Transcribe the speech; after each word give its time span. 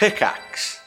Pickaxe. 0.00 0.80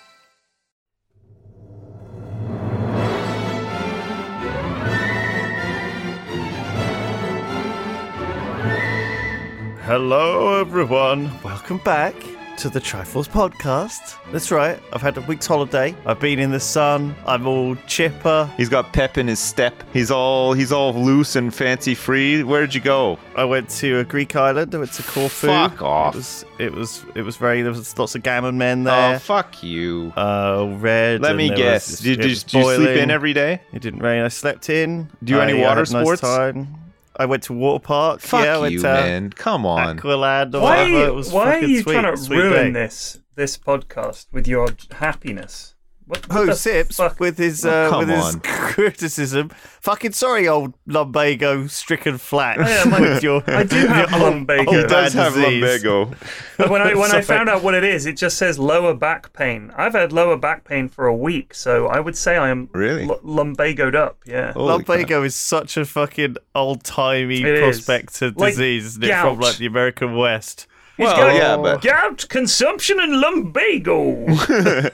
Hello, 9.86 10.60
everyone. 10.60 11.30
Welcome 11.44 11.78
back 11.78 12.16
to 12.58 12.70
the 12.70 12.80
Triforce 12.80 13.28
podcast. 13.28 14.16
That's 14.32 14.52
right. 14.52 14.80
I've 14.94 15.02
had 15.02 15.18
a 15.18 15.22
week's 15.22 15.46
holiday. 15.48 15.96
I've 16.06 16.20
been 16.20 16.40
in 16.40 16.52
the 16.52 16.60
sun. 16.60 17.16
I'm 17.26 17.48
all 17.48 17.76
chipper. 17.88 18.50
He's 18.58 18.70
got 18.70 18.94
pep 18.94 19.18
in 19.18 19.28
his 19.28 19.40
step. 19.40 19.84
He's 19.94 20.12
all 20.12 20.54
he's 20.54 20.72
all 20.72 20.94
loose 20.94 21.36
and 21.36 21.54
fancy 21.54 21.96
free. 21.96 22.44
Where'd 22.44 22.74
you 22.76 22.82
go? 22.82 23.18
I 23.36 23.46
went 23.46 23.70
to 23.72 24.00
a 24.00 24.04
Greek 24.04 24.36
island. 24.36 24.74
I 24.76 24.78
went 24.78 24.94
to 24.94 25.04
Corfu. 25.04 25.48
Fuck 25.48 25.82
off. 25.82 26.14
It 26.14 26.18
was 26.18 26.46
it 26.60 26.74
was 26.74 27.06
it 27.16 27.22
was 27.24 27.38
very. 27.38 27.62
There 27.62 27.72
was 27.72 27.98
lots 27.98 28.16
of 28.16 28.24
gammon 28.24 28.58
men 28.58 28.84
there. 28.84 29.16
Oh, 29.16 29.20
fuck 29.20 29.64
you. 29.64 30.14
Uh, 30.16 30.68
red. 30.78 31.22
Let 31.22 31.36
me 31.36 31.50
guess. 31.50 31.90
was- 31.90 32.00
Did, 32.00 32.18
did, 32.22 32.28
did 32.46 32.54
you 32.54 32.76
sleep 32.76 32.90
in 32.90 33.12
every 33.12 33.34
day? 33.34 33.62
It 33.74 33.82
didn't 33.82 34.00
rain. 34.02 34.24
I 34.24 34.28
slept 34.28 34.70
in. 34.70 35.10
Do 35.24 35.34
you 35.34 35.40
I, 35.40 35.50
any 35.50 35.60
water 35.62 35.82
a 35.82 35.84
nice 35.84 35.90
sports? 35.90 36.22
time. 36.22 36.76
I 37.16 37.26
went 37.26 37.44
to 37.44 37.54
water 37.54 37.82
park. 37.84 38.22
Fuck 38.22 38.44
yeah, 38.46 38.56
I 38.56 38.60
went 38.60 38.74
you, 38.74 38.80
to 38.80 38.88
man. 38.88 39.30
Come 39.32 39.66
on. 39.66 39.98
Aqualand 40.00 40.56
or 40.56 40.62
Why, 40.62 40.78
are 40.78 40.82
whatever. 40.84 40.90
you, 40.90 41.04
It 41.06 41.14
was 41.16 41.32
why 41.32 41.56
are 41.60 41.64
you 41.64 41.82
sweet, 41.82 41.94
trying 41.94 42.16
to 42.16 42.30
ruin 42.30 42.74
day. 42.74 42.80
this 42.82 43.20
this 43.36 43.58
podcast 43.58 44.28
with 44.32 44.48
your 44.48 44.70
happiness? 44.92 45.73
What, 46.06 46.28
what 46.30 46.50
Oh, 46.50 46.54
Sips 46.54 46.98
fuck? 46.98 47.20
with 47.20 47.38
his 47.38 47.66
Oh, 47.66 47.70
uh, 47.70 47.90
come 47.90 48.00
with 48.00 48.10
his 48.10 48.36
on. 48.36 48.40
criticism. 48.44 49.50
Fucking 49.82 50.12
sorry, 50.12 50.48
old 50.48 50.74
lumbago 50.86 51.68
stricken 51.68 52.18
flat. 52.18 52.58
Oh, 52.60 52.64
yeah, 52.68 52.84
my- 52.90 53.00
with 53.00 53.24
your, 53.28 53.44
I 53.48 53.64
do 53.64 53.76
have 53.88 54.12
your 54.12 54.20
lumbago. 54.20 54.66
old 54.68 54.76
He 54.76 54.82
He 54.82 54.88
does 54.88 55.14
have 55.14 55.34
disease. 55.34 55.62
lumbago. 55.84 56.12
But 56.58 56.70
when 56.70 56.82
I 56.82 56.94
when 56.94 57.12
I 57.12 57.22
found 57.22 57.50
out 57.50 57.64
what 57.64 57.74
it 57.74 57.84
is, 57.84 58.06
it 58.06 58.16
just 58.16 58.38
says 58.38 58.60
lower 58.60 58.94
back 58.94 59.34
pain. 59.34 59.72
I've 59.76 59.94
had 59.94 60.14
lower 60.14 60.38
back 60.38 60.64
pain 60.66 60.88
for 60.88 61.08
a 61.08 61.16
week, 61.16 61.54
so 61.56 61.88
I 61.88 62.00
would 62.00 62.16
say 62.16 62.38
I 62.38 62.50
am 62.50 62.70
Really? 62.74 63.04
l- 63.10 63.20
lumbagoed 63.24 63.96
up. 63.96 64.18
Yeah. 64.26 64.54
Holy 64.54 64.84
crap. 64.84 65.00
Lumbago 65.00 65.24
is 65.26 65.36
such 65.36 65.76
a 65.78 65.84
fucking 65.86 66.38
old 66.54 66.84
timey 66.84 67.42
It 67.42 67.56
is. 67.56 67.60
prospector 67.86 68.32
Like 68.36 68.52
disease, 68.54 68.86
isn't 68.86 69.04
it? 69.04 69.20
From 69.20 69.40
like 69.40 69.58
the 69.58 69.66
American 69.66 70.16
West. 70.16 70.68
He's 70.98 71.06
Well, 71.06 71.16
got 71.18 71.36
yeah, 71.36 71.58
but- 71.58 71.82
gout, 71.82 72.26
consumption, 72.30 73.00
and 73.00 73.20
lumbago. 73.20 74.26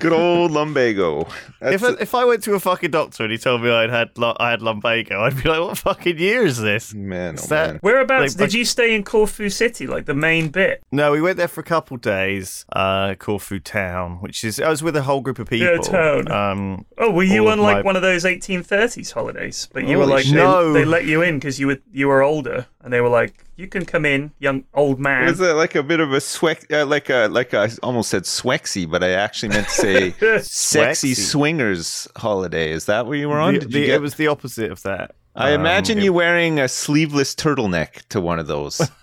Good 0.00 0.12
old 0.12 0.50
lumbago. 0.50 1.26
That's 1.60 1.76
If 1.76 1.84
I, 1.84 2.02
if 2.02 2.14
I 2.14 2.24
went 2.26 2.42
to 2.44 2.54
a 2.54 2.60
fucking 2.60 2.90
doctor 2.90 3.22
and 3.22 3.32
he 3.32 3.38
told 3.38 3.62
me 3.62 3.70
I'd 3.70 3.88
had 3.90 4.10
I 4.18 4.50
had 4.50 4.60
lumbago, 4.60 5.20
I'd 5.22 5.42
be 5.42 5.48
like, 5.48 5.60
"What 5.60 5.78
fucking 5.78 6.18
year 6.18 6.44
is 6.44 6.60
this?" 6.60 6.92
man, 6.92 7.36
Is 7.36 7.44
oh 7.44 7.48
that- 7.48 7.66
man. 7.72 7.78
Whereabouts 7.80 8.38
Like- 8.38 8.50
did 8.50 8.54
you 8.58 8.64
stay 8.66 8.94
in 8.94 9.02
Corfu 9.04 9.48
City, 9.48 9.86
like 9.86 10.04
the 10.04 10.14
main 10.14 10.48
bit? 10.48 10.82
No, 10.92 11.12
we 11.12 11.22
went 11.22 11.38
there 11.38 11.48
for 11.48 11.60
a 11.60 11.64
couple 11.64 11.96
days. 11.96 12.66
Uh, 12.74 13.14
Corfu 13.14 13.60
town, 13.60 14.16
which 14.20 14.44
is 14.44 14.60
I 14.60 14.68
was 14.68 14.82
with 14.82 14.94
a 14.96 15.02
whole 15.02 15.20
group 15.22 15.38
of 15.38 15.48
people. 15.48 15.66
Yeah, 15.68 15.78
town. 15.80 16.30
Um, 16.30 16.84
Oh, 16.98 17.10
were 17.10 17.22
you 17.22 17.48
on 17.48 17.60
like 17.60 17.76
my- 17.78 17.82
one 17.82 17.96
of 17.96 18.02
those 18.02 18.24
1830s 18.24 19.12
holidays? 19.12 19.68
But 19.72 19.86
you 19.88 19.96
were 19.98 20.06
like, 20.06 20.24
shit. 20.24 20.34
they, 20.34 20.40
No. 20.40 20.72
they 20.74 20.84
let 20.84 21.06
you 21.06 21.22
in 21.22 21.38
because 21.38 21.58
you 21.58 21.68
were 21.68 21.78
you 21.92 22.08
were 22.08 22.22
older, 22.22 22.66
and 22.84 22.92
they 22.92 23.00
were 23.00 23.08
like, 23.08 23.42
you 23.56 23.66
can 23.66 23.84
come 23.84 24.04
in, 24.04 24.30
young 24.38 24.64
old 24.74 25.00
man. 25.00 25.24
It 25.26 25.30
was 25.30 25.40
it 25.40 25.54
like 25.54 25.74
a 25.74 25.82
bit 25.82 25.98
of 26.00 26.12
a 26.12 26.20
sweck, 26.20 26.70
uh, 26.70 26.84
like 26.86 27.08
a 27.10 27.26
like 27.28 27.52
a, 27.52 27.60
I 27.60 27.68
almost 27.82 28.10
said 28.10 28.22
swexy, 28.24 28.88
but 28.88 29.02
I 29.02 29.10
actually 29.12 29.48
meant 29.50 29.66
to 29.68 29.72
say 29.74 30.10
sexy 30.42 31.14
swingers 31.14 32.06
holiday. 32.16 32.70
Is 32.70 32.84
that 32.86 33.06
what 33.06 33.14
you 33.14 33.28
were 33.28 33.40
on? 33.40 33.54
the- 33.54 33.60
Did 33.60 33.72
the- 33.72 33.80
you 33.80 33.86
get? 33.86 33.94
It 33.96 34.00
was 34.02 34.14
the 34.14 34.28
opposite 34.28 34.70
of 34.70 34.82
that. 34.82 35.14
I 35.36 35.52
Um, 35.54 35.60
imagine 35.62 35.98
it- 35.98 36.04
you 36.04 36.12
wearing 36.12 36.60
a 36.60 36.68
sleeveless 36.68 37.34
turtleneck 37.34 38.06
to 38.10 38.20
one 38.20 38.38
of 38.38 38.46
those. 38.46 38.78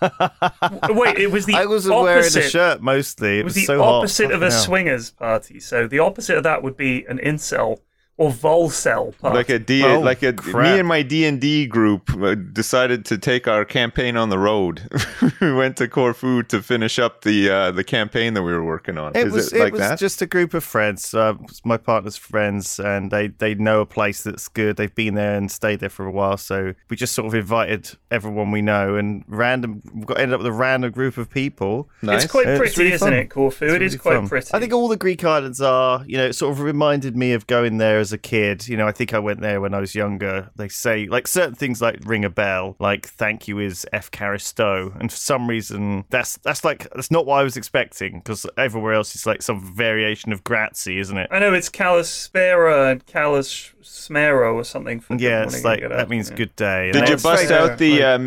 Wait, 0.88 1.18
it 1.18 1.30
was 1.30 1.44
the 1.46 1.54
I 1.54 1.66
was 1.66 1.88
opposite. 1.88 2.02
wearing 2.02 2.46
a 2.46 2.50
shirt 2.50 2.80
mostly. 2.82 3.36
It 3.36 3.40
It 3.40 3.44
was 3.44 3.54
was 3.54 3.62
the 3.62 3.66
so 3.66 3.78
hot. 3.82 3.94
opposite 3.98 4.30
of 4.30 4.42
a 4.42 4.50
swingers 4.50 5.10
party. 5.10 5.60
So 5.60 5.86
the 5.86 5.98
opposite 5.98 6.36
of 6.38 6.44
that 6.44 6.62
would 6.62 6.76
be 6.76 7.04
an 7.06 7.18
incel 7.18 7.80
or 8.18 8.30
volcel 8.30 9.16
party. 9.18 9.36
like 9.36 9.48
a 9.48 9.58
D, 9.58 9.82
Oh, 9.82 9.98
like 10.00 10.22
a 10.22 10.32
crap. 10.32 10.64
me 10.74 10.78
and 10.78 10.86
my 10.86 11.02
D 11.02 11.24
and 11.24 11.40
D 11.40 11.66
group 11.66 12.10
uh, 12.16 12.34
decided 12.34 13.04
to 13.06 13.18
take 13.18 13.48
our 13.48 13.64
campaign 13.64 14.16
on 14.16 14.28
the 14.28 14.38
road. 14.38 14.82
we 15.40 15.52
went 15.52 15.76
to 15.78 15.88
Corfu 15.88 16.42
to 16.44 16.62
finish 16.62 16.98
up 16.98 17.22
the 17.22 17.48
uh, 17.50 17.70
the 17.70 17.82
campaign 17.84 18.34
that 18.34 18.42
we 18.42 18.52
were 18.52 18.64
working 18.64 18.98
on. 18.98 19.16
It 19.16 19.28
Is 19.28 19.32
was 19.32 19.52
it 19.52 19.60
like 19.60 19.72
was 19.72 19.80
that? 19.80 19.98
just 19.98 20.20
a 20.22 20.26
group 20.26 20.52
of 20.54 20.62
friends, 20.62 21.14
uh, 21.14 21.34
my 21.64 21.76
partner's 21.78 22.16
friends, 22.16 22.78
and 22.78 23.10
they 23.10 23.28
they 23.28 23.54
know 23.54 23.80
a 23.80 23.86
place 23.86 24.22
that's 24.22 24.46
good. 24.48 24.76
They've 24.76 24.94
been 24.94 25.14
there 25.14 25.34
and 25.36 25.50
stayed 25.50 25.80
there 25.80 25.88
for 25.88 26.04
a 26.06 26.10
while, 26.12 26.36
so 26.36 26.74
we 26.90 26.96
just 26.96 27.14
sort 27.14 27.26
of 27.28 27.34
invited 27.34 27.90
everyone 28.10 28.50
we 28.52 28.62
know, 28.62 28.94
and 28.96 29.24
random 29.26 29.80
we 29.94 30.04
got 30.04 30.18
ended 30.20 30.34
up 30.34 30.40
with 30.40 30.46
a 30.48 30.52
random 30.52 30.92
group 30.92 31.16
of 31.16 31.30
people. 31.30 31.88
nice. 32.02 32.24
It's 32.24 32.30
quite 32.32 32.46
It's 32.46 32.58
pretty, 32.58 32.78
really 32.82 32.92
isn't 32.94 33.06
fun. 33.08 33.14
it, 33.18 33.30
Corfu? 33.30 33.64
It's 33.64 33.74
It 33.74 33.82
is 33.82 33.92
really 33.94 33.98
quite 34.02 34.14
fun. 34.16 34.28
pretty. 34.28 34.48
I 34.52 34.60
think 34.60 34.72
all 34.74 34.88
the 34.88 34.96
Greek 34.98 35.24
islands 35.24 35.60
are, 35.62 36.04
you 36.06 36.18
know, 36.18 36.26
it 36.26 36.34
sort 36.34 36.52
of 36.52 36.60
reminded 36.60 37.16
me 37.16 37.32
of 37.32 37.46
going 37.46 37.78
there 37.78 37.98
as 38.02 38.12
a 38.12 38.18
kid. 38.18 38.68
You 38.68 38.76
know, 38.76 38.86
I 38.86 38.92
think 38.92 39.14
I 39.14 39.18
went 39.18 39.40
there 39.40 39.60
when 39.62 39.72
I 39.72 39.80
was 39.80 39.94
younger. 39.94 40.50
They 40.56 40.68
say 40.68 41.06
like 41.06 41.26
certain 41.26 41.54
things 41.54 41.80
like 41.80 42.00
ring 42.04 42.24
a 42.24 42.30
bell, 42.30 42.76
like 42.78 43.08
thank 43.08 43.48
you 43.48 43.58
is 43.58 43.86
Efharisto, 43.94 44.94
and 45.00 45.10
for 45.10 45.16
some 45.16 45.48
reason 45.48 46.04
that's 46.10 46.36
that's 46.38 46.64
like 46.64 46.90
that's 46.94 47.10
not 47.10 47.24
what 47.24 47.40
I 47.40 47.42
was 47.42 47.56
expecting 47.56 48.18
because 48.18 48.46
everywhere 48.58 48.92
else 48.92 49.14
is 49.14 49.24
like 49.24 49.40
some 49.40 49.74
variation 49.74 50.32
of 50.32 50.44
grazie, 50.44 50.98
isn't 50.98 51.16
it? 51.16 51.28
I 51.30 51.38
know 51.38 51.54
it's 51.54 51.70
Calispera 51.70 52.92
and 52.92 53.06
Calis 53.06 53.72
Smero 53.82 54.54
or 54.54 54.64
something. 54.64 55.00
For 55.00 55.16
Yeah, 55.16 55.44
it's 55.44 55.64
like 55.64 55.80
that 55.80 56.08
means 56.08 56.30
good 56.30 56.54
day. 56.56 56.92
Did 56.92 57.08
you 57.08 57.14
it's 57.14 57.22
bust 57.22 57.50
out 57.50 57.78
the 57.78 58.02
uh, 58.02 58.18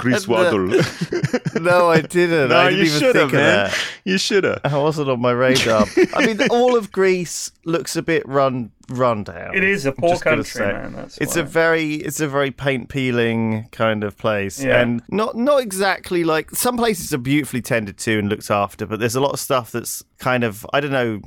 Chris 0.00 0.26
Waddle? 0.26 0.68
No, 1.60 1.90
I 1.90 2.00
didn't. 2.00 2.52
I 2.52 2.64
No, 2.64 2.70
didn't 2.70 2.78
you 2.78 2.84
even 2.86 3.00
should 3.00 3.12
think 3.12 3.14
have, 3.14 3.24
of 3.28 3.32
man. 3.32 3.66
that. 3.66 3.78
You 4.04 4.18
should 4.18 4.44
have. 4.44 4.60
I 4.64 4.76
wasn't 4.78 5.08
on 5.10 5.20
my 5.20 5.32
radar. 5.32 5.82
I 6.14 6.26
mean, 6.34 6.48
all 6.50 6.76
of 6.76 6.90
Greece 6.92 7.50
looks 7.64 7.96
a 7.96 8.02
bit 8.02 8.26
run 8.28 8.70
run 8.90 9.24
down. 9.24 9.54
It 9.54 9.64
is 9.64 9.84
a 9.86 9.92
poor 9.92 10.18
country, 10.18 10.66
man. 10.66 10.92
That's 10.94 11.18
It's 11.18 11.36
why. 11.36 11.42
a 11.42 11.44
very 11.44 11.94
it's 11.96 12.20
a 12.20 12.28
very 12.28 12.50
paint 12.50 12.88
peeling 12.88 13.68
kind 13.72 14.02
of 14.04 14.16
place, 14.16 14.62
Yeah. 14.62 14.80
and 14.80 15.02
not 15.10 15.36
not 15.36 15.60
exactly 15.62 16.24
like 16.24 16.50
some 16.50 16.76
places 16.76 17.12
are 17.12 17.18
beautifully 17.18 17.60
tended 17.62 17.98
to 17.98 18.18
and 18.18 18.28
looked 18.28 18.50
after, 18.50 18.86
but 18.86 18.98
there's 19.00 19.16
a 19.16 19.20
lot 19.20 19.32
of 19.32 19.40
stuff 19.40 19.72
that's 19.72 20.02
kind 20.18 20.44
of 20.44 20.66
I 20.72 20.80
don't 20.80 20.92
know 20.92 21.20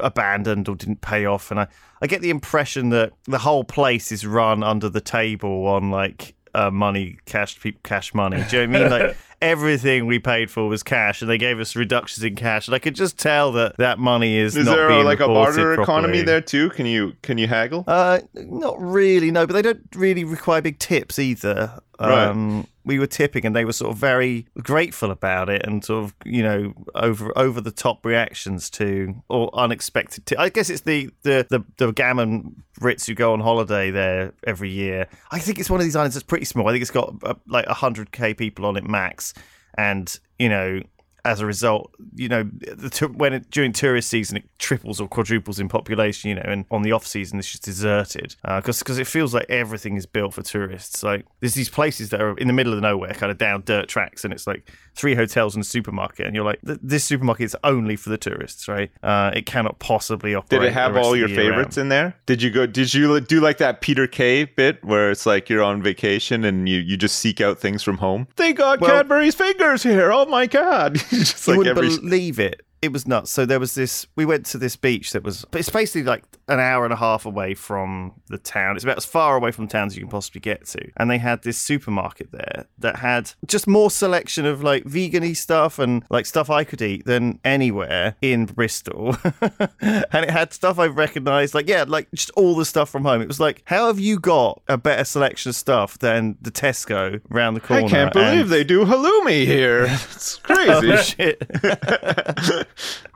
abandoned 0.00 0.68
or 0.68 0.74
didn't 0.76 1.00
pay 1.00 1.24
off, 1.26 1.50
and 1.50 1.60
I 1.60 1.66
I 2.00 2.06
get 2.06 2.20
the 2.20 2.30
impression 2.30 2.90
that 2.90 3.12
the 3.24 3.38
whole 3.38 3.64
place 3.64 4.12
is 4.12 4.26
run 4.26 4.62
under 4.62 4.88
the 4.88 5.00
table 5.00 5.66
on 5.66 5.90
like. 5.90 6.34
Uh, 6.54 6.70
money, 6.70 7.16
cash, 7.24 7.58
pe- 7.58 7.72
cash 7.82 8.12
money. 8.12 8.44
Do 8.50 8.60
you 8.60 8.66
know 8.66 8.78
what 8.80 8.92
I 8.92 8.98
mean? 8.98 9.06
Like 9.08 9.16
everything 9.42 10.06
we 10.06 10.18
paid 10.18 10.50
for 10.50 10.68
was 10.68 10.82
cash, 10.82 11.20
and 11.20 11.30
they 11.30 11.36
gave 11.36 11.60
us 11.60 11.76
reductions 11.76 12.24
in 12.24 12.36
cash, 12.36 12.68
and 12.68 12.74
I 12.74 12.78
could 12.78 12.94
just 12.94 13.18
tell 13.18 13.52
that 13.52 13.76
that 13.76 13.98
money 13.98 14.38
is, 14.38 14.56
Is 14.56 14.64
not 14.64 14.76
there 14.76 14.88
being 14.88 15.04
like 15.04 15.20
a 15.20 15.26
barter 15.26 15.74
economy 15.74 16.22
there 16.22 16.40
too? 16.40 16.70
Can 16.70 16.86
you 16.86 17.14
can 17.22 17.36
you 17.36 17.48
haggle? 17.48 17.84
Uh, 17.86 18.20
not 18.34 18.80
really, 18.80 19.30
no. 19.30 19.46
But 19.46 19.54
they 19.54 19.62
don't 19.62 19.82
really 19.94 20.24
require 20.24 20.62
big 20.62 20.78
tips 20.78 21.18
either. 21.18 21.80
Right. 22.00 22.26
Um, 22.26 22.66
we 22.84 22.98
were 22.98 23.06
tipping, 23.06 23.46
and 23.46 23.54
they 23.54 23.64
were 23.64 23.72
sort 23.72 23.92
of 23.92 23.98
very 23.98 24.46
grateful 24.58 25.10
about 25.10 25.48
it, 25.48 25.64
and 25.66 25.84
sort 25.84 26.04
of 26.04 26.14
you 26.24 26.42
know 26.42 26.72
over 26.94 27.36
over 27.36 27.60
the 27.60 27.70
top 27.70 28.06
reactions 28.06 28.70
to 28.70 29.14
or 29.28 29.50
unexpected. 29.54 30.26
T- 30.26 30.36
I 30.36 30.52
I 30.52 30.54
guess 30.54 30.68
it's 30.68 30.82
the 30.82 31.10
the 31.22 31.46
the, 31.48 31.64
the 31.78 31.92
gammon 31.92 32.62
Brits 32.82 33.06
who 33.06 33.14
go 33.14 33.32
on 33.32 33.40
holiday 33.40 33.90
there 33.90 34.32
every 34.44 34.70
year. 34.70 35.08
I 35.30 35.38
think 35.38 35.58
it's 35.58 35.70
one 35.70 35.80
of 35.80 35.84
these 35.84 35.96
islands 35.96 36.14
that's 36.14 36.24
pretty 36.24 36.44
small. 36.44 36.68
I 36.68 36.72
think 36.72 36.82
it's 36.82 36.90
got 36.90 37.14
uh, 37.22 37.34
like 37.46 37.66
hundred 37.66 38.12
k 38.12 38.34
people 38.34 38.66
on 38.66 38.76
it 38.76 38.84
max, 38.84 39.34
and 39.78 40.14
you 40.38 40.48
know 40.48 40.80
as 41.24 41.40
a 41.40 41.46
result, 41.46 41.94
you 42.16 42.28
know, 42.28 42.42
the 42.42 43.08
when 43.14 43.32
it, 43.32 43.50
during 43.50 43.72
tourist 43.72 44.08
season 44.08 44.38
it 44.38 44.44
triples 44.58 45.00
or 45.00 45.06
quadruples 45.06 45.60
in 45.60 45.68
population, 45.68 46.30
you 46.30 46.34
know, 46.34 46.42
and 46.44 46.64
on 46.70 46.82
the 46.82 46.92
off 46.92 47.06
season 47.06 47.38
it's 47.38 47.50
just 47.50 47.62
deserted 47.64 48.34
because 48.56 48.80
because 48.80 48.98
it 48.98 49.06
feels 49.06 49.32
like 49.32 49.46
everything 49.48 49.96
is 49.96 50.04
built 50.06 50.34
for 50.34 50.42
tourists. 50.42 51.02
Like 51.02 51.24
there's 51.40 51.54
these 51.54 51.68
places 51.70 52.10
that 52.10 52.20
are 52.20 52.36
in 52.38 52.48
the 52.48 52.52
middle 52.52 52.72
of 52.72 52.80
nowhere, 52.80 53.12
kind 53.14 53.30
of 53.30 53.38
down 53.38 53.62
dirt 53.64 53.88
tracks, 53.88 54.24
and 54.24 54.32
it's 54.32 54.46
like 54.46 54.68
three 54.94 55.14
hotels 55.14 55.54
and 55.54 55.62
a 55.62 55.66
supermarket, 55.66 56.26
and 56.26 56.34
you're 56.34 56.44
like, 56.44 56.58
this 56.62 57.04
supermarket 57.04 57.44
is 57.44 57.56
only 57.64 57.96
for 57.96 58.10
the 58.10 58.18
tourists, 58.18 58.68
right? 58.68 58.90
Uh, 59.02 59.30
it 59.34 59.46
cannot 59.46 59.78
possibly 59.78 60.34
operate. 60.34 60.60
Did 60.60 60.66
it 60.68 60.72
have 60.72 60.96
all 60.96 61.16
your 61.16 61.28
favorites 61.28 61.76
round. 61.76 61.84
in 61.86 61.88
there? 61.88 62.14
Did 62.26 62.42
you 62.42 62.50
go? 62.50 62.66
Did 62.66 62.92
you 62.92 63.20
do 63.20 63.40
like 63.40 63.58
that 63.58 63.80
Peter 63.80 64.06
Kay 64.06 64.44
bit 64.44 64.82
where 64.84 65.10
it's 65.10 65.24
like 65.24 65.48
you're 65.48 65.62
on 65.62 65.82
vacation 65.82 66.44
and 66.44 66.68
you, 66.68 66.78
you 66.78 66.96
just 66.96 67.18
seek 67.20 67.40
out 67.40 67.58
things 67.60 67.82
from 67.82 67.98
home? 67.98 68.26
They 68.36 68.52
got 68.52 68.80
Well- 68.80 68.90
Cadbury's 68.90 69.34
fingers 69.36 69.82
here. 69.84 70.12
Oh 70.12 70.26
my 70.26 70.46
god! 70.46 71.00
just 71.18 71.46
you 71.46 71.52
like 71.52 71.58
wouldn't 71.58 71.78
every 71.78 71.96
believe 71.96 72.38
it. 72.38 72.62
It 72.80 72.92
was 72.92 73.06
nuts. 73.06 73.30
So 73.30 73.46
there 73.46 73.60
was 73.60 73.74
this. 73.74 74.06
We 74.16 74.24
went 74.24 74.46
to 74.46 74.58
this 74.58 74.76
beach 74.76 75.12
that 75.12 75.22
was. 75.22 75.44
It's 75.52 75.70
basically 75.70 76.02
like 76.02 76.24
an 76.48 76.58
hour 76.60 76.84
and 76.84 76.92
a 76.92 76.96
half 76.96 77.24
away 77.24 77.54
from 77.54 78.12
the 78.28 78.38
town. 78.38 78.74
It's 78.76 78.84
about 78.84 78.96
as 78.96 79.04
far 79.04 79.36
away 79.36 79.52
from 79.52 79.68
town 79.68 79.86
as 79.86 79.96
you 79.96 80.02
can 80.02 80.10
possibly 80.10 80.40
get 80.40 80.66
to. 80.66 80.90
And 80.96 81.10
they 81.10 81.18
had 81.18 81.42
this 81.42 81.56
supermarket 81.58 82.32
there 82.32 82.66
that 82.78 82.96
had 82.96 83.32
just 83.46 83.66
more 83.66 83.90
selection 83.90 84.44
of 84.44 84.62
like 84.62 84.84
vegan 84.84 85.22
stuff 85.34 85.78
and 85.78 86.04
like 86.10 86.26
stuff 86.26 86.50
I 86.50 86.64
could 86.64 86.82
eat 86.82 87.04
than 87.06 87.38
anywhere 87.44 88.16
in 88.20 88.46
Bristol. 88.46 89.16
and 89.80 90.24
it 90.24 90.30
had 90.30 90.52
stuff 90.52 90.78
I 90.78 90.86
recognized, 90.86 91.54
like, 91.54 91.68
yeah, 91.68 91.84
like 91.86 92.08
just 92.12 92.30
all 92.30 92.56
the 92.56 92.64
stuff 92.64 92.90
from 92.90 93.04
home. 93.04 93.22
It 93.22 93.28
was 93.28 93.38
like, 93.40 93.62
how 93.66 93.86
have 93.86 94.00
you 94.00 94.18
got 94.18 94.60
a 94.68 94.76
better 94.76 95.04
selection 95.04 95.50
of 95.50 95.54
stuff 95.56 95.98
than 95.98 96.36
the 96.40 96.50
Tesco 96.50 97.20
round 97.30 97.56
the 97.56 97.60
corner? 97.60 97.86
I 97.86 97.88
can't 97.88 98.12
believe 98.12 98.40
And- 98.42 98.50
they 98.50 98.64
do 98.64 98.84
halloumi 98.84 99.46
here. 99.46 99.86
It's 100.12 100.36
crazy. 100.36 100.70
Oh 100.72 100.96
shit! 100.96 101.42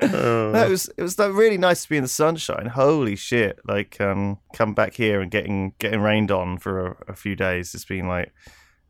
Oh. 0.03 0.51
no, 0.53 0.67
it 0.67 0.69
was 0.71 0.91
it 0.97 1.03
was 1.03 1.19
like, 1.19 1.33
really 1.33 1.57
nice 1.57 1.83
to 1.85 1.89
be 1.89 1.97
in 1.97 2.03
the 2.03 2.09
sunshine. 2.09 2.67
Holy 2.67 3.16
shit! 3.17 3.59
Like, 3.67 4.01
um, 4.01 4.39
come 4.55 4.75
back 4.75 4.95
here 4.95 5.21
and 5.21 5.31
getting 5.31 5.73
getting 5.79 6.01
rained 6.01 6.31
on 6.31 6.59
for 6.59 6.87
a, 6.87 6.97
a 7.09 7.15
few 7.15 7.35
days. 7.37 7.75
It's 7.75 7.85
been 7.85 8.07
like 8.09 8.33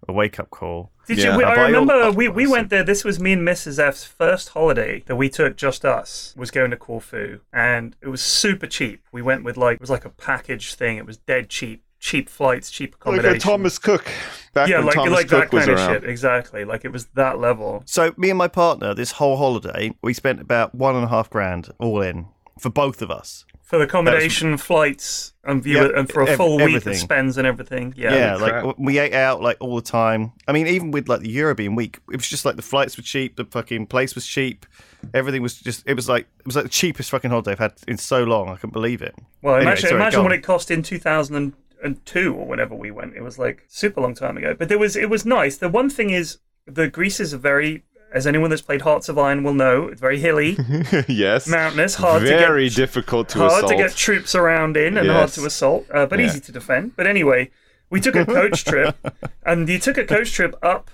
a 0.08 0.12
wake 0.12 0.38
up 0.38 0.50
call. 0.50 0.92
Did 1.06 1.18
Yeah. 1.18 1.32
you? 1.32 1.38
We, 1.38 1.44
I 1.44 1.54
I 1.54 1.66
remember 1.66 1.94
al- 1.94 2.12
we, 2.12 2.28
we 2.28 2.46
went 2.46 2.68
there. 2.68 2.82
This 2.84 3.02
was 3.04 3.18
me 3.20 3.32
and 3.32 3.46
Mrs. 3.46 3.78
F's 3.78 4.04
first 4.04 4.50
holiday 4.50 5.02
that 5.06 5.16
we 5.16 5.28
took. 5.28 5.56
Just 5.56 5.84
us 5.84 6.34
was 6.36 6.50
going 6.50 6.70
to 6.72 6.76
Corfu, 6.76 7.40
and 7.52 7.96
it 8.02 8.08
was 8.08 8.20
super 8.22 8.66
cheap. 8.66 9.02
We 9.12 9.22
went 9.22 9.44
with 9.44 9.56
like 9.56 9.76
it 9.76 9.80
was 9.80 9.90
like 9.90 10.04
a 10.04 10.10
package 10.10 10.74
thing. 10.74 10.96
It 10.98 11.06
was 11.06 11.16
dead 11.16 11.48
cheap, 11.48 11.84
cheap 12.00 12.28
flights, 12.28 12.70
cheap 12.70 12.94
like 12.94 13.00
accommodation. 13.20 13.36
a 13.36 13.40
Thomas 13.40 13.78
Cook. 13.78 14.06
Back 14.52 14.68
yeah, 14.68 14.78
when 14.78 14.86
like 14.86 14.94
Thomas 14.96 15.12
like 15.12 15.28
Cook 15.28 15.50
that 15.50 15.52
was 15.52 15.66
kind 15.66 15.78
of 15.78 15.86
around. 15.86 16.00
shit. 16.02 16.10
Exactly. 16.10 16.64
Like 16.64 16.84
it 16.84 16.92
was 16.92 17.06
that 17.14 17.38
level. 17.38 17.82
So 17.86 18.12
me 18.16 18.30
and 18.30 18.38
my 18.38 18.48
partner, 18.48 18.94
this 18.94 19.12
whole 19.12 19.36
holiday, 19.36 19.94
we 20.02 20.12
spent 20.12 20.40
about 20.40 20.74
one 20.74 20.94
and 20.96 21.04
a 21.04 21.08
half 21.08 21.30
grand 21.30 21.70
all 21.78 22.00
in 22.02 22.26
for 22.58 22.70
both 22.70 23.02
of 23.02 23.10
us. 23.10 23.44
For 23.62 23.78
the 23.78 23.84
accommodation, 23.84 24.56
flights, 24.58 25.32
and 25.42 25.60
view 25.60 25.78
Yeah, 25.78 25.88
and 25.98 26.08
for 26.08 26.22
a 26.22 26.28
ev- 26.30 26.36
full 26.36 26.56
week 26.58 26.66
everything. 26.68 26.92
of 26.92 26.98
spends 26.98 27.36
and 27.36 27.44
everything. 27.48 27.92
Yeah. 27.96 28.14
Yeah, 28.14 28.36
like 28.36 28.52
crap. 28.62 28.78
we 28.78 28.98
ate 28.98 29.12
out 29.12 29.42
like 29.42 29.56
all 29.58 29.74
the 29.74 29.82
time. 29.82 30.32
I 30.46 30.52
mean, 30.52 30.68
even 30.68 30.92
with 30.92 31.08
like 31.08 31.20
the 31.20 31.28
European 31.30 31.74
week, 31.74 31.98
it 32.12 32.16
was 32.16 32.28
just 32.28 32.44
like 32.44 32.54
the 32.54 32.62
flights 32.62 32.96
were 32.96 33.02
cheap, 33.02 33.34
the 33.36 33.44
fucking 33.44 33.88
place 33.88 34.14
was 34.14 34.24
cheap, 34.24 34.66
everything 35.14 35.42
was 35.42 35.56
just. 35.60 35.82
It 35.84 35.94
was 35.94 36.08
like 36.08 36.28
it 36.38 36.46
was 36.46 36.54
like 36.54 36.64
the 36.66 36.70
cheapest 36.70 37.10
fucking 37.10 37.28
holiday 37.30 37.52
I've 37.52 37.58
had 37.58 37.72
in 37.88 37.98
so 37.98 38.22
long. 38.22 38.48
I 38.50 38.54
couldn't 38.54 38.72
believe 38.72 39.02
it. 39.02 39.16
Well, 39.42 39.56
Anyway, 39.56 39.72
imagine, 39.72 39.88
sorry, 39.88 40.00
imagine 40.00 40.22
what 40.22 40.32
it 40.32 40.42
cost 40.44 40.70
in 40.70 40.82
2002 40.84 42.34
or 42.34 42.46
whenever 42.46 42.74
we 42.76 42.92
went. 42.92 43.14
It 43.16 43.22
was 43.22 43.36
like 43.38 43.64
super 43.68 44.00
long 44.00 44.14
time 44.14 44.36
ago. 44.36 44.54
But 44.56 44.68
there 44.68 44.78
was 44.78 44.94
it 44.96 45.10
was 45.10 45.26
nice. 45.26 45.56
The 45.56 45.68
one 45.68 45.90
thing 45.90 46.10
is 46.10 46.38
the 46.66 46.88
Greece 46.88 47.18
is 47.20 47.32
a 47.32 47.38
very, 47.38 47.84
as 48.16 48.26
anyone 48.26 48.48
that's 48.50 48.62
played 48.62 48.80
Hearts 48.80 49.08
of 49.08 49.18
Iron 49.18 49.44
will 49.44 49.54
know, 49.54 49.88
it's 49.88 50.00
very 50.00 50.18
hilly, 50.18 50.56
yes. 51.08 51.46
mountainous, 51.46 51.94
hard 51.96 52.22
Very 52.22 52.68
to 52.68 52.74
get 52.74 52.76
difficult 52.76 53.28
to 53.30 53.38
hard 53.40 53.52
assault. 53.64 53.70
to 53.70 53.76
get 53.76 53.94
troops 53.94 54.34
around 54.34 54.76
in 54.76 54.96
and 54.96 55.08
hard 55.08 55.30
to 55.32 55.44
assault, 55.44 55.86
uh, 55.92 56.06
but 56.06 56.18
Yeah. 56.18 56.26
easy 56.26 56.40
to 56.40 56.52
defend. 56.52 56.96
But 56.96 57.06
anyway, 57.06 57.50
we 57.90 58.00
took 58.00 58.16
a 58.16 58.24
coach 58.24 58.64
trip, 58.70 58.96
and 59.44 59.68
you 59.68 59.78
took 59.78 59.98
a 59.98 60.04
coach 60.04 60.32
trip 60.32 60.54
up. 60.62 60.90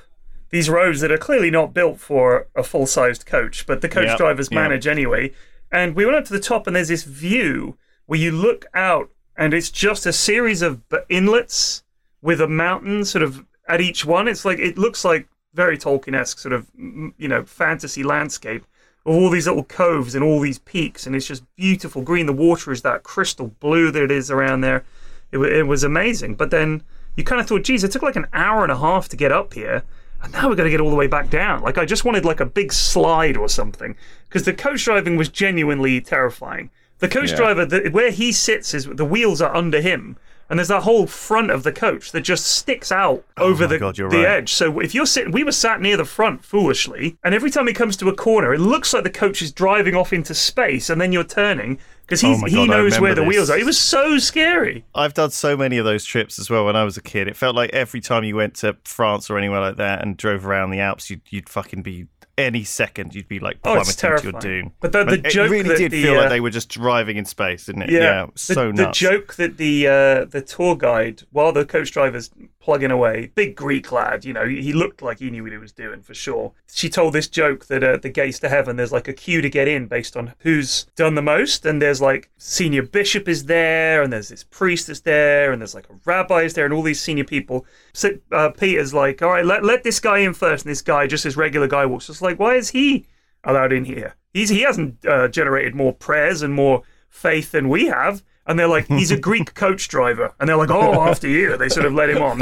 These 0.51 0.69
roads 0.69 1.01
that 1.01 1.11
are 1.11 1.17
clearly 1.17 1.51
not 1.51 1.73
built 1.73 1.99
for 1.99 2.49
a 2.55 2.63
full-sized 2.63 3.25
coach, 3.25 3.67
but 3.67 3.81
the 3.81 3.89
coach 3.89 4.09
Yep, 4.09 4.19
drivers 4.19 4.49
yep. 4.51 4.61
manage 4.61 4.87
anyway. 4.87 5.33
And 5.71 5.95
we 5.97 6.05
went 6.05 6.19
up 6.19 6.25
to 6.27 6.33
the 6.35 6.41
top, 6.41 6.67
and 6.67 6.77
there's 6.77 6.89
this 6.89 7.05
view 7.05 7.79
where 8.07 8.19
you 8.21 8.33
look 8.33 8.67
out, 8.75 9.09
and 9.37 9.55
it's 9.55 9.71
just 9.71 10.05
a 10.05 10.13
series 10.13 10.61
of 10.61 10.83
inlets 11.09 11.85
with 12.21 12.41
a 12.41 12.49
mountain 12.49 13.05
sort 13.05 13.23
of 13.23 13.47
at 13.69 13.81
each 13.81 14.05
one. 14.05 14.29
It's 14.29 14.45
like 14.45 14.59
it 14.59 14.77
looks 14.77 15.05
like 15.05 15.29
very 15.55 15.77
Tolkien-esque 15.79 16.39
sort 16.39 16.53
of 16.53 16.67
you 16.77 17.29
know 17.29 17.45
fantasy 17.45 18.03
landscape 18.03 18.65
of 19.05 19.15
all 19.15 19.31
these 19.31 19.47
little 19.47 19.65
coves 19.65 20.15
and 20.15 20.23
all 20.23 20.41
these 20.41 20.59
peaks, 20.61 21.07
and 21.07 21.17
it's 21.17 21.27
just 21.27 21.43
beautiful 21.57 22.03
green. 22.03 22.27
The 22.27 22.33
water 22.33 22.71
is 22.71 22.83
that 22.83 23.03
crystal 23.03 23.49
blue 23.59 23.91
that 23.91 24.03
it 24.03 24.11
is 24.11 24.31
around 24.31 24.61
there. 24.61 24.85
It, 25.33 25.39
it 25.39 25.67
was 25.67 25.83
amazing. 25.83 26.37
But 26.37 26.51
then 26.51 26.83
you 27.17 27.25
kind 27.25 27.41
of 27.41 27.49
thought, 27.49 27.65
geez, 27.65 27.83
it 27.83 27.91
took 27.91 28.03
like 28.03 28.17
an 28.17 28.29
hour 28.33 28.63
and 28.63 28.71
a 28.71 28.79
half 28.79 29.09
to 29.09 29.17
get 29.17 29.33
up 29.33 29.55
here. 29.55 29.83
And 30.23 30.33
now 30.33 30.49
we're 30.49 30.55
going 30.55 30.67
to 30.67 30.71
get 30.71 30.81
all 30.81 30.91
the 30.91 30.95
way 30.97 31.09
back 31.09 31.31
down. 31.31 31.63
Like, 31.63 31.79
I 31.79 31.85
just 31.85 32.05
wanted 32.05 32.25
like 32.25 32.39
a 32.39 32.47
big 32.47 32.73
slide 32.73 33.37
or 33.37 33.49
something. 33.49 33.97
Because 34.29 34.45
the 34.45 34.53
coach 34.53 34.85
driving 34.85 35.17
was 35.17 35.29
genuinely 35.29 36.01
terrifying. 36.01 36.71
The 37.01 37.09
coach 37.09 37.31
Yeah. 37.31 37.37
driver, 37.37 37.67
the, 37.67 37.89
where 37.91 38.13
he 38.13 38.31
sits, 38.31 38.73
is 38.73 38.85
the 38.87 39.05
wheels 39.05 39.43
are 39.43 39.53
under 39.53 39.81
him. 39.81 40.17
And 40.53 40.59
there's 40.59 40.69
that 40.69 40.83
whole 40.83 41.07
front 41.07 41.51
of 41.51 41.63
the 41.63 41.73
coach 41.73 42.13
that 42.13 42.21
just 42.21 42.45
sticks 42.45 42.93
out 42.93 43.25
oh 43.39 43.45
over 43.45 43.65
Oh 43.65 43.69
my 43.69 43.73
the, 43.73 43.79
God, 43.79 43.97
the 43.97 44.05
right. 44.05 44.27
edge. 44.27 44.53
So 44.53 44.81
if 44.81 44.95
you're 44.95 45.07
sitting, 45.07 45.33
we 45.33 45.45
were 45.45 45.51
sat 45.51 45.81
near 45.81 45.97
the 45.97 46.05
front 46.05 46.45
foolishly, 46.45 47.17
and 47.25 47.35
every 47.35 47.51
time 47.51 47.67
he 47.67 47.73
comes 47.73 47.97
to 47.97 48.11
a 48.11 48.15
corner, 48.15 48.53
it 48.53 48.61
looks 48.61 48.93
like 48.93 49.03
the 49.03 49.09
coach 49.09 49.41
is 49.41 49.51
driving 49.51 49.95
off 49.97 50.13
into 50.13 50.35
space, 50.35 50.91
and 50.91 51.01
then 51.01 51.11
you're 51.11 51.25
turning 51.25 51.79
because 52.03 52.23
Oh 52.23 52.45
he 52.45 52.67
knows 52.67 53.01
where 53.01 53.15
the 53.15 53.25
wheels 53.25 53.49
are. 53.49 53.57
It 53.57 53.65
was 53.65 53.81
so 53.81 54.19
scary. 54.19 54.85
I've 54.95 55.15
done 55.15 55.31
so 55.31 55.57
many 55.57 55.79
of 55.79 55.87
those 55.87 56.05
trips 56.05 56.39
as 56.39 56.51
well 56.51 56.67
when 56.67 56.77
I 56.77 56.85
was 56.85 56.99
a 56.99 57.03
kid. 57.03 57.29
It 57.29 57.37
felt 57.39 57.57
like 57.57 57.71
every 57.71 58.03
time 58.03 58.23
you 58.23 58.37
went 58.37 58.57
to 58.57 58.77
France 58.85 59.31
or 59.31 59.39
anywhere 59.39 59.61
like 59.61 59.77
that 59.77 60.03
and 60.03 60.19
drove 60.19 60.47
around 60.47 60.71
the 60.71 60.81
Alps, 60.81 61.09
you'd, 61.09 61.23
you'd 61.31 61.49
fucking 61.49 61.81
be 61.83 62.09
any 62.39 62.65
second 62.65 63.15
you'd 63.15 63.29
be 63.29 63.39
like 63.39 63.59
Oh, 63.65 63.75
plummeting 63.75 63.95
to 64.19 64.31
your 64.31 64.41
doom. 64.41 64.73
But 64.81 64.93
the- 64.93 65.05
the 65.05 65.15
it 65.27 65.31
joke 65.31 65.51
really 65.51 65.77
did 65.77 65.93
the, 65.93 66.03
feel 66.03 66.15
uh, 66.15 66.23
like 66.23 66.29
they 66.31 66.41
were 66.41 66.51
just 66.51 66.69
driving 66.71 67.17
in 67.17 67.25
space, 67.25 67.67
didn't 67.67 67.83
it? 67.83 67.91
Yeah, 67.91 68.25
it 68.25 68.33
was 68.33 68.47
the, 68.47 68.55
so 68.55 68.73
the 68.73 68.91
joke 68.91 69.35
that 69.35 69.59
the 69.59 69.87
uh, 69.87 70.25
the 70.25 70.41
tour 70.41 70.75
guide, 70.77 71.23
while 71.31 71.53
the 71.53 71.65
coach 71.67 71.93
driver's 71.93 72.31
plugging 72.63 72.93
away, 72.93 73.33
big 73.35 73.57
Greek 73.57 73.91
lad, 73.91 74.25
you 74.25 74.33
know, 74.33 74.47
he 74.47 74.73
looked 74.73 75.03
like 75.03 75.19
he 75.19 75.31
knew 75.31 75.43
what 75.43 75.51
he 75.53 75.59
was 75.59 75.73
doing 75.73 76.01
for 76.01 76.15
sure. 76.15 76.53
She 76.73 76.89
told 76.89 77.13
this 77.13 77.27
joke 77.27 77.67
that 77.67 77.83
at 77.83 78.03
the 78.03 78.09
gates 78.09 78.39
to 78.39 78.49
heaven, 78.49 78.77
there's 78.77 78.93
like 78.93 79.09
a 79.09 79.13
queue 79.13 79.43
to 79.43 79.51
get 79.51 79.67
in 79.67 79.87
based 79.87 80.17
on 80.17 80.33
who's 80.39 80.85
done 80.95 81.17
the 81.17 81.23
most, 81.23 81.67
and 81.67 81.83
there's 81.83 82.01
like 82.01 82.31
senior 82.39 82.83
bishop 82.83 83.29
is 83.29 83.47
there, 83.47 84.01
and 84.03 84.13
there's 84.13 84.29
this 84.29 84.45
priest 84.45 84.89
is 84.89 85.01
there, 85.01 85.53
and 85.53 85.61
there's 85.61 85.75
like 85.75 85.91
a 85.91 85.95
rabbi 86.05 86.43
is 86.43 86.55
there, 86.55 86.65
and 86.65 86.73
all 86.73 86.83
these 86.83 87.01
senior 87.01 87.25
people. 87.25 87.67
So 87.93 88.11
uh, 88.31 88.51
Peter's 88.51 88.95
like, 88.95 89.21
all 89.23 89.31
right, 89.31 89.45
let 89.45 89.65
let 89.65 89.83
this 89.83 89.99
guy 89.99 90.19
in 90.19 90.33
first, 90.33 90.65
and 90.65 90.71
this 90.71 90.83
guy, 90.83 91.09
just 91.09 91.25
this 91.25 91.37
regular 91.37 91.67
guy, 91.67 91.85
walks. 91.85 92.09
It's 92.09 92.23
like, 92.23 92.39
why 92.39 92.55
is 92.55 92.71
he 92.71 93.07
allowed 93.43 93.73
in 93.73 93.85
here? 93.85 94.15
He's 94.33 94.51
he 94.51 94.63
hasn't 94.63 95.05
uh, 95.05 95.27
generated 95.29 95.75
more 95.75 95.93
prayers 95.93 96.43
and 96.43 96.55
more 96.55 96.83
faith 97.09 97.51
than 97.51 97.69
we 97.69 97.87
have. 97.87 98.23
And 98.47 98.59
they're 98.59 98.67
like, 98.69 98.89
he's 98.89 99.11
a 99.13 99.17
Greek 99.31 99.55
coach 99.55 99.87
driver. 99.89 100.35
And 100.41 100.49
they're 100.49 100.57
like, 100.57 100.71
oh, 100.71 101.01
after 101.03 101.29
you. 101.29 101.57
They 101.57 101.69
sort 101.69 101.87
of 101.87 101.95
let 101.95 102.11
him 102.11 102.23
on. 102.23 102.39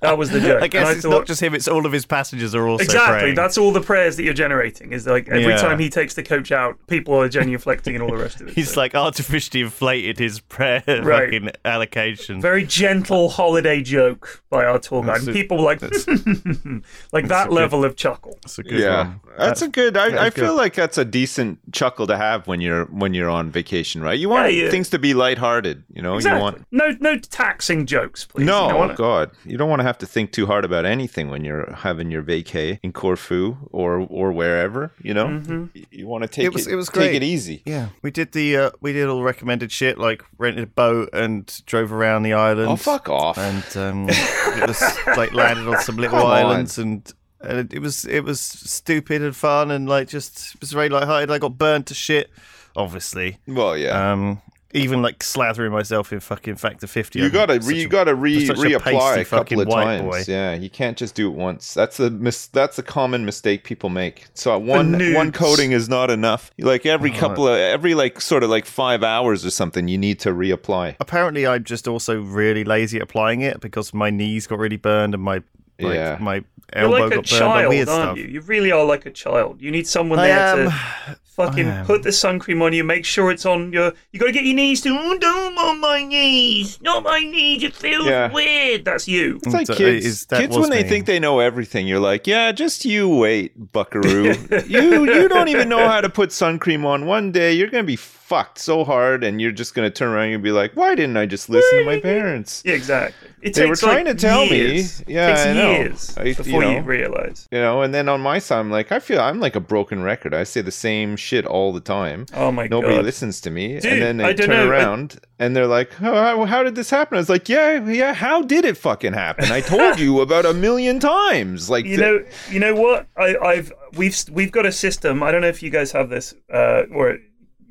That 0.00 0.16
was 0.16 0.30
the 0.30 0.40
joke. 0.40 0.62
I 0.62 0.68
guess 0.68 0.86
I 0.86 0.92
it's 0.92 1.02
thought, 1.02 1.10
not 1.10 1.26
just 1.26 1.42
him; 1.42 1.54
it's 1.54 1.66
all 1.68 1.84
of 1.84 1.92
his 1.92 2.06
passengers 2.06 2.54
are 2.54 2.66
also 2.68 2.84
exactly. 2.84 3.18
praying. 3.20 3.34
That's 3.34 3.58
all 3.58 3.72
the 3.72 3.80
prayers 3.80 4.16
that 4.16 4.22
you're 4.22 4.34
generating. 4.34 4.92
Is 4.92 5.06
like 5.06 5.28
every 5.28 5.52
Yeah. 5.52 5.56
time 5.56 5.78
he 5.78 5.90
takes 5.90 6.14
the 6.14 6.22
coach 6.22 6.52
out, 6.52 6.76
people 6.86 7.14
are 7.20 7.28
genuflecting 7.28 7.94
and 7.94 8.02
all 8.02 8.10
the 8.10 8.16
rest 8.16 8.40
of 8.40 8.48
it. 8.48 8.54
He's 8.54 8.72
So, 8.74 8.80
like 8.80 8.94
artificially 8.94 9.60
inflated 9.62 10.18
his 10.18 10.40
prayer 10.40 10.82
Right. 10.88 11.24
fucking 11.32 11.50
allocation. 11.64 12.40
very 12.40 12.64
gentle 12.64 13.28
holiday 13.28 13.82
joke 13.82 14.42
by 14.50 14.64
our 14.64 14.78
tour 14.78 15.02
guide. 15.02 15.20
And 15.20 15.28
a- 15.30 15.32
people 15.32 15.58
were 15.58 15.64
like, 15.64 15.82
like 17.12 17.28
that 17.28 17.46
a 17.46 17.48
good- 17.48 17.54
level 17.54 17.84
of 17.84 17.96
chuckle. 17.96 18.38
That's 18.42 18.58
a 18.58 18.62
good 18.62 18.78
yeah, 18.80 18.98
one. 19.08 19.20
that's 19.36 19.62
a 19.62 19.68
good. 19.68 19.96
I, 19.96 20.04
I 20.16 20.26
is 20.28 20.34
good. 20.34 20.44
feel 20.44 20.54
like 20.54 20.74
that's 20.74 20.98
a 20.98 21.04
decent 21.04 21.58
chuckle 21.72 22.06
to 22.06 22.16
have 22.16 22.46
when 22.46 22.60
you're 22.60 22.84
when 22.86 23.14
you're 23.14 23.30
on 23.30 23.50
vacation, 23.50 24.00
right? 24.02 24.18
You 24.18 24.27
want 24.28 24.52
Yeah, 24.52 24.64
yeah. 24.64 24.70
things 24.70 24.90
to 24.90 24.98
be 24.98 25.14
lighthearted. 25.14 25.84
You 25.92 26.02
know, 26.02 26.16
Exactly. 26.16 26.38
you 26.38 26.42
want. 26.42 26.64
No, 26.70 26.96
no 27.00 27.18
taxing 27.18 27.86
jokes, 27.86 28.24
please. 28.24 28.44
No, 28.44 28.68
You 28.68 28.74
oh 28.74 28.78
wanna- 28.78 28.94
God, 28.94 29.30
you 29.44 29.56
don't 29.58 29.68
want 29.68 29.80
to 29.80 29.84
have 29.84 29.98
to 29.98 30.06
think 30.06 30.32
too 30.32 30.46
hard 30.46 30.64
about 30.64 30.84
anything 30.84 31.30
when 31.30 31.44
you're 31.44 31.72
having 31.72 32.10
your 32.10 32.22
vacay 32.22 32.78
in 32.82 32.92
Corfu 32.92 33.56
or 33.72 33.98
or 34.10 34.32
wherever. 34.32 34.92
You 35.02 35.14
know, 35.14 35.26
Mm-hmm. 35.26 35.64
you, 35.74 35.86
you 35.90 36.06
want 36.06 36.22
to 36.22 36.28
take 36.28 36.44
It 36.44 36.52
was- 36.52 36.66
it, 36.66 36.72
it 36.72 36.76
was 36.76 36.88
take 36.88 37.14
it 37.14 37.22
easy. 37.22 37.62
Yeah, 37.66 37.88
we 38.02 38.10
did 38.10 38.32
the 38.32 38.56
uh, 38.56 38.70
we 38.80 38.92
did 38.92 39.08
all 39.08 39.18
the 39.18 39.22
recommended 39.24 39.72
shit 39.72 39.98
like 39.98 40.22
rented 40.38 40.64
a 40.64 40.66
boat 40.66 41.10
and 41.12 41.50
drove 41.66 41.92
around 41.92 42.22
the 42.22 42.32
island. 42.34 42.68
Oh 42.68 42.76
fuck 42.76 43.08
off! 43.08 43.38
And 43.38 43.64
um, 43.76 44.06
it 44.08 44.66
was 44.68 44.82
like 45.16 45.32
landed 45.32 45.66
on 45.68 45.80
some 45.80 45.96
little 45.96 46.18
Come 46.18 46.26
on. 46.26 46.36
islands 46.36 46.78
and. 46.78 47.12
And 47.40 47.58
it, 47.58 47.74
it 47.74 47.78
was 47.78 48.04
it 48.04 48.24
was 48.24 48.40
stupid 48.40 49.22
and 49.22 49.36
fun 49.36 49.70
and 49.70 49.88
like 49.88 50.08
just 50.08 50.56
it 50.56 50.60
was 50.60 50.72
very 50.72 50.88
lighthearted. 50.88 51.30
I 51.30 51.38
got 51.38 51.56
burned 51.56 51.86
to 51.86 51.94
shit, 51.94 52.30
obviously. 52.78 53.38
well, 53.46 53.76
yeah. 53.76 54.12
Um, 54.12 54.40
even 54.74 55.00
like 55.00 55.20
slathering 55.20 55.70
myself 55.72 56.12
in 56.12 56.20
fucking 56.20 56.56
factor 56.56 56.86
fifty. 56.86 57.20
you 57.20 57.24
I'm 57.24 57.30
gotta 57.30 57.58
re, 57.60 57.80
you 57.80 57.86
a- 57.86 57.88
gotta 57.88 58.14
re 58.14 58.44
such 58.44 58.58
a 58.58 58.60
reapply 58.60 58.80
pasty 58.82 59.20
a 59.22 59.24
couple 59.24 59.60
of 59.62 59.68
times. 59.70 60.02
boy. 60.02 60.22
Yeah, 60.28 60.52
you 60.54 60.68
can't 60.68 60.94
just 60.96 61.14
do 61.14 61.26
it 61.28 61.34
once. 61.34 61.72
That's 61.72 61.98
a 61.98 62.10
mis- 62.10 62.48
That's 62.48 62.78
a 62.78 62.82
common 62.82 63.24
mistake 63.24 63.64
people 63.64 63.88
make. 63.88 64.26
So 64.34 64.56
one 64.58 64.92
nudes. 64.92 65.16
one 65.16 65.32
coating 65.32 65.72
is 65.72 65.88
not 65.88 66.10
enough. 66.10 66.50
Like 66.58 66.84
every 66.84 67.12
Oh, 67.12 67.16
couple 67.18 67.48
of 67.48 67.54
every 67.58 67.94
like 67.94 68.20
sort 68.20 68.42
of 68.42 68.50
like 68.50 68.66
five 68.66 69.02
hours 69.02 69.46
or 69.46 69.50
something, 69.50 69.88
you 69.88 69.96
need 69.96 70.20
to 70.20 70.30
reapply. 70.34 70.96
Apparently, 71.00 71.46
I'm 71.46 71.64
just 71.64 71.88
also 71.88 72.20
really 72.20 72.62
lazy 72.64 72.98
at 72.98 73.04
applying 73.04 73.40
it 73.40 73.60
because 73.60 73.94
my 73.94 74.10
knees 74.10 74.46
got 74.46 74.58
really 74.58 74.76
burned 74.76 75.14
and 75.14 75.22
my 75.22 75.36
like, 75.80 75.94
Yeah. 75.94 76.18
my 76.20 76.34
You're 76.34 76.44
elbow 76.84 76.90
like 77.04 77.12
a 77.12 77.14
got 77.16 77.30
burned 77.30 77.30
by 77.30 77.38
child, 77.38 77.68
weird 77.70 77.88
aren't 77.88 78.04
stuff. 78.04 78.18
you? 78.18 78.24
You 78.34 78.40
really 78.42 78.70
are 78.70 78.84
like 78.84 79.06
a 79.06 79.10
child. 79.10 79.62
You 79.62 79.70
need 79.70 79.86
someone 79.86 80.18
I 80.18 80.26
there 80.26 80.38
am. 80.38 80.70
to 80.70 81.18
fucking 81.38 81.68
I 81.68 81.84
put 81.84 82.02
the 82.02 82.12
sun 82.12 82.38
cream 82.38 82.60
on 82.60 82.72
you, 82.74 82.84
make 82.84 83.04
sure 83.06 83.30
it's 83.30 83.46
on 83.46 83.72
your. 83.72 83.92
You 84.12 84.20
got 84.20 84.26
to 84.26 84.32
get 84.32 84.44
your 84.44 84.54
knees 84.56 84.80
to. 84.82 84.90
Oh, 84.90 85.16
don't 85.18 85.56
on 85.56 85.80
my 85.80 86.02
knees, 86.04 86.78
not 86.82 87.02
my 87.02 87.20
knees. 87.20 87.62
It 87.62 87.74
feels 87.74 88.06
Yeah. 88.06 88.30
weird. 88.32 88.84
That's 88.84 89.08
you. 89.08 89.36
It's 89.42 89.54
like 89.54 89.66
So, 89.66 89.72
uh, 89.72 89.76
kids. 89.76 90.04
is- 90.06 90.26
that 90.26 90.40
kids 90.40 90.56
was 90.56 90.62
when 90.68 90.70
they 90.70 90.82
me. 90.82 90.88
think 90.88 91.06
they 91.06 91.18
know 91.18 91.40
everything, 91.40 91.86
you're 91.86 91.98
like, 92.00 92.26
yeah, 92.26 92.52
just 92.52 92.84
you 92.84 93.08
wait, 93.08 93.52
Buckaroo. 93.72 94.34
you 94.66 95.04
you 95.06 95.28
don't 95.28 95.48
even 95.48 95.68
know 95.68 95.86
how 95.88 96.00
to 96.00 96.08
put 96.10 96.32
sun 96.32 96.58
cream 96.58 96.84
on. 96.84 97.06
One 97.06 97.32
day 97.32 97.52
you're 97.54 97.68
gonna 97.68 97.84
be 97.84 97.96
fucked 98.28 98.58
so 98.58 98.84
hard, 98.84 99.24
and 99.24 99.40
you're 99.40 99.52
just 99.52 99.74
gonna 99.74 99.90
turn 99.90 100.10
around 100.10 100.30
and 100.32 100.42
be 100.42 100.52
like, 100.52 100.72
"Why 100.74 100.94
didn't 100.94 101.16
I 101.16 101.26
just 101.26 101.48
listen 101.48 101.78
to 101.80 101.84
my 101.86 101.98
parents?" 102.00 102.62
Yeah, 102.64 102.74
exactly. 102.74 103.28
It 103.40 103.54
They 103.54 103.66
were 103.66 103.76
trying 103.76 104.06
like, 104.06 104.16
to 104.18 104.20
tell 104.26 104.44
me. 104.46 104.82
Yeah, 105.06 105.28
it 105.28 105.34
takes 105.36 105.46
I 105.46 105.52
know. 105.54 105.70
years 105.70 106.14
I- 106.18 106.22
you 106.24 106.34
before 106.34 106.64
you, 106.64 106.74
know. 106.74 106.80
realize. 106.80 107.46
You 107.52 107.60
know, 107.60 107.82
and 107.82 107.94
then 107.94 108.08
on 108.08 108.20
my 108.20 108.38
side, 108.40 108.58
I'm 108.58 108.70
like, 108.70 108.90
I 108.92 108.98
feel 108.98 109.20
I'm 109.20 109.38
like 109.40 109.54
a 109.56 109.60
broken 109.60 110.02
record. 110.02 110.34
I 110.34 110.42
say 110.44 110.60
the 110.60 110.72
same 110.72 111.16
shit 111.16 111.46
all 111.46 111.72
the 111.72 111.80
time. 111.80 112.26
Oh 112.34 112.50
my 112.52 112.64
Nobody 112.66 112.68
god. 112.68 112.80
Nobody 112.90 113.02
listens 113.04 113.40
to 113.42 113.50
me, 113.50 113.78
Dude, 113.80 113.92
and 113.92 114.02
then 114.02 114.20
I 114.20 114.32
they 114.32 114.44
turn 114.46 114.50
know, 114.50 114.64
I- 114.64 114.68
around 114.68 115.20
and 115.38 115.54
they're 115.56 115.68
like, 115.68 115.90
oh, 116.02 116.14
how, 116.14 116.44
"How 116.46 116.62
did 116.64 116.74
this 116.74 116.90
happen?" 116.90 117.16
I 117.16 117.20
was 117.20 117.28
like, 117.28 117.48
"Yeah, 117.48 117.82
yeah. 117.88 118.12
How 118.12 118.42
did 118.42 118.64
it 118.64 118.76
fucking 118.76 119.12
happen? 119.14 119.50
I 119.52 119.60
told 119.60 119.98
you 120.04 120.20
about 120.20 120.44
a 120.44 120.52
million 120.52 120.98
times." 121.00 121.70
Like, 121.70 121.84
you 121.86 121.96
th- 121.96 122.00
know, 122.00 122.24
you 122.50 122.58
know 122.60 122.74
what? 122.74 123.06
I, 123.16 123.36
I've 123.38 123.72
we've 123.96 124.16
we've 124.32 124.50
got 124.50 124.66
a 124.66 124.72
system. 124.72 125.22
I 125.22 125.30
don't 125.30 125.40
know 125.42 125.48
if 125.48 125.62
you 125.62 125.70
guys 125.70 125.92
have 125.92 126.08
this, 126.10 126.34
uh, 126.52 126.82
or 126.92 127.18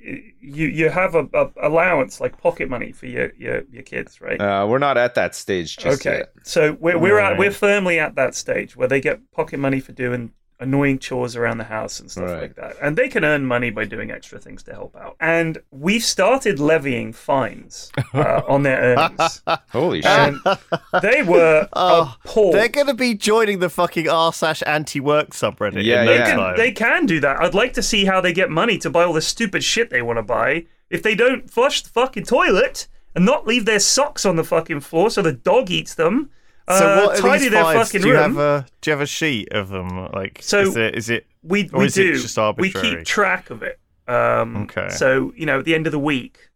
you 0.07 0.67
you 0.67 0.89
have 0.89 1.15
a, 1.15 1.27
a 1.33 1.49
allowance 1.61 2.21
like 2.21 2.41
pocket 2.41 2.69
money 2.69 2.91
for 2.91 3.07
your 3.07 3.33
your, 3.37 3.63
your 3.69 3.83
kids, 3.83 4.21
right? 4.21 4.39
uh, 4.39 4.65
we're 4.67 4.77
not 4.77 4.97
at 4.97 5.15
that 5.15 5.35
stage 5.35 5.77
just 5.77 6.05
okay, 6.05 6.19
yet. 6.19 6.33
so 6.43 6.77
we're 6.79 6.97
we're 6.97 7.19
at 7.19 7.37
we're 7.37 7.51
firmly 7.51 7.99
at 7.99 8.15
that 8.15 8.33
stage 8.33 8.75
where 8.75 8.87
they 8.87 9.01
get 9.01 9.19
pocket 9.31 9.59
money 9.59 9.79
for 9.79 9.91
doing 9.91 10.31
annoying 10.59 10.97
chores 10.97 11.35
around 11.35 11.57
the 11.59 11.63
house 11.65 11.99
and 11.99 12.09
stuff 12.09 12.23
Right. 12.25 12.41
like 12.41 12.55
that, 12.55 12.75
and 12.81 12.97
they 12.97 13.07
can 13.09 13.23
earn 13.23 13.45
money 13.45 13.69
by 13.69 13.85
doing 13.85 14.09
extra 14.09 14.39
things 14.39 14.63
to 14.63 14.73
help 14.73 14.95
out. 14.95 15.15
And 15.19 15.59
we've 15.71 16.03
started 16.03 16.59
levying 16.59 17.13
fines 17.13 17.91
uh, 18.13 18.41
on 18.47 18.63
their 18.63 18.79
earnings, 18.79 19.41
Holy 19.71 20.01
shit! 20.01 20.09
and 20.11 20.39
they 21.03 21.21
were 21.23 21.67
Oh, 21.73 22.15
appalled. 22.25 22.55
They're 22.55 22.69
going 22.69 22.87
to 22.87 22.93
be 22.95 23.13
joining 23.13 23.59
the 23.59 23.69
fucking 23.69 24.09
r 24.09 24.33
slash 24.33 24.63
anti 24.65 24.99
work 24.99 25.29
subreddit 25.29 25.83
Yeah, 25.83 26.01
in 26.01 26.05
no 26.07 26.11
yeah. 26.13 26.17
They 26.17 26.25
can, 26.31 26.37
time. 26.37 26.57
they 26.57 26.71
can 26.71 27.05
do 27.05 27.19
that. 27.19 27.39
I'd 27.41 27.53
like 27.53 27.73
to 27.73 27.83
see 27.83 28.05
how 28.05 28.19
they 28.21 28.33
get 28.33 28.49
money 28.49 28.77
to 28.79 28.89
buy 28.89 29.03
all 29.03 29.13
the 29.13 29.21
stupid 29.21 29.63
shit 29.63 29.89
they 29.89 30.01
want 30.01 30.17
to 30.17 30.23
buy. 30.23 30.65
If 30.89 31.03
they 31.03 31.15
don't 31.15 31.49
flush 31.51 31.81
the 31.83 31.89
fucking 31.89 32.23
toilet 32.25 32.87
and 33.13 33.25
not 33.25 33.45
leave 33.45 33.65
their 33.65 33.79
socks 33.79 34.25
on 34.25 34.37
the 34.37 34.43
fucking 34.43 34.79
floor 34.79 35.09
so 35.11 35.21
the 35.21 35.33
dog 35.33 35.69
eats 35.69 35.93
them, 35.95 36.29
so 36.69 36.75
uh, 36.75 37.05
what 37.05 37.17
are 37.17 37.21
tidy 37.21 37.49
these 37.49 37.51
fucking 37.53 38.01
Do 38.01 38.07
you 38.09 38.13
room. 38.15 38.35
have 38.35 38.37
a 38.37 38.65
do 38.81 38.89
you 38.89 38.91
have 38.91 39.01
a 39.01 39.05
sheet 39.07 39.51
of 39.53 39.69
them? 39.69 40.09
Like, 40.13 40.39
So- 40.41 40.61
is, 40.61 40.73
there, 40.73 40.89
is 40.89 41.09
it 41.09 41.25
we 41.43 41.69
we 41.73 41.87
do. 41.89 42.21
we 42.57 42.71
keep 42.71 43.03
track 43.05 43.49
of 43.49 43.63
it. 43.63 43.79
Um, 44.07 44.55
Okay. 44.63 44.89
So 44.89 45.31
you 45.35 45.45
know, 45.45 45.59
at 45.59 45.65
the 45.65 45.75
end 45.75 45.85
of 45.85 45.91
the 45.91 45.99
week, 45.99 46.49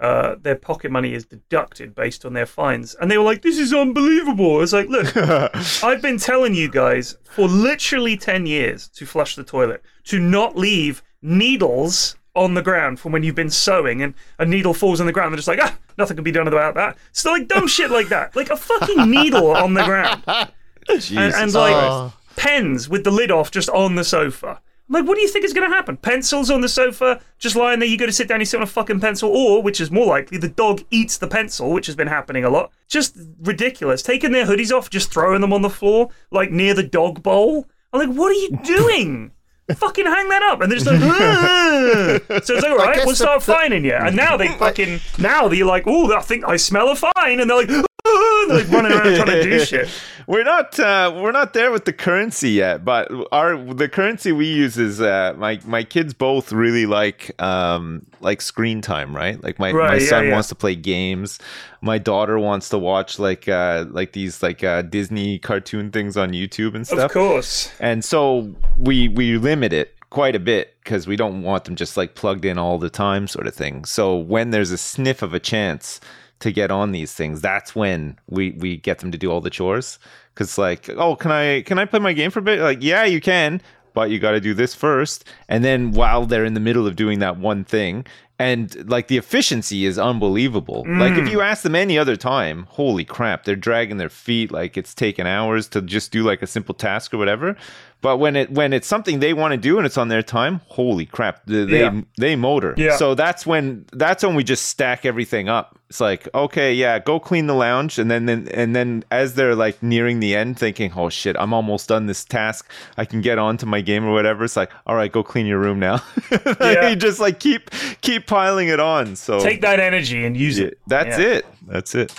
uh, 0.00 0.34
their 0.40 0.56
pocket 0.56 0.90
money 0.90 1.14
is 1.14 1.24
deducted 1.24 1.94
based 1.94 2.24
on 2.24 2.32
their 2.32 2.46
fines, 2.46 2.96
and 3.00 3.08
they 3.10 3.16
were 3.18 3.24
like, 3.24 3.42
"This 3.42 3.58
is 3.58 3.72
unbelievable." 3.72 4.56
I 4.56 4.58
was 4.58 4.72
like, 4.72 4.88
"Look, 4.88 5.16
I've 5.84 6.02
been 6.02 6.18
telling 6.18 6.54
you 6.54 6.68
guys 6.68 7.16
for 7.30 7.46
literally 7.48 8.16
10 8.16 8.46
years 8.46 8.88
to 8.96 9.06
flush 9.06 9.36
the 9.36 9.44
toilet, 9.44 9.82
to 10.04 10.18
not 10.18 10.56
leave 10.56 11.02
needles 11.22 12.16
on 12.34 12.54
the 12.54 12.62
ground 12.62 12.98
from 12.98 13.12
when 13.12 13.22
you've 13.22 13.34
been 13.34 13.50
sewing 13.50 14.00
and 14.02 14.14
a 14.38 14.44
needle 14.46 14.72
falls 14.74 15.00
on 15.00 15.06
the 15.06 15.12
ground. 15.12 15.32
They're 15.32 15.36
just 15.36 15.48
like, 15.48 15.60
ah, 15.62 15.76
nothing 15.98 16.16
can 16.16 16.24
be 16.24 16.32
done 16.32 16.48
about 16.48 16.74
that. 16.74 16.96
So, 17.12 17.30
like, 17.30 17.46
dumb 17.48 17.66
shit 17.68 17.90
like 17.90 18.08
that. 18.08 18.34
Like 18.34 18.50
a 18.50 18.56
fucking 18.56 19.10
needle 19.10 19.50
on 19.50 19.74
the 19.74 19.84
ground. 19.84 20.22
Jesus 20.88 21.16
And, 21.16 21.34
and 21.34 21.52
like, 21.52 21.74
Oh. 21.74 22.12
pens 22.36 22.88
with 22.88 23.04
the 23.04 23.10
lid 23.10 23.30
off 23.30 23.50
just 23.50 23.68
on 23.68 23.94
the 23.96 24.04
sofa. 24.04 24.60
I'm 24.88 24.94
like, 24.94 25.06
what 25.06 25.14
do 25.14 25.20
you 25.22 25.28
think 25.28 25.44
is 25.44 25.52
going 25.52 25.70
to 25.70 25.74
happen? 25.74 25.96
Pencils 25.96 26.50
on 26.50 26.60
the 26.60 26.68
sofa, 26.68 27.20
just 27.38 27.54
lying 27.56 27.78
there. 27.78 27.88
You 27.88 27.96
go 27.96 28.04
to 28.06 28.12
sit 28.12 28.28
down, 28.28 28.40
you 28.40 28.46
sit 28.46 28.56
on 28.58 28.62
a 28.64 28.66
fucking 28.66 29.00
pencil, 29.00 29.30
or, 29.30 29.62
which 29.62 29.80
is 29.80 29.90
more 29.90 30.06
likely, 30.06 30.38
the 30.38 30.48
dog 30.48 30.82
eats 30.90 31.16
the 31.18 31.28
pencil, 31.28 31.70
which 31.72 31.86
has 31.86 31.94
been 31.96 32.08
happening 32.08 32.44
a 32.44 32.50
lot. 32.50 32.72
Just 32.88 33.16
ridiculous. 33.42 34.02
Taking 34.02 34.32
their 34.32 34.44
hoodies 34.44 34.70
off, 34.70 34.90
just 34.90 35.10
throwing 35.12 35.40
them 35.40 35.52
on 35.52 35.62
the 35.62 35.70
floor, 35.70 36.10
like 36.30 36.50
near 36.50 36.74
the 36.74 36.82
dog 36.82 37.22
bowl. 37.22 37.68
I'm 37.92 38.00
like, 38.06 38.16
what 38.18 38.30
are 38.30 38.34
you 38.34 38.50
doing? 38.64 39.32
Fucking 39.74 40.06
hang 40.06 40.28
that 40.28 40.42
up. 40.42 40.60
And 40.60 40.70
they're 40.70 40.78
just 40.78 40.90
like, 40.90 41.00
"Ugh." 41.02 42.42
so 42.44 42.54
it's 42.54 42.62
like, 42.62 42.64
all 42.70 42.76
right, 42.76 42.96
we'll 42.98 43.08
the- 43.10 43.16
start 43.16 43.42
fining 43.42 43.84
you. 43.84 43.94
And 43.94 44.16
now 44.16 44.36
they 44.36 44.48
fucking, 44.48 45.00
now 45.18 45.48
they're 45.48 45.64
like, 45.64 45.84
oh, 45.86 46.12
I 46.14 46.20
think 46.20 46.44
I 46.46 46.56
smell 46.56 46.90
a 46.90 46.96
fine. 46.96 47.40
And 47.40 47.48
they're 47.50 47.56
like, 47.56 47.68
"Ugh," 47.70 47.84
they're 47.84 47.84
like 48.48 48.68
running 48.68 48.92
around 48.92 49.14
trying 49.14 49.26
to 49.26 49.42
do 49.42 49.64
shit. 49.64 49.88
We're 50.26 50.44
not 50.44 50.78
uh, 50.78 51.12
we're 51.14 51.32
not 51.32 51.52
there 51.52 51.70
with 51.70 51.84
the 51.84 51.92
currency 51.92 52.50
yet, 52.50 52.84
but 52.84 53.10
our 53.30 53.56
the 53.56 53.88
currency 53.88 54.32
we 54.32 54.46
use 54.52 54.76
is 54.76 55.00
uh, 55.00 55.34
my 55.36 55.60
my 55.64 55.84
kids 55.84 56.12
both 56.12 56.52
really 56.52 56.86
like 56.86 57.40
um, 57.40 58.06
like 58.20 58.40
screen 58.40 58.80
time, 58.80 59.14
right? 59.14 59.42
Like 59.42 59.58
my, 59.58 59.72
my 59.72 59.96
yeah, 59.96 60.06
son 60.06 60.26
yeah. 60.26 60.32
wants 60.32 60.48
to 60.48 60.54
play 60.56 60.74
games, 60.74 61.38
my 61.80 61.98
daughter 61.98 62.38
wants 62.38 62.68
to 62.70 62.78
watch 62.78 63.18
like 63.18 63.48
uh, 63.48 63.84
like 63.90 64.12
these 64.12 64.42
like 64.42 64.64
uh, 64.64 64.82
Disney 64.82 65.38
cartoon 65.38 65.90
things 65.92 66.16
on 66.16 66.32
YouTube 66.32 66.74
and 66.74 66.86
stuff. 66.86 66.98
Of 66.98 67.12
course. 67.12 67.70
And 67.78 68.04
so 68.04 68.52
we 68.78 69.08
we 69.08 69.36
limit 69.38 69.72
it 69.72 69.94
quite 70.10 70.36
a 70.36 70.40
bit 70.40 70.74
because 70.82 71.06
we 71.06 71.16
don't 71.16 71.42
want 71.42 71.64
them 71.64 71.74
just 71.74 71.96
like 71.96 72.14
plugged 72.14 72.44
in 72.44 72.58
all 72.58 72.78
the 72.78 72.90
time 72.90 73.28
sort 73.28 73.46
of 73.46 73.54
thing. 73.54 73.84
So 73.84 74.16
when 74.16 74.50
there's 74.50 74.70
a 74.70 74.78
sniff 74.78 75.22
of 75.22 75.34
a 75.34 75.40
chance 75.40 76.00
to 76.42 76.52
get 76.52 76.70
on 76.70 76.92
these 76.92 77.12
things, 77.12 77.40
that's 77.40 77.74
when 77.74 78.18
we 78.28 78.52
we 78.52 78.76
get 78.76 78.98
them 78.98 79.10
to 79.10 79.18
do 79.18 79.30
all 79.30 79.40
the 79.40 79.50
chores. 79.50 79.98
Cause 80.34 80.58
like, 80.58 80.88
oh, 80.90 81.16
can 81.16 81.30
I 81.30 81.62
can 81.62 81.78
I 81.78 81.84
play 81.84 82.00
my 82.00 82.12
game 82.12 82.30
for 82.30 82.40
a 82.40 82.42
bit? 82.42 82.60
Like, 82.60 82.82
yeah, 82.82 83.04
you 83.04 83.20
can, 83.20 83.60
but 83.94 84.10
you 84.10 84.18
got 84.18 84.32
to 84.32 84.40
do 84.40 84.54
this 84.54 84.74
first. 84.74 85.24
And 85.48 85.64
then 85.64 85.92
while 85.92 86.26
they're 86.26 86.44
in 86.44 86.54
the 86.54 86.60
middle 86.60 86.86
of 86.86 86.96
doing 86.96 87.20
that 87.20 87.38
one 87.38 87.64
thing, 87.64 88.06
and 88.38 88.90
like 88.90 89.06
the 89.06 89.18
efficiency 89.18 89.84
is 89.86 89.98
unbelievable. 89.98 90.84
Like 90.88 91.12
if 91.12 91.28
mm. 91.28 91.30
you 91.30 91.40
ask 91.42 91.62
them 91.62 91.76
any 91.76 91.96
other 91.96 92.16
time, 92.16 92.66
holy 92.70 93.04
crap, 93.04 93.44
they're 93.44 93.54
dragging 93.54 93.98
their 93.98 94.08
feet 94.08 94.50
like 94.50 94.76
it's 94.76 94.94
taken 94.94 95.28
hours 95.28 95.68
to 95.68 95.80
just 95.80 96.10
do 96.10 96.24
like 96.24 96.42
a 96.42 96.46
simple 96.48 96.74
task 96.74 97.14
or 97.14 97.18
whatever. 97.18 97.56
But 98.02 98.18
when 98.18 98.36
it 98.36 98.50
when 98.50 98.72
it's 98.72 98.86
something 98.88 99.20
they 99.20 99.32
want 99.32 99.52
to 99.52 99.56
do 99.56 99.78
and 99.78 99.86
it's 99.86 99.96
on 99.96 100.08
their 100.08 100.22
time, 100.22 100.60
holy 100.66 101.06
crap, 101.06 101.46
they 101.46 101.64
they, 101.64 101.80
Yeah. 101.80 102.00
they 102.18 102.36
motor. 102.36 102.74
Yeah. 102.76 102.96
So 102.96 103.14
that's 103.14 103.46
when 103.46 103.86
that's 103.92 104.22
when 104.24 104.34
we 104.34 104.44
just 104.44 104.66
stack 104.68 105.06
everything 105.06 105.48
up. 105.48 105.78
It's 105.88 106.00
like, 106.00 106.26
okay, 106.34 106.72
yeah, 106.74 106.98
go 106.98 107.20
clean 107.20 107.46
the 107.46 107.54
lounge, 107.54 107.98
and 107.98 108.10
then, 108.10 108.24
then 108.26 108.48
and 108.54 108.74
then 108.74 109.04
as 109.10 109.34
they're 109.34 109.54
like 109.54 109.82
nearing 109.82 110.20
the 110.20 110.34
end, 110.34 110.58
thinking, 110.58 110.90
oh 110.96 111.10
shit, 111.10 111.36
I'm 111.38 111.52
almost 111.52 111.88
done 111.88 112.06
this 112.06 112.24
task. 112.24 112.68
I 112.96 113.04
can 113.04 113.20
get 113.20 113.38
on 113.38 113.56
to 113.58 113.66
my 113.66 113.82
game 113.82 114.04
or 114.04 114.12
whatever. 114.12 114.42
It's 114.44 114.56
like, 114.56 114.70
all 114.86 114.96
right, 114.96 115.12
go 115.12 115.22
clean 115.22 115.46
your 115.46 115.58
room 115.58 115.78
now. 115.78 116.00
Yeah. 116.60 116.88
you 116.88 116.96
just 116.96 117.20
like 117.20 117.38
keep 117.40 117.70
keep 118.00 118.26
piling 118.26 118.68
it 118.68 118.80
on. 118.80 119.14
So 119.16 119.38
Take 119.40 119.60
that 119.60 119.78
energy 119.80 120.24
and 120.24 120.36
use 120.36 120.58
it. 120.58 120.78
that's 120.88 121.18
Yeah. 121.18 121.26
it. 121.34 121.46
That's 121.68 121.94
it. 121.94 122.12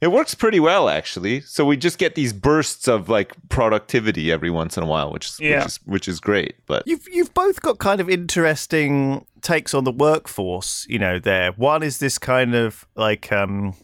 It 0.00 0.12
works 0.12 0.34
pretty 0.34 0.60
well 0.60 0.88
actually. 0.88 1.40
So 1.40 1.64
we 1.64 1.76
just 1.76 1.98
get 1.98 2.14
these 2.14 2.32
bursts 2.32 2.86
of 2.86 3.08
like 3.08 3.32
productivity 3.48 4.30
every 4.30 4.50
once 4.50 4.76
in 4.76 4.82
a 4.84 4.86
while, 4.86 5.12
which 5.12 5.26
is 5.28 5.40
Yeah. 5.40 5.58
which 5.58 5.66
is 5.66 5.80
which 5.84 6.08
is 6.08 6.20
great. 6.20 6.54
But 6.66 6.84
You've 6.86 7.06
you've 7.10 7.34
both 7.34 7.60
got 7.62 7.78
kind 7.78 8.00
of 8.00 8.08
interesting 8.08 9.26
takes 9.42 9.74
on 9.74 9.84
the 9.84 9.92
workforce, 9.92 10.86
you 10.88 10.98
know, 10.98 11.18
there. 11.18 11.52
One 11.52 11.82
is 11.82 11.98
this 11.98 12.18
kind 12.18 12.54
of 12.54 12.86
like 12.94 13.32
um 13.32 13.74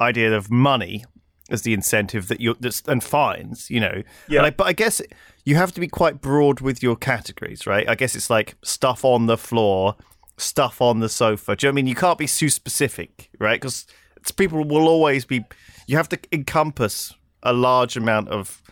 idea 0.00 0.34
of 0.34 0.50
money 0.50 1.04
as 1.50 1.62
the 1.62 1.74
incentive 1.74 2.28
that 2.28 2.40
you 2.40 2.54
that's 2.60 2.82
and 2.86 3.02
fines, 3.04 3.68
you 3.70 3.80
know. 3.80 4.02
Yeah. 4.28 4.38
And 4.40 4.46
I, 4.46 4.50
but 4.50 4.66
I 4.66 4.72
guess 4.72 5.02
you 5.44 5.56
have 5.56 5.72
to 5.72 5.80
be 5.80 5.88
quite 5.88 6.20
broad 6.20 6.60
with 6.60 6.82
your 6.82 6.96
categories, 6.96 7.66
right? 7.66 7.88
I 7.88 7.94
guess 7.96 8.14
it's 8.14 8.30
like 8.30 8.54
stuff 8.62 9.04
on 9.04 9.26
the 9.26 9.36
floor, 9.36 9.96
stuff 10.36 10.80
on 10.80 11.00
the 11.00 11.08
sofa. 11.08 11.56
Do 11.56 11.66
you 11.66 11.68
know 11.68 11.72
what 11.72 11.74
I 11.74 11.82
mean? 11.82 11.86
You 11.86 11.94
can't 11.94 12.18
be 12.18 12.26
too 12.28 12.48
specific, 12.50 13.30
right? 13.38 13.60
Because 13.60 13.86
people 14.36 14.64
will 14.64 14.88
always 14.88 15.24
be. 15.24 15.44
You 15.86 15.96
have 15.96 16.08
to 16.10 16.18
encompass 16.32 17.14
a 17.42 17.52
large 17.52 17.96
amount 17.96 18.28
of. 18.28 18.62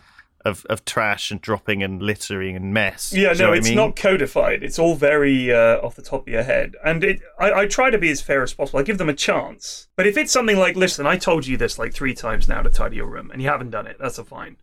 Of, 0.45 0.65
of 0.69 0.85
trash 0.85 1.31
and 1.31 1.41
dropping 1.41 1.83
and 1.83 2.01
littering 2.01 2.55
and 2.55 2.73
mess. 2.73 3.11
Yeah, 3.11 3.33
Do 3.33 3.39
you 3.39 3.39
know 3.39 3.43
no, 3.43 3.49
what 3.49 3.55
I 3.55 3.57
it's 3.57 3.67
mean? 3.67 3.75
not 3.75 3.95
codified. 3.97 4.63
It's 4.63 4.79
all 4.79 4.95
very 4.95 5.53
uh, 5.53 5.79
off 5.81 5.95
the 5.95 6.01
top 6.01 6.21
of 6.21 6.27
your 6.29 6.43
head, 6.43 6.75
and 6.83 7.03
it. 7.03 7.19
I, 7.37 7.51
I 7.51 7.67
try 7.67 7.89
to 7.89 7.97
be 7.97 8.09
as 8.09 8.21
fair 8.21 8.41
as 8.41 8.53
possible. 8.53 8.79
I 8.79 8.83
give 8.83 8.97
them 8.99 9.09
a 9.09 9.13
chance, 9.13 9.89
but 9.97 10.07
if 10.07 10.15
it's 10.15 10.31
something 10.31 10.57
like, 10.57 10.77
"Listen, 10.77 11.05
I 11.05 11.17
told 11.17 11.45
you 11.45 11.57
this 11.57 11.77
like 11.77 11.93
three 11.93 12.13
times 12.13 12.47
now 12.47 12.61
to 12.61 12.69
tidy 12.69 12.95
your 12.95 13.07
room, 13.07 13.31
and 13.31 13.41
you 13.41 13.49
haven't 13.49 13.71
done 13.71 13.85
it," 13.85 13.97
that's 13.99 14.17
a 14.17 14.23
fine. 14.23 14.55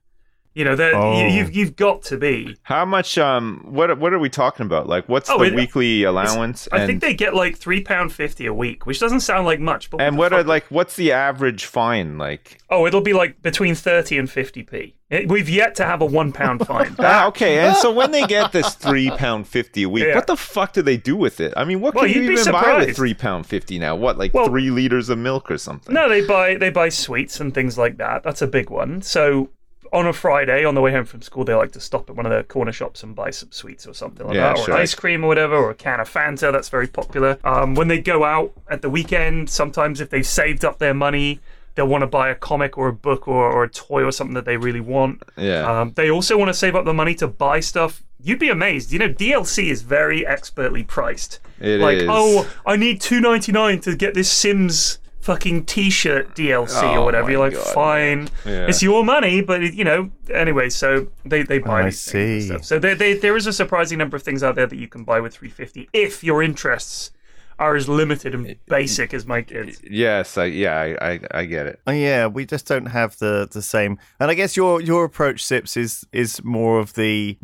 You 0.57 0.65
know, 0.65 0.75
that 0.75 0.95
Oh. 0.95 1.19
you, 1.21 1.27
you've 1.27 1.55
you've 1.55 1.77
got 1.77 2.03
to 2.05 2.17
be. 2.17 2.57
how 2.63 2.87
much 2.87 3.19
um 3.19 3.61
what 3.69 3.99
what 3.99 4.15
are 4.15 4.19
we 4.19 4.31
talking 4.31 4.65
about? 4.65 4.89
Like 4.89 5.07
what's 5.07 5.29
Oh, 5.29 5.37
the 5.39 5.45
it- 5.45 5.55
weekly 5.55 6.03
allowance 6.05 6.67
I 6.73 6.79
and 6.79 6.87
think 6.87 7.03
they 7.03 7.13
get 7.13 7.35
like 7.35 7.59
three 7.59 7.83
pound 7.83 8.11
fifty 8.13 8.47
a 8.47 8.55
week, 8.55 8.87
which 8.87 8.99
doesn't 8.99 9.21
sound 9.21 9.45
like 9.45 9.61
much, 9.61 9.91
but 9.91 10.01
and 10.01 10.17
what 10.17 10.33
are 10.33 10.43
like 10.43 10.65
what's 10.71 10.97
the 10.97 11.13
average 11.13 11.67
fine 11.67 12.17
like? 12.17 12.59
Oh, 12.71 12.87
it'll 12.87 13.03
be 13.03 13.13
like 13.13 13.43
between 13.43 13.75
thirty 13.75 14.17
and 14.17 14.31
fifty 14.31 14.63
p. 14.63 14.95
We've 15.29 15.49
yet 15.49 15.77
to 15.77 15.85
have 15.85 16.01
a 16.03 16.07
one 16.07 16.33
pound 16.33 16.67
fine. 16.67 16.97
Ah, 16.99 17.29
okay. 17.29 17.59
And 17.61 17.77
so 17.77 17.93
when 17.93 18.11
they 18.11 18.27
get 18.27 18.51
this 18.53 18.75
three 18.87 19.11
pound 19.11 19.47
fifty 19.47 19.83
a 19.83 19.89
week, 19.91 20.05
Yeah. 20.07 20.15
what 20.15 20.27
the 20.27 20.37
fuck 20.37 20.73
do 20.73 20.81
they 20.83 20.97
do 20.97 21.17
with 21.17 21.39
it? 21.39 21.53
I 21.57 21.65
mean, 21.65 21.81
what 21.83 21.95
Well, 21.95 22.07
can 22.07 22.15
you 22.15 22.31
even 22.33 22.51
buy 22.51 22.79
with 22.79 22.97
three 22.97 23.15
pound 23.15 23.45
fifty 23.47 23.79
now? 23.79 23.95
What, 23.95 24.17
like 24.17 24.33
Well- 24.33 24.47
three 24.47 24.71
liters 24.71 25.11
of 25.11 25.19
milk 25.19 25.51
or 25.51 25.59
something? 25.59 25.95
No, 25.95 26.09
they 26.09 26.27
buy 26.27 26.57
they 26.57 26.71
buy 26.71 26.89
sweets 26.89 27.39
and 27.41 27.53
things 27.55 27.77
like 27.77 27.99
that. 27.99 28.23
That's 28.25 28.41
a 28.43 28.47
big 28.49 28.71
one. 28.71 29.03
So 29.03 29.51
on 29.93 30.07
a 30.07 30.13
Friday, 30.13 30.65
on 30.65 30.75
the 30.75 30.81
way 30.81 30.93
home 30.93 31.05
from 31.05 31.23
school, 31.23 31.45
they 31.45 31.55
like 31.55 31.73
to 31.73 31.81
stop 31.81 32.09
at 32.11 32.17
one 32.17 32.27
of 32.27 32.33
the 32.33 32.43
corner 32.45 32.73
shops 32.73 33.03
and 33.03 33.15
buy 33.15 33.31
some 33.31 33.51
sweets 33.53 33.87
or 33.87 33.95
something 33.95 34.27
like 34.27 34.35
Yeah, 34.35 34.55
that, 34.55 34.59
or 34.59 34.65
sure. 34.65 34.77
ice 34.77 34.95
cream 34.95 35.25
or 35.25 35.29
whatever, 35.29 35.55
or 35.57 35.71
a 35.71 35.75
can 35.75 36.01
of 36.01 36.13
Fanta. 36.13 36.53
That's 36.53 36.69
very 36.69 36.87
popular. 36.87 37.39
Um, 37.45 37.75
when 37.75 37.89
they 37.89 38.01
go 38.01 38.25
out 38.25 38.53
at 38.69 38.83
the 38.83 38.91
weekend, 38.91 39.51
sometimes 39.51 40.01
if 40.01 40.11
they've 40.11 40.27
saved 40.27 40.65
up 40.65 40.79
their 40.79 40.95
money, 40.95 41.41
they'll 41.75 41.87
want 41.89 42.03
to 42.03 42.07
buy 42.07 42.29
a 42.31 42.35
comic 42.35 42.79
or 42.79 42.89
a 42.89 42.93
book 42.93 43.29
or, 43.29 43.51
or 43.51 43.65
a 43.65 43.69
toy 43.69 44.03
or 44.05 44.13
something 44.13 44.35
that 44.35 44.45
they 44.45 44.57
really 44.57 44.81
want. 44.81 45.23
Yeah. 45.37 45.81
Um, 45.81 45.93
they 45.95 46.11
also 46.11 46.37
want 46.39 46.49
to 46.49 46.55
save 46.55 46.75
up 46.75 46.85
the 46.85 46.95
money 46.95 47.15
to 47.17 47.27
buy 47.29 47.61
stuff 47.61 48.03
you'd 48.23 48.39
be 48.39 48.49
amazed. 48.49 48.93
You 48.93 48.99
know, 48.99 49.09
DLC 49.09 49.71
is 49.71 49.83
very 49.83 50.27
expertly 50.27 50.83
priced. 50.83 51.39
It 51.61 51.81
like, 51.81 51.99
is. 51.99 52.09
oh, 52.11 52.51
I 52.67 52.77
need 52.77 53.01
two 53.01 53.21
ninety 53.21 53.53
nine 53.53 53.81
to 53.83 53.95
get 53.97 54.15
this 54.15 54.31
Sims 54.31 54.99
fucking 55.27 55.65
T-shirt 55.67 56.35
DLC 56.37 56.83
Oh 56.85 57.01
or 57.01 57.05
whatever. 57.05 57.31
You're 57.31 57.41
like, 57.41 57.55
God, 57.55 57.75
fine, 57.75 58.29
Yeah. 58.45 58.67
it's 58.69 58.83
your 58.83 59.05
money, 59.05 59.43
but 59.43 59.63
it, 59.63 59.75
you 59.75 59.85
know, 59.85 60.11
anyway. 60.33 60.69
So 60.71 61.09
they 61.25 61.43
they 61.43 61.59
buy 61.59 61.87
I 61.87 61.91
see. 61.91 62.35
and 62.35 62.43
stuff. 62.45 62.65
So 62.65 62.79
they, 62.79 62.95
they, 62.95 63.15
there 63.15 63.37
is 63.37 63.47
a 63.47 63.53
surprising 63.53 63.99
number 63.99 64.17
of 64.17 64.23
things 64.23 64.43
out 64.43 64.55
there 64.55 64.67
that 64.67 64.79
you 64.79 64.89
can 64.89 65.03
buy 65.05 65.19
with 65.21 65.35
three 65.35 65.51
fifty 65.51 65.89
if 65.93 66.23
your 66.25 66.43
interests 66.43 67.11
are 67.59 67.75
as 67.75 67.89
limited 67.89 68.35
and 68.35 68.55
basic 68.67 69.15
as 69.15 69.25
my 69.27 69.41
kids. 69.41 69.81
Yes, 69.83 70.37
I 70.37 70.45
yeah, 70.45 70.77
I, 71.01 71.13
I, 71.13 71.21
I 71.41 71.45
get 71.47 71.67
it. 71.67 71.81
Oh, 71.87 71.91
yeah, 71.91 72.27
we 72.27 72.45
just 72.45 72.67
don't 72.69 72.85
have 72.85 73.17
the, 73.17 73.49
the 73.51 73.63
same. 73.63 73.99
And 74.21 74.31
I 74.31 74.35
guess 74.35 74.57
your 74.59 74.81
your 74.83 75.05
approach, 75.05 75.43
Sips, 75.43 75.75
is 75.77 76.07
is 76.13 76.45
more 76.45 76.79
of 76.79 76.93
the 76.95 77.39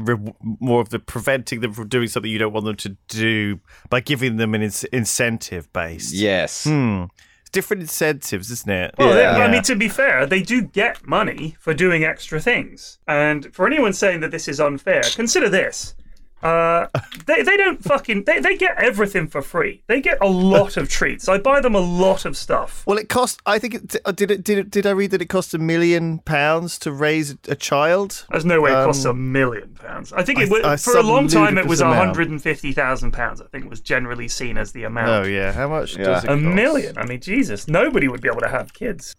more 0.60 0.80
of 0.82 0.90
the 0.90 0.98
preventing 0.98 1.60
them 1.62 1.72
from 1.72 1.88
doing 1.88 2.08
something 2.08 2.30
you 2.30 2.38
don't 2.38 2.52
want 2.52 2.66
them 2.66 2.76
to 2.76 2.96
do 3.08 3.58
by 3.88 4.00
giving 4.00 4.36
them 4.36 4.54
an 4.54 4.60
in- 4.62 4.88
incentive 4.92 5.72
based. 5.72 6.12
Yes. 6.14 6.64
Hmm. 6.64 7.04
Different 7.52 7.82
incentives, 7.82 8.50
isn't 8.50 8.70
it? 8.70 8.94
Well, 8.98 9.12
they- 9.12 9.20
Yeah. 9.20 9.36
I 9.36 9.50
mean, 9.50 9.62
to 9.64 9.74
be 9.76 9.88
fair, 9.88 10.24
they 10.24 10.40
do 10.40 10.62
get 10.62 11.06
money 11.06 11.56
for 11.60 11.74
doing 11.74 12.02
extra 12.02 12.40
things. 12.40 12.98
And 13.06 13.54
for 13.54 13.66
anyone 13.66 13.92
saying 13.92 14.20
that 14.20 14.30
this 14.30 14.48
is 14.48 14.58
unfair, 14.58 15.02
consider 15.14 15.48
this. 15.50 15.94
Uh, 16.42 16.88
they, 17.26 17.42
they 17.42 17.56
don't 17.56 17.82
fucking 17.82 18.24
they, 18.24 18.40
they 18.40 18.56
get 18.56 18.76
everything 18.78 19.26
for 19.28 19.42
free. 19.42 19.82
They 19.86 20.00
get 20.00 20.18
a 20.20 20.26
lot 20.28 20.76
of 20.76 20.88
treats. 20.88 21.28
I 21.28 21.38
buy 21.38 21.60
them 21.60 21.74
a 21.74 21.80
lot 21.80 22.24
of 22.24 22.36
stuff. 22.36 22.82
Well, 22.86 22.98
it 22.98 23.08
cost. 23.08 23.40
I 23.46 23.58
think 23.58 23.74
it 23.74 23.96
uh, 24.04 24.12
did. 24.12 24.30
It 24.30 24.42
did. 24.44 24.58
It, 24.58 24.70
did 24.70 24.86
I 24.86 24.90
read 24.90 25.12
that 25.12 25.22
it 25.22 25.26
cost 25.26 25.54
a 25.54 25.58
million 25.58 26.18
pounds 26.20 26.78
to 26.80 26.92
raise 26.92 27.36
a 27.48 27.54
child? 27.54 28.26
There's 28.30 28.44
no 28.44 28.60
way 28.60 28.70
it 28.70 28.74
costs 28.74 29.04
a 29.04 29.10
Um, 29.10 29.30
million 29.32 29.74
pounds. 29.74 30.12
I 30.12 30.22
think 30.24 30.40
it 30.40 30.50
was, 30.50 30.62
I- 30.64 30.76
for 30.76 30.96
a 30.98 31.02
long 31.02 31.28
time 31.28 31.58
it 31.58 31.66
was 31.66 31.80
ludicrous 31.80 31.98
150,000 31.98 33.12
pounds. 33.12 33.40
I 33.40 33.46
think 33.46 33.68
was 33.70 33.80
generally 33.80 34.28
seen 34.28 34.58
as 34.58 34.72
the 34.72 34.84
amount. 34.84 35.08
Oh 35.08 35.22
yeah, 35.28 35.52
how 35.52 35.68
much 35.68 35.96
Yeah. 35.96 36.04
does 36.04 36.24
it 36.24 36.30
A 36.30 36.34
cost? 36.34 36.42
million. 36.42 36.98
I 36.98 37.06
mean, 37.06 37.20
Jesus, 37.20 37.68
nobody 37.68 38.08
would 38.08 38.20
be 38.20 38.28
able 38.28 38.40
to 38.40 38.48
have 38.48 38.72
kids. 38.72 39.14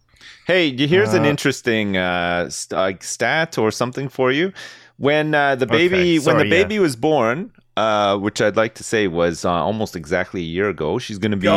Hey, 0.47 0.71
y- 0.77 0.85
here's 0.87 1.13
an 1.13 1.23
Uh, 1.25 1.29
interesting 1.29 1.97
uh, 1.97 2.49
st- 2.49 2.77
like 2.77 3.03
stat 3.03 3.57
or 3.57 3.71
something 3.71 4.09
for 4.09 4.31
you. 4.31 4.51
When 4.97 5.33
uh, 5.33 5.55
the 5.55 5.65
baby 5.65 5.95
Okay, 5.95 6.19
when 6.19 6.37
the 6.37 6.41
sorry, 6.43 6.49
yeah. 6.49 6.63
baby 6.63 6.79
was 6.79 6.95
born, 6.95 7.51
uh, 7.75 8.17
which 8.17 8.39
I'd 8.41 8.55
like 8.55 8.75
to 8.75 8.83
say 8.83 9.07
was 9.07 9.43
uh, 9.45 9.51
almost 9.51 9.95
exactly 9.95 10.41
a 10.41 10.45
year 10.45 10.69
ago. 10.69 10.99
She's 10.99 11.17
gonna 11.17 11.35
be 11.37 11.47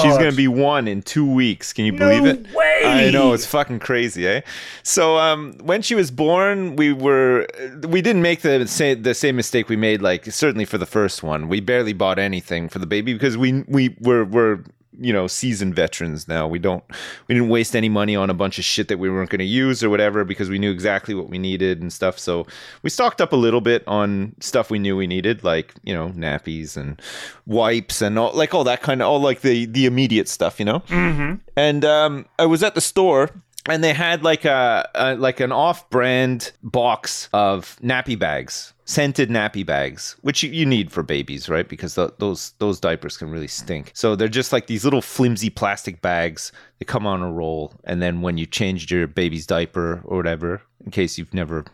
she's 0.00 0.16
gonna 0.16 0.32
be 0.32 0.46
one 0.48 0.86
in 0.86 1.02
two 1.02 1.28
weeks. 1.30 1.72
Can 1.72 1.84
you 1.84 1.92
believe 1.92 2.22
no 2.22 2.30
it? 2.30 2.46
way. 2.54 2.82
I 2.84 3.10
know 3.10 3.32
it's 3.32 3.46
fucking 3.46 3.80
crazy, 3.80 4.26
eh? 4.26 4.42
So 4.84 5.18
um, 5.18 5.54
when 5.62 5.82
she 5.82 5.94
was 5.96 6.10
born, 6.12 6.76
we 6.76 6.92
were 6.92 7.46
we 7.88 8.00
didn't 8.00 8.22
make 8.22 8.42
the 8.42 8.66
same 8.68 9.02
the 9.02 9.14
same 9.14 9.34
mistake 9.36 9.68
we 9.68 9.76
made. 9.76 10.00
Like 10.00 10.26
certainly 10.26 10.64
for 10.64 10.78
the 10.78 10.86
first 10.86 11.22
one, 11.24 11.48
we 11.48 11.60
barely 11.60 11.92
bought 11.92 12.18
anything 12.20 12.68
for 12.68 12.78
the 12.78 12.86
baby 12.86 13.12
because 13.12 13.36
we 13.36 13.64
we 13.66 13.96
were 14.00 14.24
were 14.24 14.62
you 15.00 15.12
know 15.12 15.26
seasoned 15.26 15.74
veterans 15.74 16.28
now. 16.28 16.46
We 16.46 16.58
don't 16.58 16.84
we 17.28 17.34
didn't 17.34 17.48
waste 17.48 17.74
any 17.74 17.88
money 17.88 18.14
on 18.16 18.30
a 18.30 18.34
bunch 18.34 18.58
of 18.58 18.64
shit 18.64 18.88
that 18.88 18.98
we 18.98 19.08
weren't 19.10 19.30
going 19.30 19.38
to 19.38 19.44
use 19.44 19.82
or 19.82 19.90
whatever 19.90 20.24
because 20.24 20.48
we 20.50 20.58
knew 20.58 20.70
exactly 20.70 21.14
what 21.14 21.28
we 21.28 21.38
needed 21.38 21.80
and 21.80 21.92
stuff. 21.92 22.18
So 22.18 22.46
we 22.82 22.90
stocked 22.90 23.20
up 23.20 23.32
a 23.32 23.36
little 23.36 23.60
bit 23.60 23.82
on 23.86 24.34
stuff 24.40 24.70
we 24.70 24.78
knew 24.78 24.96
we 24.96 25.06
needed, 25.06 25.42
like 25.44 25.74
you 25.84 25.94
know 25.94 26.10
nappies 26.10 26.76
and 26.76 27.00
wipes 27.46 28.02
and 28.02 28.18
all 28.18 28.32
like 28.34 28.52
all 28.54 28.64
that 28.64 28.82
kind 28.82 29.00
of 29.00 29.08
all 29.08 29.20
like 29.20 29.40
the 29.40 29.66
the 29.66 29.86
immediate 29.86 30.28
stuff, 30.28 30.58
you 30.58 30.64
know 30.66 30.80
Mm-hmm. 30.88 31.34
and 31.56 31.84
um, 31.84 32.26
I 32.38 32.46
was 32.46 32.62
at 32.62 32.74
the 32.74 32.80
store 32.80 33.30
and 33.66 33.82
they 33.82 33.94
had 33.94 34.22
like 34.22 34.44
a, 34.44 34.86
a 34.94 35.14
like 35.14 35.40
an 35.40 35.50
off-brand 35.52 36.52
box 36.62 37.30
of 37.32 37.78
nappy 37.82 38.18
bags, 38.18 38.73
scented 38.84 39.30
nappy 39.30 39.64
bags, 39.64 40.16
which 40.20 40.42
you, 40.42 40.50
you 40.50 40.66
need 40.66 40.92
for 40.92 41.02
babies, 41.02 41.48
right? 41.48 41.68
Because 41.68 41.94
tho- 41.94 42.14
those 42.18 42.52
those 42.58 42.80
diapers 42.80 43.16
can 43.16 43.30
really 43.30 43.48
stink. 43.48 43.90
So 43.94 44.16
they're 44.16 44.28
just 44.28 44.52
like 44.52 44.66
these 44.66 44.84
little 44.84 45.02
flimsy 45.02 45.50
plastic 45.50 46.02
bags. 46.02 46.52
They 46.78 46.84
come 46.84 47.06
on 47.06 47.22
a 47.22 47.30
roll, 47.30 47.74
and 47.84 48.02
then 48.02 48.20
when 48.20 48.38
you 48.38 48.46
changed 48.46 48.90
your 48.90 49.06
baby's 49.06 49.46
diaper 49.46 50.02
or 50.04 50.16
whatever, 50.16 50.62
in 50.84 50.90
case 50.90 51.18
you've 51.18 51.34
never 51.34 51.64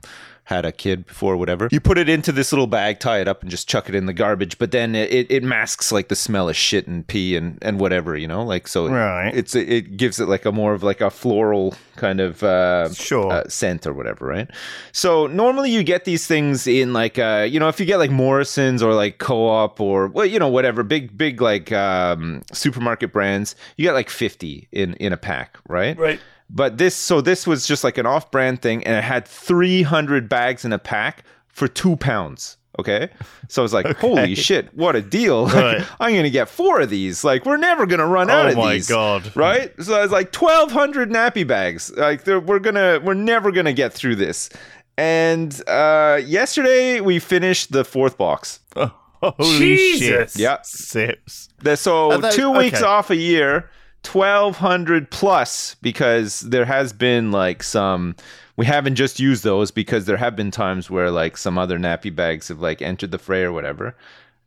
had 0.51 0.67
a 0.67 0.73
kid 0.73 1.07
before, 1.07 1.37
whatever. 1.37 1.69
You 1.71 1.79
put 1.81 1.97
it 1.97 2.09
into 2.09 2.33
this 2.33 2.51
little 2.53 2.67
bag, 2.67 2.99
tie 2.99 3.21
it 3.21 3.29
up, 3.29 3.41
and 3.43 3.51
just 3.51 3.69
chuck 3.69 3.89
it 3.89 3.95
in 3.95 4.07
the 4.07 4.13
garbage. 4.13 4.59
But 4.59 4.73
then 4.73 4.97
it, 4.97 5.31
it 5.31 5.45
masks 5.45 5.93
like 5.93 6.09
the 6.09 6.17
smell 6.17 6.49
of 6.49 6.57
shit 6.57 6.89
and 6.89 7.07
pee 7.07 7.37
and, 7.37 7.57
and 7.63 7.79
whatever, 7.79 8.17
you 8.17 8.27
know, 8.27 8.43
like 8.43 8.67
so. 8.67 8.89
Right. 8.89 9.31
It's 9.33 9.55
it 9.55 9.97
gives 9.97 10.19
it 10.19 10.29
like 10.29 10.45
a 10.45 10.51
more 10.53 10.75
of 10.75 10.83
like 10.83 11.01
a 11.01 11.09
floral 11.09 11.75
kind 11.95 12.19
of 12.19 12.43
uh, 12.43 12.93
Sure. 12.93 13.31
uh, 13.33 13.49
scent 13.49 13.87
or 13.87 13.93
whatever, 13.93 14.27
right? 14.27 14.51
So 14.91 15.29
normally 15.29 15.71
you 15.71 15.85
get 15.85 16.05
these 16.05 16.27
things 16.27 16.67
in 16.67 16.93
like 16.93 17.17
uh, 17.19 17.47
you 17.49 17.61
know 17.61 17.69
if 17.69 17.79
you 17.79 17.87
get 17.87 17.99
like 17.99 18.11
Morrison's 18.11 18.83
or 18.83 18.93
like 18.93 19.19
Co-op 19.19 19.81
or 19.81 20.09
well 20.09 20.27
you 20.27 20.41
know 20.41 20.49
whatever 20.49 20.83
big 20.83 21.17
big 21.17 21.41
like 21.41 21.71
um, 21.71 22.43
supermarket 22.53 23.13
brands, 23.13 23.55
you 23.77 23.85
get 23.85 23.93
like 23.93 24.11
fifty 24.11 24.67
in 24.73 24.95
in 24.95 25.13
a 25.13 25.17
pack, 25.17 25.59
right? 25.69 25.97
Right. 25.97 26.19
But 26.53 26.79
this, 26.79 26.95
so 26.97 27.21
this 27.21 27.47
was 27.47 27.67
just 27.67 27.85
like 27.85 27.97
an 27.99 28.07
off-brand 28.07 28.61
thing, 28.61 28.85
and 28.85 28.97
it 28.97 29.05
had 29.05 29.27
300 29.27 30.29
bags 30.29 30.65
in 30.65 30.73
a 30.73 30.79
pack 30.79 31.25
for 31.49 31.69
two 31.69 31.97
pounds. 31.97 32.57
Okay, 32.79 33.09
so 33.49 33.61
I 33.61 33.65
was 33.65 33.73
like, 33.75 33.97
"Holy 33.99 34.35
shit, 34.35 34.73
what 34.75 34.97
a 34.97 35.03
deal! 35.03 35.45
Like, 35.53 35.85
I'm 35.99 36.15
gonna 36.15 36.31
get 36.31 36.49
four 36.49 36.81
of 36.81 36.89
these. 36.89 37.25
Like, 37.25 37.45
we're 37.45 37.57
never 37.59 37.85
gonna 37.85 38.07
run 38.07 38.31
out 38.31 38.47
Oh 38.47 38.51
of 38.51 38.57
my 38.57 38.75
these, 38.75 38.89
god! 38.89 39.31
right?" 39.37 39.73
So 39.83 39.95
I 39.95 40.03
was 40.03 40.13
like, 40.13 40.33
"1,200 40.35 41.11
nappy 41.11 41.47
bags. 41.47 41.91
Like, 41.97 42.25
we're 42.27 42.59
gonna, 42.61 43.01
we're 43.05 43.15
never 43.15 43.51
gonna 43.53 43.73
get 43.73 43.93
through 43.93 44.17
this." 44.17 44.49
And 44.97 45.61
uh, 45.69 46.21
yesterday 46.25 47.01
we 47.01 47.19
finished 47.19 47.73
the 47.73 47.85
fourth 47.85 48.17
box. 48.17 48.61
Holy 48.77 49.59
Jesus. 49.59 50.33
shit! 50.33 50.41
Yeah. 50.41 50.59
sips. 50.63 51.49
So 51.75 52.13
Are 52.13 52.19
those- 52.19 52.35
two 52.37 52.51
weeks 52.53 52.79
okay. 52.79 52.87
off 52.87 53.11
a 53.11 53.17
year, 53.17 53.69
twelve 54.03 54.57
hundred 54.57 55.11
plus 55.11 55.77
because 55.83 56.41
there 56.41 56.65
has 56.65 56.93
been 56.93 57.33
like 57.33 57.63
some. 57.63 58.17
We 58.57 58.67
haven't 58.67 58.97
just 58.97 59.19
used 59.19 59.43
those 59.43 59.71
because 59.71 60.05
there 60.05 60.19
have 60.19 60.37
been 60.37 60.51
times 60.51 60.91
where 60.91 61.11
like 61.11 61.37
some 61.37 61.57
other 61.57 61.79
nappy 61.79 62.15
bags 62.15 62.49
have 62.49 62.61
like 62.61 62.83
entered 62.83 63.11
the 63.11 63.19
fray 63.19 63.43
or 63.43 63.53
whatever. 63.53 63.97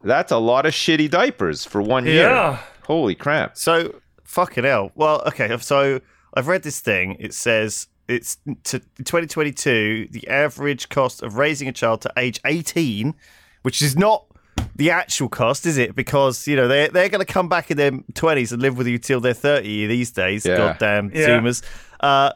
That's 0.03 0.31
a 0.31 0.37
lot 0.37 0.65
of 0.65 0.73
shitty 0.73 1.09
diapers 1.09 1.65
for 1.65 1.81
one 1.81 2.05
year. 2.05 2.29
Yeah. 2.29 2.59
Holy 2.85 3.15
crap! 3.15 3.57
So 3.57 3.95
fucking 4.23 4.63
hell. 4.65 4.91
Well, 4.95 5.23
okay. 5.27 5.55
So 5.59 6.01
I've 6.33 6.47
read 6.47 6.63
this 6.63 6.79
thing. 6.79 7.15
It 7.19 7.33
says 7.33 7.87
it's 8.07 8.37
to 8.63 8.79
2022. 8.79 10.09
The 10.11 10.27
average 10.27 10.89
cost 10.89 11.23
of 11.23 11.37
raising 11.37 11.67
a 11.67 11.71
child 11.71 12.01
to 12.01 12.11
age 12.17 12.39
18, 12.45 13.15
which 13.61 13.81
is 13.81 13.95
not 13.95 14.25
the 14.75 14.91
actual 14.91 15.29
cost, 15.29 15.65
is 15.65 15.77
it? 15.77 15.95
Because 15.95 16.47
you 16.47 16.55
know 16.55 16.67
they 16.67 16.87
they're 16.87 17.09
going 17.09 17.25
to 17.25 17.31
come 17.31 17.49
back 17.49 17.69
in 17.71 17.77
their 17.77 17.91
20s 17.91 18.51
and 18.51 18.61
live 18.61 18.77
with 18.77 18.87
you 18.87 18.97
till 18.97 19.19
they're 19.19 19.33
30 19.33 19.87
these 19.87 20.11
days. 20.11 20.45
Yeah. 20.45 20.57
Goddamn 20.57 21.11
Yeah. 21.13 21.27
Zoomers. 21.39 21.61
Uh, 21.99 22.31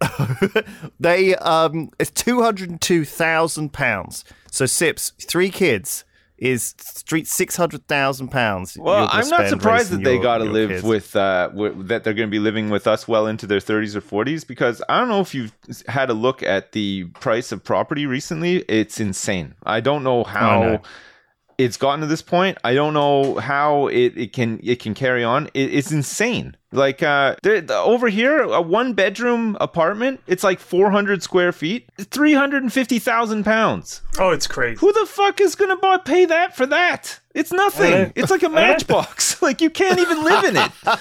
they 1.00 1.34
um, 1.36 1.90
it's 1.98 2.10
two 2.10 2.42
hundred 2.42 2.70
and 2.70 2.80
two 2.80 3.04
thousand 3.04 3.72
pounds. 3.72 4.24
So 4.50 4.66
Sips, 4.66 5.10
three 5.20 5.50
kids 5.50 6.04
is 6.36 6.74
street 6.78 7.26
six 7.26 7.56
hundred 7.56 7.86
thousand 7.88 8.28
pounds. 8.28 8.76
Well, 8.78 9.08
I'm 9.10 9.28
not 9.28 9.48
surprised 9.48 9.90
that 9.90 10.04
they 10.04 10.18
got 10.18 10.38
to 10.38 10.44
live 10.44 10.84
with 10.84 11.16
uh, 11.16 11.48
w- 11.48 11.82
that 11.84 12.04
they're 12.04 12.14
going 12.14 12.28
to 12.28 12.30
be 12.30 12.38
living 12.38 12.70
with 12.70 12.86
us 12.86 13.08
well 13.08 13.26
into 13.26 13.46
their 13.46 13.58
30s 13.58 13.96
or 13.96 14.00
40s 14.00 14.46
because 14.46 14.80
I 14.88 15.00
don't 15.00 15.08
know 15.08 15.20
if 15.20 15.34
you've 15.34 15.52
had 15.88 16.10
a 16.10 16.14
look 16.14 16.42
at 16.42 16.72
the 16.72 17.04
price 17.20 17.50
of 17.50 17.64
property 17.64 18.06
recently. 18.06 18.58
It's 18.68 19.00
insane. 19.00 19.54
I 19.64 19.80
don't 19.80 20.04
know 20.04 20.22
how 20.24 20.62
know. 20.62 20.82
It's 21.58 21.76
gotten 21.76 22.00
to 22.00 22.06
this 22.06 22.22
point. 22.22 22.56
I 22.64 22.72
don't 22.74 22.94
know 22.94 23.34
how 23.36 23.88
it, 23.88 24.16
it 24.16 24.32
can 24.32 24.60
it 24.62 24.78
can 24.80 24.94
carry 24.94 25.24
on. 25.24 25.46
It, 25.54 25.74
it's 25.74 25.90
insane. 25.92 26.56
Like 26.70 27.02
uh, 27.02 27.34
over 27.70 28.08
here, 28.08 28.40
a 28.42 28.60
one 28.62 28.92
bedroom 28.94 29.56
apartment. 29.60 30.20
It's 30.26 30.44
like 30.44 30.60
400 30.60 31.22
square 31.22 31.50
feet. 31.52 31.88
350,000 31.98 33.44
pounds. 33.44 34.02
Oh, 34.18 34.30
it's 34.30 34.46
crazy. 34.46 34.78
Who 34.80 34.92
the 34.92 35.06
fuck 35.06 35.40
is 35.40 35.54
gonna 35.54 35.76
buy 35.76 35.98
pay 35.98 36.24
that 36.26 36.56
for 36.56 36.66
that? 36.66 37.18
It's 37.34 37.52
nothing. 37.52 38.12
It's 38.14 38.30
like 38.30 38.42
a 38.42 38.48
matchbox. 38.50 39.42
like 39.42 39.60
you 39.60 39.70
can't 39.70 39.98
even 39.98 40.22
live 40.24 40.44
in 40.44 40.56
it. 40.56 40.70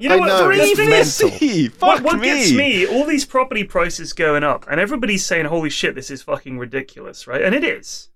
You 0.00 0.08
know 0.10 0.14
I 0.14 0.18
what? 0.20 0.26
know, 0.28 0.44
Three 0.44 0.74
fifty. 0.76 1.66
Fuck 1.66 1.88
What, 1.88 2.02
what 2.04 2.18
me. 2.20 2.28
gets 2.28 2.52
me? 2.52 2.86
All 2.86 3.04
these 3.04 3.24
property 3.24 3.64
prices 3.64 4.12
going 4.12 4.44
up, 4.44 4.64
and 4.70 4.78
everybody's 4.78 5.26
saying, 5.26 5.46
"Holy 5.46 5.70
shit, 5.70 5.96
this 5.96 6.08
is 6.08 6.22
fucking 6.22 6.56
ridiculous!" 6.56 7.26
Right? 7.26 7.42
And 7.42 7.52
it 7.52 7.64
is. 7.64 8.08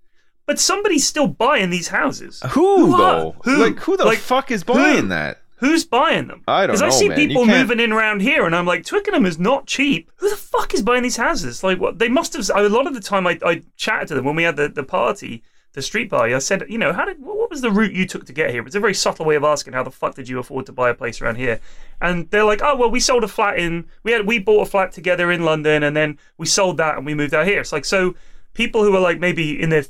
But 0.45 0.59
somebody's 0.59 1.07
still 1.07 1.27
buying 1.27 1.69
these 1.69 1.87
houses. 1.87 2.41
Who, 2.51 2.87
Who 2.87 2.97
though? 2.97 3.35
who? 3.43 3.57
Like 3.57 3.79
who 3.79 3.95
the 3.97 4.05
Like, 4.05 4.17
fuck 4.19 4.51
is 4.51 4.63
buying 4.63 5.03
who? 5.03 5.07
that? 5.09 5.39
Who's 5.57 5.85
buying 5.85 6.27
them? 6.27 6.43
I 6.45 6.67
don't 6.67 6.75
know. 6.75 6.81
Because 6.81 6.95
I 6.95 6.99
see 6.99 7.07
man. 7.07 7.17
People 7.17 7.45
moving 7.45 7.79
in 7.79 7.93
around 7.93 8.21
here, 8.21 8.45
and 8.45 8.53
I'm 8.53 8.65
like, 8.65 8.85
Twickenham 8.85 9.25
is 9.25 9.39
not 9.39 9.65
cheap. 9.65 10.11
Who 10.17 10.29
the 10.29 10.35
fuck 10.35 10.73
is 10.73 10.81
buying 10.81 11.03
these 11.03 11.15
houses? 11.15 11.63
Like, 11.63 11.79
what? 11.79 11.99
They 11.99 12.09
must 12.09 12.33
have. 12.33 12.49
A 12.53 12.67
lot 12.67 12.85
of 12.87 12.93
the 12.93 12.99
time, 12.99 13.25
I, 13.25 13.39
I 13.45 13.61
chatted 13.77 14.09
to 14.09 14.15
them 14.15 14.25
when 14.25 14.35
we 14.35 14.43
had 14.43 14.57
the, 14.57 14.67
the 14.67 14.83
party, 14.83 15.41
the 15.71 15.81
street 15.81 16.09
party. 16.09 16.33
I 16.33 16.39
said, 16.39 16.65
you 16.67 16.77
know, 16.77 16.91
how 16.91 17.05
did 17.05 17.21
what 17.21 17.49
was 17.49 17.61
the 17.61 17.71
route 17.71 17.93
you 17.93 18.05
took 18.05 18.25
to 18.25 18.33
get 18.33 18.49
here? 18.51 18.65
It's 18.65 18.75
a 18.75 18.81
very 18.81 18.93
subtle 18.93 19.25
way 19.25 19.35
of 19.35 19.45
asking 19.45 19.71
how 19.71 19.83
the 19.83 19.91
fuck 19.91 20.15
did 20.15 20.27
you 20.27 20.37
afford 20.37 20.65
to 20.65 20.73
buy 20.73 20.89
a 20.89 20.93
place 20.93 21.21
around 21.21 21.35
here? 21.37 21.61
And 22.01 22.29
they're 22.29 22.43
like, 22.43 22.61
oh 22.61 22.75
well, 22.75 22.91
we 22.91 22.99
sold 22.99 23.23
a 23.23 23.29
flat 23.29 23.57
in 23.57 23.85
we 24.03 24.11
had 24.11 24.27
we 24.27 24.39
bought 24.39 24.67
a 24.67 24.69
flat 24.69 24.91
together 24.91 25.31
in 25.31 25.45
London, 25.45 25.83
and 25.83 25.95
then 25.95 26.19
we 26.37 26.45
sold 26.45 26.75
that 26.77 26.97
and 26.97 27.05
we 27.05 27.13
moved 27.13 27.33
out 27.33 27.47
here. 27.47 27.61
It's 27.61 27.71
like 27.71 27.85
so 27.85 28.15
people 28.53 28.83
who 28.83 28.93
are 28.97 28.99
like 28.99 29.19
maybe 29.21 29.61
in 29.61 29.69
their 29.69 29.85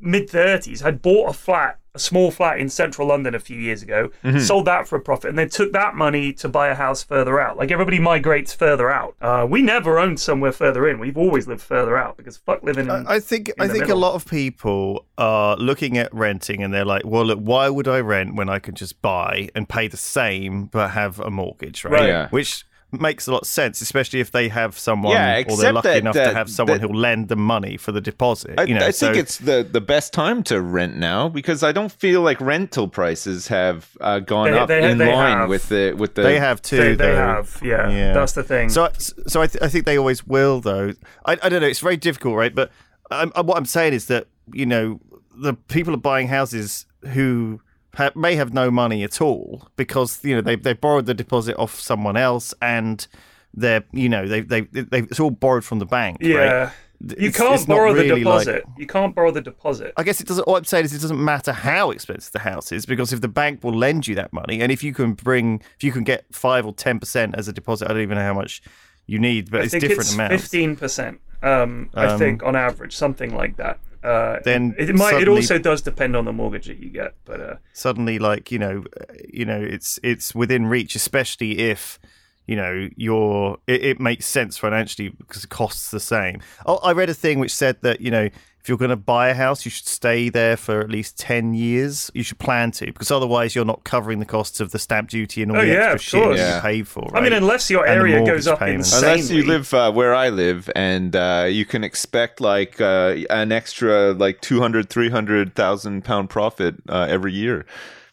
mid 0.00 0.28
thirties 0.30 0.80
had 0.80 1.02
bought 1.02 1.30
a 1.30 1.32
flat, 1.32 1.78
a 1.94 1.98
small 1.98 2.30
flat 2.30 2.58
in 2.58 2.68
central 2.68 3.08
London 3.08 3.34
a 3.34 3.38
few 3.40 3.58
years 3.58 3.82
ago, 3.82 4.10
Mm-hmm. 4.22 4.38
sold 4.40 4.66
that 4.66 4.86
for 4.86 4.96
a 4.96 5.00
profit, 5.00 5.30
and 5.30 5.38
then 5.38 5.48
took 5.48 5.72
that 5.72 5.94
money 5.94 6.32
to 6.34 6.48
buy 6.48 6.68
a 6.68 6.74
house 6.74 7.02
further 7.02 7.40
out. 7.40 7.56
Like 7.56 7.70
everybody 7.70 7.98
migrates 7.98 8.52
further 8.52 8.90
out. 8.90 9.16
Uh, 9.20 9.46
we 9.48 9.62
never 9.62 9.98
owned 9.98 10.20
somewhere 10.20 10.52
further 10.52 10.86
in. 10.88 10.98
We've 10.98 11.16
always 11.18 11.46
lived 11.48 11.62
further 11.62 11.96
out 11.96 12.16
because 12.16 12.36
fuck 12.36 12.62
living 12.62 12.86
in. 12.86 13.06
I 13.06 13.20
think 13.20 13.50
I 13.58 13.66
the 13.66 13.72
think 13.74 13.88
a 13.88 13.94
lot 13.94 14.14
of 14.14 14.26
people 14.26 15.06
are 15.16 15.56
looking 15.56 15.98
at 15.98 16.12
renting 16.14 16.62
and 16.62 16.72
they're 16.72 16.84
like, 16.84 17.02
well, 17.04 17.24
look, 17.24 17.38
why 17.40 17.68
would 17.68 17.88
I 17.88 18.00
rent 18.00 18.34
when 18.36 18.48
I 18.48 18.58
can 18.58 18.74
just 18.74 19.00
buy 19.02 19.48
and 19.54 19.68
pay 19.68 19.88
the 19.88 19.96
same 19.96 20.66
but 20.66 20.90
have 20.90 21.18
a 21.20 21.30
mortgage, 21.30 21.84
right? 21.84 21.92
Right. 21.92 22.08
Yeah. 22.08 22.28
Which 22.28 22.64
makes 22.90 23.26
a 23.26 23.32
lot 23.32 23.42
of 23.42 23.46
sense, 23.48 23.80
especially 23.82 24.18
if 24.20 24.30
they 24.30 24.48
have 24.48 24.78
someone 24.78 25.12
Yeah, 25.12 25.34
or 25.34 25.38
except 25.40 25.60
they're 25.60 25.72
lucky 25.74 25.88
that- 25.88 25.96
enough 25.98 26.14
to 26.14 26.32
have 26.32 26.48
someone 26.50 26.80
that, 26.80 26.86
who'll 26.90 26.98
lend 26.98 27.28
them 27.28 27.40
money 27.40 27.76
for 27.76 27.92
the 27.92 28.00
deposit. 28.00 28.54
I, 28.58 28.62
you 28.64 28.74
know, 28.74 28.86
I 28.86 28.90
so 28.92 29.06
think 29.06 29.18
it's 29.18 29.36
the, 29.36 29.66
the 29.70 29.80
best 29.82 30.12
time 30.14 30.42
to 30.44 30.60
rent 30.62 30.96
now 30.96 31.28
because 31.28 31.62
I 31.62 31.72
don't 31.72 31.92
feel 31.92 32.22
like 32.22 32.40
rental 32.40 32.88
prices 32.88 33.48
have 33.48 33.90
uh, 34.00 34.20
gone 34.20 34.50
They- 34.52 34.58
up 34.58 34.68
they- 34.68 34.90
in 34.90 34.96
they 34.98 35.12
line 35.14 35.38
have. 35.38 35.48
with 35.50 35.68
the 35.68 35.92
with 35.92 36.14
the. 36.14 36.22
they 36.22 36.38
have 36.38 36.62
too. 36.62 36.76
they, 36.78 36.94
they 36.94 37.14
have, 37.14 37.60
yeah, 37.62 37.90
Yeah. 37.90 38.12
That's 38.14 38.32
the 38.32 38.42
thing. 38.42 38.70
So, 38.70 38.88
so 38.98 39.42
I, 39.42 39.46
th- 39.48 39.62
I 39.62 39.68
think 39.68 39.84
they 39.84 39.98
always 39.98 40.26
will, 40.26 40.60
though. 40.60 40.92
I, 41.26 41.32
I 41.42 41.48
don't 41.50 41.60
know. 41.60 41.68
It's 41.68 41.80
very 41.80 41.96
difficult, 41.98 42.36
right? 42.36 42.54
But 42.54 42.70
I'm, 43.10 43.32
I- 43.36 43.42
what 43.42 43.58
I'm 43.58 43.66
saying 43.66 43.92
is 43.92 44.06
that 44.06 44.28
you 44.52 44.64
know 44.64 44.98
the 45.36 45.52
people 45.54 45.92
are 45.92 45.98
buying 45.98 46.28
houses 46.28 46.86
who 47.12 47.60
ha- 47.94 48.12
may 48.14 48.34
have 48.36 48.52
no 48.52 48.70
money 48.70 49.02
at 49.04 49.20
all 49.20 49.68
because 49.76 50.24
you 50.24 50.34
know 50.34 50.40
they 50.40 50.56
they 50.56 50.72
borrowed 50.72 51.06
the 51.06 51.14
deposit 51.14 51.56
off 51.58 51.78
someone 51.80 52.16
else 52.16 52.54
and 52.62 53.06
they're 53.54 53.84
you 53.92 54.08
know 54.08 54.26
they 54.26 54.40
they 54.40 54.62
they 54.62 54.98
it's 55.00 55.20
all 55.20 55.30
borrowed 55.30 55.64
from 55.64 55.78
the 55.78 55.86
bank. 55.86 56.18
yeah, 56.20 56.34
right? 56.36 56.72
you 57.00 57.28
It's- 57.28 57.36
can't 57.36 57.54
it's 57.54 57.64
borrow 57.66 57.92
the 57.94 58.00
really 58.02 58.24
like- 58.24 58.44
deposit. 58.46 58.64
you 58.76 58.86
can't 58.86 59.14
borrow 59.14 59.30
the 59.30 59.40
deposit. 59.40 59.92
I 59.96 60.02
guess 60.02 60.20
it 60.20 60.26
doesn't. 60.26 60.46
What 60.48 60.58
I'm 60.58 60.64
saying 60.64 60.84
is, 60.86 60.92
it 60.94 61.00
doesn't 61.00 61.22
matter 61.24 61.52
how 61.52 61.90
expensive 61.92 62.32
the 62.32 62.40
house 62.40 62.72
is 62.72 62.86
because 62.86 63.12
if 63.12 63.20
the 63.20 63.28
bank 63.28 63.62
will 63.64 63.72
lend 63.74 64.06
you 64.08 64.14
that 64.16 64.32
money, 64.32 64.60
and 64.60 64.70
if 64.72 64.82
you 64.82 64.92
can 64.92 65.12
bring, 65.14 65.62
if 65.76 65.84
you 65.84 65.92
can 65.92 66.04
get 66.04 66.24
five 66.32 66.66
or 66.66 66.72
ten 66.74 66.98
percent 66.98 67.34
as 67.36 67.46
a 67.48 67.52
deposit, 67.52 67.86
I 67.88 67.92
don't 67.94 68.02
even 68.02 68.16
know 68.18 68.24
how 68.24 68.34
much 68.34 68.60
you 69.06 69.18
need, 69.18 69.50
but 69.50 69.60
I 69.60 69.64
it's 69.64 69.72
different 69.72 70.00
it's 70.00 70.14
amounts. 70.14 70.42
fifteen 70.42 70.76
percent. 70.76 71.20
Um, 71.42 71.88
I 71.94 72.06
Um, 72.06 72.18
think 72.18 72.42
on 72.42 72.56
average, 72.56 72.94
something 72.96 73.32
like 73.34 73.56
that. 73.58 73.78
Uh, 74.02 74.38
Then 74.44 74.74
it 74.78 74.94
might. 74.94 75.20
it 75.20 75.28
also 75.28 75.58
does 75.58 75.82
depend 75.82 76.14
on 76.16 76.24
the 76.24 76.32
mortgage 76.32 76.66
that 76.66 76.78
you 76.78 76.90
get, 76.90 77.14
but 77.24 77.40
uh, 77.40 77.56
Suddenly, 77.72 78.18
like 78.18 78.52
you 78.52 78.58
know, 78.58 78.84
you 79.28 79.44
know, 79.44 79.60
it's 79.60 79.98
it's 80.02 80.34
within 80.34 80.66
reach, 80.66 80.94
especially 80.94 81.58
if 81.58 81.98
you 82.46 82.54
know 82.56 82.88
you're. 82.96 83.58
It, 83.66 83.84
it 83.84 84.00
makes 84.00 84.26
sense 84.26 84.56
financially 84.56 85.08
because 85.08 85.44
it 85.44 85.50
costs 85.50 85.90
the 85.90 86.00
same. 86.00 86.40
Oh, 86.64 86.76
I 86.84 86.92
read 86.92 87.10
a 87.10 87.14
thing 87.14 87.38
which 87.38 87.54
said 87.54 87.82
that 87.82 88.00
you 88.00 88.10
know. 88.10 88.28
If 88.68 88.70
you're 88.70 88.76
going 88.76 88.90
to 88.90 88.96
buy 88.96 89.30
a 89.30 89.34
house, 89.34 89.64
you 89.64 89.70
should 89.70 89.86
stay 89.86 90.28
there 90.28 90.54
for 90.54 90.80
at 90.80 90.90
least 90.90 91.18
10 91.18 91.54
years. 91.54 92.10
You 92.12 92.22
should 92.22 92.38
plan 92.38 92.70
to, 92.72 92.84
because 92.84 93.10
otherwise 93.10 93.54
you're 93.54 93.64
not 93.64 93.82
covering 93.82 94.18
the 94.18 94.26
costs 94.26 94.60
of 94.60 94.72
the 94.72 94.78
stamp 94.78 95.08
duty 95.08 95.40
and 95.42 95.50
all 95.52 95.56
Oh, 95.56 95.60
the 95.62 95.68
yeah, 95.68 95.92
extra 95.92 95.94
of 95.94 96.02
shit 96.02 96.22
course. 96.22 96.38
you 96.38 96.44
Yeah. 96.44 96.60
pay 96.60 96.82
for. 96.82 97.10
I 97.16 97.22
mean, 97.22 97.32
unless 97.32 97.70
your 97.70 97.86
area 97.86 98.22
goes 98.26 98.46
up 98.46 98.58
payments. 98.58 98.92
insanely. 98.92 99.12
Unless 99.14 99.30
you 99.30 99.42
live 99.46 99.72
uh, 99.72 99.90
where 99.90 100.14
I 100.14 100.28
live, 100.28 100.68
and 100.76 101.16
uh, 101.16 101.46
you 101.48 101.64
can 101.64 101.82
expect 101.82 102.42
like 102.42 102.78
uh, 102.78 103.16
an 103.30 103.52
extra 103.52 104.12
like 104.12 104.42
200, 104.42 104.90
300,000 104.90 106.04
pound 106.04 106.28
profit 106.28 106.74
uh, 106.90 107.06
every 107.08 107.32
year 107.32 107.64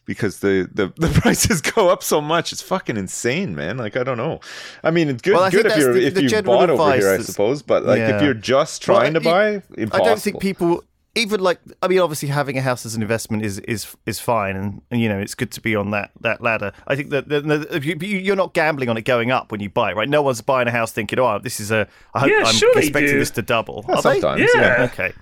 because 0.06 0.40
the, 0.40 0.70
the, 0.74 0.88
the 0.98 1.10
prices 1.20 1.62
go 1.62 1.90
up 1.90 2.04
so 2.04 2.22
much. 2.22 2.52
It's 2.54 2.62
fucking 2.62 2.98
insane, 2.98 3.56
man. 3.56 3.78
Like, 3.78 3.98
I 3.98 4.04
don't 4.04 4.18
know. 4.18 4.40
I 4.84 4.92
mean, 4.92 5.10
it's 5.10 5.22
good, 5.22 5.34
Well, 5.34 5.50
good 5.52 5.66
if 5.66 5.78
you're 5.78 5.94
the- 5.94 6.06
if 6.08 6.14
the 6.14 6.24
you 6.24 6.30
general 6.30 6.58
bought 6.58 6.70
over 6.70 6.94
here, 6.96 7.14
I 7.14 7.18
suppose. 7.20 7.62
But 7.62 7.86
like, 7.86 7.98
Yeah. 8.00 8.18
if 8.18 8.22
you're 8.24 8.34
just 8.34 8.88
Well, 8.88 9.00
trying 9.00 9.14
to 9.16 9.20
buy, 9.22 9.62
impossible. 9.78 10.06
I 10.06 10.10
don't 10.10 10.22
think 10.22 10.40
people 10.40 10.84
even 11.18 11.40
like. 11.40 11.60
I 11.82 11.88
mean, 11.88 12.00
obviously, 12.00 12.28
having 12.28 12.58
a 12.58 12.62
house 12.62 12.86
as 12.86 12.94
an 12.96 13.02
investment 13.02 13.46
is 13.46 13.60
is 13.60 13.96
is 14.06 14.20
fine, 14.20 14.58
and, 14.58 14.82
and 14.92 15.00
you 15.00 15.08
know, 15.08 15.18
it's 15.18 15.34
good 15.34 15.50
to 15.52 15.62
be 15.62 15.74
on 15.74 15.92
that 15.92 16.12
that 16.20 16.42
ladder. 16.42 16.74
I 16.88 16.98
think 16.98 17.10
that 17.12 17.30
the, 17.30 17.40
the, 17.40 17.68
if 17.74 17.86
you, 17.86 17.96
you're 18.04 18.36
not 18.36 18.54
gambling 18.54 18.90
on 18.90 18.98
it 18.98 19.04
going 19.06 19.32
up 19.32 19.50
when 19.50 19.62
you 19.62 19.70
buy 19.70 19.92
it, 19.92 19.96
right? 19.96 20.10
No 20.10 20.22
one's 20.22 20.42
buying 20.42 20.68
a 20.68 20.72
house 20.72 20.92
thinking, 20.92 21.18
"Oh, 21.18 21.40
this 21.40 21.62
is 21.62 21.72
a. 21.72 21.88
I 22.14 22.20
hope 22.20 22.30
Yeah, 22.30 22.44
I'm 22.46 22.54
sure 22.54 22.78
expecting 22.78 23.18
this 23.18 23.32
to 23.32 23.42
double." 23.42 23.86
Well, 23.88 24.00
Are 24.00 24.02
they? 24.04 24.20
sometimes, 24.20 24.52
Yeah. 24.56 24.90
Okay. 24.92 25.14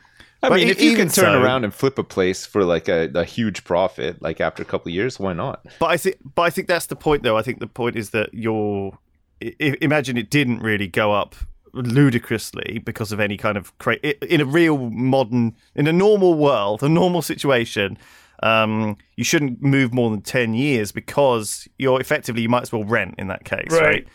I 0.43 0.49
But 0.49 0.55
mean, 0.57 0.67
if 0.67 0.81
you 0.81 0.95
can 0.95 1.07
turn 1.07 1.33
so- 1.33 1.41
around 1.41 1.63
and 1.63 1.73
flip 1.73 1.97
a 1.97 2.03
place 2.03 2.45
for 2.45 2.63
like 2.65 2.87
a, 2.89 3.09
a 3.15 3.23
huge 3.23 3.63
profit, 3.63 4.21
like 4.21 4.41
after 4.41 4.61
a 4.61 4.65
couple 4.65 4.89
of 4.89 4.93
years, 4.93 5.17
why 5.19 5.33
not? 5.33 5.65
But 5.79 5.87
I 5.87 5.97
think, 5.97 6.17
but 6.35 6.41
I 6.43 6.49
think 6.49 6.67
that's 6.67 6.87
the 6.87 6.95
point, 6.97 7.23
though. 7.23 7.37
I 7.37 7.41
think 7.41 7.59
the 7.59 7.67
point 7.67 7.95
is 7.95 8.09
that 8.11 8.29
you're. 8.33 8.97
I- 9.41 9.55
I- 9.61 9.77
imagine 9.81 10.17
it 10.17 10.29
didn't 10.29 10.59
really 10.59 10.87
go 10.87 11.13
up 11.13 11.35
ludicrously 11.73 12.81
because 12.85 13.11
of 13.11 13.19
any 13.19 13.37
kind 13.37 13.57
of 13.57 13.75
cra- 13.77 13.95
in 13.97 14.41
a 14.41 14.45
real 14.45 14.89
modern, 14.89 15.55
in 15.75 15.87
a 15.87 15.93
normal 15.93 16.33
world, 16.35 16.83
a 16.83 16.89
normal 16.89 17.21
situation. 17.21 17.97
Um, 18.41 18.97
you 19.15 19.23
shouldn't 19.23 19.61
move 19.61 19.93
more 19.93 20.09
than 20.09 20.21
ten 20.21 20.53
years 20.53 20.91
because 20.91 21.67
you're 21.77 22.01
effectively 22.01 22.41
you 22.41 22.49
might 22.49 22.63
as 22.63 22.71
well 22.71 22.83
rent 22.83 23.15
in 23.17 23.27
that 23.27 23.45
case, 23.45 23.71
right? 23.71 23.81
Right. 23.81 24.07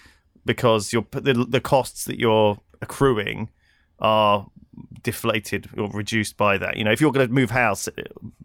Because 0.45 0.93
you're 0.93 1.07
the 1.13 1.47
the 1.49 1.61
costs 1.61 2.05
that 2.05 2.19
you're 2.19 2.59
accruing 2.83 3.49
are 4.01 4.47
deflated 5.03 5.69
or 5.77 5.89
reduced 5.91 6.37
by 6.37 6.59
that. 6.59 6.77
You 6.77 6.85
know, 6.85 6.93
if 6.93 7.01
you're 7.01 7.13
going 7.13 7.27
to 7.27 7.33
move 7.33 7.51
house 7.51 7.89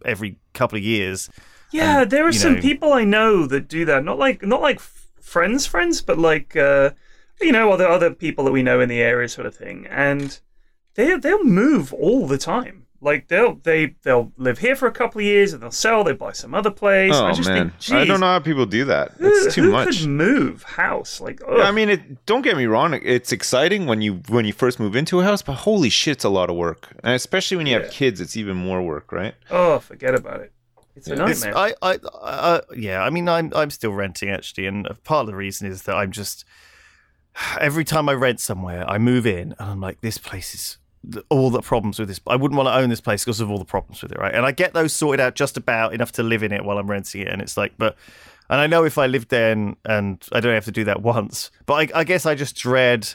every 0.05 0.37
couple 0.53 0.77
of 0.77 0.83
years, 0.83 1.29
Yeah, 1.71 2.05
there 2.05 2.25
are 2.27 2.31
some 2.33 2.55
know- 2.55 2.61
people 2.61 2.93
I 2.93 3.03
know 3.03 3.45
that 3.47 3.67
do 3.67 3.85
that. 3.85 4.03
Not 4.03 4.17
like 4.19 4.43
not 4.43 4.61
like 4.61 4.79
friends, 5.21 5.65
friends, 5.65 6.01
but 6.01 6.17
like 6.19 6.55
uh, 6.55 6.91
you 7.41 7.51
know 7.51 7.71
other 7.71 7.87
other 7.87 8.11
people 8.11 8.45
that 8.45 8.51
we 8.51 8.63
know 8.63 8.79
in 8.79 8.89
the 8.89 9.01
area, 9.01 9.27
sort 9.29 9.47
of 9.47 9.55
thing. 9.55 9.87
And 9.89 10.39
they 10.95 11.17
they'll 11.17 11.43
move 11.43 11.91
all 11.93 12.27
the 12.27 12.37
time. 12.37 12.82
Like 13.03 13.27
they'll 13.27 13.55
they 13.55 13.95
they'll 14.03 14.31
live 14.37 14.59
here 14.59 14.75
for 14.75 14.87
a 14.87 14.91
couple 14.91 15.19
of 15.19 15.25
years 15.25 15.51
and 15.53 15.61
they'll 15.61 15.71
sell. 15.71 16.03
They 16.03 16.13
buy 16.13 16.31
some 16.31 16.55
other 16.55 16.71
place. 16.71 17.11
Oh 17.13 17.25
I 17.25 17.33
just 17.33 17.49
man, 17.49 17.71
think, 17.79 17.93
I 17.99 18.05
don't 18.05 18.19
know 18.21 18.27
how 18.27 18.39
people 18.39 18.65
do 18.65 18.85
that. 18.85 19.11
Who, 19.19 19.27
It's 19.27 19.53
too 19.53 19.63
who 19.63 19.71
much. 19.71 19.99
could 19.99 20.07
move 20.09 20.63
house? 20.63 21.19
Like, 21.19 21.41
ugh. 21.47 21.59
I 21.59 21.71
mean, 21.71 21.89
it, 21.89 22.25
don't 22.25 22.41
get 22.41 22.55
me 22.55 22.65
wrong. 22.65 22.93
It's 23.03 23.31
exciting 23.31 23.85
when 23.85 24.01
you 24.01 24.21
when 24.29 24.45
you 24.45 24.53
first 24.53 24.79
move 24.79 24.95
into 24.95 25.19
a 25.19 25.23
house, 25.23 25.41
but 25.41 25.53
holy 25.53 25.89
shit, 25.89 26.13
it's 26.13 26.23
a 26.23 26.29
lot 26.29 26.49
of 26.49 26.55
work, 26.55 26.87
and 27.03 27.13
especially 27.13 27.57
when 27.57 27.67
you 27.67 27.75
Yeah. 27.75 27.83
have 27.83 27.91
kids, 27.91 28.21
it's 28.21 28.37
even 28.37 28.55
more 28.57 28.81
work, 28.81 29.11
right? 29.11 29.35
oh, 29.51 29.79
forget 29.79 30.15
about 30.15 30.39
it. 30.41 30.51
It's 30.95 31.07
a 31.09 31.15
Yeah. 31.15 31.27
It's, 31.27 31.43
nightmare. 31.43 31.73
I, 31.81 31.91
I, 31.91 31.99
I, 32.23 32.61
yeah. 32.77 33.01
I 33.03 33.09
mean, 33.09 33.27
I'm, 33.27 33.51
I'm 33.55 33.69
still 33.71 33.91
renting 33.93 34.29
actually, 34.29 34.67
and 34.67 34.87
part 35.03 35.21
of 35.21 35.27
the 35.27 35.35
reason 35.35 35.67
is 35.67 35.83
that 35.83 35.95
I'm 35.95 36.11
just 36.11 36.45
every 37.59 37.83
time 37.83 38.07
I 38.09 38.13
rent 38.13 38.39
somewhere, 38.39 38.89
I 38.89 38.97
move 38.97 39.25
in, 39.25 39.55
and 39.59 39.69
I'm 39.71 39.81
like, 39.81 40.01
this 40.01 40.17
place 40.17 40.53
is 40.53 40.77
all 41.29 41.49
the 41.49 41.61
problems 41.61 41.99
with 41.99 42.07
this. 42.07 42.19
I 42.27 42.35
wouldn't 42.35 42.57
want 42.57 42.67
to 42.67 42.75
own 42.75 42.89
this 42.89 43.01
place 43.01 43.23
because 43.25 43.39
of 43.41 43.51
all 43.51 43.57
the 43.59 43.65
problems 43.65 44.01
with 44.01 44.11
it, 44.11 44.19
right? 44.19 44.33
And 44.33 44.45
I 44.45 44.51
get 44.51 44.73
those 44.73 44.93
sorted 44.93 45.19
out 45.19 45.35
just 45.35 45.57
about 45.57 45.93
enough 45.93 46.11
to 46.13 46.23
live 46.23 46.43
in 46.43 46.51
it 46.51 46.63
while 46.63 46.77
I'm 46.77 46.89
renting 46.89 47.21
it, 47.21 47.27
and 47.27 47.41
it's 47.41 47.57
like, 47.57 47.73
but. 47.77 47.95
And 48.49 48.59
I 48.59 48.67
know 48.67 48.83
if 48.83 48.97
I 48.97 49.07
lived 49.07 49.29
there 49.29 49.53
and, 49.53 49.77
and 49.85 50.23
I 50.33 50.41
don't 50.41 50.53
have 50.53 50.65
to 50.65 50.71
do 50.71 50.83
that 50.83 51.01
once, 51.01 51.49
but 51.65 51.73
I, 51.95 52.01
I 52.01 52.03
guess 52.03 52.25
I 52.25 52.35
just 52.35 52.55
dread 52.57 53.07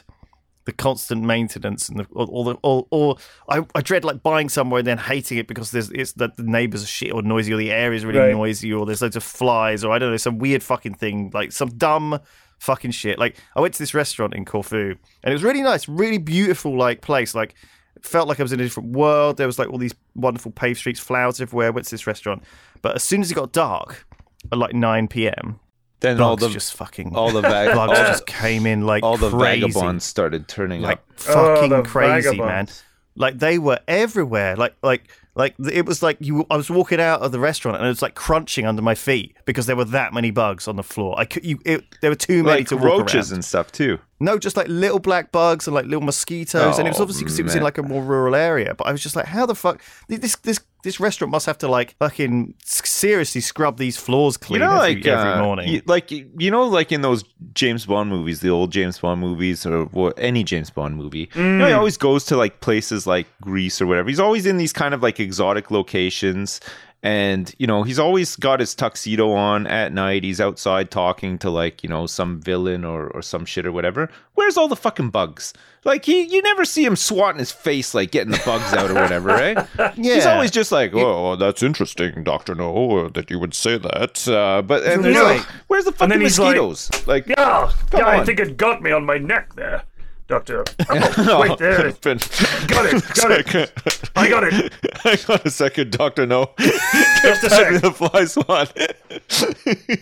the 0.65 0.71
constant 0.73 1.21
maintenance 1.23 1.87
and 1.87 1.99
the 1.99 2.07
or, 2.11 2.25
or 2.29 2.43
the 2.45 2.55
or, 2.63 2.87
or 2.89 3.17
I, 3.47 3.63
I 3.75 3.81
dread 3.81 4.03
like 4.03 4.23
buying 4.23 4.49
somewhere 4.49 4.79
and 4.79 4.87
then 4.87 4.97
hating 4.97 5.37
it 5.37 5.47
because 5.47 5.69
there's 5.69 5.91
it's 5.91 6.13
that 6.13 6.35
the 6.35 6.43
neighbors 6.43 6.83
are 6.83 6.87
shit 6.87 7.13
or 7.13 7.21
noisy 7.21 7.53
or 7.53 7.57
the 7.57 7.71
air 7.71 7.93
is 7.93 8.05
really 8.05 8.19
Right. 8.19 8.31
noisy 8.33 8.73
or 8.73 8.85
there's 8.87 9.03
loads 9.03 9.15
of 9.15 9.23
flies 9.23 9.83
or 9.83 9.91
I 9.93 9.99
don't 9.99 10.09
know 10.09 10.17
some 10.17 10.39
weird 10.39 10.63
fucking 10.63 10.95
thing 10.95 11.29
like 11.33 11.51
some 11.51 11.69
dumb 11.69 12.19
fucking 12.57 12.91
shit. 12.91 13.19
Like 13.19 13.37
I 13.55 13.61
went 13.61 13.75
to 13.75 13.79
this 13.79 13.93
restaurant 13.93 14.33
in 14.33 14.45
Corfu 14.45 14.95
and 15.23 15.31
it 15.31 15.33
was 15.33 15.43
really 15.43 15.61
nice, 15.61 15.87
really 15.87 16.17
beautiful 16.17 16.75
like 16.75 17.01
place. 17.01 17.33
Like 17.35 17.53
it 17.99 18.05
felt 18.05 18.27
like 18.27 18.39
I 18.39 18.43
was 18.43 18.53
in 18.53 18.59
a 18.59 18.63
different 18.63 18.89
world. 18.93 19.37
There 19.37 19.47
was 19.47 19.59
like 19.59 19.69
all 19.69 19.77
these 19.77 19.93
wonderful 20.15 20.51
paved 20.51 20.79
streets, 20.79 20.99
flowers 20.99 21.39
everywhere. 21.41 21.67
I 21.67 21.69
went 21.71 21.85
to 21.85 21.91
this 21.91 22.07
restaurant, 22.07 22.43
but 22.81 22.95
as 22.95 23.03
soon 23.03 23.21
as 23.21 23.31
it 23.31 23.35
got 23.35 23.51
dark 23.51 24.05
at 24.51 24.57
like 24.57 24.73
nine 24.73 25.07
p.m., 25.07 25.59
Then 25.99 26.19
all 26.21 26.35
the 26.37 26.49
just 26.49 26.73
fucking 26.75 27.15
all 27.15 27.31
the 27.31 27.41
vag- 27.41 27.75
all, 27.77 27.87
bugs 27.87 27.99
just 27.99 28.25
came 28.25 28.65
in 28.65 28.85
like 28.85 29.03
all 29.03 29.17
the 29.17 29.29
crazy 29.29 29.61
vagabonds 29.67 30.05
started 30.05 30.47
turning 30.47 30.81
like 30.81 30.97
up. 30.97 31.05
Oh, 31.29 31.55
fucking 31.55 31.69
the 31.69 31.83
crazy, 31.83 32.37
man. 32.37 32.67
Like 33.15 33.37
they 33.39 33.59
were 33.59 33.79
everywhere. 33.87 34.55
Like 34.55 34.75
like 34.81 35.09
like 35.35 35.55
it 35.71 35.85
was 35.85 36.01
like 36.01 36.17
you. 36.21 36.45
I 36.49 36.55
was 36.55 36.69
walking 36.69 37.01
out 37.01 37.21
of 37.21 37.31
the 37.33 37.39
restaurant 37.39 37.75
and 37.77 37.85
it 37.85 37.89
was 37.89 38.01
like 38.01 38.15
crunching 38.15 38.65
under 38.65 38.81
my 38.81 38.95
feet 38.95 39.35
because 39.45 39.65
there 39.65 39.75
were 39.75 39.85
that 39.85 40.13
many 40.13 40.31
bugs 40.31 40.67
on 40.69 40.77
the 40.77 40.83
floor. 40.83 41.19
I 41.19 41.25
could 41.25 41.43
you. 41.43 41.59
It, 41.65 41.83
there 42.01 42.11
were 42.11 42.15
too 42.15 42.43
many 42.43 42.59
Like 42.59 42.67
to 42.69 42.77
walk 42.77 42.99
roaches 43.01 43.31
around. 43.31 43.37
and 43.37 43.45
stuff 43.45 43.71
too. 43.73 43.99
No, 44.19 44.37
just 44.37 44.57
like 44.57 44.67
little 44.67 44.99
black 44.99 45.31
bugs 45.31 45.67
and 45.67 45.73
like 45.75 45.85
little 45.85 46.01
mosquitoes, 46.01 46.77
and 46.77 46.87
it 46.87 46.91
was 46.91 46.99
Oh, 46.99 47.03
obviously 47.03 47.23
because 47.23 47.39
it 47.39 47.43
was 47.43 47.55
in 47.55 47.63
like 47.63 47.77
a 47.77 47.83
more 47.83 48.03
rural 48.03 48.35
area. 48.35 48.75
But 48.75 48.87
I 48.87 48.91
was 48.91 49.01
just 49.01 49.15
like, 49.15 49.25
how 49.25 49.45
the 49.45 49.55
fuck 49.55 49.81
this 50.07 50.35
this 50.37 50.59
this 50.81 50.97
restaurant 50.99 51.29
must 51.31 51.45
have 51.45 51.57
to 51.57 51.67
like 51.67 51.95
fucking 51.99 52.53
seriously 52.63 53.41
scrub 53.41 53.77
these 53.77 53.97
floors 53.97 54.37
clean 54.37 54.61
You 54.61 54.67
know, 54.67 54.75
every, 54.81 54.95
like 54.95 55.05
every 55.05 55.31
uh, 55.33 55.43
morning. 55.43 55.67
you- 55.67 55.81
like 55.85 56.09
you 56.11 56.51
know, 56.51 56.63
like 56.63 56.91
in 56.91 57.01
those 57.01 57.23
James 57.53 57.85
Bond 57.85 58.09
movies, 58.09 58.39
the 58.41 58.49
old 58.49 58.71
James 58.71 58.97
Bond 58.99 59.19
movies, 59.21 59.65
or 59.65 59.85
what, 59.85 60.13
any 60.17 60.43
James 60.43 60.69
Bond 60.69 60.95
movie. 60.95 61.29
You 61.35 61.41
know, 61.43 61.67
he 61.67 61.73
always 61.73 61.97
goes 61.97 62.23
to 62.25 62.37
like 62.37 62.61
places 62.61 63.05
like 63.07 63.27
Greece 63.41 63.81
or 63.81 63.87
whatever. 63.87 64.07
He's 64.09 64.19
always 64.19 64.45
in 64.45 64.57
these 64.57 64.71
kind 64.73 64.93
of 64.93 65.01
like 65.03 65.19
exotic 65.19 65.69
locations, 65.71 66.61
And, 67.01 67.55
you 67.57 67.65
know, 67.65 67.83
he's 67.83 67.97
always 67.97 68.35
got 68.35 68.59
his 68.59 68.75
tuxedo 68.75 69.31
on 69.31 69.67
at 69.67 69.93
night. 69.93 70.25
He's 70.25 70.41
outside 70.41 70.91
talking 70.91 71.37
to 71.39 71.49
like, 71.49 71.81
you 71.81 71.87
know, 71.87 72.05
some 72.07 72.41
villain 72.41 72.83
or, 72.83 73.07
or 73.11 73.21
some 73.21 73.45
shit 73.45 73.65
or 73.65 73.71
whatever. 73.71 74.09
Where's 74.33 74.57
all 74.57 74.67
the 74.67 74.75
fucking 74.75 75.09
bugs? 75.11 75.53
Like 75.85 76.03
he 76.03 76.23
you 76.23 76.41
never 76.41 76.65
see 76.65 76.83
him 76.83 76.97
swatting 76.97 77.39
his 77.39 77.53
face 77.53 77.93
like 77.93 78.11
getting 78.11 78.31
the 78.33 78.41
bugs 78.45 78.73
out 78.73 78.91
or 78.91 78.95
whatever, 78.95 79.29
right? 79.29 79.57
Yeah. 79.95 80.15
He's 80.15 80.25
always 80.25 80.51
just 80.51 80.73
like, 80.73 80.93
"Oh, 80.93 81.37
that's 81.37 81.63
interesting, 81.63 82.21
Doctor 82.25 82.53
No, 82.53 83.05
uh, 83.05 83.09
that 83.13 83.31
you 83.31 83.39
would 83.39 83.53
say 83.53 83.77
that." 83.77 84.27
Uh, 84.27 84.61
but 84.61 84.83
and 84.83 85.03
There's 85.05 85.15
where- 85.15 85.23
like- 85.37 85.45
where's 85.67 85.85
the 85.85 85.93
fucking 85.93 86.09
then 86.09 86.19
he's 86.21 86.37
like, 86.37 86.57
mosquitoes? 86.57 87.07
Like, 87.07 87.27
Yeah, 87.27 87.71
Come 87.91 87.99
yeah, 88.01 88.07
I 88.07 88.25
think 88.25 88.41
it 88.41 88.57
got 88.57 88.81
me 88.81 88.91
on 88.91 89.05
my 89.05 89.17
neck 89.17 89.55
there, 89.55 89.83
Doctor. 90.29 90.63
Oh, 90.91 91.41
wait, 91.41 91.57
there 91.57 91.87
it 91.87 92.05
is. 92.05 92.27
Got 92.67 92.85
it, 92.93 93.03
got 93.15 93.31
it. 93.31 94.09
I 94.15 94.29
got 94.29 94.43
it. 94.43 94.73
Hang 95.03 95.17
on 95.27 95.39
a 95.43 95.49
second, 95.49 95.91
Doctor 95.91 96.25
No. 96.25 96.51
Just 96.59 97.43
a 97.43 97.49
second. 97.49 97.81
the 97.81 97.91
fly 97.91 98.25
swat. 98.25 98.71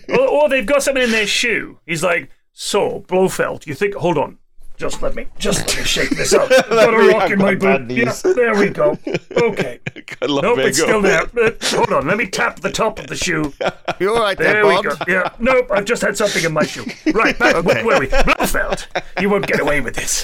Or, 0.09 0.27
or 0.27 0.49
they've 0.49 0.65
got 0.65 0.83
something 0.83 1.03
in 1.03 1.11
their 1.11 1.27
shoe. 1.27 1.79
He's 1.85 2.03
like, 2.03 2.29
so 2.53 3.05
Blofeld, 3.07 3.65
you 3.67 3.73
think? 3.73 3.95
Hold 3.95 4.17
on. 4.17 4.37
Just 4.77 5.01
let 5.01 5.15
me, 5.15 5.25
just 5.39 5.65
let 5.67 5.75
me 5.75 5.83
shake 5.83 6.11
this 6.11 6.35
up. 6.35 6.51
I've 6.51 6.69
got 6.69 6.93
a 6.93 7.07
rock 7.07 7.31
in 7.31 7.39
my 7.39 7.55
boot. 7.55 7.89
Yeah, 7.89 8.13
there 8.23 8.55
we 8.55 8.69
go. 8.69 8.95
Okay. 9.35 9.79
Got 10.05 10.21
a 10.21 10.27
Nope, 10.27 10.43
lumbago. 10.43 10.67
it's 10.67 10.79
still 10.79 11.01
there. 11.01 11.23
Uh, 11.23 11.51
Hold 11.75 11.93
on, 11.93 12.07
let 12.07 12.17
me 12.17 12.27
tap 12.27 12.59
the 12.59 12.71
top 12.71 12.99
of 12.99 13.07
the 13.07 13.15
shoe. 13.15 13.51
You're 13.99 14.15
all 14.15 14.21
right 14.21 14.37
there, 14.37 14.53
There 14.63 14.67
we 14.67 14.81
go. 14.83 14.95
Yeah. 15.07 15.31
Nope, 15.39 15.71
I've 15.71 15.85
just 15.85 16.03
had 16.03 16.15
something 16.15 16.43
in 16.43 16.53
my 16.53 16.63
shoe. 16.63 16.85
Right, 17.11 17.37
back. 17.39 17.55
Okay. 17.55 17.83
Where 17.83 17.95
were 17.95 17.99
we? 18.01 18.07
Blofeld. 18.07 18.87
You 19.19 19.31
won't 19.31 19.47
get 19.47 19.59
away 19.59 19.81
with 19.81 19.95
this. 19.95 20.23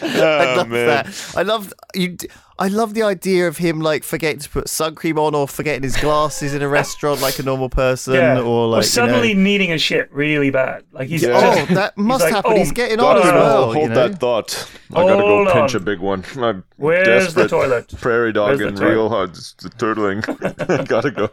I 0.00 0.54
love 0.56 0.68
man. 0.68 0.86
that. 0.86 1.32
I 1.36 1.42
love 1.42 1.72
you. 1.94 2.16
D- 2.58 2.64
I 2.64 2.68
love 2.68 2.94
the 2.94 3.02
idea 3.02 3.48
of 3.48 3.58
him 3.58 3.80
like 3.80 4.04
forgetting 4.04 4.38
to 4.40 4.48
put 4.48 4.68
sun 4.68 4.94
cream 4.94 5.18
on 5.18 5.34
or 5.34 5.46
forgetting 5.48 5.82
his 5.82 5.96
glasses 5.96 6.54
in 6.54 6.62
a 6.62 6.68
restaurant 6.80 7.20
like 7.20 7.38
a 7.38 7.42
normal 7.42 7.68
person, 7.68 8.14
Yeah. 8.14 8.40
or 8.40 8.66
like 8.68 8.76
you 8.76 8.76
know- 8.76 8.80
suddenly 8.82 9.34
needing 9.34 9.72
a 9.72 9.78
shit 9.78 10.12
really 10.12 10.50
bad. 10.50 10.84
Like 10.92 11.08
he's 11.08 11.22
Yeah. 11.22 11.40
just, 11.40 11.70
Oh, 11.70 11.74
that 11.74 11.96
must 11.98 12.22
like, 12.24 12.32
happen. 12.34 12.52
oh, 12.52 12.56
He's 12.56 12.72
getting 12.72 13.00
on 13.00 13.16
as 13.18 13.24
well. 13.24 13.64
hold 13.72 13.76
you 13.76 13.88
know? 13.88 13.94
that 14.08 14.18
thought. 14.20 14.70
I 14.92 15.02
gotta 15.02 15.16
go 15.22 15.26
Hold 15.44 15.48
pinch 15.48 15.74
on. 15.74 15.80
a 15.82 15.84
big 15.84 15.98
one. 16.00 16.24
I'm 16.36 16.64
Where's 16.76 17.34
the 17.34 17.48
toilet? 17.48 17.88
Prairie 18.00 18.32
dog 18.32 18.48
Where's 18.48 18.60
the 18.60 18.66
and 18.68 18.78
real 18.78 19.08
hard 19.08 19.32
turtling. 19.32 20.22
gotta 20.88 21.10
go. 21.10 21.28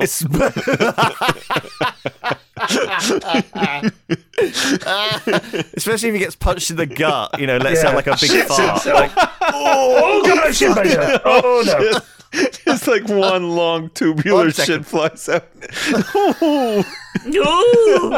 It's- 4.37 5.63
Especially 5.75 6.09
if 6.09 6.15
he 6.15 6.19
gets 6.19 6.35
punched 6.35 6.69
in 6.71 6.77
the 6.77 6.85
gut, 6.85 7.39
you 7.39 7.47
know, 7.47 7.57
lets 7.57 7.81
Yeah. 7.83 7.89
out 7.89 7.95
like 7.95 8.07
a 8.07 8.11
big 8.11 8.29
Shit 8.31 8.47
fart. 8.47 8.83
himself. 8.83 9.13
oh, 9.41 10.21
God, 10.25 10.47
I 10.47 10.51
shit 10.51 10.75
myself. 10.75 11.21
Oh, 11.25 11.63
no. 11.65 11.99
It's 12.33 12.87
like 12.87 13.09
one 13.09 13.49
long 13.57 13.89
tubular 13.89 14.43
One 14.45 14.51
second. 14.53 14.85
shit 14.85 14.85
flies 14.85 15.27
out. 15.27 15.45
Ooh. 17.27 18.11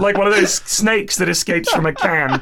like 0.00 0.16
one 0.16 0.26
of 0.26 0.34
those 0.34 0.54
snakes 0.54 1.16
that 1.16 1.28
escapes 1.28 1.70
from 1.70 1.84
a 1.84 1.92
can. 1.92 2.40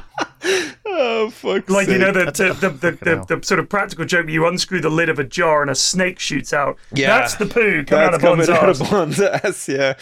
Oh 0.87 1.31
fuck! 1.31 1.69
Like 1.71 1.89
you 1.89 1.99
know 1.99 2.13
the 2.13 2.25
the, 2.27 2.53
the, 2.55 2.69
the, 2.71 2.91
the, 3.27 3.37
the 3.37 3.43
sort 3.47 3.61
of 3.61 3.69
practical 3.69 4.05
joke. 4.05 4.29
You 4.29 4.47
unscrew 4.47 4.81
the 4.81 4.91
lid 4.91 5.09
of 5.09 5.19
a 5.19 5.25
jar 5.25 5.63
and 5.63 5.71
a 5.71 5.75
snake 5.75 6.19
shoots 6.19 6.53
out. 6.53 6.77
Yeah. 6.93 7.07
that's 7.19 7.35
the 7.37 7.47
poo 7.47 7.85
coming 7.85 8.05
out 8.05 8.11
That's 8.13 8.17
of 8.17 8.23
Bond's 8.23 8.47
coming 8.47 8.61
out 8.63 8.69
arse. 8.69 8.81
of 8.81 8.91
Bond's 8.91 9.21
ass. 9.21 9.69
Yeah, 9.69 9.95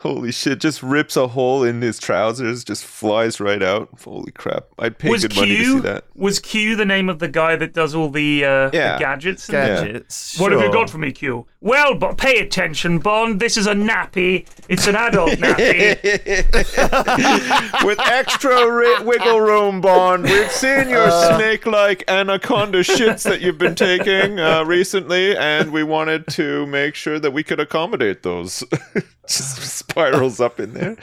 holy 0.00 0.32
shit! 0.32 0.60
Just 0.60 0.82
rips 0.82 1.16
a 1.16 1.28
hole 1.28 1.62
in 1.64 1.82
his 1.82 1.98
trousers, 1.98 2.64
just 2.64 2.84
flies 2.84 3.40
right 3.40 3.62
out. 3.62 3.88
Holy 4.02 4.32
crap! 4.32 4.64
I'd 4.78 4.98
pay 4.98 5.08
Was 5.10 5.22
good 5.22 5.36
money 5.36 5.56
to 5.56 5.64
see 5.64 5.80
that. 5.80 6.04
was 6.14 6.38
Q 6.38 6.76
the 6.76 6.84
name 6.86 7.08
of 7.08 7.18
the 7.18 7.28
guy 7.28 7.56
that 7.56 7.72
does 7.74 7.94
all 7.94 8.08
the, 8.10 8.44
uh, 8.44 8.70
Yeah. 8.72 8.94
the 8.94 8.98
gadgets? 9.00 9.48
and- 9.48 9.52
Gadgets. 9.84 10.38
What 10.40 10.52
have 10.52 10.60
you 10.62 10.72
got 10.72 10.88
for 10.90 10.98
me, 10.98 11.12
Q? 11.12 11.46
Well, 11.62 11.94
but 11.94 12.16
pay 12.16 12.38
attention, 12.38 12.98
Bond. 13.00 13.38
This 13.38 13.58
is 13.58 13.66
a 13.66 13.74
nappy. 13.74 14.46
It's 14.68 14.86
an 14.86 14.96
adult 14.96 15.30
nappy. 15.38 15.98
With 17.84 18.00
extra 18.00 18.70
ri- 18.70 19.02
wiggle 19.04 19.40
room, 19.40 19.80
Bond. 19.82 19.89
We've 20.22 20.50
seen 20.52 20.88
your 20.88 21.08
Uh. 21.08 21.36
snake-like 21.36 22.04
anaconda 22.08 22.80
shits 22.80 23.22
that 23.24 23.40
you've 23.40 23.58
been 23.58 23.74
taking 23.74 24.38
uh, 24.38 24.64
recently, 24.64 25.36
and 25.36 25.72
we 25.72 25.82
wanted 25.82 26.26
to 26.28 26.66
make 26.66 26.94
sure 26.94 27.18
that 27.18 27.32
we 27.32 27.42
could 27.42 27.58
accommodate 27.60 28.22
those. 28.22 28.62
Just 29.28 29.56
spirals 29.62 30.40
up 30.40 30.60
in 30.60 30.74
there. 30.74 30.96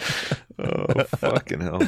Oh 0.60 0.86
fucking 1.04 1.60
hell! 1.62 1.82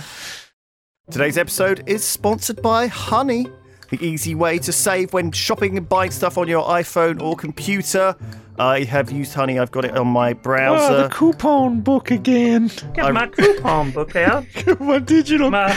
Today's 1.12 1.38
episode 1.38 1.84
is 1.88 2.04
sponsored 2.04 2.62
by 2.62 2.88
Honey, 2.88 3.48
the 3.90 4.06
easy 4.06 4.36
way 4.36 4.60
to 4.60 4.72
save 4.72 5.14
when 5.14 5.32
shopping 5.32 5.78
and 5.78 5.88
buying 5.88 6.12
stuff 6.12 6.38
on 6.38 6.48
your 6.48 6.64
iPhone 6.66 7.22
or 7.22 7.36
computer. 7.36 8.16
I 8.60 8.84
have 8.84 9.10
used 9.10 9.34
Honey. 9.34 9.58
I've 9.58 9.72
got 9.72 9.86
it 9.86 9.98
on 9.98 10.08
my 10.08 10.34
browser. 10.34 10.93
Oh, 10.93 11.04
the 11.04 11.10
coupon 11.10 11.80
book 11.80 12.12
again. 12.12 12.69
Get 12.93 13.13
my 13.13 13.28
coupon 13.28 13.91
book 13.91 14.17
out. 14.17 14.45
my 14.82 15.00
digital 15.00 15.50
My, 15.50 15.74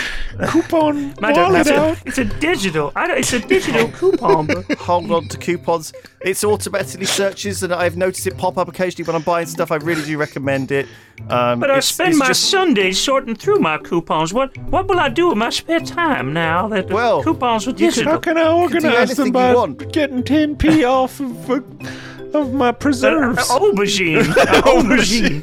coupon 0.49 1.15
my 1.21 1.33
it's, 1.33 1.71
a, 1.71 1.97
it's 2.05 2.19
a 2.19 2.25
digital. 2.25 2.91
I 2.97 3.07
don't, 3.07 3.19
it's 3.19 3.33
a 3.33 3.39
digital 3.39 3.87
coupon 3.89 4.49
book. 4.49 4.73
Hold 4.79 5.13
on 5.13 5.29
to 5.29 5.39
coupons. 5.39 5.93
It's 6.23 6.43
automatically 6.43 7.07
searches, 7.07 7.63
and 7.63 7.73
I've 7.73 7.97
noticed 7.97 8.27
it 8.27 8.37
pop 8.37 8.59
up 8.59 8.67
occasionally 8.67 9.07
when 9.07 9.15
I'm 9.15 9.23
buying 9.23 9.47
stuff. 9.47 9.71
I 9.71 9.77
really 9.77 10.03
do 10.05 10.19
recommend 10.19 10.73
it. 10.73 10.89
Um, 11.29 11.61
But 11.61 11.71
I 11.71 11.79
spend 11.79 12.11
it's 12.11 12.19
my 12.19 12.27
just- 12.29 12.51
Sundays 12.51 12.99
sorting 12.99 13.37
through 13.37 13.61
my 13.61 13.79
coupons. 13.79 14.35
What 14.35 14.59
what 14.59 14.89
will 14.89 14.99
I 14.99 15.09
do 15.09 15.29
with 15.29 15.39
my 15.39 15.51
spare 15.51 15.79
time 15.79 16.33
now 16.33 16.67
that 16.69 16.91
Well, 16.91 17.23
coupons 17.23 17.69
are 17.69 17.71
you 17.71 17.75
could- 17.77 17.79
digital? 17.95 18.13
How 18.15 18.19
can 18.19 18.37
I 18.39 18.43
do 18.43 18.49
organize 18.49 19.17
them 19.17 19.31
by 19.31 19.53
you 19.53 19.75
getting 19.93 20.25
10p 20.25 20.85
off 20.85 21.21
of, 21.21 21.49
uh, 21.51 21.61
of 22.35 22.53
my 22.53 22.73
preserves. 22.73 23.39
Uh, 23.51 23.59
preserves? 23.59 23.99
aubergine. 23.99 25.43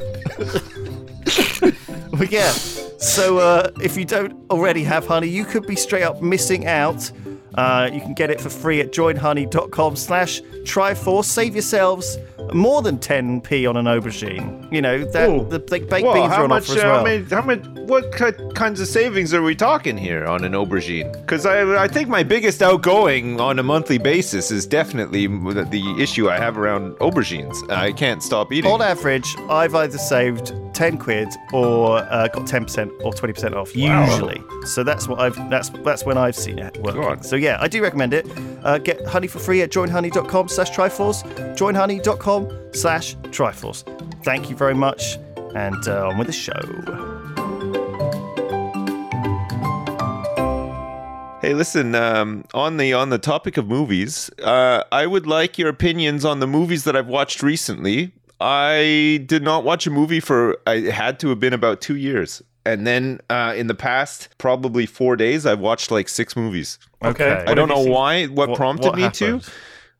But 2.12 2.30
yeah. 2.32 2.50
So 2.50 3.38
uh, 3.38 3.70
if 3.82 3.96
you 3.96 4.04
don't 4.04 4.34
already 4.50 4.82
have 4.84 5.06
honey, 5.06 5.28
you 5.28 5.44
could 5.44 5.66
be 5.66 5.76
straight 5.76 6.02
up 6.02 6.20
missing 6.20 6.66
out. 6.66 7.10
Uh, 7.54 7.90
you 7.92 8.00
can 8.00 8.14
get 8.14 8.30
it 8.30 8.40
for 8.40 8.50
free 8.50 8.80
at 8.80 8.92
joinhoney.com 8.92 9.96
slash 9.96 10.40
Triforce. 10.62 11.24
Save 11.24 11.54
yourselves 11.54 12.18
more 12.52 12.82
than 12.82 12.98
10p 12.98 13.68
on 13.68 13.76
an 13.76 13.86
aubergine. 13.86 14.72
You 14.72 14.82
know, 14.82 15.04
that 15.04 15.28
Ooh. 15.28 15.48
the 15.48 15.58
baked 15.58 15.90
beans 15.90 16.04
are 16.04 16.44
on 16.44 16.48
much? 16.48 16.68
offer 16.68 16.78
as 16.78 16.84
uh, 16.84 16.88
well. 16.88 17.06
I 17.06 17.18
mean, 17.18 17.26
how 17.26 17.42
much? 17.42 17.64
What 17.90 18.16
ki- 18.16 18.52
kinds 18.54 18.80
of 18.80 18.86
savings 18.86 19.34
are 19.34 19.42
we 19.42 19.54
talking 19.56 19.96
here 19.96 20.24
on 20.26 20.44
an 20.44 20.52
aubergine? 20.52 21.12
Because 21.12 21.44
I, 21.44 21.82
I 21.82 21.88
think 21.88 22.08
my 22.08 22.22
biggest 22.22 22.62
outgoing 22.62 23.40
on 23.40 23.58
a 23.58 23.62
monthly 23.62 23.98
basis 23.98 24.50
is 24.50 24.66
definitely 24.66 25.26
the, 25.26 25.64
the 25.64 25.96
issue 26.00 26.28
I 26.30 26.38
have 26.38 26.56
around 26.56 26.94
aubergines. 26.96 27.68
I 27.70 27.92
can't 27.92 28.22
stop 28.22 28.52
eating. 28.52 28.70
on 28.70 28.80
average, 28.80 29.34
I've 29.48 29.74
either 29.74 29.98
saved 29.98 30.52
10 30.74 30.98
quid 30.98 31.28
or 31.52 31.98
uh, 31.98 32.28
got 32.28 32.46
10% 32.46 32.90
or 33.02 33.12
20% 33.12 33.54
off 33.54 33.74
usually. 33.74 34.42
So 34.66 34.84
that's 34.84 35.08
what 35.08 35.18
I've 35.20 35.36
that's 35.50 35.70
that's 35.70 36.04
when 36.04 36.16
I've 36.16 36.36
seen 36.36 36.58
it 36.58 36.76
working. 36.78 37.22
So 37.22 37.36
yeah, 37.40 37.56
I 37.60 37.68
do 37.68 37.82
recommend 37.82 38.14
it. 38.14 38.26
Uh, 38.62 38.78
get 38.78 39.04
honey 39.06 39.26
for 39.26 39.38
free 39.38 39.62
at 39.62 39.70
joinhoney.com 39.70 40.48
slash 40.48 40.70
triforce, 40.70 41.24
joinhoney.com 41.56 42.72
slash 42.72 43.16
triforce. 43.16 43.84
Thank 44.24 44.50
you 44.50 44.56
very 44.56 44.74
much, 44.74 45.18
and 45.54 45.88
uh, 45.88 46.08
on 46.08 46.18
with 46.18 46.26
the 46.26 46.32
show. 46.32 46.60
Hey, 51.40 51.54
listen. 51.54 51.94
Um, 51.94 52.44
on 52.52 52.76
the 52.76 52.92
on 52.92 53.08
the 53.08 53.18
topic 53.18 53.56
of 53.56 53.66
movies, 53.66 54.30
uh, 54.42 54.84
I 54.92 55.06
would 55.06 55.26
like 55.26 55.56
your 55.58 55.70
opinions 55.70 56.22
on 56.22 56.38
the 56.40 56.46
movies 56.46 56.84
that 56.84 56.94
I've 56.94 57.06
watched 57.06 57.42
recently. 57.42 58.12
I 58.40 59.24
did 59.26 59.42
not 59.42 59.64
watch 59.64 59.86
a 59.86 59.90
movie 59.90 60.20
for. 60.20 60.58
I 60.66 60.80
had 60.90 61.18
to 61.20 61.30
have 61.30 61.40
been 61.40 61.54
about 61.54 61.80
two 61.80 61.96
years, 61.96 62.42
and 62.66 62.86
then 62.86 63.20
uh, 63.30 63.54
in 63.56 63.66
the 63.66 63.74
past 63.74 64.28
probably 64.38 64.86
four 64.86 65.16
days, 65.16 65.46
I've 65.46 65.60
watched 65.60 65.90
like 65.90 66.08
six 66.08 66.36
movies. 66.36 66.78
Okay. 67.02 67.44
I 67.46 67.54
don't 67.54 67.68
know 67.68 67.82
seen? 67.84 67.92
why. 67.92 68.26
What, 68.26 68.50
What- 68.50 68.56
prompted 68.56 68.86
what 68.88 68.96
me 68.96 69.02
happened? 69.02 69.42
to? 69.42 69.50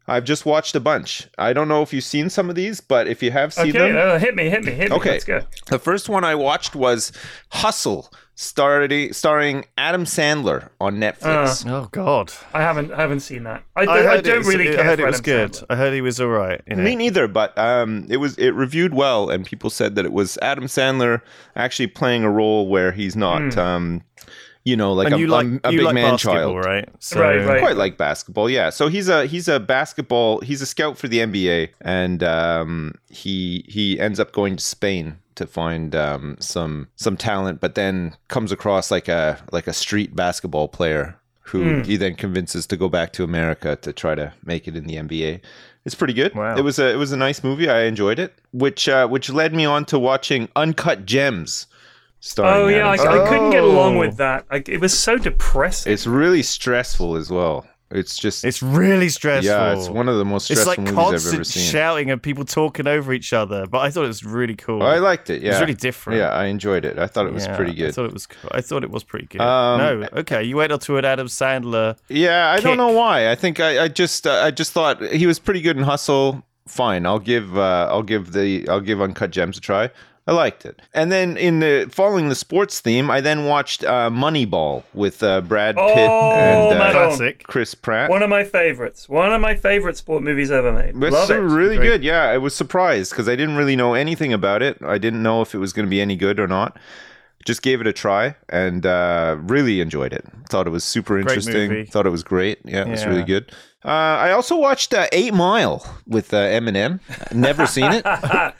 I've 0.08 0.24
just 0.24 0.44
watched 0.44 0.74
a 0.74 0.80
bunch. 0.80 1.28
I 1.38 1.52
don't 1.52 1.68
know 1.68 1.82
if 1.82 1.92
you've 1.92 2.02
seen 2.02 2.30
some 2.30 2.50
of 2.50 2.56
these, 2.56 2.80
but 2.80 3.06
if 3.06 3.22
you 3.22 3.30
have 3.30 3.54
seen 3.54 3.68
Okay, 3.68 3.92
them, 3.92 3.96
uh, 3.96 4.18
hit 4.18 4.34
me, 4.34 4.50
hit 4.50 4.64
me, 4.64 4.72
hit 4.72 4.90
me. 4.90 4.96
Okay. 4.96 5.10
Let's 5.12 5.24
go. 5.24 5.42
the 5.68 5.78
first 5.78 6.08
one 6.08 6.24
I 6.24 6.34
watched 6.34 6.74
was 6.74 7.12
Hustle, 7.50 8.12
starring 8.40 9.12
starring 9.12 9.66
Adam 9.76 10.04
Sandler 10.04 10.70
on 10.80 10.96
Netflix. 10.96 11.70
Oh 11.70 11.88
God, 11.92 12.32
I 12.54 12.62
haven't, 12.62 12.90
I 12.90 12.96
haven't 12.96 13.20
seen 13.20 13.44
that. 13.44 13.62
I, 13.76 13.82
I, 13.84 13.84
I, 13.84 14.02
heard 14.02 14.24
don't 14.24 14.40
it, 14.40 14.46
really 14.46 14.70
I 14.70 14.76
care 14.76 14.84
heard 14.84 14.98
for 14.98 15.04
it 15.04 15.10
was 15.10 15.20
Adam 15.20 15.24
good. 15.24 15.52
Sandler. 15.52 15.66
I 15.68 15.76
heard 15.76 15.92
he 15.92 16.00
was 16.00 16.20
all 16.20 16.28
right. 16.28 16.60
You 16.66 16.76
know. 16.76 16.82
Me 16.82 16.96
neither, 16.96 17.28
but 17.28 17.56
um, 17.58 18.06
it 18.08 18.16
was 18.16 18.36
it 18.38 18.50
reviewed 18.52 18.94
well, 18.94 19.28
and 19.28 19.44
people 19.44 19.68
said 19.68 19.94
that 19.96 20.06
it 20.06 20.12
was 20.12 20.38
Adam 20.40 20.64
Sandler 20.64 21.20
actually 21.54 21.88
playing 21.88 22.24
a 22.24 22.30
role 22.30 22.66
where 22.66 22.92
he's 22.92 23.14
not, 23.14 23.58
um, 23.58 24.02
you 24.64 24.74
know, 24.74 24.94
like 24.94 25.06
and 25.06 25.16
a, 25.16 25.18
you 25.18 25.26
like 25.26 25.46
a, 25.46 25.60
a 25.64 25.72
you 25.72 25.78
big 25.78 25.84
like 25.86 25.94
man 25.94 26.16
child. 26.16 26.64
right? 26.64 26.88
So, 26.98 27.20
Right, 27.20 27.44
right. 27.44 27.60
Quite 27.60 27.76
like 27.76 27.98
basketball, 27.98 28.48
yeah. 28.48 28.70
So 28.70 28.88
he's 28.88 29.10
a 29.10 29.26
he's 29.26 29.48
a 29.48 29.60
basketball 29.60 30.40
he's 30.40 30.62
a 30.62 30.66
scout 30.66 30.96
for 30.96 31.08
the 31.08 31.18
NBA, 31.18 31.70
and 31.82 32.22
um, 32.22 32.94
he 33.10 33.66
he 33.68 34.00
ends 34.00 34.18
up 34.18 34.32
going 34.32 34.56
to 34.56 34.64
Spain 34.64 35.18
to 35.34 35.46
find 35.46 35.94
um, 35.94 36.36
some 36.40 36.88
some 36.96 37.16
talent, 37.16 37.60
but 37.60 37.74
then 37.74 38.16
comes 38.28 38.52
across 38.52 38.90
like 38.90 39.08
a 39.08 39.38
like 39.52 39.66
a 39.66 39.72
street 39.72 40.14
basketball 40.14 40.68
player 40.68 41.20
who 41.50 41.80
he 41.82 41.96
then 41.96 42.14
convinces 42.14 42.66
to 42.68 42.76
go 42.76 42.88
back 42.88 43.12
to 43.12 43.24
America 43.24 43.74
to 43.76 43.92
try 43.92 44.14
to 44.14 44.32
make 44.44 44.68
it 44.68 44.76
in 44.76 44.86
the 44.86 44.94
NBA. 44.94 45.40
It's 45.84 45.94
pretty 45.94 46.12
good. 46.12 46.34
Wow. 46.34 46.56
It 46.56 46.62
was 46.62 46.78
a 46.78 46.90
it 46.90 46.96
was 46.96 47.12
a 47.12 47.16
nice 47.16 47.42
movie. 47.42 47.68
I 47.68 47.82
enjoyed 47.82 48.18
it, 48.18 48.38
which 48.52 48.88
uh, 48.88 49.08
which 49.08 49.30
led 49.30 49.54
me 49.54 49.64
on 49.64 49.84
to 49.86 49.98
watching 49.98 50.48
Uncut 50.54 51.06
Gems. 51.06 51.66
Starring 52.22 52.62
Oh 52.62 52.68
yeah, 52.68 52.86
I, 52.86 52.94
I 52.94 53.28
couldn't 53.28 53.50
get 53.50 53.64
along 53.64 53.96
with 53.96 54.18
that. 54.18 54.44
I, 54.50 54.62
it 54.66 54.80
was 54.80 54.96
so 54.96 55.16
depressing. 55.16 55.90
It's 55.90 56.06
really 56.06 56.42
stressful 56.42 57.16
as 57.16 57.30
well. 57.30 57.66
It's 57.92 58.16
just 58.16 58.44
It's 58.44 58.62
really 58.62 59.08
stressful. 59.08 59.50
yeah, 59.52 59.72
it's 59.76 59.88
one 59.88 60.08
of 60.08 60.16
the 60.16 60.24
most 60.24 60.48
It's 60.48 60.60
stressful 60.60 60.84
like 60.84 60.94
movies 60.94 61.26
I've 61.26 61.34
ever 61.34 61.44
seen. 61.44 61.62
shouting 61.72 62.10
and 62.10 62.22
people 62.22 62.44
talking 62.44 62.86
over 62.86 63.12
each 63.12 63.32
other. 63.32 63.66
But 63.66 63.78
I 63.78 63.90
thought 63.90 64.04
it 64.04 64.08
was 64.08 64.24
really 64.24 64.54
cool. 64.54 64.82
I 64.84 64.98
liked 64.98 65.28
it. 65.28 65.42
Yeah, 65.42 65.50
It's 65.52 65.60
really 65.60 65.74
different. 65.74 66.20
Yeah, 66.20 66.28
I 66.28 66.44
enjoyed 66.44 66.84
it. 66.84 67.00
I 67.00 67.08
thought 67.08 67.26
it 67.26 67.32
was 67.32 67.46
Yeah, 67.46 67.56
pretty 67.56 67.74
good. 67.74 67.88
I 67.88 67.92
thought 67.92 68.04
it 68.06 68.12
was. 68.12 68.26
cool. 68.26 68.50
I 68.54 68.60
thought 68.60 68.84
it 68.84 68.90
was 68.92 69.02
pretty 69.02 69.26
good. 69.26 69.40
Um, 69.40 69.78
no, 70.00 70.08
okay. 70.18 70.44
You 70.44 70.56
went 70.56 70.70
on 70.70 70.78
to 70.80 70.98
an 70.98 71.04
Adam 71.04 71.26
Sandler. 71.26 71.96
Yeah, 72.08 72.52
I 72.52 72.56
kick. 72.58 72.64
don't 72.64 72.76
know 72.76 72.92
why. 72.92 73.28
I 73.28 73.34
think 73.34 73.58
I, 73.58 73.84
I 73.84 73.88
just 73.88 74.24
uh, 74.26 74.34
I 74.44 74.52
just 74.52 74.72
thought 74.72 75.02
he 75.02 75.26
was 75.26 75.40
pretty 75.40 75.60
good 75.60 75.76
in 75.76 75.82
Hustle. 75.82 76.44
Fine, 76.68 77.04
I'll 77.06 77.18
give 77.18 77.58
uh, 77.58 77.88
I'll 77.90 78.04
give 78.04 78.30
the 78.32 78.68
I'll 78.68 78.80
give 78.80 79.00
Uncut 79.02 79.32
Gems 79.32 79.58
a 79.58 79.60
try. 79.60 79.90
I 80.26 80.32
liked 80.32 80.64
it. 80.64 80.80
And 80.94 81.10
then 81.10 81.36
in 81.36 81.58
the 81.60 81.88
following 81.90 82.28
the 82.28 82.34
sports 82.34 82.78
theme, 82.80 83.10
I 83.10 83.20
then 83.20 83.46
watched 83.46 83.82
uh, 83.82 84.10
Moneyball 84.10 84.84
with 84.94 85.22
uh, 85.22 85.40
Brad 85.40 85.74
Pitt 85.76 85.84
Oh, 85.86 86.30
and 86.32 86.78
uh, 86.80 86.92
Classic. 86.92 87.42
Chris 87.44 87.74
Pratt. 87.74 88.10
One 88.10 88.22
of 88.22 88.30
my 88.30 88.44
favorites. 88.44 89.08
One 89.08 89.32
of 89.32 89.40
my 89.40 89.56
favorite 89.56 89.96
sport 89.96 90.22
movies 90.22 90.50
ever 90.50 90.72
made. 90.72 90.90
It's 91.02 91.12
Love 91.14 91.30
it. 91.30 91.34
really 91.34 91.76
Great. 91.76 91.86
good. 91.88 92.04
Yeah, 92.04 92.22
I 92.24 92.38
was 92.38 92.54
surprised 92.54 93.10
because 93.10 93.28
I 93.28 93.34
didn't 93.34 93.56
really 93.56 93.74
know 93.76 93.94
anything 93.94 94.32
about 94.32 94.62
it. 94.62 94.78
I 94.82 94.98
didn't 94.98 95.22
know 95.22 95.40
if 95.42 95.54
it 95.54 95.58
was 95.58 95.72
going 95.72 95.86
to 95.86 95.90
be 95.90 96.00
any 96.00 96.16
good 96.16 96.38
or 96.38 96.46
not. 96.46 96.78
Just 97.46 97.62
gave 97.62 97.80
it 97.80 97.86
a 97.86 97.92
try 97.92 98.36
and 98.50 98.84
uh, 98.84 99.36
really 99.40 99.80
enjoyed 99.80 100.12
it. 100.12 100.24
Thought 100.50 100.66
it 100.66 100.70
was 100.70 100.84
super 100.84 101.18
interesting. 101.18 101.70
movie. 101.70 101.84
Thought 101.86 102.06
it 102.06 102.10
was 102.10 102.22
great. 102.22 102.58
Yeah, 102.66 102.82
it 102.82 102.88
was 102.88 103.06
really 103.06 103.24
good. 103.24 103.50
Uh, 103.82 103.88
I 103.88 104.32
also 104.32 104.56
watched 104.58 104.92
uh, 104.92 105.06
Eight 105.10 105.32
Mile 105.32 105.84
with 106.06 106.34
uh, 106.34 106.38
Eminem. 106.38 107.00
Never 107.32 107.66
seen 107.66 107.90
it. 107.92 108.04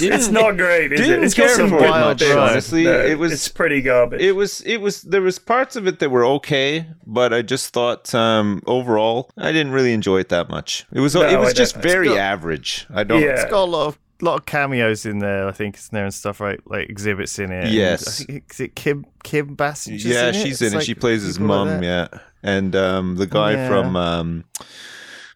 It's 0.00 0.28
not 0.28 0.56
great, 0.56 0.92
is 0.92 1.00
didn't 1.00 1.24
It's 1.24 1.34
got 1.34 1.46
care 1.56 1.68
for 1.68 1.78
it 1.84 1.88
much, 1.88 2.18
bits. 2.18 2.34
honestly. 2.34 2.84
No, 2.84 2.98
It 3.04 3.18
was- 3.18 3.32
It's 3.32 3.48
pretty 3.48 3.80
garbage. 3.80 4.20
It 4.20 4.32
was. 4.32 4.60
It 4.62 4.78
was. 4.78 5.02
There 5.02 5.22
was 5.22 5.38
parts 5.38 5.76
of 5.76 5.86
it 5.86 5.98
that 6.00 6.10
were 6.10 6.24
okay, 6.24 6.86
but 7.06 7.32
I 7.32 7.42
just 7.42 7.72
thought 7.72 8.12
um, 8.14 8.62
overall 8.66 9.30
I 9.36 9.52
didn't 9.52 9.72
really 9.72 9.92
enjoy 9.92 10.18
it 10.18 10.28
that 10.30 10.48
much. 10.48 10.84
It 10.92 11.00
was. 11.00 11.14
No, 11.14 11.22
it 11.22 11.38
was 11.38 11.50
I 11.50 11.52
just 11.52 11.76
very 11.76 12.16
average. 12.18 12.86
I 12.92 13.04
don't. 13.04 13.22
Yeah. 13.22 13.28
It's 13.40 13.44
got 13.44 13.64
a 13.68 13.70
lot 13.70 13.86
of 13.88 13.98
lot 14.24 14.38
of 14.38 14.46
cameos 14.46 15.04
in 15.06 15.18
there. 15.18 15.48
I 15.48 15.52
think 15.52 15.76
isn't 15.76 15.92
there 15.92 16.04
and 16.04 16.14
stuff 16.14 16.40
right, 16.40 16.60
like 16.66 16.88
exhibits 16.88 17.38
in 17.38 17.50
it. 17.52 17.64
And 17.64 17.74
Yes. 17.74 18.22
I 18.22 18.24
think 18.24 18.44
is 18.50 18.60
it 18.60 18.76
Kim 18.76 19.04
Kim 19.24 19.56
Basinger? 19.56 20.04
yeah, 20.04 20.28
in 20.28 20.34
it? 20.34 20.42
she's 20.42 20.52
It's 20.52 20.62
in 20.62 20.72
it. 20.72 20.76
like 20.76 20.86
She 20.86 20.94
plays 20.94 21.22
his 21.22 21.38
people 21.38 21.64
mum. 21.66 21.82
yeah, 21.82 22.08
and 22.42 22.74
um, 22.76 23.16
the 23.16 23.26
guy 23.26 23.52
Yeah. 23.52 23.68
from 23.68 23.96
um, 23.96 24.44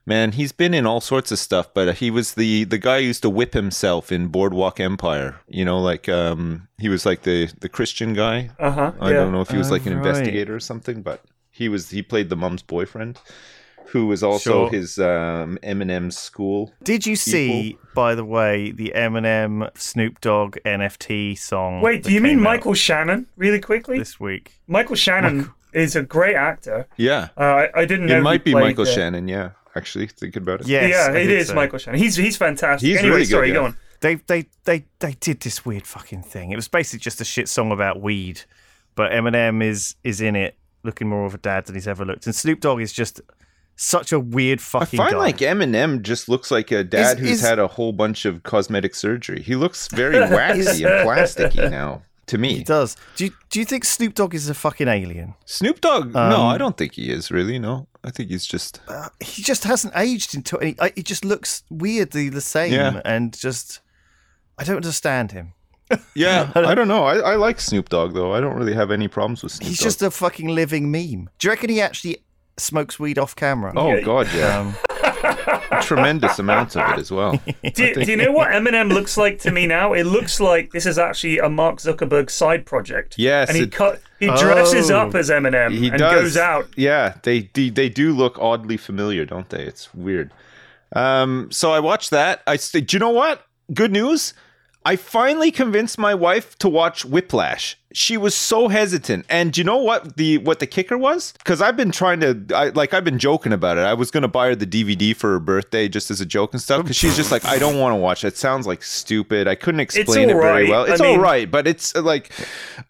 man, 0.06 0.32
he's 0.32 0.52
been 0.52 0.72
in 0.74 0.86
all 0.86 1.00
sorts 1.00 1.32
of 1.32 1.38
stuff. 1.38 1.72
But 1.74 1.96
he 1.96 2.10
was 2.10 2.34
the 2.34 2.64
the 2.64 2.78
guy 2.78 3.00
who 3.00 3.06
used 3.08 3.22
to 3.22 3.30
whip 3.30 3.54
himself 3.54 4.12
in 4.12 4.28
Boardwalk 4.28 4.78
Empire. 4.80 5.40
You 5.48 5.64
know, 5.64 5.78
like 5.80 6.08
um, 6.08 6.68
he 6.78 6.88
was 6.88 7.04
like 7.06 7.22
the 7.22 7.52
the 7.60 7.68
Christian 7.68 8.14
guy. 8.14 8.50
uh 8.58 8.70
huh. 8.70 8.92
I 9.00 9.12
don't 9.12 9.32
know 9.32 9.40
if 9.40 9.50
he 9.50 9.58
was 9.58 9.68
Oh, 9.70 9.74
like 9.74 9.86
an 9.86 9.94
right. 9.96 10.06
investigator 10.06 10.54
or 10.54 10.60
something, 10.60 11.02
but 11.02 11.22
he 11.50 11.68
was. 11.68 11.90
He 11.90 12.02
played 12.02 12.28
the 12.28 12.36
mum's 12.36 12.62
boyfriend, 12.62 13.18
who 13.90 14.06
was 14.06 14.22
also 14.22 14.50
Sure. 14.50 14.70
his 14.70 14.98
um, 14.98 15.58
Eminem's 15.62 16.16
school. 16.18 16.72
Did 16.82 17.06
you 17.06 17.16
see, 17.16 17.78
by 17.94 18.14
the 18.14 18.24
way, 18.24 18.72
the 18.72 18.92
Eminem 18.94 19.70
Snoop 19.78 20.20
Dogg 20.20 20.56
NFT 20.64 21.38
song? 21.38 21.80
Wait, 21.80 22.02
do 22.02 22.12
you 22.12 22.20
mean 22.20 22.40
Michael 22.40 22.74
Shannon? 22.74 23.26
Really 23.36 23.60
quickly, 23.60 23.98
this 23.98 24.18
week? 24.20 24.60
Michael 24.66 24.96
Shannon 24.96 25.52
is 25.72 25.94
a 25.96 26.02
great 26.02 26.36
actor. 26.36 26.86
Yeah, 26.96 27.28
Uh, 27.36 27.42
I, 27.74 27.80
I 27.82 27.84
didn't 27.84 28.06
know 28.06 28.18
it 28.18 28.22
might 28.22 28.44
be 28.44 28.54
Michael 28.54 28.86
uh, 28.88 28.92
Shannon. 28.92 29.28
Yeah, 29.28 29.50
actually, 29.74 30.06
thinking 30.08 30.42
about 30.42 30.62
it. 30.62 30.66
Yes, 30.68 30.90
yeah, 30.90 31.12
I 31.12 31.18
it 31.18 31.26
think 31.26 31.30
is 31.40 31.48
so. 31.48 31.54
Michael 31.54 31.78
Shannon. 31.78 32.00
He's 32.00 32.16
he's 32.16 32.36
fantastic. 32.36 32.86
He's 32.88 32.98
anyway, 32.98 33.10
really 33.16 33.24
good, 33.26 33.30
sorry, 33.30 33.48
yeah. 33.48 33.54
go 33.54 33.64
on. 33.66 33.76
They 34.00 34.14
they 34.16 34.46
they 34.64 34.84
they 34.98 35.12
did 35.20 35.40
this 35.40 35.64
weird 35.64 35.86
fucking 35.86 36.22
thing. 36.22 36.50
It 36.50 36.56
was 36.56 36.68
basically 36.68 37.00
just 37.00 37.20
a 37.20 37.24
shit 37.24 37.48
song 37.48 37.72
about 37.72 38.00
weed, 38.00 38.42
but 38.94 39.10
Eminem 39.12 39.62
is 39.62 39.96
is 40.04 40.20
in 40.20 40.36
it, 40.36 40.56
looking 40.82 41.08
more 41.08 41.24
of 41.26 41.34
a 41.34 41.38
dad 41.38 41.66
than 41.66 41.74
he's 41.74 41.88
ever 41.88 42.04
looked, 42.04 42.26
and 42.26 42.34
Snoop 42.34 42.60
Dogg 42.60 42.80
is 42.80 42.92
just 42.92 43.20
such 43.76 44.10
a 44.12 44.18
weird 44.18 44.60
fucking. 44.60 44.98
I 44.98 45.04
find 45.04 45.12
guy. 45.14 45.18
like 45.18 45.38
Eminem 45.38 46.02
just 46.02 46.28
looks 46.28 46.50
like 46.50 46.70
a 46.70 46.82
dad 46.82 47.18
Is- 47.18 47.20
who's 47.20 47.30
is- 47.30 47.40
had 47.42 47.58
a 47.58 47.66
whole 47.68 47.92
bunch 47.92 48.24
of 48.24 48.42
cosmetic 48.42 48.94
surgery. 48.94 49.42
He 49.42 49.54
looks 49.54 49.88
very 49.88 50.18
waxy 50.34 50.84
and 50.84 51.06
plasticky 51.06 51.70
now. 51.70 52.02
To 52.28 52.38
me, 52.38 52.56
he 52.56 52.64
does. 52.64 52.96
Do 53.14 53.26
you 53.26 53.30
do 53.50 53.60
you 53.60 53.64
think 53.64 53.84
Snoop 53.84 54.14
Dogg 54.14 54.34
is 54.34 54.48
a 54.48 54.54
fucking 54.54 54.88
alien? 54.88 55.34
Snoop 55.44 55.80
Dogg. 55.80 56.12
no, 56.12 56.20
Um, 56.20 56.46
I 56.46 56.58
don't 56.58 56.76
think 56.76 56.94
he 56.94 57.10
is 57.12 57.30
really. 57.30 57.56
No, 57.60 57.86
I 58.02 58.10
think 58.10 58.30
he's 58.30 58.44
just. 58.44 58.80
Uh, 58.88 59.10
he 59.20 59.42
just 59.42 59.62
hasn't 59.62 59.92
aged 59.96 60.34
into. 60.34 60.58
He, 60.58 60.74
uh, 60.80 60.88
he 60.96 61.04
just 61.04 61.24
looks 61.24 61.62
weirdly 61.70 62.28
the 62.28 62.40
same, 62.40 62.72
Yeah. 62.72 63.00
and 63.04 63.32
just 63.38 63.78
I 64.58 64.64
don't 64.64 64.76
understand 64.76 65.30
him. 65.32 65.52
Yeah, 66.16 66.50
I 66.56 66.74
don't 66.74 66.88
know. 66.88 67.04
I, 67.04 67.18
I 67.18 67.34
like 67.36 67.60
Snoop 67.60 67.90
Dogg 67.90 68.12
though. 68.14 68.32
I 68.32 68.40
don't 68.40 68.56
really 68.56 68.74
have 68.74 68.90
any 68.90 69.06
problems 69.06 69.44
with 69.44 69.52
Snoop 69.52 69.68
He's 69.68 69.78
Dogg. 69.78 69.84
just 69.86 70.02
a 70.02 70.10
fucking 70.10 70.48
living 70.48 70.90
meme. 70.90 71.30
Do 71.38 71.46
you 71.46 71.50
reckon 71.50 71.70
he 71.70 71.80
actually 71.80 72.24
smokes 72.58 72.98
weed 72.98 73.18
off 73.18 73.34
camera? 73.36 73.72
Oh 73.76 73.94
Yeah. 73.94 74.00
god, 74.00 74.28
yeah, 74.34 74.58
Um, 74.60 74.74
tremendous 75.82 76.38
amounts 76.38 76.76
of 76.76 76.88
it 76.90 76.98
as 76.98 77.10
well. 77.10 77.40
Do, 77.74 77.94
do 77.94 78.10
you 78.10 78.16
know 78.16 78.32
what 78.32 78.48
Eminem 78.50 78.92
looks 78.92 79.16
like 79.16 79.38
to 79.40 79.50
me 79.50 79.66
now? 79.66 79.92
It 79.92 80.04
looks 80.04 80.40
like 80.40 80.72
this 80.72 80.86
is 80.86 80.98
actually 80.98 81.38
a 81.38 81.48
Mark 81.48 81.76
Zuckerberg 81.78 82.30
side 82.30 82.64
project. 82.66 83.16
Yes, 83.18 83.48
and 83.48 83.56
he 83.56 83.64
it- 83.64 83.72
cut. 83.72 84.00
He 84.18 84.26
dresses 84.28 84.90
Oh. 84.90 85.00
up 85.00 85.14
as 85.14 85.28
Eminem 85.28 85.72
He 85.72 85.88
and 85.88 85.98
does. 85.98 86.14
goes 86.22 86.36
out. 86.38 86.68
Yeah, 86.76 87.14
they, 87.22 87.50
they 87.52 87.68
they 87.68 87.88
do 87.90 88.12
look 88.14 88.38
oddly 88.38 88.78
familiar, 88.78 89.26
don't 89.26 89.48
they? 89.50 89.62
It's 89.62 89.92
weird. 89.94 90.32
Um, 90.94 91.48
so 91.52 91.72
I 91.72 91.80
watched 91.80 92.10
that. 92.12 92.42
I 92.46 92.56
st- 92.56 92.86
do 92.88 92.96
you 92.96 92.98
know 93.00 93.10
what? 93.10 93.44
Good 93.74 93.92
news. 93.92 94.32
I 94.86 94.96
finally 94.96 95.50
convinced 95.50 95.98
my 95.98 96.14
wife 96.14 96.56
to 96.60 96.68
watch 96.68 97.04
Whiplash. 97.04 97.76
She 97.98 98.18
was 98.18 98.34
so 98.34 98.68
hesitant, 98.68 99.24
and 99.30 99.54
do 99.54 99.58
you 99.60 99.64
know 99.64 99.78
what 99.78 100.18
the 100.18 100.36
what 100.36 100.58
the 100.58 100.66
kicker 100.66 100.98
was? 100.98 101.32
Because 101.38 101.62
I've 101.62 101.78
been 101.78 101.90
trying 101.92 102.20
to, 102.20 102.38
I, 102.54 102.68
like, 102.68 102.92
I've 102.92 103.04
been 103.04 103.18
joking 103.18 103.54
about 103.54 103.78
it. 103.78 103.84
I 103.84 103.94
was 103.94 104.10
gonna 104.10 104.28
buy 104.28 104.48
her 104.48 104.54
the 104.54 104.66
DVD 104.66 105.16
for 105.16 105.30
her 105.30 105.40
birthday 105.40 105.88
just 105.88 106.10
as 106.10 106.20
a 106.20 106.26
joke 106.26 106.52
and 106.52 106.60
stuff. 106.60 106.82
Because 106.82 106.96
she's 106.96 107.16
just 107.16 107.32
like, 107.32 107.46
I 107.46 107.58
don't 107.58 107.78
want 107.80 107.92
to 107.92 107.96
watch. 107.96 108.22
It. 108.22 108.28
it 108.28 108.36
sounds 108.36 108.66
like 108.66 108.82
stupid. 108.82 109.48
I 109.48 109.54
couldn't 109.54 109.80
explain 109.80 110.28
it 110.28 110.34
very 110.34 110.44
alright. 110.44 110.68
well. 110.68 110.82
I 110.84 110.92
It's 110.92 111.00
mean- 111.00 111.16
all 111.16 111.22
right, 111.22 111.50
but 111.50 111.66
it's 111.66 111.96
uh, 111.96 112.02
like, 112.02 112.30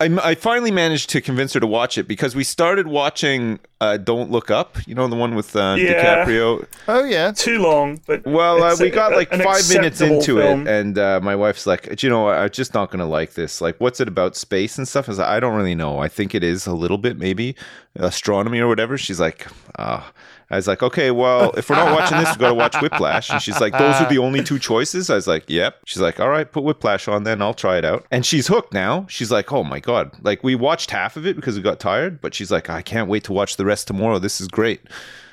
I, 0.01 0.07
I 0.25 0.35
finally 0.35 0.73
managed 0.73 1.11
to 1.11 1.21
convince 1.21 1.53
her 1.53 1.61
to 1.61 1.69
watch 1.69 1.99
it 1.99 2.09
because 2.09 2.35
we 2.35 2.43
started 2.43 2.89
watching 2.89 3.61
uh, 3.81 3.99
Don't 3.99 4.33
Look 4.33 4.51
Up. 4.51 4.77
You 4.89 4.97
know 4.97 5.07
the 5.07 5.15
one 5.15 5.37
with 5.37 5.55
uh, 5.55 5.77
Yeah. 5.79 6.25
DiCaprio. 6.25 6.67
oh 6.89 7.05
yeah. 7.05 7.31
Too 7.31 7.61
long, 7.61 8.01
but 8.09 8.27
Well, 8.27 8.61
uh, 8.61 8.75
we 8.81 8.89
a- 8.89 8.91
got 8.91 9.13
like 9.13 9.33
an 9.33 9.41
five 9.41 9.69
minutes 9.69 10.01
into 10.01 10.39
film. 10.39 10.67
it, 10.67 10.69
and 10.81 10.99
uh, 10.99 11.21
my 11.23 11.37
wife's 11.37 11.65
like, 11.65 12.03
you 12.03 12.11
know. 12.11 12.29
I'm 12.29 12.51
just 12.51 12.75
not 12.75 12.91
gonna 12.91 13.07
like 13.07 13.35
this. 13.35 13.61
Like, 13.61 13.77
what's 13.79 14.01
it 14.01 14.09
about 14.09 14.35
space 14.35 14.79
and 14.79 14.89
stuff?" 14.89 14.96
I 15.05 15.11
was 15.11 15.19
like, 15.19 15.29
"I 15.29 15.39
don't 15.41 15.55
really 15.55 15.75
know. 15.75 15.99
I 15.99 16.09
think 16.09 16.35
it 16.35 16.43
is 16.43 16.67
a 16.67 16.73
little 16.75 16.99
bit, 16.99 17.19
maybe 17.19 17.55
astronomy 17.95 18.61
or 18.61 18.69
whatever." 18.69 18.97
She's 18.99 19.21
like, 19.21 19.47
"Ah." 19.79 20.13
I 20.49 20.55
was 20.55 20.69
like, 20.69 20.81
"Okay, 20.81 21.11
well, 21.11 21.51
if 21.57 21.69
we're 21.69 21.75
not 21.77 21.91
watching 21.93 22.19
this, 22.19 22.31
we 22.37 22.41
got 22.41 22.51
to 22.51 22.55
watch 22.55 22.81
Whiplash." 22.81 23.31
And 23.31 23.43
she's 23.43 23.61
like, 23.61 23.73
"Those 23.73 23.97
are 23.97 24.09
the 24.09 24.19
only 24.19 24.45
two 24.45 24.61
choices." 24.61 25.11
I 25.11 25.17
was 25.17 25.27
like, 25.27 25.45
"Yep." 25.49 25.79
She's 25.87 26.01
like, 26.01 26.21
"All 26.21 26.29
right, 26.29 26.51
put 26.51 26.63
Whiplash 26.63 27.09
on, 27.09 27.25
then 27.25 27.43
I'll 27.43 27.53
try 27.55 27.79
it 27.79 27.85
out." 27.85 28.07
And 28.13 28.25
she's 28.25 28.47
hooked 28.47 28.73
now. 28.73 29.07
She's 29.09 29.33
like, 29.33 29.53
"Oh 29.53 29.65
my 29.65 29.81
god!" 29.81 30.13
Like 30.23 30.45
we 30.45 30.55
watched 30.55 30.93
half 30.93 31.17
of 31.17 31.27
it 31.27 31.35
because 31.35 31.57
we 31.57 31.63
got 31.63 31.81
tired, 31.81 32.21
but 32.21 32.33
she's 32.33 32.53
like, 32.53 32.71
"I 32.71 32.81
can't 32.81 33.09
wait 33.09 33.25
to 33.25 33.33
watch 33.33 33.57
the 33.57 33.65
rest 33.65 33.89
tomorrow. 33.89 34.21
This 34.21 34.41
is 34.41 34.47
great." 34.47 34.83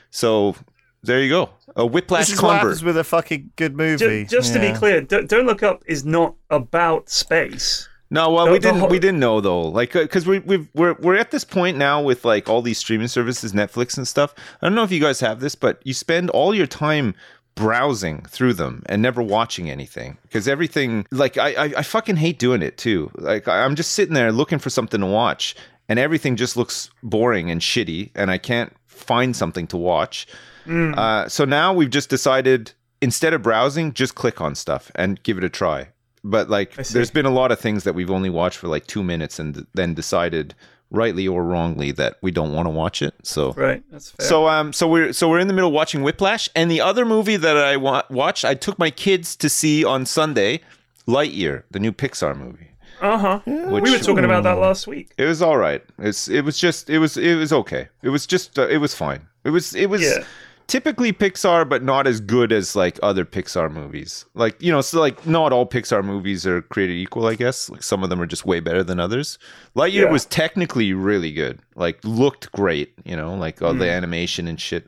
So 0.09 0.55
there 1.03 1.21
you 1.21 1.29
go, 1.29 1.49
a 1.75 1.85
Whiplash 1.85 2.21
This 2.27 2.33
is 2.35 2.39
convert. 2.39 2.59
happens 2.61 2.83
with 2.83 2.97
a 2.97 3.03
fucking 3.03 3.51
good 3.55 3.75
movie. 3.75 4.23
Ju- 4.23 4.25
just 4.25 4.53
to 4.53 4.59
be 4.59 4.71
clear, 4.73 5.01
Don't, 5.01 5.29
Don't 5.29 5.45
Look 5.45 5.61
Up 5.61 5.83
is 5.85 6.03
not 6.05 6.33
about 6.49 7.09
space. 7.09 7.87
No, 8.13 8.29
well, 8.31 8.45
The- 8.45 8.51
we 8.53 8.59
didn't. 8.59 8.79
whole- 8.79 8.89
we 8.89 8.99
didn't 8.99 9.19
know 9.19 9.41
though, 9.41 9.61
like, 9.63 9.91
because 9.93 10.25
we 10.27 10.39
we've, 10.39 10.67
we're 10.75 10.93
we're 10.99 11.15
at 11.15 11.31
this 11.31 11.43
point 11.43 11.77
now 11.77 12.01
with 12.01 12.23
like 12.23 12.47
all 12.47 12.61
these 12.61 12.77
streaming 12.77 13.07
services, 13.09 13.53
Netflix 13.53 13.97
and 13.97 14.07
stuff. 14.07 14.33
I 14.61 14.67
don't 14.67 14.75
know 14.75 14.83
if 14.83 14.91
you 14.91 14.99
guys 15.01 15.19
have 15.21 15.39
this, 15.39 15.55
but 15.55 15.81
you 15.83 15.93
spend 15.93 16.29
all 16.29 16.53
your 16.53 16.67
time 16.67 17.15
browsing 17.55 18.23
through 18.29 18.53
them 18.53 18.83
and 18.87 19.01
never 19.01 19.21
watching 19.21 19.69
anything 19.69 20.17
because 20.23 20.47
everything. 20.47 21.05
Like, 21.11 21.37
I, 21.37 21.49
I 21.53 21.63
I 21.77 21.81
fucking 21.83 22.17
hate 22.17 22.39
doing 22.39 22.61
it 22.61 22.77
too. 22.77 23.11
Like, 23.15 23.47
I- 23.47 23.63
I'm 23.65 23.75
just 23.75 23.91
sitting 23.93 24.13
there 24.13 24.31
looking 24.31 24.59
for 24.59 24.69
something 24.69 24.99
to 25.01 25.07
watch, 25.07 25.55
and 25.89 25.97
everything 25.99 26.35
just 26.35 26.55
looks 26.55 26.89
boring 27.01 27.49
and 27.49 27.61
shitty, 27.61 28.11
and 28.15 28.29
I 28.31 28.37
can't 28.37 28.73
find 28.85 29.35
something 29.35 29.67
to 29.67 29.77
watch. 29.77 30.27
Uh, 30.69 31.27
so 31.27 31.43
now 31.45 31.73
we've 31.73 31.89
just 31.89 32.09
decided 32.09 32.71
instead 33.01 33.33
of 33.33 33.41
browsing, 33.41 33.91
just 33.93 34.15
click 34.15 34.39
on 34.39 34.55
stuff 34.55 34.91
and 34.95 35.21
give 35.23 35.37
it 35.37 35.43
a 35.43 35.49
try. 35.49 35.89
But 36.23 36.49
like, 36.49 36.73
there's 36.75 37.11
been 37.11 37.25
a 37.25 37.29
lot 37.31 37.51
of 37.51 37.59
things 37.59 37.83
that 37.83 37.93
we've 37.95 38.11
only 38.11 38.29
watched 38.29 38.57
for 38.57 38.67
like 38.67 38.87
two 38.87 39.03
minutes 39.03 39.39
and 39.39 39.67
then 39.73 39.93
decided, 39.93 40.55
rightly 40.89 41.27
or 41.27 41.43
wrongly, 41.43 41.91
that 41.91 42.15
we 42.21 42.31
don't 42.31 42.53
want 42.53 42.65
to 42.65 42.69
watch 42.69 43.01
it. 43.01 43.13
So. 43.23 43.51
Right, 43.53 43.83
that's 43.91 44.11
fair. 44.11 44.25
So 44.27 44.47
um 44.47 44.71
so 44.73 44.87
we're 44.87 45.11
so 45.13 45.27
we're 45.29 45.39
in 45.39 45.47
the 45.47 45.53
middle 45.53 45.71
watching 45.71 46.01
Whiplash 46.01 46.49
and 46.55 46.71
the 46.71 46.79
other 46.81 47.03
movie 47.05 47.35
that 47.37 47.57
I 47.57 47.75
wa- 47.77 48.03
watched 48.09 48.45
I 48.45 48.53
took 48.53 48.79
my 48.79 48.89
kids 48.89 49.35
to 49.37 49.49
see 49.49 49.83
on 49.83 50.05
Sunday 50.05 50.61
Lightyear 51.07 51.63
the 51.71 51.79
new 51.79 51.91
Pixar 51.91 52.37
movie. 52.37 52.69
uh 53.01 53.17
huh. 53.17 53.39
Which 53.45 53.83
We 53.83 53.91
were 53.91 53.99
talking 53.99 54.23
about 54.23 54.43
that 54.43 54.59
last 54.59 54.87
week. 54.87 55.13
it 55.17 55.25
was 55.25 55.41
all 55.41 55.57
right. 55.57 55.83
It's 55.99 56.29
it 56.29 56.45
was 56.45 56.57
just 56.57 56.89
it 56.89 56.99
was 56.99 57.17
it 57.17 57.35
was 57.35 57.51
okay. 57.51 57.89
It 58.01 58.09
was 58.09 58.25
just 58.25 58.57
uh, 58.57 58.67
it 58.69 58.77
was 58.77 58.95
fine. 58.95 59.27
It 59.43 59.49
was 59.49 59.75
it 59.75 59.87
was 59.89 60.01
Yeah. 60.01 60.23
Typically 60.73 61.13
Pixar, 61.13 61.69
but 61.69 61.83
not 61.83 62.07
as 62.07 62.19
good 62.19 62.51
as 62.51 62.75
like 62.75 62.97
other 63.03 63.25
Pixar 63.25 63.71
movies. 63.71 64.25
Like 64.33 64.55
you 64.59 64.71
know, 64.71 64.81
so 64.81 64.99
like 64.99 65.25
not 65.27 65.53
all 65.53 65.67
Pixar 65.67 66.03
movies 66.03 66.47
are 66.47 66.61
created 66.63 66.95
equal. 66.95 67.27
I 67.27 67.35
guess 67.35 67.69
like 67.69 67.83
some 67.83 68.03
of 68.03 68.09
them 68.09 68.19
are 68.21 68.25
just 68.25 68.45
way 68.45 68.59
better 68.59 68.83
than 68.83 68.99
others. 68.99 69.37
Lightyear 69.75 70.05
Yeah. 70.05 70.11
was 70.11 70.25
technically 70.25 70.91
really 70.93 71.31
good. 71.31 71.59
Like 71.75 71.99
looked 72.03 72.51
great. 72.53 72.93
You 73.05 73.15
know, 73.15 73.35
like 73.35 73.61
all 73.61 73.73
Hmm. 73.73 73.79
the 73.79 73.89
animation 73.99 74.47
and 74.47 74.59
shit. 74.59 74.87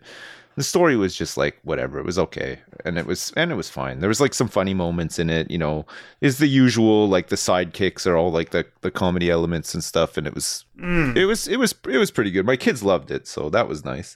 The 0.57 0.63
story 0.63 0.95
was 0.95 1.15
just 1.15 1.35
like 1.37 1.55
whatever. 1.63 1.99
It 1.99 2.05
was 2.05 2.17
okay, 2.17 2.59
and 2.85 2.97
it 2.97 3.05
was 3.05 3.31
and 3.35 3.51
it 3.51 3.55
was 3.55 3.69
fine. 3.69 3.99
There 3.99 4.07
was 4.15 4.21
like 4.21 4.33
some 4.33 4.47
funny 4.47 4.73
moments 4.73 5.19
in 5.19 5.29
it. 5.29 5.51
You 5.51 5.57
know, 5.59 5.85
is 6.21 6.37
the 6.39 6.47
usual 6.47 7.09
like 7.09 7.27
the 7.27 7.35
sidekicks 7.35 8.07
are 8.07 8.15
all 8.17 8.31
like 8.31 8.49
the 8.51 8.65
the 8.81 8.89
comedy 8.89 9.29
elements 9.29 9.73
and 9.75 9.83
stuff, 9.83 10.17
and 10.17 10.25
it 10.25 10.33
was 10.33 10.65
Mm. 10.79 11.15
it 11.15 11.25
was 11.25 11.47
it 11.47 11.59
was 11.59 11.75
it 11.95 11.97
was 11.99 12.09
pretty 12.09 12.31
good. 12.31 12.45
My 12.45 12.57
kids 12.57 12.81
loved 12.83 13.11
it, 13.11 13.27
so 13.27 13.49
that 13.49 13.67
was 13.67 13.83
nice. 13.85 14.15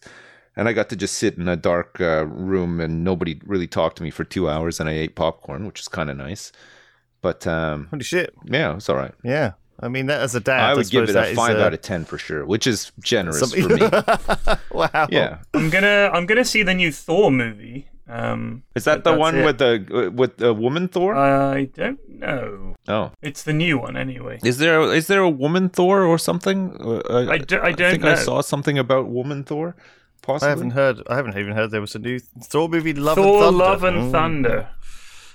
And 0.55 0.67
I 0.67 0.73
got 0.73 0.89
to 0.89 0.95
just 0.95 1.15
sit 1.15 1.37
in 1.37 1.47
a 1.47 1.55
dark 1.55 2.01
uh, 2.01 2.25
room 2.25 2.81
and 2.81 3.03
nobody 3.03 3.39
really 3.45 3.67
talked 3.67 3.95
to 3.97 4.03
me 4.03 4.09
for 4.11 4.23
two 4.23 4.49
hours, 4.49 4.79
and 4.79 4.89
I 4.89 4.93
ate 4.93 5.15
popcorn, 5.15 5.65
which 5.65 5.79
is 5.79 5.87
kind 5.87 6.09
of 6.09 6.17
nice. 6.17 6.51
But 7.21 7.45
um, 7.47 7.87
Holy 7.89 8.03
shit! 8.03 8.33
yeah, 8.45 8.75
it's 8.75 8.89
all 8.89 8.95
right. 8.97 9.13
Yeah, 9.23 9.53
I 9.79 9.87
mean 9.89 10.07
that 10.07 10.21
as 10.21 10.35
a 10.35 10.39
dad, 10.39 10.59
I 10.59 10.73
would 10.73 10.89
give 10.89 11.09
it 11.09 11.15
a 11.15 11.33
five 11.35 11.57
uh, 11.57 11.61
out 11.63 11.73
of 11.73 11.81
ten 11.81 12.03
for 12.05 12.17
sure, 12.17 12.45
which 12.45 12.65
is 12.67 12.91
generous 12.99 13.39
something- 13.39 13.67
for 13.67 13.75
me. 13.75 14.57
wow. 14.71 15.07
Yeah, 15.09 15.39
I'm 15.53 15.69
gonna 15.69 16.09
I'm 16.13 16.25
gonna 16.25 16.45
see 16.45 16.63
the 16.63 16.73
new 16.73 16.91
Thor 16.91 17.31
movie. 17.31 17.87
Um, 18.07 18.63
is 18.73 18.85
that 18.85 19.03
the 19.03 19.13
one 19.13 19.37
it. 19.37 19.45
with 19.45 19.59
the 19.59 19.85
uh, 20.07 20.11
with 20.11 20.37
the 20.37 20.53
woman 20.53 20.87
Thor? 20.87 21.15
I 21.15 21.65
don't 21.65 21.99
know. 22.09 22.75
oh, 22.87 23.11
It's 23.21 23.43
the 23.43 23.53
new 23.53 23.77
one 23.77 23.95
anyway. 23.95 24.39
is 24.43 24.57
there 24.57 24.81
is 24.93 25.07
there 25.07 25.21
a 25.21 25.29
woman 25.29 25.69
Thor 25.69 26.03
or 26.03 26.17
something? 26.17 26.75
Uh, 26.81 27.27
I 27.29 27.37
do- 27.37 27.61
I 27.61 27.71
don't 27.71 27.91
think 27.91 28.03
I 28.05 28.15
saw 28.15 28.41
something 28.41 28.79
about 28.79 29.07
woman 29.07 29.43
Thor. 29.43 29.75
Possibly. 30.21 30.47
I 30.47 30.49
haven't 30.49 30.71
heard. 30.71 31.01
I 31.07 31.15
haven't 31.15 31.37
even 31.37 31.53
heard 31.53 31.71
there 31.71 31.81
was 31.81 31.95
a 31.95 31.99
new 31.99 32.19
Thor 32.19 32.67
movie. 32.69 32.93
Love 32.93 33.15
Thor, 33.15 33.43
and 33.47 33.57
Thunder. 33.57 33.57
Love 33.63 33.83
and 33.83 33.97
Mm. 33.97 34.11
Thunder. 34.11 34.69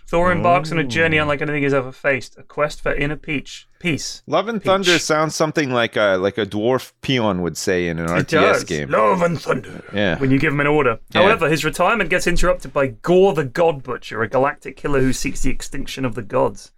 Thor 0.06 0.30
embarks 0.30 0.70
on 0.70 0.78
a 0.78 0.84
journey 0.84 1.16
unlike 1.16 1.40
anything 1.40 1.62
he's 1.62 1.72
ever 1.72 1.90
faced. 1.90 2.36
A 2.38 2.42
quest 2.42 2.82
for 2.82 2.94
inner 2.94 3.16
peach, 3.16 3.66
peace. 3.80 4.22
Love 4.26 4.48
and 4.48 4.62
Thunder 4.62 4.98
sounds 4.98 5.34
something 5.34 5.70
like 5.70 5.96
a 5.96 6.16
like 6.18 6.36
a 6.36 6.44
dwarf 6.44 6.92
peon 7.00 7.40
would 7.40 7.56
say 7.56 7.88
in 7.88 7.98
an 7.98 8.04
It 8.18 8.26
RTS 8.26 8.30
does. 8.30 8.64
game. 8.64 8.90
Love 8.90 9.22
and 9.22 9.40
thunder. 9.40 9.82
Yeah. 9.94 10.18
When 10.18 10.30
you 10.30 10.38
give 10.38 10.52
him 10.52 10.60
an 10.60 10.66
order. 10.66 10.98
Yeah. 11.14 11.22
However, 11.22 11.48
his 11.48 11.64
retirement 11.64 12.10
gets 12.10 12.26
interrupted 12.26 12.72
by 12.74 12.88
Gorr 12.88 13.32
the 13.32 13.44
God 13.46 13.82
Butcher, 13.82 14.22
a 14.22 14.28
galactic 14.28 14.76
killer 14.76 15.00
who 15.00 15.12
seeks 15.14 15.40
the 15.40 15.50
extinction 15.50 16.04
of 16.04 16.14
the 16.14 16.22
gods. 16.22 16.70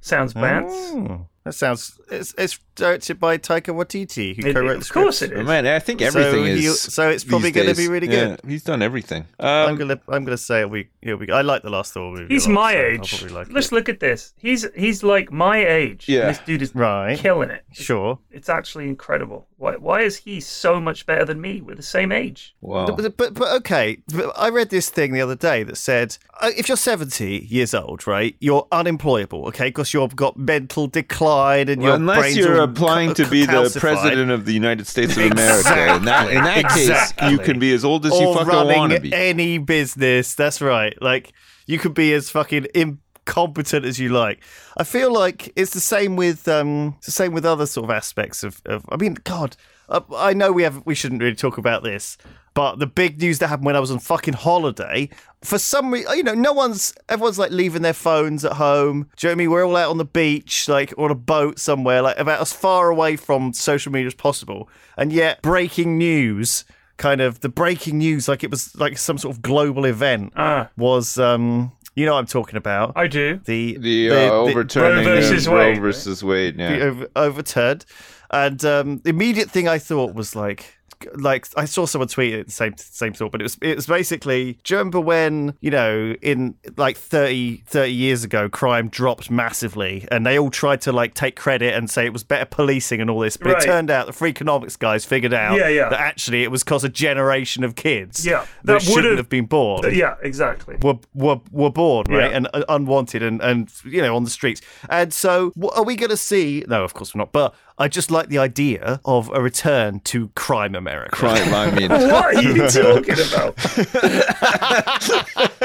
Sounds 0.00 0.34
bad. 0.34 0.64
Oh, 0.68 1.28
that 1.44 1.54
sounds. 1.54 1.98
It's, 2.10 2.34
it's 2.36 2.60
directed 2.76 3.18
by 3.18 3.38
Taika 3.38 3.74
Waititi, 3.74 4.36
who 4.40 4.48
It- 4.48 4.54
co-wrote 4.54 4.74
the 4.74 4.78
of 4.80 4.92
course 4.92 5.16
script. 5.16 5.34
it 5.34 5.38
Oh, 5.40 5.42
man, 5.42 5.66
I 5.66 5.78
think 5.80 6.00
So 6.00 6.06
everything 6.06 6.44
he'll- 6.44 6.72
is. 6.72 6.80
so 6.80 7.08
it's 7.08 7.24
probably 7.24 7.50
gonna 7.50 7.74
be 7.74 7.88
really 7.88 8.06
Yeah, 8.08 8.36
good. 8.36 8.40
he's 8.46 8.62
done 8.62 8.82
everything. 8.82 9.24
I'm 9.40 9.70
Um, 9.70 9.76
gonna. 9.76 10.00
I'm 10.08 10.24
gonna 10.24 10.36
say 10.36 10.58
it'll 10.60 10.70
be. 10.70 10.88
It'll 11.02 11.18
be. 11.18 11.30
I 11.32 11.40
like 11.42 11.62
the 11.62 11.70
last 11.70 11.92
Thor 11.94 12.12
movie. 12.12 12.32
He's 12.32 12.46
lot, 12.46 12.54
my 12.54 12.72
so 12.72 12.78
I'll 12.78 12.84
age. 12.84 13.10
probably 13.18 13.34
like 13.36 13.46
Let's 13.52 13.66
it. 13.68 13.72
look 13.74 13.88
at 13.88 14.00
this. 14.00 14.34
He's 14.38 14.66
he's 14.76 15.02
like 15.02 15.32
my 15.32 15.66
age. 15.66 16.04
Yeah. 16.08 16.28
This 16.28 16.38
dude 16.46 16.62
is 16.62 16.74
Right. 16.74 17.18
killing 17.18 17.50
it. 17.50 17.64
Sure. 17.72 18.18
It's 18.30 18.48
actually 18.48 18.86
incredible. 18.88 19.46
Why 19.58 19.76
why 19.76 20.02
is 20.02 20.16
he 20.18 20.40
so 20.40 20.78
much 20.80 21.06
better 21.06 21.24
than 21.24 21.40
me? 21.40 21.62
We're 21.62 21.76
the 21.76 21.82
same 21.82 22.12
age. 22.12 22.54
wow. 22.60 22.86
But, 22.86 23.16
but 23.16 23.34
but 23.34 23.48
okay, 23.56 23.98
I 24.36 24.50
read 24.50 24.68
this 24.70 24.90
thing 24.90 25.12
the 25.12 25.22
other 25.22 25.34
day 25.36 25.62
that 25.62 25.76
said 25.76 26.18
uh, 26.42 26.50
if 26.56 26.68
you're 26.68 26.76
70 26.76 27.46
years 27.48 27.72
old, 27.72 28.06
right, 28.06 28.36
you're 28.40 28.66
unemployable, 28.70 29.46
okay, 29.48 29.68
because 29.68 29.94
you've 29.94 30.14
got 30.14 30.36
mental 30.36 30.86
decline 30.86 31.70
and 31.70 31.80
Well, 31.80 31.98
your 31.98 32.14
brain's 32.16 32.36
you're 32.36 32.60
all 32.60 32.65
applying 32.70 33.14
to 33.14 33.26
be 33.30 33.46
the 33.46 33.76
president 33.80 34.30
of 34.30 34.44
the 34.44 34.52
United 34.52 34.86
States 34.86 35.16
of 35.16 35.30
America, 35.30 35.96
in 35.96 36.04
that 36.04 36.30
in 36.30 36.44
that 36.44 36.70
case, 36.70 36.88
Exactly. 36.88 37.30
you 37.30 37.38
can 37.38 37.58
be 37.58 37.72
as 37.72 37.84
old 37.84 38.06
as 38.06 38.12
you 38.12 38.32
fucking 38.34 38.48
want 38.52 38.68
to 38.70 38.74
running 38.74 39.02
be. 39.02 39.14
any 39.14 39.58
business. 39.58 40.34
That's 40.34 40.60
right. 40.60 41.00
Like 41.02 41.32
you 41.66 41.78
could 41.78 41.94
be 41.94 42.12
as 42.12 42.30
fucking 42.30 42.66
incompetent 42.74 43.84
as 43.84 43.98
you 43.98 44.10
like. 44.10 44.42
I 44.76 44.84
feel 44.84 45.12
like 45.12 45.52
it's 45.56 45.72
the 45.72 45.80
same 45.80 46.16
with 46.16 46.46
um, 46.48 46.94
it's 46.98 47.06
the 47.06 47.12
same 47.12 47.32
with 47.32 47.44
other 47.44 47.66
sort 47.66 47.84
of 47.84 47.90
aspects 47.90 48.42
of. 48.42 48.60
of 48.66 48.84
I 48.90 48.96
mean, 48.96 49.16
God, 49.24 49.56
uh, 49.88 50.00
I 50.16 50.32
know 50.34 50.52
we 50.52 50.62
have 50.62 50.84
we 50.86 50.94
shouldn't 50.94 51.22
really 51.22 51.36
talk 51.36 51.58
about 51.58 51.82
this, 51.82 52.16
but 52.54 52.78
the 52.78 52.86
big 52.86 53.20
news 53.20 53.38
that 53.38 53.48
happened 53.48 53.66
when 53.66 53.76
I 53.76 53.80
was 53.80 53.90
on 53.90 53.98
fucking 53.98 54.34
holiday. 54.34 55.08
For 55.42 55.58
some 55.58 55.92
reason, 55.92 56.16
you 56.16 56.22
know, 56.22 56.34
no 56.34 56.52
one's 56.52 56.94
everyone's 57.08 57.38
like 57.38 57.50
leaving 57.52 57.82
their 57.82 57.92
phones 57.92 58.44
at 58.44 58.54
home. 58.54 59.08
Do 59.16 59.26
you 59.26 59.30
know 59.30 59.32
what 59.32 59.32
I 59.32 59.34
mean? 59.36 59.50
We're 59.50 59.64
all 59.66 59.76
out 59.76 59.90
on 59.90 59.98
the 59.98 60.04
beach, 60.04 60.68
like 60.68 60.92
on 60.98 61.10
a 61.10 61.14
boat 61.14 61.58
somewhere, 61.58 62.02
like 62.02 62.18
about 62.18 62.40
as 62.40 62.52
far 62.52 62.88
away 62.90 63.16
from 63.16 63.52
social 63.52 63.92
media 63.92 64.08
as 64.08 64.14
possible. 64.14 64.68
And 64.96 65.12
yet, 65.12 65.42
breaking 65.42 65.98
news 65.98 66.64
kind 66.98 67.20
of 67.20 67.40
the 67.40 67.48
breaking 67.50 67.98
news 67.98 68.26
like 68.26 68.42
it 68.42 68.50
was 68.50 68.74
like 68.76 68.96
some 68.96 69.18
sort 69.18 69.36
of 69.36 69.42
global 69.42 69.84
event 69.84 70.32
Ah, 70.34 70.70
was 70.78 71.18
um 71.18 71.70
you 71.94 72.06
know 72.06 72.14
what 72.14 72.20
I'm 72.20 72.26
talking 72.26 72.56
about 72.56 72.94
I 72.96 73.06
do. 73.06 73.38
the 73.44 73.76
The, 73.76 74.10
uh, 74.12 74.30
overturning 74.30 75.04
Roe 75.06 75.16
versus 75.16 75.46
of 75.46 75.52
Roe 75.52 75.58
Wade, 75.58 75.80
versus 75.82 76.24
Wade. 76.24 76.56
Yeah. 76.58 76.70
the 76.70 76.80
over, 76.86 77.08
overturned 77.14 77.84
and 78.30 78.64
um 78.64 78.98
the 79.04 79.10
immediate 79.10 79.50
thing 79.50 79.68
I 79.68 79.78
thought 79.78 80.14
was 80.14 80.34
like 80.36 80.72
like 81.16 81.46
I 81.58 81.66
saw 81.66 81.84
someone 81.84 82.08
tweet 82.08 82.32
it 82.32 82.46
the 82.46 82.52
same 82.52 82.74
same 82.78 83.12
thought, 83.12 83.30
but 83.30 83.42
it 83.42 83.44
was 83.44 83.58
it 83.60 83.76
was 83.76 83.86
basically 83.86 84.54
do 84.64 84.72
you 84.72 84.78
remember 84.78 84.98
when, 84.98 85.52
you 85.60 85.70
know, 85.70 86.14
in 86.22 86.54
like 86.78 86.96
30, 86.96 87.64
30 87.66 87.92
years 87.92 88.24
ago 88.24 88.48
crime 88.48 88.88
dropped 88.88 89.30
massively 89.30 90.08
and 90.10 90.24
they 90.24 90.38
all 90.38 90.48
tried 90.48 90.80
to 90.80 90.92
like 90.92 91.12
take 91.12 91.36
credit 91.36 91.74
and 91.74 91.90
say 91.90 92.06
it 92.06 92.14
was 92.14 92.24
better 92.24 92.46
policing 92.46 93.02
and 93.02 93.10
all 93.10 93.20
this, 93.20 93.36
but 93.36 93.52
Right. 93.52 93.62
it 93.62 93.66
turned 93.66 93.90
out 93.90 94.06
the 94.06 94.14
free 94.14 94.30
economics 94.30 94.76
guys 94.76 95.04
figured 95.04 95.34
out 95.34 95.58
Yeah, 95.58 95.68
yeah. 95.68 95.90
that 95.90 96.00
actually 96.00 96.44
it 96.44 96.50
was 96.50 96.64
because 96.64 96.82
a 96.82 96.88
generation 96.88 97.62
of 97.62 97.74
kids 97.74 98.24
Yeah, 98.24 98.46
that, 98.64 98.80
that 98.80 98.82
shouldn't 98.82 99.18
have 99.18 99.28
been 99.28 99.44
born 99.44 99.82
Th- 99.82 99.94
Yeah, 99.94 100.14
exactly. 100.22 100.78
were 100.80 100.98
were, 101.12 101.40
were 101.52 101.70
born 101.70 102.06
right 102.08 102.30
Yeah. 102.30 102.36
and 102.38 102.48
uh, 102.54 102.64
unwanted 102.70 103.22
and 103.22 103.42
and 103.42 103.70
you 103.84 104.00
know 104.00 104.16
on 104.16 104.24
the 104.24 104.30
streets 104.30 104.62
and 104.88 105.12
so 105.12 105.52
what 105.56 105.76
are 105.76 105.84
we 105.84 105.94
going 105.94 106.08
to 106.08 106.16
see 106.16 106.64
no 106.68 106.84
of 106.84 106.94
course 106.94 107.14
we're 107.14 107.18
not 107.18 107.32
but 107.32 107.54
i 107.78 107.88
just 107.88 108.10
like 108.10 108.28
the 108.28 108.38
idea 108.38 109.00
of 109.04 109.30
a 109.34 109.40
return 109.40 110.00
to 110.00 110.28
crime 110.34 110.74
america 110.74 111.10
Crime, 111.16 111.52
I 111.54 111.70
mean, 111.72 111.90
What 111.90 112.34
are 112.36 112.42
you 112.42 112.68
talking 112.68 113.16
about? 113.28 113.56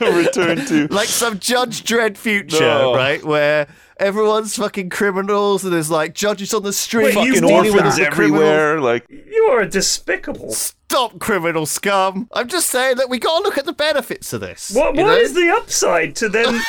return 0.00 0.64
to. 0.66 0.88
like 0.90 1.08
some 1.08 1.38
judge 1.38 1.84
dredd 1.84 2.16
future 2.16 2.60
No. 2.60 2.94
right 2.94 3.22
where 3.24 3.66
everyone's 3.98 4.56
fucking 4.56 4.90
criminals 4.90 5.64
and 5.64 5.72
there's 5.72 5.90
like 5.90 6.14
judges 6.14 6.52
on 6.54 6.62
the 6.62 6.72
street 6.72 7.16
Wait, 7.16 7.26
you 7.26 7.34
Fucking 7.34 7.48
dealing 7.48 7.72
with 7.72 7.84
orphans 7.84 7.96
the 7.96 8.06
criminals. 8.06 8.42
everywhere. 8.42 8.80
Like, 8.80 9.06
You 9.10 9.48
are 9.52 9.60
a 9.60 9.68
despicable. 9.68 10.52
stop 10.52 11.18
criminal 11.18 11.66
scum 11.66 12.28
i'm 12.32 12.48
just 12.48 12.68
saying 12.68 12.96
that 12.96 13.08
we 13.08 13.18
got 13.18 13.38
to 13.38 13.42
look 13.44 13.58
at 13.58 13.64
the 13.64 13.72
benefits 13.72 14.32
of 14.32 14.40
this 14.40 14.70
What 14.74 14.94
what 14.94 15.06
know? 15.06 15.16
is 15.16 15.34
the 15.34 15.50
upside 15.50 16.14
to 16.16 16.28
them? 16.28 16.60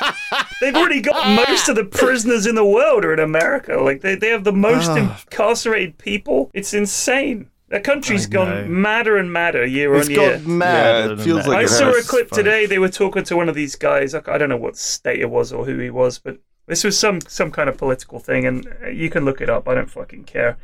They've 0.60 0.74
already 0.74 1.00
got 1.00 1.28
most 1.48 1.68
of 1.68 1.76
the 1.76 1.84
prisoners 1.84 2.46
in 2.46 2.54
the 2.54 2.64
world 2.64 3.04
are 3.04 3.12
in 3.12 3.18
America. 3.20 3.76
Like 3.76 4.00
they, 4.00 4.14
they 4.14 4.28
have 4.30 4.44
the 4.44 4.52
most 4.52 4.90
Ah. 4.90 4.96
incarcerated 5.26 5.98
people. 5.98 6.50
It's 6.54 6.74
insane. 6.74 7.50
The 7.68 7.80
country's 7.80 8.26
I 8.26 8.30
gone 8.30 8.48
know. 8.48 8.64
madder 8.68 9.16
and 9.16 9.32
madder 9.32 9.64
year 9.66 9.94
it's 9.96 10.08
on 10.08 10.14
year. 10.14 10.38
got 10.38 10.46
mad 10.46 10.74
Yeah, 10.96 11.04
it 11.06 11.10
and 11.12 11.20
feels 11.22 11.38
mad. 11.38 11.48
like 11.48 11.58
I 11.58 11.66
saw 11.66 11.90
a 11.90 12.02
clip 12.02 12.28
Funny. 12.30 12.42
today. 12.42 12.66
They 12.66 12.78
were 12.78 12.88
talking 12.88 13.24
to 13.24 13.36
one 13.36 13.48
of 13.48 13.54
these 13.54 13.74
guys. 13.74 14.14
I 14.14 14.22
I 14.26 14.38
don't 14.38 14.48
know 14.48 14.56
what 14.56 14.76
state 14.76 15.20
it 15.20 15.30
was 15.30 15.52
or 15.52 15.64
who 15.64 15.78
he 15.78 15.90
was, 15.90 16.18
but 16.18 16.38
this 16.66 16.84
was 16.84 16.98
some 16.98 17.20
some 17.22 17.50
kind 17.50 17.68
of 17.68 17.76
political 17.76 18.18
thing, 18.20 18.46
and 18.46 18.66
uh, 18.84 18.88
you 18.88 19.10
can 19.10 19.24
look 19.24 19.40
it 19.40 19.50
up. 19.50 19.68
I 19.68 19.74
don't 19.74 19.90
fucking 19.90 20.24
care. 20.24 20.56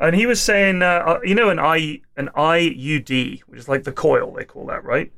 And 0.00 0.14
he 0.14 0.26
was 0.26 0.40
saying, 0.40 0.82
uh, 0.82 1.02
uh, 1.06 1.18
you 1.24 1.34
know, 1.34 1.48
an 1.48 1.58
I 1.58 2.02
an 2.16 2.28
IUD, 2.36 3.40
which 3.46 3.58
is 3.60 3.68
like 3.68 3.84
the 3.84 3.92
coil 3.92 4.32
they 4.32 4.44
call 4.44 4.66
that, 4.66 4.84
right? 4.84 5.10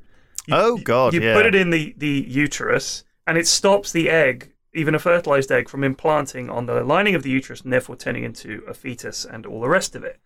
You- 0.47 0.55
Oh, 0.55 0.77
God, 0.77 1.13
You 1.13 1.21
yeah. 1.21 1.35
put 1.35 1.45
it 1.45 1.53
in 1.55 1.69
the 1.69 1.93
the 1.97 2.25
uterus, 2.27 3.03
and 3.27 3.37
it 3.37 3.47
stops 3.47 3.91
the 3.91 4.09
egg, 4.09 4.53
even 4.73 4.95
a 4.95 4.99
fertilized 4.99 5.51
egg, 5.51 5.69
from 5.69 5.83
implanting 5.83 6.49
on 6.49 6.65
the 6.65 6.83
lining 6.83 7.15
of 7.15 7.23
the 7.23 7.29
uterus, 7.29 7.61
and 7.61 7.71
therefore 7.71 7.95
turning 7.95 8.23
into 8.23 8.63
a 8.67 8.73
fetus 8.73 9.25
and 9.25 9.45
all 9.45 9.61
the 9.61 9.69
rest 9.69 9.95
of 9.95 10.03
it. 10.03 10.19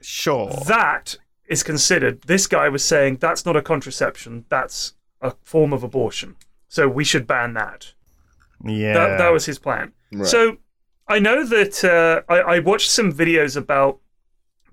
sure 0.00 0.50
That 0.66 1.16
is 1.48 1.62
considered. 1.62 2.22
This 2.22 2.46
guy 2.46 2.68
was 2.68 2.84
saying 2.84 3.16
that's 3.16 3.46
not 3.46 3.56
a 3.56 3.62
contraception. 3.62 4.44
That's 4.48 4.94
a 5.20 5.32
form 5.42 5.72
of 5.72 5.82
abortion. 5.82 6.36
So 6.68 6.88
we 6.88 7.04
should 7.04 7.26
ban 7.26 7.54
that. 7.54 7.94
yeah 8.64 8.94
That, 8.94 9.18
that 9.18 9.32
was 9.32 9.46
his 9.46 9.58
plan. 9.58 9.92
Right. 10.12 10.26
So 10.26 10.58
I 11.08 11.18
know 11.18 11.44
that 11.44 11.84
uh, 11.84 12.32
I, 12.32 12.56
I 12.56 12.58
watched 12.58 12.90
some 12.90 13.12
videos 13.12 13.56
about 13.56 14.00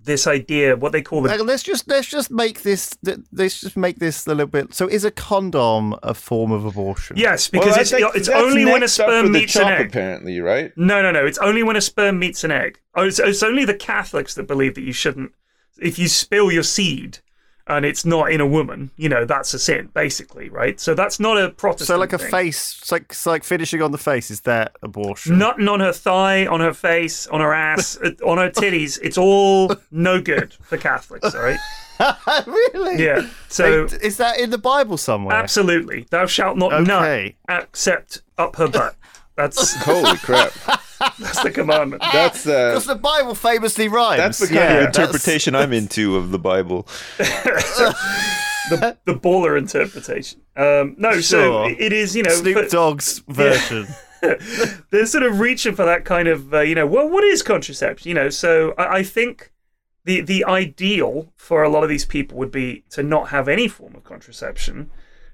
this 0.06 0.28
idea, 0.28 0.76
what 0.76 0.92
they 0.92 1.02
call 1.02 1.22
the 1.22 1.30
Like, 1.30 1.40
let's 1.42 1.64
just 1.64 1.88
let's 1.88 2.08
just 2.08 2.30
make 2.32 2.62
this 2.64 2.98
let's 3.32 3.62
just 3.62 3.78
make 3.78 4.00
this 4.00 4.26
a 4.28 4.30
little 4.30 4.48
bit. 4.48 4.74
So, 4.74 4.88
is 4.88 5.06
a 5.06 5.12
condom 5.12 5.96
a 6.04 6.14
form 6.14 6.52
of 6.52 6.66
abortion? 6.66 7.18
yes, 7.18 7.48
because 7.48 7.92
Well, 7.92 8.12
it's 8.12 8.18
it's 8.18 8.30
only 8.30 8.66
when 8.66 8.78
a 8.78 8.80
next 8.82 9.00
up 9.00 9.08
for 9.08 9.12
sperm 9.12 9.26
the 9.32 9.40
meets 9.40 9.56
an 9.56 9.68
egg. 9.68 9.88
apparently, 9.88 10.40
right? 10.40 10.72
No, 10.78 11.02
no, 11.02 11.12
no. 11.12 11.26
It's 11.26 11.38
only 11.38 11.64
when 11.64 11.76
a 11.76 11.82
sperm 11.82 12.20
meets 12.20 12.44
an 12.44 12.52
egg. 12.52 12.80
Oh, 12.96 13.06
it's, 13.08 13.20
it's 13.20 13.44
only 13.44 13.66
the 13.66 13.74
Catholics 13.76 14.34
that 14.36 14.48
believe 14.48 14.76
that 14.76 14.84
you 14.84 14.94
shouldn't. 14.94 15.32
If 15.80 15.98
you 15.98 16.08
spill 16.08 16.52
your 16.52 16.64
seed 16.64 17.20
and 17.68 17.86
it's 17.86 18.04
not 18.04 18.32
in 18.32 18.42
a 18.42 18.46
woman, 18.48 18.92
you 18.98 19.08
know 19.10 19.26
that's 19.26 19.54
a 19.54 19.60
sin, 19.60 19.90
basically, 19.94 20.50
right? 20.50 20.80
So 20.80 20.94
that's 20.94 21.20
not 21.20 21.38
a 21.38 21.50
Protestant. 21.50 21.88
So, 21.88 21.98
like 21.98 22.14
a 22.14 22.18
thing. 22.18 22.30
face, 22.32 22.80
it's 22.82 22.92
like 22.92 23.06
it's 23.10 23.26
like 23.26 23.44
finishing 23.44 23.82
on 23.82 23.92
the 23.92 23.98
face. 23.98 24.30
Is 24.32 24.42
that 24.42 24.76
abortion? 24.82 25.38
Nothing 25.38 25.68
on 25.68 25.80
her 25.80 25.94
thigh, 25.94 26.46
on 26.46 26.60
her 26.60 26.74
face, 26.74 27.28
on 27.28 27.40
her 27.42 27.54
ass, 27.54 27.98
uh, 28.04 28.12
on 28.26 28.38
her 28.38 28.50
titties. 28.50 29.00
It's 29.02 29.18
all 29.18 29.74
no 29.92 30.22
good 30.22 30.54
for 30.62 30.78
Catholics, 30.78 31.34
all 31.34 31.42
right? 31.42 31.60
really? 32.48 33.04
Yeah. 33.04 33.28
So 33.50 33.84
Wait, 33.84 33.94
is 34.02 34.18
that 34.18 34.40
in 34.40 34.50
the 34.50 34.58
Bible 34.58 34.98
somewhere? 34.98 35.36
absolutely, 35.36 36.06
thou 36.10 36.26
shalt 36.26 36.58
not 36.58 36.72
nut 36.84 37.04
Okay. 37.04 37.36
except 37.48 38.24
up 38.38 38.56
her 38.58 38.68
butt. 38.68 38.96
That's 39.36 39.76
Holy 39.84 40.18
crap! 40.18 40.52
that's 41.20 41.44
the 41.44 41.52
commandment. 41.52 42.02
That's 42.14 42.46
uh, 42.48 42.80
the 42.80 42.96
Bible 42.96 43.36
famously 43.36 43.88
rhymes. 43.88 44.18
that's 44.18 44.40
the 44.40 44.46
kind 44.48 44.56
Yeah, 44.58 44.64
of 44.64 44.80
that's- 44.94 44.98
interpretation 44.98 45.56
I'm 45.56 45.74
into 45.74 46.16
of 46.16 46.32
the 46.32 46.40
Bible. 46.40 46.88
the 47.18 48.98
the 49.06 49.14
baller 49.14 49.58
interpretation. 49.58 50.42
Um, 50.56 50.96
no, 50.98 51.20
so 51.22 51.68
Sure. 51.68 51.70
it 51.70 51.92
is 51.94 52.16
you 52.16 52.24
know 52.24 52.32
Snoop 52.32 52.58
for- 52.66 52.70
Dogg's 52.70 53.20
version. 53.28 53.88
they're 54.90 55.06
sort 55.06 55.24
of 55.24 55.40
reaching 55.42 55.76
for 55.76 55.84
that 55.86 56.06
kind 56.06 56.28
of 56.30 56.54
uh, 56.54 56.62
you 56.62 56.76
know 56.76 56.88
well 56.88 57.10
what 57.10 57.26
is 57.26 57.44
contraception 57.44 58.08
you 58.08 58.16
know 58.16 58.30
so 58.30 58.74
I, 58.78 59.00
I 59.00 59.04
think 59.04 59.52
the 60.06 60.22
the 60.22 60.46
ideal 60.46 61.34
for 61.36 61.62
a 61.62 61.68
lot 61.70 61.84
of 61.84 61.90
these 61.90 62.06
people 62.06 62.38
would 62.38 62.52
be 62.52 62.86
to 62.92 63.04
not 63.04 63.30
have 63.30 63.50
any 63.50 63.68
form 63.68 63.96
of 63.96 64.06
contraception 64.06 64.90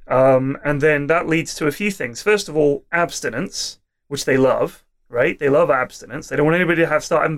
um, 0.07 0.57
and 0.65 0.82
then 0.82 1.05
that 1.05 1.28
leads 1.28 1.53
to 1.55 1.67
a 1.67 1.72
few 1.72 1.91
things 1.91 2.24
first 2.24 2.49
of 2.49 2.57
all 2.57 2.84
abstinence 2.91 3.80
which 4.07 4.26
they 4.26 4.38
love 4.38 4.84
right? 5.10 5.38
They 5.38 5.49
love 5.49 5.70
abstinence. 5.70 6.28
They 6.28 6.36
don't 6.36 6.45
want 6.45 6.55
anybody 6.55 6.82
to 6.82 6.88
have 6.88 7.03
start 7.03 7.30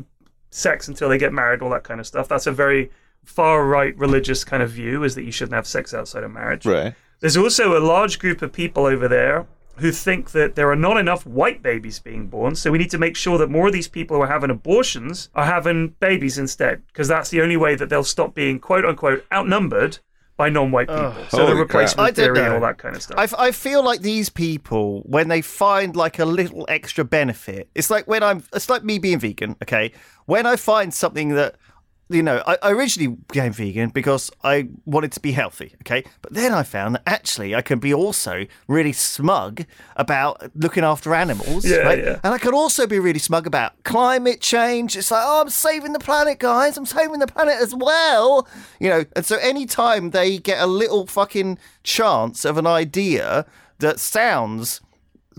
sex 0.50 0.88
until 0.88 1.10
they 1.10 1.18
get 1.18 1.34
married 1.34 1.62
all 1.62 1.70
that 1.70 1.84
kind 1.84 2.00
of 2.00 2.06
stuff. 2.06 2.28
That's 2.28 2.48
a 2.48 2.52
very 2.52 2.92
far 3.24 3.66
right 3.66 3.98
religious 3.98 4.44
kind 4.44 4.62
of 4.62 4.72
view 4.72 5.04
is 5.04 5.16
that 5.16 5.24
you 5.24 5.32
shouldn't 5.32 5.54
have 5.54 5.68
sex 5.68 5.94
outside 5.94 6.24
of 6.24 6.32
marriage. 6.32 6.66
Right. 6.66 6.96
there's 7.20 7.38
also 7.38 7.78
a 7.78 7.80
large 7.80 8.20
group 8.20 8.42
of 8.42 8.52
people 8.52 8.86
over 8.86 9.08
there 9.08 9.48
who 9.78 9.92
think 9.92 10.32
that 10.32 10.56
there 10.56 10.70
are 10.70 10.76
not 10.76 10.98
enough 10.98 11.26
white 11.26 11.64
babies 11.64 12.00
being 12.00 12.28
born, 12.28 12.56
so 12.56 12.72
we 12.72 12.78
need 12.78 12.90
to 12.92 12.98
make 12.98 13.16
sure 13.16 13.38
that 13.38 13.50
more 13.50 13.68
of 13.68 13.74
these 13.74 13.88
people 13.88 14.18
who 14.18 14.24
are 14.24 14.28
having 14.28 14.50
abortions 14.50 15.30
are 15.34 15.46
having 15.46 15.90
babies 16.00 16.38
instead, 16.38 16.86
because 16.88 17.08
that's 17.08 17.30
the 17.30 17.42
only 17.42 17.58
way 17.58 17.76
that 17.76 17.90
they'll 17.90 18.04
stop 18.04 18.36
being 18.36 18.60
quote 18.60 18.86
unquote 18.86 19.26
outnumbered 19.32 20.00
by 20.42 20.50
non-white 20.50 20.88
people. 20.88 21.14
so 21.30 21.38
the 21.38 21.44
Holy 21.44 21.54
crap. 21.54 21.60
replacement 21.68 22.10
I 22.10 22.12
theory 22.14 22.40
and 22.40 22.54
all 22.56 22.62
that 22.62 22.80
kind 22.80 22.96
of 22.96 23.04
stuff. 23.04 23.18
I, 23.20 23.24
f- 23.26 23.36
I 23.38 23.52
feel 23.52 23.84
like 23.84 24.02
these 24.02 24.30
people, 24.30 25.02
when 25.06 25.28
they 25.28 25.42
find 25.42 25.96
like 25.96 26.18
a 26.18 26.26
little 26.26 26.66
extra 26.68 27.04
benefit, 27.06 27.70
it's 27.76 27.92
like 27.92 28.08
when 28.08 28.24
I'm, 28.24 28.44
it's 28.52 28.68
like 28.68 28.84
me 28.84 28.98
being 28.98 29.20
vegan, 29.20 29.56
okay? 29.62 29.92
When 30.26 30.48
I 30.48 30.56
find 30.56 30.92
something 30.92 31.30
that, 31.36 31.58
you 32.14 32.24
know, 32.24 32.44
I, 32.46 32.58
I 32.62 32.72
originally 32.72 33.16
became 33.28 33.52
vegan 33.54 33.90
because 33.90 34.32
I 34.44 34.70
wanted 34.86 35.12
to 35.14 35.20
be 35.20 35.32
healthy, 35.32 35.74
okay? 35.82 36.04
But 36.22 36.34
then 36.34 36.54
I 36.54 36.64
found 36.64 36.96
that 36.96 37.04
actually 37.06 37.56
I 37.56 37.62
can 37.62 37.80
be 37.80 37.94
also 37.94 38.46
really 38.68 38.94
smug 38.94 39.66
about 39.96 40.52
looking 40.56 40.84
after 40.84 41.14
animals, 41.16 41.66
Yeah, 41.66 41.78
right? 41.78 41.98
yeah. 42.00 42.20
And 42.24 42.34
I 42.34 42.38
can 42.38 42.54
also 42.54 42.88
be 42.88 43.00
really 43.00 43.20
smug 43.20 43.48
about 43.48 43.82
climate 43.84 44.42
change. 44.42 44.96
It's 44.96 45.12
like, 45.12 45.24
oh, 45.26 45.42
I'm 45.42 45.50
saving 45.50 45.94
the 45.94 46.00
planet, 46.00 46.40
guys. 46.40 46.78
I'm 46.78 46.86
saving 46.86 47.20
the 47.20 47.28
planet 47.28 47.56
as 47.62 47.74
well. 47.76 48.48
You 48.80 48.90
know, 48.90 49.06
and 49.16 49.26
so 49.26 49.38
anytime 49.38 50.12
they 50.12 50.38
get 50.38 50.62
a 50.62 50.68
little 50.68 51.08
fucking 51.08 51.58
chance 51.84 52.46
of 52.46 52.58
an 52.58 52.68
idea 52.68 53.46
that 53.80 54.00
sounds 54.00 54.82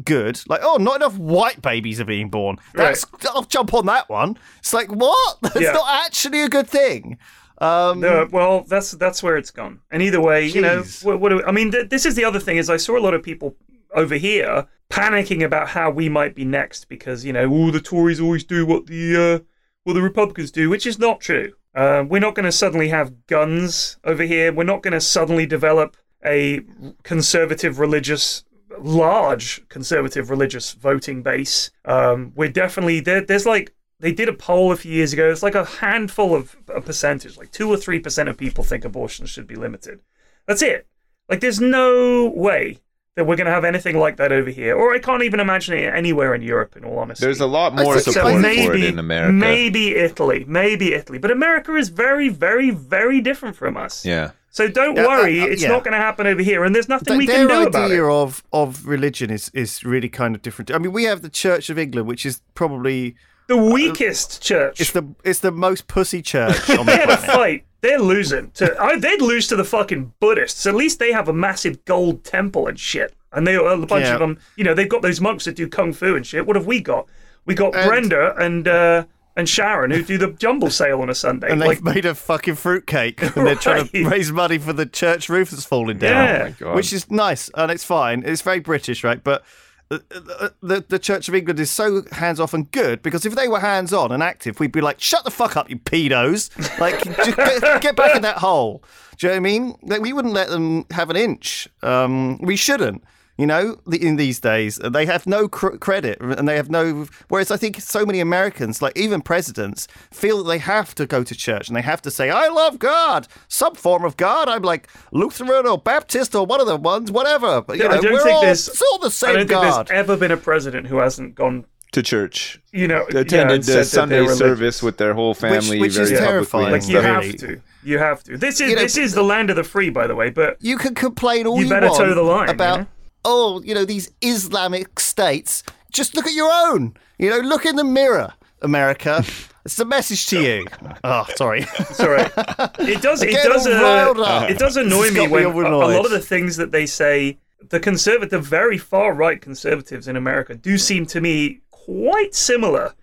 good, 0.05 0.41
like, 0.49 0.61
oh, 0.63 0.77
not 0.77 0.97
enough 0.97 1.17
white 1.19 1.61
babies 1.63 2.01
are 2.01 2.05
being 2.05 2.31
born. 2.31 2.57
That's 2.75 3.05
I'll 3.35 3.43
jump 3.45 3.75
on 3.75 3.87
that 3.87 4.09
one. 4.09 4.39
It's 4.59 4.73
like, 4.73 4.91
what? 4.91 5.39
That's 5.43 5.61
Yeah. 5.61 5.73
not 5.73 6.07
actually 6.07 6.43
a 6.43 6.49
good 6.49 6.67
thing. 6.69 7.19
Um, 7.59 8.01
No, 8.01 8.27
well, 8.33 8.65
that's 8.67 8.91
that's 8.93 9.23
where 9.23 9.37
it's 9.37 9.51
gone. 9.53 9.81
And 9.91 10.03
either 10.03 10.21
way, 10.21 10.47
you 10.47 10.61
know, 10.61 10.83
what, 11.03 11.21
what 11.21 11.29
do, 11.29 11.45
I 11.45 11.53
mean, 11.53 11.71
th- 11.71 11.91
this 11.91 12.05
is 12.05 12.17
the 12.17 12.25
other 12.25 12.41
thing 12.41 12.57
is 12.57 12.69
I 12.69 12.77
saw 12.77 12.99
a 12.99 13.01
lot 13.01 13.15
of 13.15 13.23
people 13.23 13.55
over 13.95 14.17
here 14.17 14.67
panicking 14.91 15.45
about 15.45 15.69
how 15.69 15.89
we 15.91 16.09
might 16.09 16.35
be 16.35 16.45
next 16.45 16.89
because 16.89 17.25
you 17.25 17.33
know, 17.33 17.49
all 17.49 17.71
the 17.71 17.81
Tories 17.81 18.19
always 18.19 18.43
do 18.43 18.67
what 18.67 18.87
the 18.87 19.17
uh, 19.17 19.45
what 19.85 19.93
the 19.93 20.03
Republicans 20.03 20.51
do, 20.51 20.71
which 20.71 20.87
is 20.87 20.99
not 20.99 21.21
true. 21.21 21.53
Uh, 21.75 22.05
we're 22.09 22.19
not 22.21 22.35
going 22.35 22.45
to 22.47 22.53
suddenly 22.53 22.89
have 22.89 23.27
guns 23.29 23.97
over 24.03 24.25
here. 24.25 24.53
We're 24.53 24.65
not 24.65 24.83
going 24.83 24.93
to 24.93 25.01
suddenly 25.01 25.47
develop 25.47 25.97
a 26.25 26.61
conservative 27.05 27.79
religious 27.79 28.45
large 28.81 29.67
conservative 29.69 30.31
religious 30.31 30.73
voting 30.73 31.23
base. 31.23 31.71
Um, 31.85 32.33
we're 32.35 32.51
definitely 32.51 33.01
there. 33.01 33.21
There's 33.21 33.47
like 33.47 33.73
they 34.01 34.13
did 34.13 34.29
a 34.29 34.33
poll 34.33 34.73
a 34.73 34.77
few 34.77 34.93
years 34.93 35.13
ago. 35.13 35.31
It's 35.31 35.43
like 35.43 35.55
a 35.55 35.65
handful 35.65 36.35
of 36.35 36.57
a 36.75 36.81
percentage, 36.81 37.37
like 37.37 37.53
two 37.53 37.69
or 37.69 37.77
three 37.77 37.99
percent 38.01 38.29
of 38.29 38.37
people 38.37 38.65
think 38.65 38.85
abortion 38.85 39.27
should 39.27 39.47
be 39.47 39.55
limited. 39.57 40.01
That's 40.47 40.63
it. 40.63 40.87
Like 41.29 41.41
there's 41.41 41.61
no 41.61 42.29
way 42.35 42.79
that 43.15 43.27
we're 43.27 43.37
going 43.37 43.47
to 43.47 43.53
have 43.53 43.65
anything 43.65 43.99
like 43.99 44.17
that 44.17 44.33
over 44.33 44.49
here, 44.49 44.75
or 44.75 44.95
I 44.95 44.99
can't 44.99 45.23
even 45.23 45.39
imagine 45.39 45.77
it 45.77 45.93
anywhere 45.95 46.35
in 46.35 46.41
Europe. 46.41 46.77
In 46.77 46.85
all 46.85 46.99
honesty, 46.99 47.25
There's 47.27 47.41
a 47.41 47.47
lot 47.47 47.75
more 47.75 47.95
think 47.95 48.07
so. 48.07 48.11
support 48.13 48.41
Maybe- 48.41 48.67
for 48.67 48.75
it 48.75 48.85
in 48.85 48.99
America. 48.99 49.33
Maybe 49.35 49.95
Italy, 49.97 50.45
maybe 50.49 50.95
Italy, 50.95 51.19
but 51.19 51.31
America 51.31 51.75
is 51.75 51.91
very, 51.91 52.31
very, 52.31 52.71
very 52.71 53.21
different 53.21 53.55
from 53.55 53.77
us. 53.77 54.05
Yeah. 54.07 54.31
So 54.55 54.69
don't 54.69 54.99
uh, 54.99 55.03
worry, 55.09 55.41
uh, 55.41 55.47
it's 55.47 55.63
yeah. 55.63 55.69
not 55.71 55.83
going 55.83 55.93
to 55.93 55.99
happen 55.99 56.27
over 56.27 56.43
here, 56.43 56.63
and 56.63 56.75
there's 56.75 56.89
nothing 56.89 57.07
Th- 57.07 57.19
we 57.19 57.27
can 57.27 57.49
do 57.49 57.63
about 57.63 57.67
it. 57.69 57.73
Their 57.73 57.85
idea 57.85 58.05
of 58.05 58.43
of 58.53 58.87
religion 58.87 59.31
is 59.31 59.51
is 59.55 59.83
really 59.83 60.09
kind 60.11 60.35
of 60.37 60.43
different. 60.43 60.71
I 60.71 60.79
mean, 60.79 60.93
we 60.93 61.05
have 61.05 61.23
the 61.23 61.31
Church 61.31 61.71
of 61.71 61.79
England, 61.79 62.07
which 62.07 62.25
is 62.27 62.43
probably 62.55 63.17
The 63.49 63.57
weakest 63.57 64.43
church. 64.43 64.81
it's 64.81 64.93
the 64.93 65.05
it's 65.25 65.41
the 65.41 65.51
most 65.53 65.89
pussy 65.89 66.21
church 66.23 66.69
on 66.71 66.85
the 66.87 66.93
they 66.93 66.97
had 66.99 67.11
a 67.11 67.17
fight. 67.17 67.65
They're 67.81 67.99
losing. 67.99 68.51
To, 68.53 68.77
I, 68.81 68.97
they'd 68.99 69.21
lose 69.23 69.49
to 69.49 69.57
the 69.57 69.65
fucking 69.65 70.13
Buddhists. 70.21 70.67
At 70.67 70.75
least 70.75 70.99
they 71.01 71.11
have 71.13 71.29
a 71.29 71.33
massive 71.33 71.85
gold 71.85 72.23
temple 72.23 72.69
and 72.69 72.79
shit. 72.79 73.13
And 73.33 73.45
they 73.47 73.57
a 73.57 73.77
bunch 73.79 74.05
Yeah. 74.05 74.13
of 74.15 74.21
them. 74.21 74.39
You 74.57 74.65
know, 74.65 74.75
they've 74.75 74.89
got 74.89 75.03
those 75.03 75.21
monks 75.21 75.47
that 75.47 75.57
do 75.57 75.67
kung 75.67 75.93
fu 75.93 76.15
and 76.15 76.25
shit. 76.25 76.47
What 76.47 76.55
have 76.57 76.67
we 76.67 76.81
got? 76.81 77.09
We 77.47 77.55
got 77.55 77.75
And- 77.75 77.89
Brenda 77.89 78.37
and 78.37 78.69
uh, 78.69 79.05
and 79.37 79.49
Sharon 79.49 79.91
who 79.91 80.03
do 80.03 80.19
the 80.19 80.29
jumble 80.33 80.71
sale 80.71 81.01
on 81.01 81.09
a 81.11 81.15
Sunday. 81.15 81.51
and 81.51 81.61
they've 81.61 81.83
made 81.83 82.05
a 82.05 82.15
fucking 82.15 82.57
fruitcake, 82.57 83.23
and 83.23 83.47
they're 83.47 83.55
trying 83.55 83.89
to 83.89 84.09
raise 84.09 84.31
money 84.33 84.59
for 84.59 84.73
the 84.73 84.87
church 84.87 85.29
roof 85.29 85.51
that's 85.51 85.65
falling 85.65 85.99
down. 85.99 86.57
Yeah. 86.61 86.69
Oh 86.69 86.75
which 86.75 86.93
is 86.93 87.11
nice 87.11 87.51
and 87.55 87.71
it's 87.71 87.85
fine. 87.85 88.23
It's 88.27 88.43
very 88.43 88.61
British, 88.61 89.03
right? 89.05 89.23
But 89.23 89.43
uh, 89.91 89.99
uh, 90.41 90.49
the 90.63 90.85
the 90.89 90.99
Church 90.99 91.29
of 91.29 91.35
England 91.35 91.61
is 91.61 91.71
so 91.71 92.03
hands 92.13 92.41
off 92.41 92.55
and 92.55 92.71
good 92.71 93.03
because 93.03 93.27
if 93.27 93.35
they 93.35 93.49
were 93.49 93.61
hands 93.61 93.93
on 93.93 94.11
and 94.13 94.23
active, 94.23 94.59
we'd 94.61 94.73
be 94.73 94.81
like, 94.81 95.01
"Shut 95.01 95.25
the 95.25 95.31
fuck 95.31 95.57
up, 95.57 95.69
you 95.69 95.79
pedos!" 95.79 96.51
Like, 96.79 97.03
just 97.17 97.37
get, 97.37 97.83
get 97.83 97.97
back 97.97 98.17
in 98.17 98.23
that 98.23 98.39
hole. 98.39 98.83
Do 99.19 99.27
you 99.27 99.29
know 99.29 99.35
what 99.35 99.37
I 99.37 99.41
mean? 99.41 99.75
Like, 99.83 100.01
we 100.01 100.13
wouldn't 100.15 100.33
let 100.35 100.49
them 100.49 100.87
have 100.91 101.11
an 101.11 101.17
inch. 101.17 101.69
Um, 101.83 102.39
we 102.39 102.57
shouldn't. 102.57 103.05
You 103.39 103.47
know, 103.47 103.79
in 103.91 104.17
these 104.17 104.41
days, 104.41 104.79
uh, 104.79 104.91
they 104.91 105.07
have 105.07 105.27
no 105.27 105.49
cr- 105.49 105.77
credit 105.79 106.21
and 106.21 106.47
they 106.47 106.55
have 106.57 106.69
no. 106.69 107.07
Whereas 107.29 107.51
I 107.51 107.57
think 107.57 107.81
so 107.81 108.05
many 108.05 108.21
Americans, 108.21 108.83
like 108.83 108.97
even 108.97 109.23
presidents, 109.23 109.89
feel 110.13 110.39
that 110.45 110.49
they 110.51 110.59
have 110.59 110.95
to 110.97 111.07
go 111.07 111.25
to 111.25 111.35
church 111.35 111.67
and 111.69 111.77
they 111.77 111.81
have 111.83 112.03
to 112.03 112.11
say, 112.11 112.29
I 112.29 112.49
love 112.49 112.79
God, 112.79 113.27
some 113.49 113.75
form 113.75 114.05
of 114.05 114.19
God. 114.19 114.49
I'm 114.49 114.63
like 114.63 114.87
Lutheran 115.13 115.67
or 115.67 115.79
Baptist 115.79 116.35
or 116.35 116.45
one 116.45 116.61
of 116.61 116.67
the 116.67 116.77
ones, 116.77 117.11
whatever. 117.11 117.63
But, 117.63 117.79
you 117.79 117.87
I 117.87 117.95
know, 117.97 118.01
don't 118.03 118.13
we're 118.13 118.23
think 118.23 118.35
all, 118.37 118.43
there's- 118.43 118.69
it's 118.69 118.83
all 118.83 118.99
the 118.99 119.07
I 119.07 119.11
same 119.11 119.29
don't 119.35 119.39
think 119.49 119.51
God. 119.51 119.87
there's 119.89 119.99
ever 119.99 120.17
been 120.19 120.31
a 120.31 120.37
president 120.37 120.89
who 120.89 120.99
hasn't 120.99 121.35
gone. 121.35 121.65
To 121.93 122.03
church. 122.03 122.59
You 122.73 122.89
know, 122.89 123.07
yeah, 123.13 123.21
Attended 123.21 123.55
and 123.57 123.65
said 123.67 123.79
the 123.81 123.85
Sunday 123.85 124.27
service 124.29 124.83
with 124.83 124.97
their 124.99 125.13
whole 125.15 125.35
family. 125.35 125.79
which 125.81 125.97
is 125.99 126.11
very 126.11 126.21
publicly 126.21 126.27
terrifying. 126.27 126.73
Like 126.73 126.89
you 126.89 127.01
have 127.01 127.37
to. 127.37 127.61
You 127.83 127.99
have 127.99 128.23
to. 128.25 128.39
This 128.39 128.61
is 128.63 128.71
You 128.71 128.77
know, 128.77 128.83
this 128.83 128.97
is 128.97 129.13
the 129.15 129.23
land 129.23 129.51
of 129.51 129.57
the 129.57 129.65
free, 129.65 129.91
by 129.91 130.07
the 130.07 130.15
way. 130.15 130.31
But 130.31 130.57
you 130.61 130.79
can 130.79 130.95
complain 130.95 131.47
all 131.47 131.59
You 131.59 131.65
want. 131.65 131.69
you, 131.69 131.71
better 131.75 131.87
want 131.89 131.99
toe 131.99 132.15
the 132.15 132.23
line, 132.23 132.49
you 132.49 132.55
about 132.55 132.81
know? 132.81 132.87
Oh 133.25 133.63
you 133.63 133.75
know 133.75 133.85
these 133.85 134.11
islamic 134.21 134.99
states 135.01 135.63
just 135.93 136.15
look 136.15 136.27
at 136.27 136.35
your 136.35 136.51
own 136.53 136.95
you 137.19 137.31
know 137.31 137.39
look 137.39 137.65
in 137.65 137.77
the 137.77 137.85
mirror 137.85 138.33
america 138.63 139.25
it's 139.65 139.79
a 139.79 139.85
message 139.85 140.27
to 140.27 140.43
you 140.43 140.67
oh 141.05 141.27
sorry 141.37 141.63
sorry. 141.93 142.23
It 142.79 143.03
does. 143.03 143.23
It 143.23 143.33
does. 143.33 143.67
Uh, 143.67 144.47
it 144.49 144.59
does 144.59 144.77
annoy 144.77 145.11
me 145.11 145.27
when 145.29 145.45
a, 145.45 145.49
a 145.49 145.77
lot 145.77 146.05
of 146.05 146.11
the 146.11 146.21
things 146.21 146.57
that 146.57 146.73
they 146.73 146.87
say, 146.87 147.39
the 147.71 147.81
conservative, 147.81 148.45
very 148.45 148.79
far 148.79 149.15
right 149.15 149.41
conservatives 149.41 150.09
in 150.09 150.17
America, 150.17 150.55
do 150.55 150.79
seem 150.79 151.07
to 151.07 151.21
me 151.21 151.61
quite 151.71 152.35
similar 152.35 152.95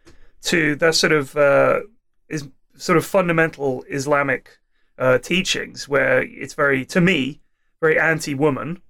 to 0.43 0.75
their 0.75 0.93
sort 0.93 1.13
of 1.13 1.35
uh, 1.35 1.81
is 2.29 2.47
sort 2.75 2.97
of 2.97 3.05
fundamental 3.05 3.83
Islamic 3.89 4.59
uh, 4.97 5.17
teachings, 5.17 5.87
where 5.87 6.21
it's 6.21 6.53
very, 6.53 6.85
to 6.85 7.01
me, 7.01 7.41
very 7.79 7.99
anti-woman. 7.99 8.81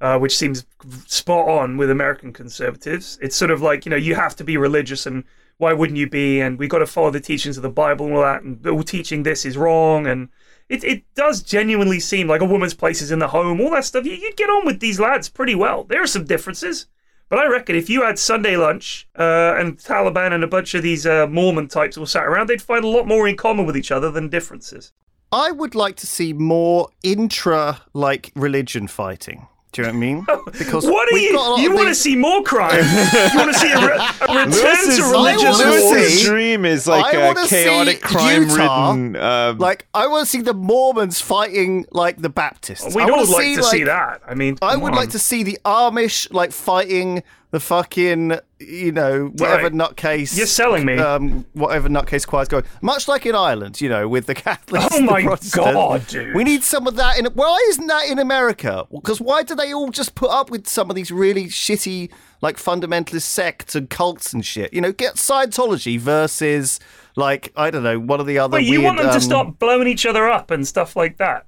Uh, 0.00 0.16
which 0.16 0.36
seems 0.36 0.64
spot 1.06 1.48
on 1.48 1.76
with 1.76 1.90
American 1.90 2.32
conservatives. 2.32 3.18
It's 3.20 3.34
sort 3.34 3.50
of 3.50 3.60
like 3.60 3.84
you 3.84 3.90
know 3.90 3.96
you 3.96 4.14
have 4.14 4.36
to 4.36 4.44
be 4.44 4.56
religious, 4.56 5.06
and 5.06 5.24
why 5.56 5.72
wouldn't 5.72 5.98
you 5.98 6.08
be? 6.08 6.40
And 6.40 6.58
we've 6.58 6.70
got 6.70 6.78
to 6.78 6.86
follow 6.86 7.10
the 7.10 7.20
teachings 7.20 7.56
of 7.56 7.64
the 7.64 7.68
Bible 7.68 8.06
and 8.06 8.14
all 8.14 8.22
that. 8.22 8.42
And 8.42 8.64
all 8.66 8.84
teaching 8.84 9.24
this 9.24 9.44
is 9.44 9.56
wrong. 9.56 10.06
And 10.06 10.28
it 10.68 10.84
it 10.84 11.02
does 11.14 11.42
genuinely 11.42 11.98
seem 12.00 12.28
like 12.28 12.40
a 12.40 12.44
woman's 12.46 12.74
place 12.74 13.02
is 13.02 13.10
in 13.10 13.18
the 13.18 13.28
home. 13.28 13.60
All 13.60 13.70
that 13.70 13.84
stuff. 13.84 14.06
You, 14.06 14.12
you'd 14.12 14.36
get 14.36 14.48
on 14.50 14.64
with 14.64 14.80
these 14.80 15.00
lads 15.00 15.28
pretty 15.28 15.54
well. 15.56 15.84
There 15.84 16.02
are 16.02 16.06
some 16.06 16.24
differences, 16.24 16.86
but 17.28 17.40
I 17.40 17.46
reckon 17.48 17.74
if 17.74 17.90
you 17.90 18.02
had 18.04 18.18
Sunday 18.18 18.56
lunch 18.56 19.08
uh, 19.18 19.54
and 19.58 19.78
Taliban 19.78 20.32
and 20.32 20.44
a 20.44 20.48
bunch 20.48 20.74
of 20.74 20.82
these 20.82 21.06
uh, 21.06 21.26
Mormon 21.26 21.66
types 21.68 21.98
all 21.98 22.06
sat 22.06 22.24
around, 22.24 22.46
they'd 22.48 22.62
find 22.62 22.84
a 22.84 22.88
lot 22.88 23.06
more 23.08 23.26
in 23.26 23.36
common 23.36 23.66
with 23.66 23.76
each 23.76 23.90
other 23.90 24.10
than 24.10 24.28
differences. 24.28 24.92
i 25.32 25.50
would 25.50 25.74
like 25.74 25.96
to 25.96 26.06
see 26.06 26.32
more 26.32 26.88
intra 27.02 27.82
like 27.92 28.32
religion 28.34 28.86
fighting 28.88 29.46
Do 29.72 29.82
you 29.82 29.86
know 29.88 29.92
what 29.92 29.96
I 29.96 30.00
mean? 30.00 30.26
Because 30.58 30.86
What 30.86 31.12
are 31.12 31.18
you? 31.18 31.32
got 31.32 31.46
a 31.46 31.50
lot 31.50 31.60
You 31.60 31.74
want 31.74 31.88
to 31.88 31.94
see 31.94 32.16
more 32.16 32.42
crime? 32.42 32.76
you 33.32 33.38
want 33.38 33.52
to 33.52 33.58
see 33.58 33.70
a, 33.70 33.78
re- 33.78 33.98
a 33.98 34.46
return 34.46 34.50
Lewis's, 34.50 34.96
to 34.96 35.02
I 35.04 35.10
religious 35.10 35.58
wanna 35.58 35.70
wars? 35.70 35.92
Lewis's 35.92 36.24
dream 36.24 36.64
is 36.64 36.86
like 36.86 37.14
I 37.14 37.18
a 37.18 37.46
chaotic 37.46 38.00
crime 38.00 38.42
Utah, 38.48 38.90
ridden. 38.92 39.16
Uh, 39.16 39.54
Like, 39.58 39.86
I 39.94 40.06
want 40.06 40.24
to 40.24 40.30
see 40.30 40.40
the 40.40 40.54
Mormons 40.54 41.20
fighting 41.20 41.84
like 41.92 42.16
the 42.22 42.30
Baptists. 42.30 42.94
We'd 42.94 43.02
I 43.02 43.10
all 43.10 43.18
want 43.18 43.30
like 43.30 43.56
to 43.56 43.62
see 43.62 43.84
that. 43.84 44.22
I 44.26 44.34
mean, 44.34 44.56
I 44.62 44.76
would 44.76 44.92
on. 44.92 44.96
like 44.96 45.10
to 45.10 45.18
see 45.18 45.42
the 45.42 45.58
Amish 45.64 46.32
like 46.32 46.52
fighting 46.52 47.22
the 47.50 47.60
fucking 47.60 48.38
you 48.58 48.92
know 48.92 49.26
whatever 49.36 49.62
Right. 49.64 49.72
nutcase. 49.72 50.36
You're 50.36 50.46
selling 50.46 50.84
me. 50.84 50.98
Um, 50.98 51.46
whatever 51.54 51.88
nutcase 51.88 52.26
choir's 52.26 52.48
going. 52.48 52.64
Much 52.82 53.08
like 53.08 53.24
in 53.24 53.34
Ireland, 53.34 53.80
you 53.80 53.88
know, 53.88 54.06
with 54.08 54.26
the 54.26 54.34
Catholics. 54.46 54.86
Oh 54.92 55.00
my 55.00 55.22
God, 55.52 56.06
dude. 56.08 56.34
We 56.34 56.44
need 56.44 56.62
some 56.64 56.86
of 56.86 56.96
that 56.96 57.18
in. 57.18 57.26
Why 57.26 57.58
isn't 57.70 57.86
that 57.86 58.06
in 58.08 58.18
America? 58.18 58.86
Because 58.92 59.20
why 59.20 59.42
do 59.42 59.54
they 59.54 59.72
all 59.72 59.90
just 59.90 60.14
put 60.14 60.30
up 60.30 60.50
with 60.50 60.66
some 60.68 60.90
of 60.90 60.96
these 60.96 61.10
really 61.10 61.46
shitty 61.46 62.10
like 62.42 62.56
fundamentalist 62.56 63.22
sects 63.22 63.74
and 63.74 63.88
cults 63.88 64.32
and 64.32 64.44
shit? 64.44 64.74
You 64.74 64.80
know, 64.80 64.92
get 64.92 65.14
Scientology 65.14 65.98
versus 65.98 66.78
like 67.16 67.52
I 67.56 67.70
don't 67.70 67.82
know 67.82 67.98
one 67.98 68.20
of 68.20 68.26
the 68.26 68.38
other. 68.38 68.58
But 68.58 68.64
you 68.64 68.80
weird, 68.80 68.84
want 68.84 68.98
them 68.98 69.06
um, 69.08 69.14
to 69.14 69.20
stop 69.20 69.58
blowing 69.58 69.88
each 69.88 70.04
other 70.04 70.28
up 70.28 70.50
and 70.50 70.66
stuff 70.68 70.96
like 70.96 71.16
that. 71.18 71.46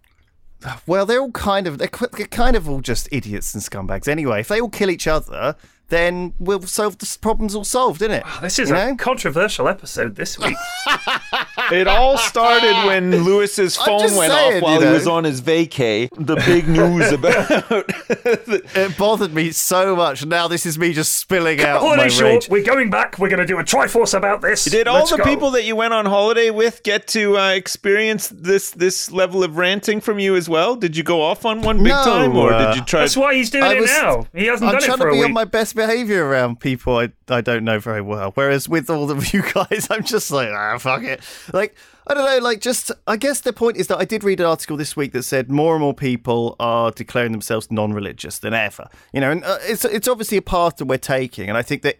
well, 0.86 1.06
they're 1.06 1.20
all 1.20 1.30
kind 1.32 1.66
of 1.66 1.78
they're 1.78 1.88
kind 1.88 2.54
of 2.56 2.68
all 2.68 2.80
just 2.80 3.08
idiots 3.10 3.54
and 3.54 3.62
scumbags 3.62 4.06
anyway. 4.08 4.40
If 4.40 4.48
they 4.48 4.60
all 4.60 4.68
kill 4.68 4.90
each 4.90 5.06
other, 5.06 5.56
then 5.90 6.32
we'll 6.38 6.62
solve 6.62 6.98
the 6.98 7.18
problems 7.20 7.54
all 7.54 7.64
solved, 7.64 8.00
isn't 8.02 8.14
it? 8.14 8.24
This 8.40 8.58
is 8.58 8.70
You 8.70 8.76
a 8.76 8.86
know? 8.90 8.96
controversial 8.96 9.68
episode 9.68 10.16
this 10.16 10.38
week. 10.38 10.56
it 11.72 11.86
all 11.86 12.16
started 12.18 12.74
when 12.86 13.24
Lewis's 13.24 13.76
phone 13.76 14.00
went 14.16 14.32
saying, 14.32 14.56
off 14.58 14.62
while 14.62 14.80
you 14.80 14.86
he 14.88 14.92
was 14.92 15.06
on 15.06 15.24
his 15.24 15.40
vacay. 15.42 16.08
The 16.16 16.36
big 16.36 16.68
news 16.68 17.12
about 17.12 17.50
It 18.76 18.96
bothered 18.96 19.34
me 19.34 19.50
so 19.52 19.94
much. 19.96 20.24
Now 20.24 20.48
this 20.48 20.66
is 20.66 20.78
me 20.78 20.92
just 20.92 21.12
spilling 21.18 21.60
out 21.60 21.82
my 21.82 21.88
Holiday 21.88 22.02
rage. 22.04 22.12
short. 22.44 22.48
We're 22.48 22.64
going 22.64 22.90
back. 22.90 23.18
We're 23.18 23.28
going 23.28 23.40
to 23.40 23.46
do 23.46 23.58
a 23.58 23.64
Triforce 23.64 24.14
about 24.16 24.40
this. 24.40 24.64
Did 24.64 24.88
all 24.88 24.98
Let's 25.00 25.10
the 25.10 25.18
go. 25.18 25.24
people 25.24 25.50
that 25.52 25.64
you 25.64 25.76
went 25.76 25.92
on 25.94 26.06
holiday 26.06 26.50
with 26.50 26.82
get 26.82 27.06
to 27.08 27.36
uh, 27.38 27.50
experience 27.50 28.28
this 28.28 28.70
this 28.70 29.10
level 29.10 29.42
of 29.44 29.56
ranting 29.56 30.00
from 30.00 30.18
you 30.18 30.36
as 30.36 30.48
well? 30.48 30.76
Did 30.76 30.96
you 30.96 31.02
go 31.02 31.20
off 31.22 31.44
on 31.44 31.62
one 31.62 31.78
big 31.78 31.88
No, 31.88 32.04
time, 32.04 32.36
or 32.36 32.52
uh, 32.52 32.66
did 32.72 32.76
you 32.80 32.84
try? 32.84 33.00
That's 33.00 33.16
why 33.16 33.34
he's 33.34 33.50
doing 33.50 33.64
I 33.64 33.74
it 33.74 33.80
was- 33.80 33.90
now. 33.90 34.26
He 34.34 34.46
hasn't 34.46 34.68
I'm 34.68 34.74
done 34.76 34.82
it 34.82 34.86
trying 34.86 34.98
to 34.98 35.10
be 35.12 35.22
on 35.24 35.32
my 35.32 35.44
best 35.44 35.74
behavior 35.80 36.26
around 36.26 36.60
people 36.60 36.98
I, 36.98 37.10
I 37.28 37.40
don't 37.40 37.64
know 37.64 37.78
very 37.78 38.02
well. 38.02 38.32
Whereas 38.34 38.68
with 38.68 38.90
all 38.90 39.10
of 39.10 39.32
you 39.32 39.42
guys, 39.54 39.88
I'm 39.90 40.04
just 40.04 40.30
like, 40.30 40.50
ah, 40.50 40.76
fuck 40.78 41.02
it. 41.02 41.20
Like, 41.54 41.74
I 42.06 42.14
don't 42.14 42.24
know, 42.24 42.38
like, 42.38 42.60
just, 42.60 42.90
I 43.06 43.16
guess 43.16 43.40
the 43.40 43.52
point 43.52 43.78
is 43.78 43.86
that 43.86 43.98
I 43.98 44.04
did 44.04 44.22
read 44.22 44.40
an 44.40 44.46
article 44.46 44.76
this 44.76 44.94
week 44.94 45.12
that 45.12 45.22
said 45.22 45.50
more 45.50 45.74
and 45.74 45.80
more 45.80 45.94
people 45.94 46.56
are 46.60 46.90
declaring 46.90 47.32
themselves 47.32 47.70
non 47.70 47.92
religious 47.92 48.38
than 48.38 48.52
ever. 48.52 48.88
You 49.12 49.20
know, 49.20 49.30
and 49.30 49.44
uh, 49.44 49.58
it's, 49.62 49.84
it's 49.86 50.08
obviously 50.08 50.36
a 50.36 50.42
path 50.42 50.76
that 50.76 50.84
we're 50.84 50.98
taking. 50.98 51.48
And 51.48 51.56
I 51.56 51.62
think 51.62 51.82
that 51.82 51.98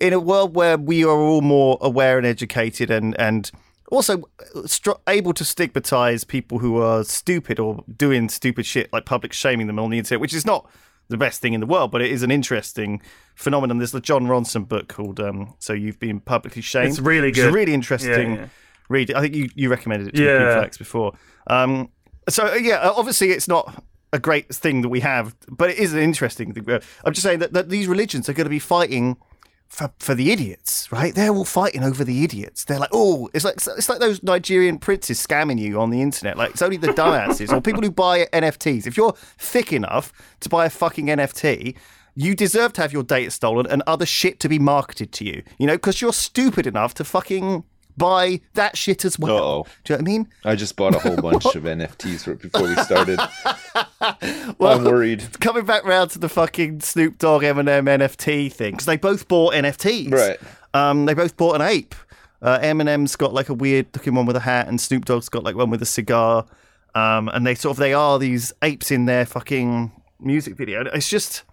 in 0.00 0.12
a 0.12 0.20
world 0.20 0.56
where 0.56 0.76
we 0.76 1.04
are 1.04 1.20
all 1.20 1.40
more 1.40 1.78
aware 1.80 2.18
and 2.18 2.26
educated 2.26 2.90
and, 2.90 3.18
and, 3.20 3.50
also 3.92 4.22
str- 4.66 4.92
able 5.08 5.32
to 5.32 5.44
stigmatize 5.44 6.22
people 6.22 6.60
who 6.60 6.80
are 6.80 7.02
stupid 7.02 7.58
or 7.58 7.84
doing 7.96 8.28
stupid 8.28 8.64
shit, 8.64 8.88
like 8.92 9.04
public 9.04 9.32
shaming 9.32 9.66
them 9.66 9.80
on 9.80 9.90
the 9.90 9.98
internet, 9.98 10.20
which 10.20 10.32
is 10.32 10.46
not 10.46 10.64
the 11.10 11.18
best 11.18 11.42
thing 11.42 11.52
in 11.52 11.60
the 11.60 11.66
world, 11.66 11.90
but 11.90 12.00
it 12.00 12.10
is 12.10 12.22
an 12.22 12.30
interesting 12.30 13.02
phenomenon. 13.34 13.78
There's 13.78 13.92
the 13.92 14.00
Jon 14.00 14.26
Ronson 14.26 14.66
book 14.66 14.88
called 14.88 15.20
um, 15.20 15.54
"So 15.58 15.72
You've 15.74 15.98
Been 16.00 16.20
Publicly 16.20 16.62
Shamed." 16.62 16.88
It's 16.88 16.98
really 17.00 17.30
good. 17.30 17.48
a 17.48 17.52
really 17.52 17.74
interesting 17.74 18.34
Yeah, 18.34 18.40
yeah. 18.40 18.48
read. 18.88 19.12
I 19.12 19.20
think 19.20 19.34
you, 19.34 19.50
you 19.54 19.68
recommended 19.68 20.08
it 20.08 20.14
to 20.16 20.24
Yeah. 20.24 20.38
yeah. 20.38 20.54
Flax 20.54 20.78
before. 20.78 21.12
Um, 21.48 21.90
so 22.28 22.46
uh, 22.46 22.54
yeah, 22.54 22.76
uh, 22.76 22.94
obviously 22.96 23.30
it's 23.30 23.48
not 23.48 23.84
a 24.12 24.18
great 24.18 24.52
thing 24.54 24.82
that 24.82 24.88
we 24.88 25.00
have, 25.00 25.36
but 25.48 25.70
it 25.70 25.78
is 25.78 25.92
an 25.92 26.00
interesting 26.00 26.52
thing. 26.52 26.68
Uh, 26.68 26.80
I'm 27.04 27.12
just 27.12 27.24
saying 27.24 27.40
that, 27.40 27.52
that 27.52 27.68
these 27.68 27.86
religions 27.86 28.28
are 28.28 28.32
going 28.32 28.46
to 28.46 28.50
be 28.50 28.58
fighting 28.58 29.16
for, 29.70 29.92
for 30.00 30.14
the 30.16 30.32
idiots, 30.32 30.90
right? 30.90 31.14
They're 31.14 31.30
all 31.30 31.44
fighting 31.44 31.84
over 31.84 32.02
the 32.02 32.24
idiots. 32.24 32.64
They're 32.64 32.80
like, 32.80 32.90
oh, 32.92 33.30
it's 33.32 33.44
like 33.44 33.54
it's 33.54 33.88
like 33.88 34.00
those 34.00 34.22
Nigerian 34.22 34.78
princes 34.78 35.24
scamming 35.24 35.58
you 35.58 35.80
on 35.80 35.90
the 35.90 36.02
internet. 36.02 36.36
Like 36.36 36.50
it's 36.50 36.62
only 36.62 36.76
the 36.76 36.88
dumbasses 36.88 37.52
or 37.52 37.60
people 37.60 37.80
who 37.80 37.90
buy 37.90 38.26
NFTs. 38.26 38.86
If 38.86 38.96
you're 38.96 39.14
thick 39.38 39.72
enough 39.72 40.12
to 40.40 40.48
buy 40.48 40.66
a 40.66 40.70
fucking 40.70 41.06
NFT, 41.06 41.76
you 42.16 42.34
deserve 42.34 42.72
to 42.74 42.82
have 42.82 42.92
your 42.92 43.04
data 43.04 43.30
stolen 43.30 43.66
and 43.68 43.82
other 43.86 44.04
shit 44.04 44.40
to 44.40 44.48
be 44.48 44.58
marketed 44.58 45.12
to 45.12 45.24
you. 45.24 45.44
You 45.58 45.68
know, 45.68 45.74
because 45.74 46.00
you're 46.00 46.12
stupid 46.12 46.66
enough 46.66 46.92
to 46.94 47.04
fucking 47.04 47.64
buy 47.96 48.40
that 48.54 48.76
shit 48.76 49.04
as 49.04 49.18
well. 49.18 49.36
Uh-oh. 49.36 49.66
Do 49.84 49.92
you 49.92 49.96
know 49.96 50.02
what 50.02 50.08
I 50.08 50.12
mean? 50.12 50.28
I 50.44 50.54
just 50.56 50.76
bought 50.76 50.94
a 50.94 50.98
whole 50.98 51.16
bunch 51.20 51.44
of 51.54 51.64
NFTs 51.64 52.26
right 52.26 52.38
before 52.38 52.62
we 52.68 52.74
started. 52.76 53.20
I'm 54.60 54.84
worried. 54.84 55.40
Coming 55.40 55.64
back 55.64 55.84
round 55.84 56.10
to 56.12 56.18
the 56.18 56.28
fucking 56.28 56.80
Snoop 56.80 57.18
Dogg 57.18 57.42
Eminem 57.42 57.86
NFT 57.86 58.52
thing 58.52 58.72
because 58.72 58.86
they 58.86 58.96
both 58.96 59.28
bought 59.28 59.54
NFTs. 59.54 60.12
Right. 60.12 60.38
Um, 60.74 61.06
they 61.06 61.14
both 61.14 61.36
bought 61.36 61.56
an 61.56 61.62
ape. 61.62 61.94
Uh, 62.42 62.58
Eminem's 62.60 63.16
got 63.16 63.34
like 63.34 63.48
a 63.48 63.54
weird 63.54 63.86
looking 63.94 64.14
one 64.14 64.26
with 64.26 64.36
a 64.36 64.40
hat, 64.40 64.68
and 64.68 64.80
Snoop 64.80 65.04
Dogg's 65.04 65.28
got 65.28 65.44
like 65.44 65.56
one 65.56 65.70
with 65.70 65.82
a 65.82 65.86
cigar. 65.86 66.46
Um, 66.94 67.28
and 67.28 67.46
they 67.46 67.54
sort 67.54 67.72
of 67.74 67.78
they 67.78 67.92
are 67.92 68.18
these 68.18 68.52
apes 68.62 68.90
in 68.90 69.04
their 69.06 69.26
fucking 69.26 69.92
music 70.18 70.56
video. 70.56 70.84
It's 70.86 71.08
just 71.08 71.44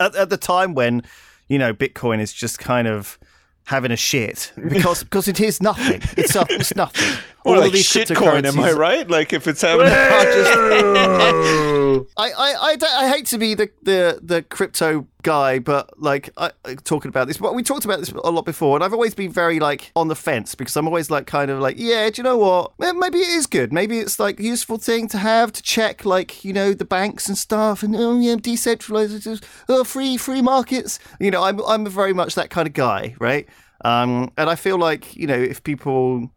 at, 0.00 0.14
at 0.14 0.30
the 0.30 0.36
time 0.36 0.74
when 0.74 1.02
you 1.48 1.58
know 1.58 1.72
Bitcoin 1.72 2.20
is 2.20 2.32
just 2.32 2.58
kind 2.58 2.88
of 2.88 3.18
having 3.64 3.90
a 3.92 3.96
shit 3.96 4.52
because 4.68 5.04
because 5.04 5.28
it 5.28 5.40
is 5.40 5.60
nothing. 5.62 6.00
It's, 6.16 6.34
it's 6.36 6.74
nothing. 6.76 7.18
Or 7.44 7.54
All 7.54 7.58
of 7.58 7.64
like 7.64 7.72
these 7.72 7.88
shitcoin, 7.88 8.44
am 8.44 8.60
I 8.60 8.72
right? 8.72 9.08
Like 9.10 9.32
if 9.32 9.48
it's 9.48 9.62
having 9.62 9.86
Oh. 9.90 12.06
I, 12.16 12.30
I, 12.30 12.54
I, 12.60 12.76
I 13.04 13.08
hate 13.08 13.26
to 13.26 13.38
be 13.38 13.54
the, 13.54 13.70
the, 13.82 14.20
the 14.22 14.42
crypto 14.42 15.06
guy, 15.22 15.58
but 15.58 15.90
like 16.00 16.30
I, 16.36 16.52
I- 16.64 16.74
talking 16.76 17.08
about 17.08 17.26
this, 17.26 17.38
but 17.38 17.54
we 17.54 17.62
talked 17.62 17.84
about 17.84 17.98
this 17.98 18.10
a 18.10 18.30
lot 18.30 18.44
before, 18.44 18.76
and 18.76 18.84
I've 18.84 18.92
always 18.92 19.14
been 19.14 19.32
very 19.32 19.60
like 19.60 19.90
on 19.96 20.08
the 20.08 20.14
fence 20.14 20.54
because 20.54 20.76
I'm 20.76 20.86
always 20.86 21.10
like 21.10 21.26
kind 21.26 21.50
of 21.50 21.60
like, 21.60 21.76
yeah, 21.78 22.08
do 22.10 22.20
you 22.20 22.22
know 22.22 22.38
what? 22.38 22.72
Maybe 22.78 23.18
it 23.18 23.28
is 23.28 23.46
good. 23.46 23.72
Maybe 23.72 23.98
it's 23.98 24.18
like 24.18 24.38
a 24.40 24.42
useful 24.42 24.78
thing 24.78 25.08
to 25.08 25.18
have 25.18 25.52
to 25.52 25.62
check 25.62 26.04
like 26.04 26.44
you 26.44 26.52
know 26.52 26.72
the 26.74 26.84
banks 26.84 27.28
and 27.28 27.36
stuff, 27.36 27.82
and 27.82 27.94
oh 27.96 28.18
yeah, 28.20 28.36
decentralized, 28.36 29.14
it's 29.14 29.24
just, 29.24 29.44
oh 29.68 29.84
free 29.84 30.16
free 30.16 30.42
markets. 30.42 30.98
You 31.20 31.30
know, 31.30 31.42
I'm 31.42 31.60
I'm 31.66 31.86
very 31.86 32.12
much 32.12 32.34
that 32.36 32.50
kind 32.50 32.66
of 32.66 32.74
guy, 32.74 33.14
right? 33.18 33.48
Um, 33.84 34.30
and 34.38 34.48
I 34.48 34.54
feel 34.54 34.78
like 34.78 35.16
you 35.16 35.26
know 35.26 35.38
if 35.38 35.62
people 35.64 36.30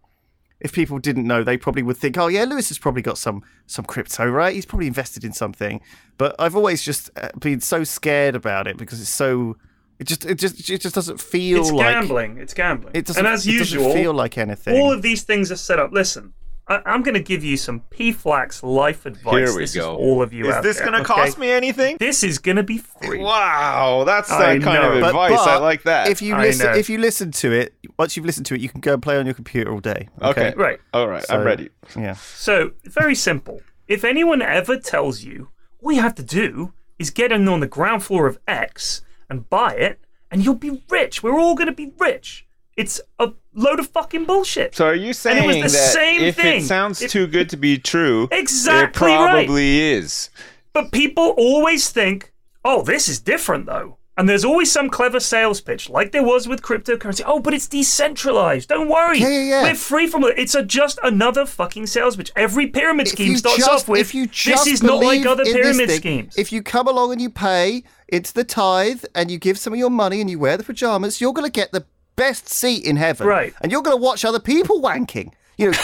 if 0.65 0.73
people 0.73 0.99
didn't 0.99 1.25
know, 1.25 1.43
they 1.43 1.57
probably 1.57 1.83
would 1.83 1.95
think, 1.97 2.17
"Oh 2.17 2.27
yeah, 2.27 2.43
Lewis 2.43 2.67
has 2.69 2.77
probably 2.77 3.01
got 3.01 3.17
some 3.17 3.43
some 3.67 3.85
crypto, 3.85 4.25
right? 4.27 4.53
He's 4.53 4.65
probably 4.65 4.87
invested 4.87 5.23
in 5.23 5.31
something." 5.31 5.79
But 6.17 6.35
I've 6.39 6.55
always 6.55 6.83
just 6.83 7.09
uh, 7.15 7.29
been 7.39 7.61
so 7.61 7.83
scared 7.83 8.35
about 8.35 8.67
it 8.67 8.75
because 8.77 8.99
it's 8.99 9.09
so 9.09 9.57
it 9.99 10.07
just 10.07 10.25
it 10.25 10.35
just 10.39 10.69
it 10.69 10.81
just 10.81 10.95
doesn't 10.95 11.21
feel 11.21 11.61
It's 11.61 11.71
like 11.71 11.93
gambling. 11.93 12.37
It's 12.37 12.53
gambling. 12.53 12.91
it 12.95 13.05
doesn't. 13.05 13.25
and 13.25 13.33
as 13.33 13.45
it 13.47 13.51
doesn't 13.57 13.79
usual, 13.79 13.93
feel 13.93 14.13
like 14.13 14.37
anything. 14.37 14.75
all 14.75 14.91
of 14.91 15.01
these 15.01 15.23
things 15.23 15.51
are 15.51 15.55
set 15.55 15.79
up. 15.79 15.91
Listen, 15.93 16.33
I, 16.67 16.81
I'm 16.85 17.03
going 17.03 17.13
to 17.13 17.19
give 17.21 17.43
you 17.43 17.57
some 17.57 17.81
P-Flax 17.91 18.63
life 18.63 19.05
advice. 19.05 19.33
Here 19.33 19.53
we 19.55 19.61
this 19.63 19.75
go. 19.75 19.81
Is 19.93 19.97
all 19.99 20.21
of 20.21 20.33
you 20.33 20.47
Is 20.47 20.55
out 20.55 20.63
this 20.63 20.77
there, 20.77 20.85
gonna 20.85 20.97
okay? 21.03 21.13
cost 21.13 21.37
me 21.37 21.51
anything? 21.51 21.97
This 21.99 22.23
is 22.23 22.39
going 22.39 22.57
to 22.57 22.63
be 22.63 22.79
free. 22.79 23.19
Wow, 23.19 24.03
that's 24.05 24.29
the 24.29 24.35
I 24.35 24.59
kind 24.59 24.63
know. 24.81 24.93
of 24.93 25.01
But- 25.01 25.07
advice 25.09 25.39
I 25.39 25.57
like 25.57 25.83
that. 25.83 26.07
If 26.09 26.21
you 26.21 26.33
I 26.35 26.41
listen, 26.41 26.65
know. 26.71 26.73
if 26.77 26.89
you 26.89 26.97
listen 26.97 27.31
to 27.31 27.51
it, 27.51 27.75
once 27.99 28.17
you've 28.17 28.25
listened 28.25 28.45
to 28.47 28.55
it, 28.55 28.61
you 28.61 28.69
can 28.69 28.81
go 28.81 28.93
and 28.93 29.01
play 29.03 29.17
on 29.17 29.25
your 29.25 29.35
computer 29.35 29.71
all 29.71 29.79
day. 29.79 30.09
okay, 30.21 30.53
Right. 30.57 30.79
all 30.93 31.07
right, 31.07 31.23
I'm 31.29 31.43
ready. 31.43 31.69
Yeah. 31.95 32.13
So, 32.15 32.71
very 32.85 33.15
simple. 33.15 33.61
If 33.87 34.03
anyone 34.03 34.41
ever 34.41 34.77
tells 34.77 35.23
you 35.23 35.49
all 35.83 35.91
you 35.91 36.01
have 36.01 36.15
to 36.15 36.23
do 36.23 36.73
is 36.97 37.11
get 37.11 37.31
in 37.31 37.47
on 37.47 37.59
the 37.59 37.67
ground 37.67 38.03
floor 38.03 38.25
of 38.25 38.39
X 38.47 39.01
and 39.29 39.47
buy 39.49 39.73
it, 39.75 39.99
and 40.31 40.43
you'll 40.43 40.55
be 40.55 40.83
rich, 40.89 41.21
we're 41.21 41.39
all 41.39 41.53
going 41.53 41.67
to 41.67 41.73
be 41.73 41.91
rich. 41.99 42.44
It's 42.75 42.99
a 43.19 43.31
load 43.53 43.79
of 43.79 43.87
fucking 43.87 44.25
bullshit. 44.25 44.75
So 44.75 44.85
are 44.87 44.93
you 44.95 45.13
saying 45.13 45.43
it 45.49 45.63
was 45.63 45.71
the 45.71 45.77
that 45.77 45.93
same 45.93 46.21
if 46.21 46.35
thing. 46.35 46.61
it 46.61 46.65
sounds 46.65 47.01
If- 47.01 47.11
too 47.11 47.25
good 47.27 47.49
to 47.51 47.57
be 47.57 47.77
true, 47.77 48.27
Exactly 48.31 49.11
it 49.11 49.15
right. 49.15 49.45
probably 49.45 49.79
is? 49.81 50.29
But 50.73 50.91
people 50.91 51.33
always 51.37 51.89
think, 51.89 52.33
oh, 52.65 52.81
this 52.81 53.07
is 53.07 53.19
different 53.19 53.65
though. 53.65 53.97
And 54.17 54.29
there's 54.29 54.45
always 54.45 54.71
some 54.71 54.89
clever 54.89 55.19
sales 55.19 55.59
pitch, 55.59 55.89
like 55.89 56.13
there 56.13 56.23
was 56.23 56.47
with 56.47 56.61
cryptocurrency. 56.61 57.21
Oh, 57.25 57.41
but 57.41 57.53
it's 57.53 57.67
decentralized. 57.67 58.69
Don't 58.69 58.87
worry. 58.87 59.19
Yeah, 59.19 59.27
yeah, 59.27 59.41
yeah. 59.43 59.63
We're 59.63 59.75
free 59.75 60.07
from 60.07 60.23
it. 60.23 60.35
It's 60.37 60.55
a, 60.55 60.63
just 60.63 60.99
another 61.03 61.45
fucking 61.45 61.87
sales 61.87 62.15
pitch. 62.15 62.31
Every 62.33 62.67
pyramid 62.67 63.09
scheme 63.09 63.35
starts 63.35 63.57
just- 63.57 63.69
off 63.69 63.87
with, 63.89 63.99
if 63.99 64.15
you 64.15 64.27
this 64.27 64.67
is 64.67 64.81
not 64.81 65.03
like 65.03 65.25
other 65.25 65.43
pyramid 65.43 65.89
thing, 65.89 65.97
schemes. 65.99 66.37
If 66.37 66.53
you 66.53 66.61
come 66.63 66.87
along 66.87 67.11
and 67.11 67.21
you 67.21 67.29
pay 67.29 67.83
into 68.07 68.33
the 68.33 68.45
tithe 68.45 69.03
and 69.15 69.29
you 69.29 69.37
give 69.37 69.57
some 69.57 69.73
of 69.73 69.79
your 69.79 69.89
money 69.89 70.21
and 70.21 70.29
you 70.29 70.39
wear 70.39 70.55
the 70.55 70.63
pajamas, 70.63 71.19
you're 71.19 71.33
going 71.33 71.45
to 71.45 71.51
get 71.51 71.73
the 71.73 71.85
best 72.15 72.49
seat 72.49 72.83
in 72.85 72.95
heaven. 72.95 73.27
Right. 73.27 73.53
And 73.61 73.71
you're 73.71 73.81
going 73.81 73.97
to 73.97 74.01
watch 74.01 74.23
other 74.25 74.39
people 74.39 74.81
wanking. 74.81 75.31
You 75.57 75.71
know, 75.71 75.77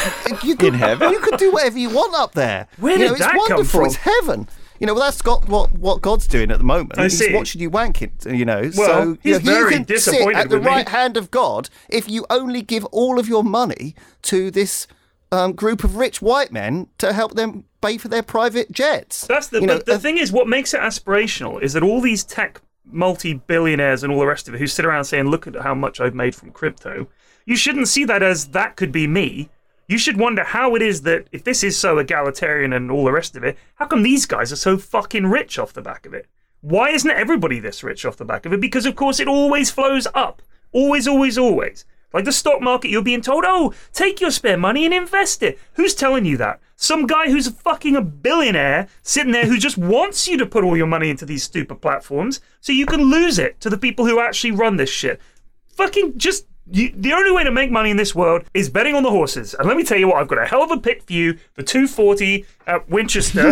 you 0.44 0.56
could, 0.58 0.70
In 0.70 0.74
heaven? 0.76 1.12
You 1.12 1.20
could 1.20 1.38
do 1.40 1.52
whatever 1.52 1.78
you 1.80 1.90
want 1.90 2.14
up 2.16 2.34
there. 2.34 2.68
Where 2.78 2.94
you 2.94 2.98
did 3.00 3.06
know, 3.08 3.12
it's 3.14 3.20
that 3.22 3.32
come 3.32 3.38
wonderful. 3.38 3.66
from? 3.80 3.86
It's 3.86 3.96
heaven. 3.96 4.50
You 4.80 4.88
know, 4.88 4.94
well, 4.96 5.04
that's 5.04 5.22
got 5.22 5.48
what 5.48 5.72
what 5.74 6.02
God's 6.02 6.26
doing 6.28 6.50
at 6.50 6.58
the 6.58 6.64
moment. 6.64 6.98
I 6.98 7.04
He's 7.04 7.20
see. 7.20 7.34
watching 7.36 7.62
you 7.62 7.70
wanking. 7.70 8.36
You 8.36 8.46
know, 8.46 8.62
Well, 8.76 9.04
so 9.04 9.18
you 9.22 9.34
know, 9.34 9.40
very 9.40 9.60
you 9.74 9.78
can 9.78 9.84
disappointed 9.84 10.26
sit 10.26 10.36
at 10.36 10.50
the 10.50 10.56
with 10.58 10.66
me. 10.66 10.72
right 10.72 10.90
hand 10.90 11.18
of 11.18 11.30
God 11.30 11.70
if 11.88 12.10
you 12.10 12.26
only 12.32 12.64
give 12.64 12.84
all 12.86 13.20
of 13.20 13.28
your 13.30 13.44
money 13.44 13.94
to 14.24 14.50
this 14.50 14.88
um, 15.32 15.54
group 15.54 15.84
of 15.84 15.98
rich 15.98 16.20
white 16.22 16.52
men 16.52 16.88
to 16.98 17.14
help 17.14 17.36
them 17.36 17.66
pay 17.80 17.98
for 18.00 18.08
their 18.08 18.24
private 18.24 18.72
jets. 18.72 19.28
That's 19.28 19.48
the 19.48 19.62
You 19.62 19.68
know, 19.68 19.78
but 19.78 19.86
the 19.86 19.94
uh, 19.94 20.00
thing 20.00 20.18
is 20.18 20.32
what 20.32 20.48
makes 20.48 20.74
it 20.74 20.82
aspirational 20.82 21.62
is 21.62 21.74
that 21.74 21.84
all 21.84 22.02
these 22.02 22.24
tech 22.24 22.60
multi-billionaires 22.86 24.04
and 24.04 24.12
all 24.12 24.20
the 24.20 24.26
rest 24.26 24.48
of 24.48 24.56
it 24.56 24.60
who 24.60 24.68
sit 24.68 24.86
around 24.86 25.06
saying 25.06 25.28
look 25.28 25.48
at 25.48 25.56
how 25.56 25.74
much 25.74 26.00
I've 26.00 26.16
made 26.16 26.36
from 26.36 26.52
crypto. 26.52 27.08
You 27.46 27.56
shouldn't 27.56 27.88
see 27.88 28.06
that 28.06 28.24
as 28.24 28.48
that 28.48 28.76
could 28.76 28.92
be 28.92 29.08
me. 29.08 29.50
You 29.88 29.98
should 29.98 30.18
wonder 30.18 30.44
how 30.44 30.76
it 30.76 30.82
is 30.82 31.02
that 31.02 31.28
if 31.32 31.44
this 31.44 31.64
is 31.64 31.78
so 31.78 31.98
egalitarian 31.98 32.72
and 32.72 32.90
all 32.90 33.04
the 33.04 33.12
rest 33.12 33.36
of 33.36 33.44
it, 33.44 33.58
how 33.76 33.88
come 33.88 34.04
these 34.04 34.26
guys 34.26 34.52
are 34.52 34.58
so 34.58 34.78
fucking 34.78 35.26
rich 35.26 35.60
off 35.60 35.74
the 35.74 35.82
back 35.82 36.06
of 36.06 36.14
it? 36.14 36.28
Why 36.62 36.90
isn't 36.92 37.10
everybody 37.10 37.60
this 37.60 37.84
rich 37.84 38.06
off 38.06 38.18
the 38.18 38.26
back 38.26 38.46
of 38.46 38.54
it? 38.54 38.62
Because 38.62 38.86
of 38.86 38.96
course 38.96 39.20
it 39.20 39.28
always 39.28 39.72
flows 39.72 40.08
up. 40.14 40.42
Always, 40.72 41.08
always, 41.08 41.38
always. 41.38 41.86
Like 42.14 42.26
the 42.26 42.32
stock 42.32 42.62
market, 42.62 42.90
you're 42.90 43.02
being 43.02 43.22
told, 43.22 43.44
oh, 43.48 43.74
take 43.94 44.20
your 44.20 44.32
spare 44.32 44.58
money 44.58 44.86
and 44.86 44.94
invest 44.94 45.42
it. 45.44 45.60
Who's 45.74 45.96
telling 45.96 46.26
you 46.26 46.38
that? 46.38 46.60
Some 46.76 47.08
guy 47.08 47.30
who's 47.30 47.48
fucking 47.48 47.96
a 47.96 48.02
billionaire 48.02 48.88
sitting 49.04 49.32
there 49.32 49.46
who 49.46 49.58
just 49.58 49.78
wants 49.78 50.28
you 50.28 50.38
to 50.38 50.46
put 50.46 50.64
all 50.64 50.76
your 50.76 50.88
money 50.88 51.10
into 51.10 51.26
these 51.26 51.44
stupid 51.44 51.82
platforms 51.82 52.42
so 52.60 52.74
you 52.74 52.86
can 52.86 53.04
lose 53.04 53.40
it 53.40 53.60
to 53.62 53.70
the 53.70 53.78
people 53.78 54.06
who 54.06 54.20
actually 54.20 54.52
run 54.52 54.78
this 54.78 54.90
shit. 54.90 55.22
Fucking 55.70 56.18
just. 56.18 56.48
You, 56.74 56.94
the 56.96 57.12
only 57.14 57.32
way 57.32 57.44
to 57.44 57.52
make 57.52 57.70
money 57.70 57.90
in 57.92 57.98
this 57.98 58.16
world 58.16 58.44
is 58.54 58.70
betting 58.70 58.96
on 58.96 59.04
the 59.04 59.10
horses. 59.10 59.54
And 59.54 59.68
let 59.68 59.76
me 59.76 59.84
tell 59.84 59.98
you 59.98 60.08
what, 60.08 60.18
I've 60.18 60.28
got 60.30 60.38
a 60.38 60.46
hell 60.46 60.64
of 60.64 60.72
a 60.72 60.78
pick 60.78 61.04
for 61.04 61.12
you. 61.12 61.38
The 61.56 61.64
240 61.64 62.46
at 62.66 62.88
Winchester. 62.90 63.50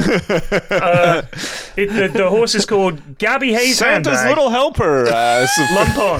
uh, 0.71 1.21
it, 1.75 1.87
the, 1.87 2.09
the 2.13 2.29
horse 2.29 2.55
is 2.55 2.65
called 2.65 3.17
Gabby 3.17 3.51
Hayes 3.53 3.77
Santa's 3.79 4.13
Handbag. 4.19 4.29
little 4.29 4.49
helper. 4.49 5.07
Uh, 5.07 5.45
so- 5.47 5.75
Lump 5.75 5.97
on. 5.97 6.19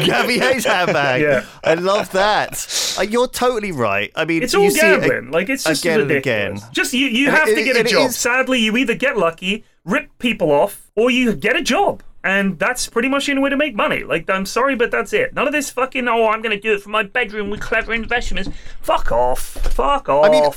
Gabby 0.06 0.38
Hayes 0.38 0.64
handbag. 0.64 1.20
Yeah. 1.22 1.44
I 1.64 1.74
love 1.74 2.10
that. 2.12 2.94
Uh, 2.98 3.02
you're 3.02 3.28
totally 3.28 3.72
right. 3.72 4.10
I 4.16 4.24
mean, 4.24 4.42
It's 4.42 4.52
you 4.54 4.62
all 4.62 4.70
gambling. 4.74 5.30
like 5.32 5.48
it's 5.48 5.64
just 5.64 5.84
again 5.84 6.00
and 6.00 6.08
ridiculous. 6.10 6.62
again. 6.62 6.72
Just 6.72 6.94
you, 6.94 7.06
you 7.06 7.30
have 7.30 7.48
it- 7.48 7.56
to 7.56 7.62
get 7.64 7.76
a 7.76 7.80
it 7.80 7.86
job. 7.88 8.08
is- 8.08 8.16
Sadly, 8.16 8.60
you 8.60 8.76
either 8.76 8.94
get 8.94 9.16
lucky, 9.18 9.64
rip 9.84 10.08
people 10.18 10.50
off, 10.50 10.90
or 10.96 11.10
you 11.10 11.34
get 11.34 11.56
a 11.56 11.62
job. 11.62 12.02
And 12.22 12.58
that's 12.58 12.86
pretty 12.88 13.08
much 13.08 13.26
the 13.26 13.32
only 13.32 13.42
way 13.42 13.50
to 13.50 13.56
make 13.56 13.74
money. 13.74 14.04
Like, 14.04 14.28
I'm 14.28 14.44
sorry, 14.44 14.76
but 14.76 14.90
that's 14.90 15.12
it. 15.12 15.32
None 15.34 15.46
of 15.46 15.52
this 15.52 15.70
fucking, 15.70 16.06
oh, 16.06 16.28
I'm 16.28 16.42
going 16.42 16.54
to 16.54 16.60
do 16.60 16.74
it 16.74 16.82
from 16.82 16.92
my 16.92 17.02
bedroom 17.02 17.48
with 17.48 17.60
clever 17.60 17.94
investments. 17.94 18.50
Fuck 18.82 19.10
off. 19.10 19.40
Fuck 19.40 20.08
off. 20.08 20.26
I 20.26 20.30
mean, 20.30 20.50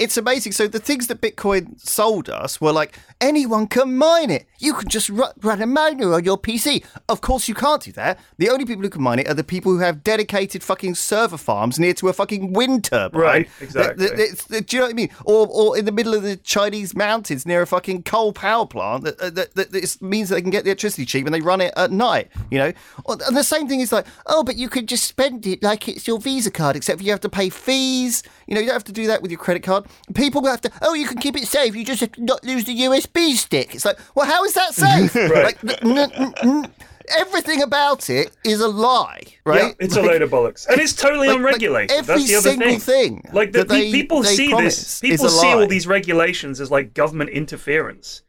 it's 0.00 0.16
amazing. 0.16 0.52
So 0.52 0.66
the 0.66 0.78
things 0.80 1.06
that 1.08 1.20
Bitcoin 1.20 1.78
sold 1.78 2.30
us 2.30 2.60
were 2.60 2.72
like 2.72 2.98
anyone 3.20 3.66
can 3.66 3.96
mine 3.96 4.30
it. 4.30 4.46
You 4.58 4.72
can 4.72 4.88
just 4.88 5.10
ru- 5.10 5.24
run 5.42 5.60
a 5.60 5.66
miner 5.66 6.14
on 6.14 6.24
your 6.24 6.38
PC. 6.38 6.82
Of 7.08 7.20
course, 7.20 7.48
you 7.48 7.54
can't 7.54 7.82
do 7.82 7.92
that. 7.92 8.18
The 8.38 8.48
only 8.48 8.64
people 8.64 8.82
who 8.82 8.88
can 8.88 9.02
mine 9.02 9.18
it 9.18 9.28
are 9.28 9.34
the 9.34 9.44
people 9.44 9.72
who 9.72 9.78
have 9.80 10.02
dedicated 10.02 10.62
fucking 10.62 10.94
server 10.94 11.36
farms 11.36 11.78
near 11.78 11.92
to 11.94 12.08
a 12.08 12.14
fucking 12.14 12.54
wind 12.54 12.84
turbine. 12.84 13.20
Right, 13.20 13.48
exactly. 13.60 14.08
th- 14.08 14.18
it's- 14.18 14.44
th- 14.46 14.66
do 14.66 14.76
you 14.76 14.80
know 14.80 14.86
what 14.86 14.92
I 14.92 14.94
mean? 14.94 15.10
Or, 15.24 15.46
or 15.50 15.78
in 15.78 15.84
the 15.84 15.92
middle 15.92 16.14
of 16.14 16.22
the 16.22 16.36
Chinese 16.36 16.96
mountains 16.96 17.44
near 17.44 17.60
a 17.60 17.66
fucking 17.66 18.04
coal 18.04 18.32
power 18.32 18.66
plant 18.66 19.04
that, 19.04 19.20
uh, 19.20 19.28
that, 19.30 19.54
that, 19.54 19.72
that 19.72 20.02
means 20.02 20.30
they 20.30 20.40
can 20.40 20.50
get 20.50 20.64
the 20.64 20.70
electricity 20.70 21.04
cheap 21.04 21.26
and 21.26 21.34
they 21.34 21.42
run 21.42 21.60
it 21.60 21.74
at 21.76 21.90
night. 21.92 22.30
You 22.50 22.58
know, 22.58 22.72
and 23.06 23.36
the 23.36 23.44
same 23.44 23.68
thing 23.68 23.80
is 23.80 23.92
like, 23.92 24.06
oh, 24.26 24.42
but 24.44 24.56
you 24.56 24.70
could 24.70 24.88
just 24.88 25.04
spend 25.04 25.46
it 25.46 25.62
like 25.62 25.88
it's 25.88 26.08
your 26.08 26.18
Visa 26.18 26.50
card, 26.50 26.74
except 26.74 27.02
you 27.02 27.10
have 27.10 27.20
to 27.20 27.28
pay 27.28 27.50
fees. 27.50 28.22
You 28.46 28.54
know, 28.54 28.60
you 28.62 28.66
don't 28.68 28.74
have 28.74 28.84
to 28.84 28.92
do 28.92 29.06
that 29.08 29.20
with 29.20 29.30
your 29.30 29.38
credit 29.40 29.62
card. 29.62 29.86
People 30.14 30.44
have 30.46 30.60
to, 30.62 30.70
oh, 30.82 30.94
you 30.94 31.06
can 31.06 31.18
keep 31.18 31.36
it 31.36 31.46
safe. 31.46 31.74
You 31.76 31.84
just 31.84 32.00
have 32.00 32.12
to 32.12 32.24
not 32.24 32.42
lose 32.44 32.64
the 32.64 32.76
USB 32.76 33.34
stick. 33.34 33.74
It's 33.74 33.84
like, 33.84 33.98
well, 34.14 34.26
how 34.26 34.44
is 34.44 34.54
that 34.54 34.74
safe? 34.74 35.14
Like, 35.30 35.62
n- 35.84 35.98
n- 36.12 36.34
n- 36.42 36.72
everything 37.18 37.62
about 37.62 38.08
it 38.10 38.30
is 38.44 38.60
a 38.60 38.68
lie, 38.68 39.20
right? 39.44 39.62
Yeah, 39.62 39.72
it's 39.80 39.96
a 39.96 40.02
load 40.02 40.22
of 40.22 40.30
bollocks, 40.30 40.66
and 40.68 40.80
it's 40.80 40.92
totally 40.94 41.26
like- 41.28 41.36
like 41.36 41.38
unregulated. 41.38 41.90
every 41.96 42.14
That's 42.14 42.28
the 42.28 42.34
other 42.36 42.50
single 42.50 42.68
thing. 42.78 43.20
thing 43.22 43.30
Like 43.32 43.52
the, 43.52 43.58
that 43.60 43.68
they- 43.68 43.90
people 43.92 44.22
they 44.22 44.34
see 44.34 44.52
this, 44.52 45.00
people 45.00 45.28
see 45.28 45.48
all 45.52 45.66
these 45.66 45.86
regulations 45.86 46.60
as 46.60 46.70
like 46.70 46.94
government 46.94 47.30
interference, 47.30 48.22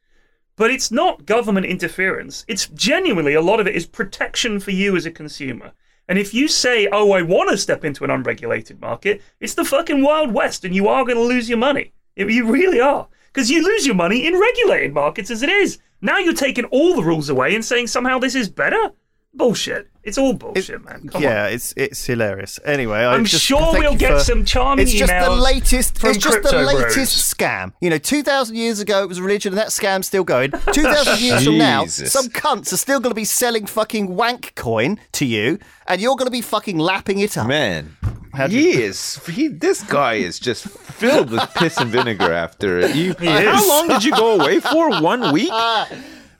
but 0.55 0.71
it's 0.71 0.91
not 0.91 1.25
government 1.25 1.65
interference. 1.65 2.43
It's 2.47 2.67
genuinely 2.67 3.33
a 3.33 3.41
lot 3.41 3.59
of 3.59 3.67
it 3.67 3.75
is 3.75 3.85
protection 3.85 4.59
for 4.59 4.71
you 4.71 4.95
as 4.95 5.05
a 5.05 5.11
consumer. 5.11 5.71
And 6.07 6.19
if 6.19 6.33
you 6.33 6.47
say, 6.47 6.87
"Oh, 6.91 7.11
I 7.11 7.21
want 7.21 7.49
to 7.49 7.57
step 7.57 7.85
into 7.85 8.03
an 8.03 8.09
unregulated 8.09 8.81
market," 8.81 9.21
it's 9.39 9.53
the 9.53 9.65
fucking 9.65 10.01
wild 10.01 10.33
west, 10.33 10.65
and 10.65 10.75
you 10.75 10.87
are 10.87 11.05
going 11.05 11.17
to 11.17 11.23
lose 11.23 11.47
your 11.47 11.57
money. 11.57 11.93
You 12.15 12.51
really 12.51 12.81
are, 12.81 13.07
because 13.31 13.49
you 13.49 13.63
lose 13.63 13.85
your 13.85 13.95
money 13.95 14.25
in 14.25 14.37
regulated 14.37 14.93
markets 14.93 15.31
as 15.31 15.41
it 15.41 15.49
is. 15.49 15.77
Now 16.01 16.17
you're 16.17 16.33
taking 16.33 16.65
all 16.65 16.95
the 16.95 17.03
rules 17.03 17.29
away 17.29 17.55
and 17.55 17.63
saying 17.63 17.87
somehow 17.87 18.19
this 18.19 18.35
is 18.35 18.49
better. 18.49 18.91
Bullshit. 19.33 19.87
It's 20.03 20.17
all 20.17 20.33
bullshit, 20.33 20.83
man. 20.83 21.07
Come 21.07 21.17
on. 21.17 21.21
yeah, 21.21 21.45
it's 21.45 21.73
it's 21.77 22.05
hilarious. 22.05 22.59
Anyway, 22.65 22.97
I 22.99 23.13
I'm 23.13 23.23
just, 23.23 23.45
sure 23.45 23.71
we'll 23.71 23.95
get 23.95 24.13
for- 24.13 24.19
some 24.19 24.43
charming 24.45 24.83
It's 24.83 24.91
just 24.93 25.13
the 25.13 25.29
latest. 25.29 25.97
from 25.99 26.09
It's 26.09 26.17
just 26.23 26.41
the 26.43 26.63
latest 26.63 26.95
Bros. 26.95 27.33
scam. 27.33 27.71
You 27.81 27.91
know, 27.91 27.97
two 27.97 28.23
thousand 28.23 28.55
years 28.57 28.79
ago 28.79 29.03
it 29.03 29.07
was 29.07 29.21
religion, 29.21 29.53
and 29.53 29.59
that 29.59 29.71
scam's 29.71 30.07
still 30.07 30.23
going. 30.25 30.51
Two 30.73 30.81
thousand 30.83 31.19
years 31.25 31.45
from 31.45 31.57
now, 31.59 31.85
some 31.85 32.25
cunts 32.29 32.73
are 32.73 32.77
still 32.77 32.99
going 32.99 33.11
to 33.11 33.15
be 33.15 33.23
selling 33.25 33.67
fucking 33.67 34.15
wank 34.15 34.53
coin 34.55 34.99
to 35.13 35.25
you, 35.25 35.59
and 35.87 36.01
you're 36.01 36.15
going 36.17 36.27
to 36.27 36.31
be 36.31 36.41
fucking 36.41 36.77
lapping 36.79 37.19
it 37.19 37.37
up. 37.37 37.47
Man, 37.47 37.95
How'd 38.33 38.49
he 38.51 38.73
you- 38.73 38.79
is. 38.81 39.23
He, 39.27 39.47
this 39.49 39.83
guy 39.83 40.15
is 40.15 40.39
just 40.39 40.67
filled 40.67 41.29
with 41.29 41.47
piss 41.53 41.77
and 41.77 41.89
vinegar. 41.91 42.33
After 42.33 42.79
it. 42.79 42.95
you, 42.95 43.13
He 43.19 43.27
how 43.27 43.61
is. 43.61 43.67
long 43.67 43.87
did 43.87 44.03
you 44.03 44.11
go 44.13 44.41
away 44.41 44.59
for? 44.59 44.99
One 44.99 45.31
week? 45.31 45.51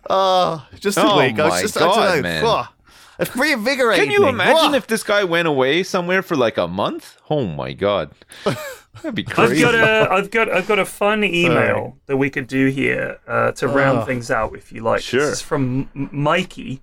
Oh, 0.10 0.68
just 0.80 0.98
a 0.98 1.04
Oh 1.04 1.20
week. 1.20 1.40
I 1.40 1.44
was 1.46 1.52
my 1.54 1.62
just, 1.62 1.76
God, 1.78 1.98
I 2.00 2.06
don't 2.08 2.16
know. 2.18 2.22
man. 2.24 2.44
Whoa. 2.44 2.64
It's 3.28 3.36
reinvigorating. 3.36 4.06
Can 4.06 4.12
you 4.12 4.28
imagine 4.28 4.72
Whoa. 4.72 4.78
if 4.78 4.88
this 4.88 5.04
guy 5.04 5.24
went 5.24 5.48
away 5.48 5.84
somewhere 5.84 6.22
for 6.22 6.36
like 6.36 6.58
a 6.58 6.68
month? 6.68 7.18
Oh 7.30 7.46
my 7.46 7.74
god, 7.74 8.12
that'd 8.44 9.16
be 9.16 9.26
I've 9.28 9.34
crazy. 9.34 9.62
got 9.62 9.76
a, 9.76 10.12
I've 10.12 10.32
got, 10.32 10.52
I've 10.52 10.68
got 10.68 10.80
a 10.80 10.86
fun 10.86 11.24
email 11.24 11.98
that 12.08 12.18
we 12.18 12.30
could 12.30 12.48
do 12.48 12.68
here 12.68 13.20
uh, 13.28 13.52
to 13.54 13.68
round 13.68 14.00
Oh. 14.00 14.06
things 14.06 14.32
out, 14.32 14.56
if 14.56 14.72
you 14.72 14.82
like. 14.82 15.02
Sure. 15.02 15.20
This 15.22 15.34
is 15.34 15.42
from 15.42 15.90
Mikey. 15.94 16.82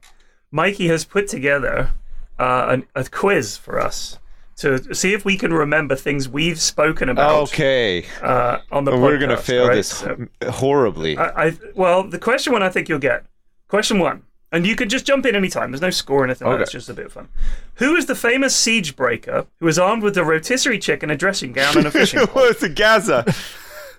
Mikey 0.51 0.89
has 0.89 1.05
put 1.05 1.29
together 1.29 1.91
uh, 2.39 2.67
an, 2.71 2.87
a 2.95 3.05
quiz 3.05 3.57
for 3.57 3.79
us 3.81 4.19
to 4.57 4.93
see 4.95 5.13
if 5.15 5.25
we 5.25 5.37
can 5.37 5.53
remember 5.53 5.95
things 5.95 6.29
we've 6.29 6.61
spoken 6.61 7.09
about 7.09 7.43
Okay, 7.45 8.05
uh, 8.23 8.59
on 8.73 8.85
the 8.85 8.91
podcast. 8.93 9.03
we're 9.03 9.19
gonna 9.19 9.37
fail 9.37 9.69
right? 9.69 9.75
this 9.75 9.89
So- 9.89 10.27
horribly. 10.51 11.17
I, 11.19 11.49
I 11.49 11.59
well, 11.75 12.03
the 12.05 12.19
question 12.19 12.53
one 12.53 12.63
I 12.63 12.69
think 12.69 12.89
you'll 12.89 12.99
get. 12.99 13.25
Question 13.69 13.99
one, 13.99 14.23
and 14.53 14.67
you 14.67 14.77
can 14.77 14.89
just 14.89 15.05
jump 15.05 15.27
in 15.27 15.35
anytime. 15.37 15.71
There's 15.71 15.83
no 15.83 15.91
score 15.91 16.23
or 16.23 16.25
anything. 16.25 16.47
Like. 16.47 16.55
Okay. 16.55 16.63
It's 16.63 16.73
just 16.73 16.89
a 16.89 16.95
bit 16.95 17.07
of 17.07 17.13
fun. 17.13 17.29
Who 17.75 17.97
is 17.97 18.07
the 18.07 18.15
famous 18.15 18.55
siege 18.57 18.97
breaker 18.97 19.47
who 19.61 19.67
was 19.67 19.79
armed 19.79 20.03
with 20.03 20.17
a 20.17 20.25
rotisserie 20.25 20.79
chicken, 20.79 21.11
a 21.11 21.17
dressing 21.17 21.53
gown, 21.53 21.77
and 21.77 21.87
a 21.87 21.91
fishing 21.93 22.27
pole? 22.27 22.45
it 22.45 22.55
was 22.55 22.63
a 22.63 22.69
Gazza. 22.69 23.35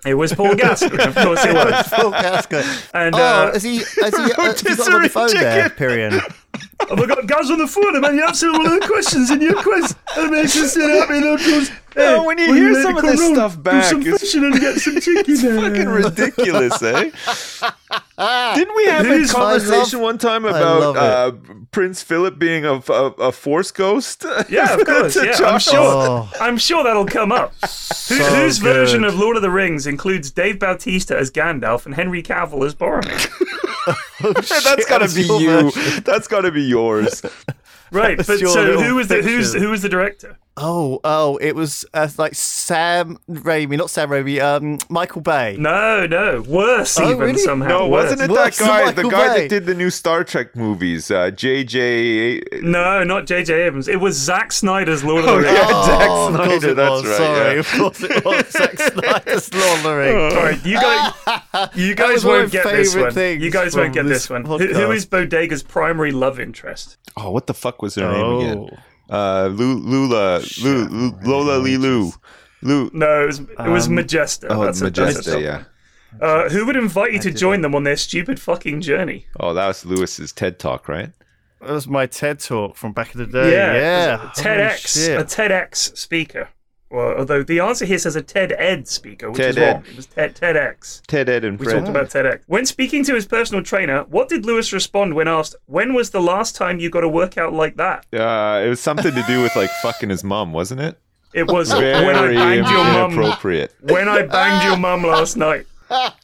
It 0.06 0.14
was 0.14 0.32
Paul 0.32 0.54
Gascoigne, 0.54 1.02
of 1.04 1.14
course 1.14 1.44
it 1.44 1.52
was. 1.54 1.86
Phil 1.88 2.10
Gascoigne. 2.10 2.66
And 2.94 3.14
oh, 3.14 3.18
uh, 3.18 3.52
has 3.52 3.62
he? 3.62 3.78
Has 3.78 3.86
he? 3.96 4.02
Uh, 4.02 4.10
has 4.10 4.22
he 4.22 4.28
got 4.28 4.38
on 4.38 4.46
Rotisserie 4.46 5.02
the 5.02 5.08
phone 5.10 5.34
there, 5.34 5.68
chicken. 5.68 5.88
Pyrion? 5.88 6.34
Have 6.88 6.98
I 7.00 7.06
got 7.06 7.26
guys 7.26 7.50
on 7.50 7.58
the 7.58 7.66
phone? 7.66 8.00
Man, 8.00 8.14
you 8.16 8.24
answered 8.26 8.48
all 8.54 8.66
of 8.66 8.80
the 8.80 8.86
questions 8.86 9.30
in 9.30 9.40
your 9.40 9.60
quiz. 9.62 9.94
And 10.16 10.30
makes 10.30 10.56
us 10.56 10.72
sit 10.74 10.90
up 10.90 11.10
and 11.10 11.24
it 11.24 11.38
goes, 11.38 11.68
hey, 11.94 12.18
when 12.24 12.38
you 12.38 12.46
will 12.48 12.54
hear 12.54 12.72
let 12.72 12.82
some 12.82 12.96
of 12.96 13.02
come 13.02 13.10
this 13.10 13.20
round, 13.20 13.34
stuff 13.36 13.54
do 13.56 13.60
back, 13.62 13.84
some 13.84 14.00
it's- 14.00 14.20
fishing 14.20 14.44
and 14.44 14.60
get 14.60 14.76
some 14.78 15.00
chicken. 15.00 15.36
Fucking 15.60 15.88
ridiculous, 15.88 16.82
eh? 16.82 17.10
Didn't 18.54 18.76
we 18.76 18.84
have 18.86 19.06
a 19.06 19.08
Who's- 19.08 19.34
I 19.34 19.38
love- 19.38 19.62
conversation 19.62 20.00
one 20.00 20.18
time 20.18 20.44
about 20.44 20.96
uh. 20.96 21.32
Prince 21.70 22.02
Philip 22.02 22.38
being 22.38 22.64
a, 22.64 22.74
a, 22.74 23.04
a 23.18 23.32
force 23.32 23.70
ghost? 23.70 24.24
Yeah, 24.48 24.74
of 24.74 24.84
course. 24.86 25.16
Yeah, 25.16 25.36
I'm 25.44 25.60
sure. 25.60 25.74
Oh. 25.78 26.30
I'm 26.40 26.58
sure 26.58 26.82
that'll 26.82 27.06
come 27.06 27.30
up. 27.30 27.54
Who, 28.08 28.16
whose 28.16 28.58
good. 28.58 28.74
version 28.74 29.04
of 29.04 29.14
Lord 29.14 29.36
of 29.36 29.42
the 29.42 29.50
Rings 29.50 29.86
includes 29.86 30.30
Dave 30.32 30.58
Bautista 30.58 31.16
as 31.16 31.30
Gandalf 31.30 31.86
and 31.86 31.94
Henry 31.94 32.22
Cavill 32.22 32.66
as 32.66 32.74
Boromir? 32.74 33.28
That's 34.34 34.86
gotta 34.86 35.06
That's 35.06 35.14
be 35.14 35.22
your 35.22 35.40
you. 35.40 35.70
version. 35.70 36.02
That's 36.04 36.28
gotta 36.28 36.50
be 36.50 36.62
yours. 36.62 37.22
Right, 37.92 38.16
but 38.16 38.26
so 38.26 38.34
little 38.34 38.82
who 38.82 38.94
was 38.96 39.08
the 39.08 39.22
who's 39.22 39.52
fiction. 39.52 39.62
who 39.62 39.70
was 39.70 39.82
the 39.82 39.88
director? 39.88 40.38
Oh, 40.62 41.00
oh, 41.04 41.36
it 41.38 41.54
was 41.56 41.86
uh, 41.94 42.08
like 42.18 42.34
Sam 42.34 43.18
Raimi, 43.30 43.78
not 43.78 43.88
Sam 43.88 44.10
Raimi, 44.10 44.40
um, 44.42 44.78
Michael 44.90 45.22
Bay. 45.22 45.56
No, 45.58 46.06
no, 46.06 46.42
worse 46.42 46.98
Oh, 47.00 47.04
even 47.04 47.18
really? 47.18 47.38
somehow. 47.38 47.68
No, 47.68 47.88
worse. 47.88 48.10
wasn't 48.10 48.30
it 48.30 48.30
Worse 48.30 48.58
that 48.58 48.66
guy? 48.66 48.92
The 48.92 49.08
guy 49.08 49.34
Bay. 49.34 49.40
that 49.42 49.48
did 49.48 49.64
the 49.66 49.74
new 49.74 49.88
Star 49.88 50.22
Trek 50.22 50.54
movies, 50.54 51.10
uh, 51.10 51.30
J.J. 51.30 52.42
No, 52.60 53.02
not 53.04 53.26
J.J. 53.26 53.54
Abrams. 53.62 53.88
It 53.88 54.00
was 54.00 54.16
Zack 54.16 54.52
Snyder's 54.52 55.02
Lord 55.02 55.24
of 55.24 55.30
the 55.30 55.36
Rings. 55.38 55.46
Oh, 55.48 55.56
Rings. 55.56 55.68
yeah. 55.70 55.84
Zack 55.86 56.08
Oh, 56.10 56.28
of 56.28 56.34
course 56.36 56.48
Snyder, 56.60 56.68
it 56.70 56.74
that's 56.76 56.90
was. 56.90 57.04
right, 57.06 57.16
Sorry, 57.16 57.54
yeah. 57.54 57.60
of 57.60 57.72
course 57.72 58.02
it 58.02 58.24
was. 58.24 58.46
Zack 58.50 58.78
Snyder's 58.78 59.54
Lord 59.54 59.76
of 59.78 59.82
the 59.82 59.94
Rings. 59.96 60.34
All 60.34 60.42
right, 60.42 60.66
you 60.66 60.74
guys, 60.74 61.70
you 61.74 61.94
guys 62.04 62.24
won't 62.24 62.52
get 62.52 62.64
this 62.66 62.94
one. 62.94 63.10
things 63.12 63.42
You 63.42 63.50
guys 63.50 63.74
won't 63.74 63.94
get 63.94 64.04
this 64.04 64.10
this 64.22 64.30
one. 64.30 64.44
Who, 64.44 64.58
who 64.58 64.66
podcast. 64.74 64.94
is 64.94 65.06
Bodega's 65.06 65.62
primary 65.62 66.12
love 66.12 66.38
interest? 66.38 66.98
Oh, 67.16 67.30
what 67.30 67.46
the 67.46 67.54
fuck 67.54 67.80
was 67.80 67.94
her 67.94 68.04
Oh. 68.04 68.40
name 68.40 68.50
again? 68.68 68.78
Uh, 69.10 69.48
Lu- 69.52 69.78
Lula, 69.80 70.40
Lu- 70.62 70.88
Lu- 70.88 71.18
Lola 71.24 71.58
Lilu. 71.60 72.12
Lu- 72.62 72.90
No, 72.92 73.22
it 73.24 73.26
was 73.26 73.40
it 73.40 73.68
was 73.68 73.86
Um, 73.88 73.96
Majesta. 73.96 74.46
oh, 74.50 74.64
That's 74.64 74.80
a- 74.80 74.86
a 74.86 74.90
Majesta, 74.90 75.42
yeah. 75.42 75.62
Uh, 76.20 76.48
who 76.48 76.66
would 76.66 76.76
invite 76.76 77.12
you 77.12 77.18
to 77.20 77.30
join 77.30 77.60
them 77.62 77.74
on 77.74 77.84
their 77.84 77.96
stupid 77.96 78.38
fucking 78.40 78.80
journey? 78.80 79.26
Oh, 79.38 79.54
that 79.54 79.66
was 79.68 79.84
Lewis's 79.84 80.32
TED 80.32 80.58
talk, 80.58 80.88
right? 80.88 81.10
That 81.60 81.70
was 81.70 81.86
my 81.86 82.06
TED 82.06 82.40
talk 82.40 82.76
from 82.76 82.92
back 82.92 83.14
in 83.14 83.20
the 83.20 83.26
day. 83.26 83.52
Yeah, 83.52 83.74
Yeah. 83.74 84.24
a 84.24 84.26
TEDx, 84.28 85.18
a. 85.18 85.24
TEDx 85.24 85.96
speaker. 85.96 86.48
Well, 86.90 87.14
although 87.18 87.44
the 87.44 87.60
answer 87.60 87.84
here 87.84 87.98
says 87.98 88.16
a 88.16 88.22
TED 88.22 88.52
Ed 88.58 88.88
speaker, 88.88 89.30
which 89.30 89.36
TED 89.40 89.50
is 89.50 89.56
Ed. 89.58 89.72
wrong. 89.74 89.84
It 89.88 89.96
was 89.96 90.06
TED 90.06 90.34
TEDx. 90.34 91.02
Ted, 91.06 91.28
Ed, 91.28 91.44
and 91.44 91.58
We 91.58 91.64
Fred. 91.66 91.76
talked 91.76 91.88
about 91.88 92.08
TEDx. 92.10 92.40
When 92.48 92.66
speaking 92.66 93.04
to 93.04 93.14
his 93.14 93.26
personal 93.26 93.62
trainer, 93.62 94.02
what 94.08 94.28
did 94.28 94.44
Lewis 94.44 94.72
respond 94.72 95.14
when 95.14 95.28
asked, 95.28 95.54
"When 95.66 95.94
was 95.94 96.10
the 96.10 96.20
last 96.20 96.56
time 96.56 96.80
you 96.80 96.90
got 96.90 97.04
a 97.04 97.08
workout 97.08 97.52
like 97.52 97.76
that?" 97.76 98.06
Uh, 98.12 98.62
it 98.64 98.68
was 98.68 98.80
something 98.80 99.14
to 99.14 99.22
do 99.28 99.40
with 99.40 99.54
like 99.54 99.70
fucking 99.82 100.10
his 100.10 100.24
mum, 100.24 100.52
wasn't 100.52 100.80
it? 100.80 100.98
It 101.32 101.46
was 101.46 101.70
Very 101.72 102.04
when 102.04 102.16
I 102.16 102.34
banged 102.34 102.68
your 102.68 102.82
mum. 102.84 103.12
inappropriate. 103.12 103.72
When 103.82 104.08
I 104.08 104.22
banged 104.22 104.64
your 104.64 104.76
mum 104.76 105.04
last 105.04 105.36
night. 105.36 105.66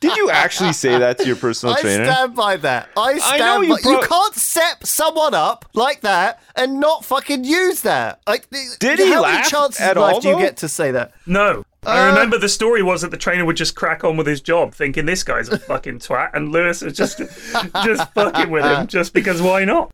Did 0.00 0.16
you 0.16 0.30
actually 0.30 0.72
say 0.72 0.98
that 0.98 1.18
to 1.18 1.26
your 1.26 1.36
personal 1.36 1.74
I 1.74 1.80
trainer? 1.80 2.04
I 2.04 2.12
stand 2.12 2.34
by 2.36 2.56
that. 2.58 2.88
I 2.96 3.18
stand 3.18 3.38
know 3.40 3.60
you 3.62 3.74
by. 3.82 3.90
You 3.90 4.00
can't 4.06 4.34
set 4.34 4.86
someone 4.86 5.34
up 5.34 5.64
like 5.74 6.02
that 6.02 6.42
and 6.54 6.78
not 6.80 7.04
fucking 7.04 7.44
use 7.44 7.82
that. 7.82 8.20
Like, 8.26 8.48
Did 8.78 8.98
he 8.98 9.12
how 9.12 9.22
laugh 9.22 9.38
many 9.40 9.48
chances 9.50 9.80
at 9.80 9.96
in 9.96 10.02
life 10.02 10.14
all, 10.14 10.20
do 10.20 10.28
you 10.28 10.34
though? 10.34 10.40
get 10.40 10.56
to 10.58 10.68
say 10.68 10.90
that? 10.92 11.12
No. 11.26 11.64
I 11.84 12.00
Uh, 12.04 12.06
remember 12.08 12.36
the 12.38 12.48
story 12.48 12.82
was 12.82 13.02
that 13.02 13.10
the 13.12 13.16
trainer 13.16 13.44
would 13.44 13.56
just 13.56 13.76
crack 13.76 14.02
on 14.02 14.16
with 14.16 14.26
his 14.26 14.40
job, 14.40 14.74
thinking 14.74 15.06
this 15.06 15.22
guy's 15.22 15.48
a 15.48 15.58
fucking 15.70 16.00
twat, 16.00 16.30
and 16.34 16.50
Lewis 16.50 16.82
was 16.82 16.94
just 16.94 17.18
just 17.84 18.12
fucking 18.12 18.50
with 18.50 18.64
him, 18.64 18.86
just 18.96 19.12
because 19.12 19.40
why 19.40 19.64
not? 19.64 19.92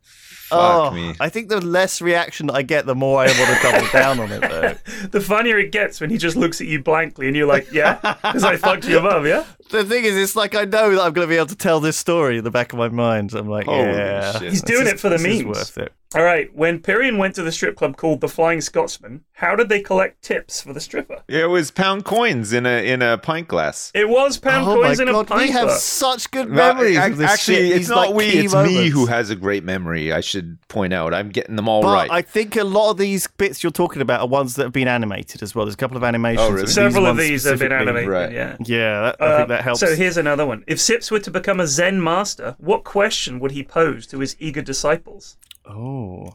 Oh, 0.52 0.90
me. 0.90 1.14
I 1.20 1.28
think 1.28 1.48
the 1.48 1.60
less 1.60 2.00
reaction 2.00 2.50
I 2.50 2.62
get, 2.62 2.86
the 2.86 2.94
more 2.94 3.20
I 3.20 3.26
want 3.26 3.56
to 3.56 3.58
double 3.62 3.88
down 3.92 4.20
on 4.20 4.30
it. 4.32 4.40
Though 4.40 5.08
The 5.10 5.20
funnier 5.20 5.58
it 5.58 5.72
gets 5.72 6.00
when 6.00 6.10
he 6.10 6.18
just 6.18 6.36
looks 6.36 6.60
at 6.60 6.66
you 6.66 6.82
blankly, 6.82 7.26
and 7.26 7.36
you're 7.36 7.46
like, 7.46 7.72
"Yeah, 7.72 7.94
because 8.22 8.44
I 8.44 8.56
fucked 8.56 8.86
your 8.86 9.02
mum, 9.02 9.26
yeah." 9.26 9.44
the 9.70 9.84
thing 9.84 10.04
is, 10.04 10.16
it's 10.16 10.36
like 10.36 10.54
I 10.54 10.64
know 10.64 10.90
that 10.94 11.00
I'm 11.00 11.12
going 11.12 11.26
to 11.26 11.30
be 11.30 11.36
able 11.36 11.46
to 11.46 11.56
tell 11.56 11.80
this 11.80 11.96
story 11.96 12.38
in 12.38 12.44
the 12.44 12.50
back 12.50 12.72
of 12.72 12.78
my 12.78 12.88
mind. 12.88 13.34
I'm 13.34 13.48
like, 13.48 13.66
Holy 13.66 13.78
yeah, 13.78 14.32
shit. 14.38 14.50
He's 14.50 14.62
doing 14.62 14.86
is- 14.86 14.92
it 14.94 15.00
for 15.00 15.08
the 15.08 15.16
this 15.18 15.42
memes. 15.42 15.44
worth 15.46 15.78
it. 15.78 15.92
All 16.14 16.22
right. 16.22 16.54
When 16.54 16.80
Pyrion 16.80 17.18
went 17.18 17.34
to 17.36 17.42
the 17.42 17.52
strip 17.52 17.76
club 17.76 17.96
called 17.96 18.20
the 18.20 18.28
Flying 18.28 18.60
Scotsman, 18.60 19.24
how 19.34 19.56
did 19.56 19.68
they 19.68 19.80
collect 19.80 20.22
tips 20.22 20.60
for 20.60 20.72
the 20.72 20.80
stripper? 20.80 21.22
It 21.28 21.48
was 21.48 21.70
pound 21.70 22.04
coins 22.04 22.52
in 22.52 22.66
a 22.66 22.86
in 22.86 23.02
a 23.02 23.18
pint 23.18 23.48
glass. 23.48 23.90
It 23.94 24.08
was 24.08 24.38
pound 24.38 24.68
oh 24.68 24.74
coins 24.76 24.98
my 24.98 25.02
in 25.02 25.08
a 25.08 25.12
god, 25.12 25.26
pint 25.28 25.40
we 25.42 25.50
have 25.50 25.66
glass. 25.68 25.82
such 25.82 26.30
good 26.30 26.48
memories 26.48 26.98
ac- 26.98 27.12
of 27.12 27.18
this 27.18 27.30
actually, 27.30 27.56
shit. 27.56 27.64
it's 27.66 27.76
These, 27.78 27.88
not 27.88 27.96
like, 28.08 28.14
we, 28.14 28.30
key 28.30 28.38
it's 28.44 28.54
me 28.54 28.88
who 28.88 29.06
has 29.06 29.30
a 29.30 29.36
great 29.36 29.64
memory. 29.64 30.12
I 30.12 30.20
should 30.20 30.58
point 30.68 30.92
out. 30.92 31.12
I'm 31.14 31.30
getting 31.30 31.56
them 31.56 31.68
all 31.68 31.82
But 31.82 31.94
right. 31.94 32.10
I 32.10 32.22
think 32.22 32.56
a 32.56 32.64
lot 32.64 32.90
of 32.90 32.98
these 32.98 33.26
bits 33.26 33.62
you're 33.62 33.72
talking 33.72 34.02
about 34.02 34.20
are 34.20 34.28
ones 34.28 34.54
that 34.56 34.64
have 34.64 34.72
been 34.72 34.88
animated 34.88 35.42
as 35.42 35.54
well. 35.54 35.64
There's 35.64 35.74
a 35.74 35.78
couple 35.78 35.96
of 35.96 36.04
animations. 36.04 36.40
Oh, 36.46 36.50
really? 36.50 36.62
of 36.62 36.66
these 36.68 36.74
Several 36.74 37.06
of 37.06 37.16
these 37.16 37.44
have 37.44 37.58
been 37.58 37.72
animated. 37.72 38.08
Right. 38.08 38.32
Yeah. 38.32 38.56
Yeah, 38.64 39.00
that, 39.02 39.16
I 39.20 39.24
Uh, 39.26 39.36
think 39.38 39.48
that 39.48 39.62
helps. 39.64 39.80
So 39.80 39.94
here's 39.96 40.16
another 40.16 40.46
one. 40.46 40.62
If 40.66 40.80
Sips 40.80 41.10
were 41.10 41.20
to 41.20 41.30
become 41.30 41.58
a 41.60 41.66
Zen 41.66 42.02
master, 42.02 42.54
what 42.58 42.84
question 42.84 43.40
would 43.40 43.50
he 43.52 43.62
pose 43.64 44.06
to 44.08 44.18
his 44.20 44.36
eager 44.38 44.62
disciples? 44.62 45.36
Oh, 45.66 46.32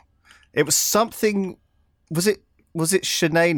it 0.53 0.63
was 0.63 0.75
something. 0.75 1.57
Was 2.11 2.27
it? 2.27 2.41
Was 2.73 2.93
it 2.93 3.03
Shanae? 3.03 3.57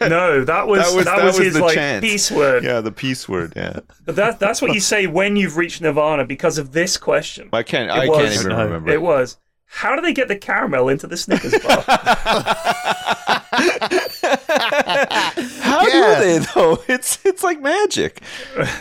No, 0.08 0.44
that 0.44 0.66
was 0.68 0.78
That 0.80 0.96
was- 0.96 1.04
that 1.06 1.16
that 1.16 1.24
was 1.24 1.38
was 1.38 1.46
his 1.46 1.54
the 1.54 1.60
like 1.60 1.74
chant. 1.74 2.04
peace 2.04 2.30
word. 2.30 2.62
yeah, 2.62 2.80
the 2.80 2.92
peace 2.92 3.28
word. 3.28 3.52
Yeah, 3.56 3.80
But 4.04 4.16
that 4.16 4.38
that's 4.38 4.60
what 4.62 4.72
you 4.74 4.80
say 4.80 5.06
when 5.08 5.34
you've 5.36 5.56
reached 5.56 5.80
nirvana 5.80 6.24
because 6.24 6.56
of 6.58 6.70
this 6.72 6.96
question. 6.96 7.48
I 7.52 7.62
can't. 7.64 7.90
It 7.90 7.94
I 7.94 8.06
was- 8.08 8.18
can't 8.18 8.34
even 8.34 8.48
No. 8.56 8.64
remember. 8.64 8.90
It 8.92 9.02
was. 9.02 9.38
How 9.66 9.96
do 9.96 10.02
they 10.02 10.12
get 10.12 10.28
the 10.28 10.36
caramel 10.36 10.88
into 10.88 11.08
the 11.08 11.16
Snickers 11.16 11.52
bar? 11.58 11.82
How 15.60 15.86
Yeah. 15.86 16.20
do 16.20 16.24
they 16.24 16.38
though? 16.54 16.78
It's 16.88 17.18
it's 17.24 17.42
like 17.42 17.60
magic. 17.60 18.20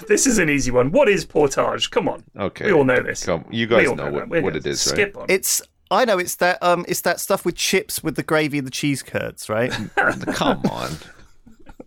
this 0.07 0.28
is 0.28 0.38
an 0.38 0.49
easy 0.49 0.71
one. 0.71 0.91
What 0.91 1.09
is 1.09 1.26
portage? 1.26 1.89
Come 1.89 2.07
on. 2.07 2.24
Okay, 2.38 2.65
We 2.67 2.74
all 2.74 2.84
know 2.84 3.01
this. 3.01 3.26
Come, 3.26 3.45
you 3.49 3.65
guys 3.67 3.88
all 3.88 3.95
know 3.95 4.11
what, 4.11 4.28
what 4.30 4.41
know. 4.43 4.49
it 4.49 4.65
is, 4.65 4.86
right? 4.88 4.93
Skip 4.93 5.17
on. 5.17 5.26
it's. 5.30 5.61
I 5.93 6.05
know 6.05 6.17
it's 6.17 6.35
that. 6.35 6.61
Um, 6.61 6.85
it's 6.87 7.01
that 7.01 7.19
stuff 7.19 7.45
with 7.45 7.55
chips 7.55 8.03
with 8.03 8.15
the 8.15 8.23
gravy 8.23 8.57
and 8.57 8.67
the 8.67 8.71
cheese 8.71 9.03
curds, 9.03 9.49
right? 9.49 9.71
Come 10.33 10.61
on. 10.65 10.91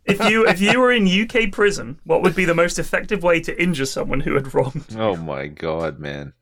If 0.04 0.30
you 0.30 0.46
if 0.46 0.60
you 0.60 0.80
were 0.80 0.92
in 0.92 1.06
UK 1.08 1.50
prison, 1.50 1.98
what 2.04 2.22
would 2.22 2.36
be 2.36 2.44
the 2.44 2.54
most 2.54 2.78
effective 2.78 3.22
way 3.22 3.40
to 3.40 3.60
injure 3.60 3.86
someone 3.86 4.20
who 4.20 4.34
had 4.34 4.54
wronged? 4.54 4.96
Oh 4.96 5.16
my 5.16 5.48
god, 5.48 5.98
man. 5.98 6.32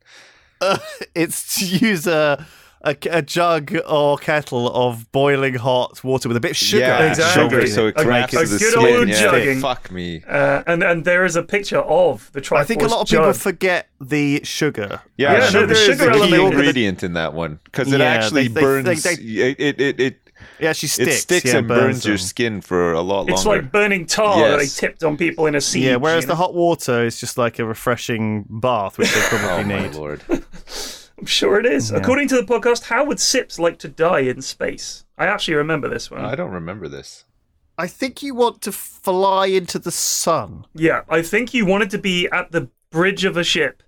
it's 1.15 1.59
to 1.59 1.65
use 1.65 2.07
a, 2.07 2.45
a 2.85 2.95
a 3.09 3.21
jug 3.21 3.75
or 3.87 4.17
kettle 4.17 4.71
of 4.73 5.11
boiling 5.11 5.55
hot 5.55 6.03
water 6.03 6.29
with 6.29 6.37
a 6.37 6.39
bit 6.39 6.51
of 6.51 6.57
sugar. 6.57 6.83
Yeah, 6.85 7.09
Exactly. 7.09 7.43
sugar, 7.43 7.67
so 7.67 7.87
it 7.87 7.95
A- 7.97 8.03
cracks 8.03 8.33
a 8.33 8.37
the 8.45 8.57
good 8.59 8.71
skin. 8.71 8.95
old 8.97 9.07
yeah. 9.09 9.15
jugging. 9.23 9.61
Fuck 9.61 9.91
me. 9.91 10.21
Uh, 10.27 10.63
and 10.67 10.83
and 10.83 11.03
there 11.03 11.25
is 11.25 11.35
a 11.35 11.43
picture 11.43 11.79
of 11.79 12.31
the 12.33 12.41
Triforce 12.41 12.57
I 12.59 12.63
think 12.63 12.81
a 12.83 12.87
lot 12.87 13.01
of 13.01 13.07
people 13.07 13.25
jug. 13.25 13.35
forget 13.35 13.87
the 13.99 14.41
sugar. 14.43 15.01
Yeah, 15.17 15.33
Yeah, 15.33 15.39
no, 15.39 15.45
sugar, 15.49 15.73
is 15.73 15.79
sugar 15.85 16.05
the 16.17 16.27
key 16.27 16.35
ingredient 16.35 17.03
in 17.03 17.13
that 17.13 17.33
one 17.33 17.59
because 17.65 17.91
it 17.91 17.99
Yeah, 17.99 18.05
actually 18.05 18.47
they- 18.49 18.53
they- 18.53 18.61
burns. 18.61 19.03
they- 19.03 19.11
it, 19.13 19.55
it, 19.59 19.81
it, 19.81 19.99
it, 19.99 20.19
It 20.59 20.65
actually 20.67 20.89
sticks. 20.89 21.15
it 21.15 21.19
sticks 21.21 21.45
yeah, 21.51 21.57
and 21.59 21.67
burns, 21.67 21.81
burns 21.81 22.05
your 22.05 22.17
skin 22.17 22.61
for 22.61 22.93
a 22.93 23.01
lot 23.01 23.19
longer. 23.21 23.33
It's 23.33 23.45
like 23.45 23.71
burning 23.71 24.05
tar 24.05 24.39
that 24.49 24.59
they 24.59 24.67
tipped 24.67 25.03
on 25.03 25.17
people 25.17 25.47
in 25.47 25.55
a 25.55 25.61
siege. 25.61 25.83
Yeah, 25.83 25.95
whereas 25.95 26.23
you 26.23 26.27
the 26.27 26.33
know? 26.33 26.37
hot 26.37 26.53
water 26.53 27.03
is 27.05 27.19
just 27.19 27.37
like 27.37 27.57
a 27.59 27.65
refreshing 27.65 28.45
bath, 28.49 28.97
which 28.97 29.11
they 29.13 29.21
probably 29.21 29.47
oh 29.73 29.79
probably 29.79 29.89
my 29.89 29.97
lord. 29.97 30.21
I'm 31.17 31.25
sure 31.25 31.59
it 31.59 31.65
is. 31.65 31.91
According 31.91 32.27
to 32.29 32.35
the 32.35 32.43
podcast, 32.43 32.83
how 32.83 33.05
would 33.05 33.19
Sips 33.19 33.57
like 33.57 33.79
to 33.79 33.87
die 33.87 34.19
in 34.19 34.41
space? 34.41 35.05
I 35.17 35.27
actually 35.27 35.55
remember 35.55 35.87
this 35.87 36.11
one. 36.11 36.25
I 36.25 36.35
don't 36.35 36.51
remember 36.51 36.87
this. 36.87 37.25
I 37.77 37.87
think 37.87 38.21
you 38.21 38.35
want 38.35 38.61
to 38.61 38.71
fly 38.71 39.47
into 39.47 39.79
the 39.79 39.91
sun. 39.91 40.65
Yeah, 40.73 41.01
I 41.09 41.21
think 41.21 41.53
you 41.53 41.65
wanted 41.65 41.89
to 41.91 41.97
be 41.97 42.27
at 42.31 42.51
the 42.51 42.69
bridge 42.89 43.25
of 43.25 43.37
a 43.37 43.43
ship 43.43 43.83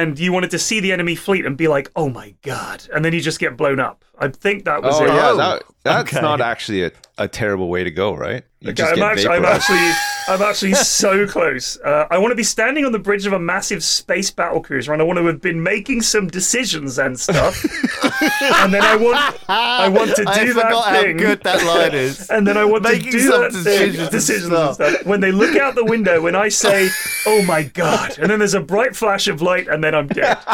and 0.00 0.18
you 0.18 0.32
wanted 0.32 0.50
to 0.52 0.58
see 0.58 0.80
the 0.80 0.92
enemy 0.92 1.14
fleet 1.14 1.44
and 1.46 1.56
be 1.56 1.68
like, 1.68 1.90
oh 1.96 2.08
my 2.08 2.34
god. 2.42 2.86
And 2.94 3.04
then 3.04 3.12
you 3.12 3.20
just 3.20 3.38
get 3.40 3.56
blown 3.56 3.80
up. 3.80 4.04
I 4.18 4.28
think 4.28 4.64
that 4.64 4.82
was 4.82 4.98
Oh 4.98 5.04
it. 5.04 5.08
yeah, 5.08 5.30
Oh, 5.30 5.36
that, 5.36 5.62
that's 5.82 6.12
okay. 6.14 6.22
not 6.22 6.40
actually 6.40 6.84
a, 6.84 6.92
a 7.18 7.28
terrible 7.28 7.68
way 7.68 7.84
to 7.84 7.90
go, 7.90 8.14
right? 8.14 8.44
You 8.60 8.70
Okay, 8.70 8.82
I'm, 8.84 9.02
actually, 9.02 9.28
I'm 9.28 9.44
actually, 9.44 9.90
I'm 10.28 10.40
actually 10.42 10.72
so 10.74 11.26
close. 11.26 11.78
Uh, 11.80 12.06
I 12.10 12.16
want 12.18 12.32
to 12.32 12.36
be 12.36 12.42
standing 12.42 12.84
on 12.86 12.92
the 12.92 12.98
bridge 12.98 13.26
of 13.26 13.34
a 13.34 13.38
massive 13.38 13.84
space 13.84 14.30
battle 14.30 14.62
cruiser, 14.62 14.92
and 14.94 15.02
I 15.02 15.04
want 15.04 15.18
to 15.18 15.24
have 15.26 15.42
been 15.42 15.62
making 15.62 16.00
some 16.02 16.28
decisions 16.28 16.98
and 16.98 17.20
stuff. 17.20 17.62
and 18.20 18.72
then 18.72 18.82
I 18.82 18.96
want, 18.96 19.36
I 19.48 19.88
want 19.88 20.14
to 20.16 20.24
do 20.24 20.30
I 20.30 20.44
that 20.44 20.52
forgot 20.54 20.84
how 20.88 21.02
thing. 21.02 21.16
good 21.16 21.42
that 21.42 21.64
line 21.66 21.94
is. 21.94 22.28
And 22.36 22.46
then 22.46 22.56
I 22.56 22.64
want 22.64 22.82
Making 22.82 23.04
to 23.04 23.10
do 23.12 23.20
some 23.20 23.40
that 23.42 23.52
decisions 23.52 23.94
thing, 23.96 24.00
and 24.02 24.10
decisions 24.10 24.44
and 24.46 24.52
stuff. 24.52 24.74
stuff. 24.74 25.06
When 25.06 25.20
they 25.20 25.32
look 25.32 25.56
out 25.56 25.74
the 25.74 25.84
window, 25.84 26.20
when 26.20 26.34
I 26.34 26.48
say, 26.48 26.88
"Oh 27.26 27.42
my 27.42 27.62
god," 27.62 28.18
and 28.18 28.30
then 28.30 28.38
there's 28.40 28.54
a 28.54 28.60
bright 28.60 28.94
flash 28.96 29.26
of 29.28 29.40
light, 29.42 29.68
and 29.68 29.82
then 29.82 29.94
I'm 29.94 30.06
dead. 30.08 30.36
Oh, 30.46 30.48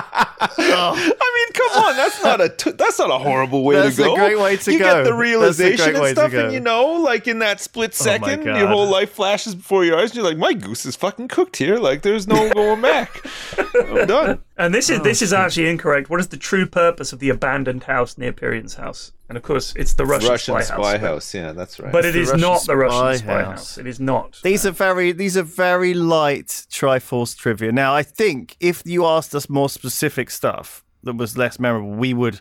I 0.61 0.97
mean, 1.35 1.53
come 1.55 1.85
on, 1.85 1.97
that's 1.97 2.23
not 2.23 2.41
a 2.41 2.49
t- 2.51 2.73
that's 2.73 2.99
not 2.99 3.11
a 3.11 3.19
horrible 3.19 3.65
way 3.65 3.77
That's 3.77 3.97
to 3.97 4.03
a 4.03 4.07
go. 4.07 4.15
great 4.17 4.39
way 4.39 4.57
to 4.59 4.73
you 4.73 4.79
go. 4.79 4.85
get 4.85 5.05
the 5.05 5.15
realization 5.15 5.97
and 5.97 6.07
stuff, 6.09 6.33
and 6.35 6.53
you 6.53 6.61
know, 6.61 6.93
like 6.95 7.27
in 7.27 7.39
that 7.41 7.61
split 7.61 7.91
Oh 8.01 8.05
second, 8.05 8.45
God. 8.45 8.59
your 8.59 8.69
whole 8.69 8.89
life 8.89 9.13
flashes 9.13 9.55
before 9.55 9.85
your 9.85 9.99
eyes. 9.99 10.11
And 10.11 10.17
you're 10.17 10.25
like, 10.25 10.37
my 10.39 10.53
goose 10.53 10.85
is 10.87 10.95
fucking 10.97 11.29
cooked 11.29 11.57
here. 11.57 11.77
Like, 11.79 12.03
there's 12.03 12.27
no 12.27 12.53
going 12.53 12.81
back. 12.83 13.25
I'm 13.75 14.07
done. 14.07 14.41
And 14.57 14.75
this 14.75 14.91
is 14.91 15.01
Oh, 15.01 15.03
this 15.03 15.23
is 15.23 15.33
actually 15.33 15.69
incorrect. 15.71 16.11
What 16.11 16.21
is 16.21 16.29
the 16.29 16.37
true 16.37 16.67
purpose 16.67 17.13
of 17.13 17.19
the 17.21 17.31
abandoned 17.31 17.85
house 17.85 18.19
near 18.19 18.33
Pyrion's 18.33 18.75
house? 18.75 19.13
And 19.29 19.39
of 19.39 19.43
course, 19.43 19.73
it's 19.77 19.95
the 19.95 20.05
Russian, 20.05 20.29
Russian 20.31 20.55
spy, 20.55 20.63
spy 20.63 20.93
house. 20.99 21.01
house. 21.01 21.35
Yeah, 21.35 21.53
that's 21.53 21.81
right. 21.81 21.91
But 21.91 22.05
it's 22.05 22.15
the 22.15 22.21
is 22.21 22.29
Russian 22.29 22.41
not 22.43 22.67
the 22.67 22.77
Russian 22.77 22.99
spy 22.99 23.17
spy 23.17 23.33
house. 23.45 23.47
house. 23.47 23.79
It 23.79 23.87
is 23.87 23.99
not. 23.99 24.39
These 24.43 24.67
are 24.67 24.71
very 24.71 25.13
these 25.13 25.37
are 25.39 25.43
very 25.43 25.95
light 25.95 26.49
Triforce 26.71 27.35
trivia. 27.37 27.73
Now, 27.73 27.95
I 27.95 28.03
think 28.03 28.57
if 28.61 28.83
you 28.85 29.07
asked 29.07 29.35
us 29.35 29.49
more 29.49 29.71
specific 29.71 30.29
stuff 30.31 30.85
that 31.05 31.17
was 31.17 31.39
less 31.39 31.59
memorable, 31.59 31.93
we 31.93 32.13
would 32.13 32.41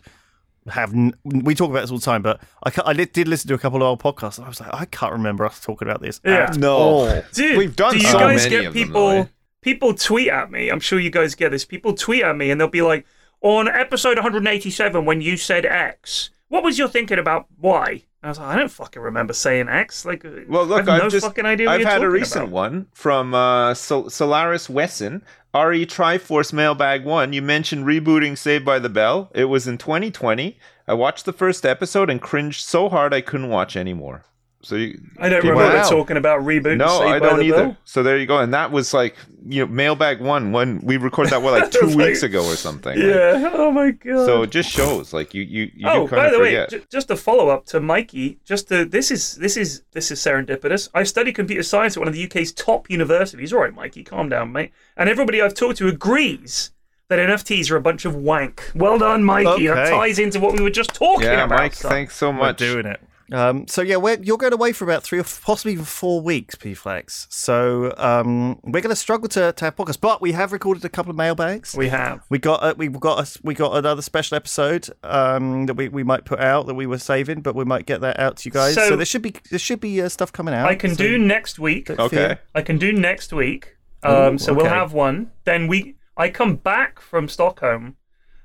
have. 0.68 0.92
N- 0.92 1.14
we 1.24 1.54
talk 1.54 1.70
about 1.70 1.80
this 1.80 1.90
all 1.90 1.96
the 1.98 2.04
time, 2.04 2.20
but 2.20 2.42
I, 2.62 2.70
ca- 2.70 2.82
I 2.84 2.92
did, 2.92 3.12
did 3.12 3.26
listen 3.26 3.48
to 3.48 3.54
a 3.54 3.58
couple 3.58 3.78
of 3.82 3.84
old 3.84 4.02
podcasts. 4.02 4.36
And 4.36 4.44
I 4.44 4.48
was 4.48 4.60
like, 4.60 4.72
I 4.74 4.84
can't 4.84 5.12
remember 5.12 5.46
us 5.46 5.60
talking 5.60 5.88
about 5.88 6.02
this. 6.02 6.20
Yeah. 6.24 6.48
at 6.50 6.58
No. 6.58 6.76
all. 6.76 7.22
Dude, 7.32 7.56
We've 7.56 7.74
done 7.74 7.92
do 7.94 7.98
you 8.00 8.06
so 8.06 8.18
guys 8.18 8.44
many 8.44 8.50
get 8.50 8.66
of 8.66 8.74
them, 8.74 8.96
eh? 8.96 9.24
People 9.62 9.94
tweet 9.94 10.28
at 10.28 10.50
me? 10.50 10.68
I'm 10.68 10.80
sure 10.80 11.00
you 11.00 11.10
guys 11.10 11.34
get 11.34 11.50
this. 11.50 11.64
People 11.64 11.94
tweet 11.94 12.22
at 12.22 12.36
me 12.36 12.50
and 12.50 12.60
they'll 12.60 12.68
be 12.68 12.82
like, 12.82 13.06
"On 13.40 13.66
episode 13.68 14.16
187, 14.18 15.04
when 15.04 15.20
you 15.20 15.36
said 15.36 15.64
X, 15.64 16.30
what 16.48 16.62
was 16.62 16.78
your 16.78 16.88
thinking 16.88 17.18
about 17.18 17.46
Y?" 17.60 17.88
And 17.90 18.02
I 18.22 18.28
was 18.28 18.38
like, 18.38 18.48
"I 18.48 18.56
don't 18.56 18.70
fucking 18.70 19.00
remember 19.02 19.32
saying 19.32 19.68
X." 19.68 20.04
Like, 20.04 20.24
Well, 20.48 20.64
look, 20.66 20.86
I 20.88 20.92
have 20.92 21.00
I've 21.00 21.02
no 21.04 21.08
just 21.08 21.26
fucking 21.26 21.46
idea. 21.46 21.66
What 21.68 21.80
I've 21.80 21.86
had 21.86 22.02
a 22.02 22.10
recent 22.10 22.44
about. 22.44 22.52
one 22.52 22.86
from 22.92 23.34
uh, 23.34 23.74
Sol- 23.74 24.10
Solaris 24.10 24.68
Wesson. 24.68 25.22
RE 25.54 25.84
Triforce 25.84 26.50
Mailbag 26.52 27.04
One. 27.04 27.34
You 27.34 27.42
mentioned 27.42 27.84
rebooting 27.84 28.38
Saved 28.38 28.64
by 28.64 28.78
the 28.78 28.88
Bell. 28.88 29.30
It 29.34 29.44
was 29.46 29.68
in 29.68 29.76
2020. 29.76 30.58
I 30.88 30.94
watched 30.94 31.26
the 31.26 31.32
first 31.34 31.66
episode 31.66 32.08
and 32.08 32.22
cringed 32.22 32.62
so 32.64 32.88
hard 32.88 33.12
I 33.12 33.20
couldn't 33.20 33.50
watch 33.50 33.76
anymore. 33.76 34.24
So 34.64 34.76
you, 34.76 35.00
I 35.18 35.28
don't 35.28 35.42
remember 35.42 35.76
Wow. 35.76 35.88
talking 35.88 36.16
about 36.16 36.40
reboot. 36.42 36.76
No, 36.76 37.00
I 37.00 37.18
don't 37.18 37.42
either. 37.42 37.56
Bell. 37.66 37.76
So 37.84 38.04
there 38.04 38.16
you 38.16 38.26
go. 38.26 38.38
And 38.38 38.54
that 38.54 38.70
was 38.70 38.94
like 38.94 39.16
you 39.48 39.66
know 39.66 39.72
Mailbag 39.72 40.20
One 40.20 40.52
when 40.52 40.80
we 40.82 40.98
recorded 40.98 41.32
that 41.32 41.42
what 41.42 41.52
like 41.60 41.70
two 41.72 41.86
Like- 41.88 41.96
weeks 41.96 42.22
ago 42.22 42.44
or 42.44 42.54
something. 42.54 42.96
Like, 42.96 43.04
Yeah. 43.04 43.50
Oh 43.52 43.72
my 43.72 43.90
god. 43.90 44.24
so 44.24 44.42
it 44.42 44.50
just 44.50 44.70
shows 44.70 45.12
like 45.12 45.34
you 45.34 45.42
you 45.42 45.70
you 45.74 45.88
oh, 45.88 46.06
kind 46.06 46.10
by 46.10 46.26
of 46.26 46.32
the 46.32 46.38
forget. 46.38 46.72
way, 46.72 46.78
j- 46.78 46.84
just 46.90 47.10
a 47.10 47.16
follow 47.16 47.48
up 47.48 47.66
to 47.66 47.80
Mikey. 47.80 48.38
Just 48.44 48.68
to, 48.68 48.84
this 48.84 49.10
is 49.10 49.34
this 49.36 49.56
is 49.56 49.82
this 49.92 50.10
is 50.12 50.20
serendipitous. 50.20 50.88
I 50.94 51.02
studied 51.02 51.32
computer 51.34 51.64
science 51.64 51.96
at 51.96 52.00
one 52.00 52.08
of 52.08 52.14
the 52.14 52.24
UK's 52.24 52.52
top 52.52 52.88
universities. 52.88 53.52
All 53.52 53.60
right, 53.60 53.74
Mikey, 53.74 54.04
calm 54.04 54.28
down, 54.28 54.52
mate. 54.52 54.70
And 54.96 55.08
everybody 55.08 55.42
I've 55.42 55.54
talked 55.54 55.78
to 55.78 55.88
agrees 55.88 56.70
that 57.08 57.18
NFTs 57.18 57.68
are 57.70 57.76
a 57.76 57.80
bunch 57.80 58.04
of 58.04 58.14
wank. 58.14 58.70
Well 58.76 58.98
done, 58.98 59.24
Mikey. 59.24 59.66
That 59.66 59.90
ties 59.90 60.20
into 60.20 60.38
what 60.38 60.54
we 60.54 60.62
were 60.62 60.70
just 60.70 60.94
talking 60.94 61.26
about. 61.26 61.36
yeah, 61.36 61.44
about. 61.44 61.58
Mike, 61.58 61.74
son. 61.74 61.90
thanks 61.90 62.16
so 62.16 62.30
We're 62.30 62.36
much. 62.36 62.58
doing 62.58 62.86
it. 62.86 63.00
Um, 63.32 63.66
so 63.66 63.82
yeah, 63.82 63.96
we're, 63.96 64.18
you're 64.22 64.36
going 64.38 64.52
away 64.52 64.72
for 64.72 64.84
about 64.84 65.02
three 65.02 65.18
or 65.18 65.22
f- 65.22 65.40
possibly 65.42 65.72
even 65.72 65.84
four 65.84 66.20
weeks, 66.20 66.54
P-Flax. 66.54 67.26
So 67.30 67.94
um, 67.96 68.60
we're 68.62 68.80
going 68.82 68.90
to 68.90 68.96
struggle 68.96 69.28
to, 69.30 69.52
to 69.52 69.64
have 69.64 69.76
podcasts, 69.76 70.00
but 70.00 70.20
we 70.20 70.32
have 70.32 70.52
recorded 70.52 70.84
a 70.84 70.88
couple 70.88 71.10
of 71.10 71.16
mailbags. 71.16 71.74
We 71.74 71.88
have. 71.88 72.20
We 72.28 72.38
got 72.38 72.62
a, 72.62 72.74
we've 72.76 72.98
got 73.00 73.26
a, 73.36 73.40
we 73.42 73.54
got 73.54 73.76
another 73.76 74.02
special 74.02 74.36
episode 74.36 74.88
um, 75.02 75.66
that 75.66 75.74
we, 75.74 75.88
we 75.88 76.02
might 76.04 76.24
put 76.24 76.40
out 76.40 76.66
that 76.66 76.74
we 76.74 76.86
were 76.86 76.98
saving, 76.98 77.40
but 77.40 77.54
we 77.54 77.64
might 77.64 77.86
get 77.86 78.00
that 78.02 78.18
out 78.20 78.36
to 78.38 78.48
you 78.48 78.52
guys. 78.52 78.74
So, 78.74 78.90
So- 78.90 78.96
there 78.96 79.06
should 79.06 79.22
be 79.22 79.34
there 79.50 79.58
should 79.58 79.80
be 79.80 80.00
uh, 80.02 80.08
stuff 80.08 80.32
coming 80.32 80.54
out. 80.54 80.66
I 80.68 80.74
can 80.74 80.90
So 80.94 81.02
do 81.02 81.18
next 81.18 81.58
week. 81.58 81.88
Okay. 81.90 82.08
fear. 82.16 82.38
I 82.54 82.62
can 82.62 82.78
do 82.78 82.92
next 82.92 83.32
week. 83.32 83.76
Um, 84.02 84.34
Ooh, 84.34 84.38
so 84.38 84.52
we'll 84.52 84.66
have 84.66 84.92
one. 84.92 85.30
Then 85.44 85.68
we, 85.68 85.96
I 86.16 86.28
come 86.28 86.56
back 86.56 87.00
from 87.00 87.28
Stockholm 87.28 87.96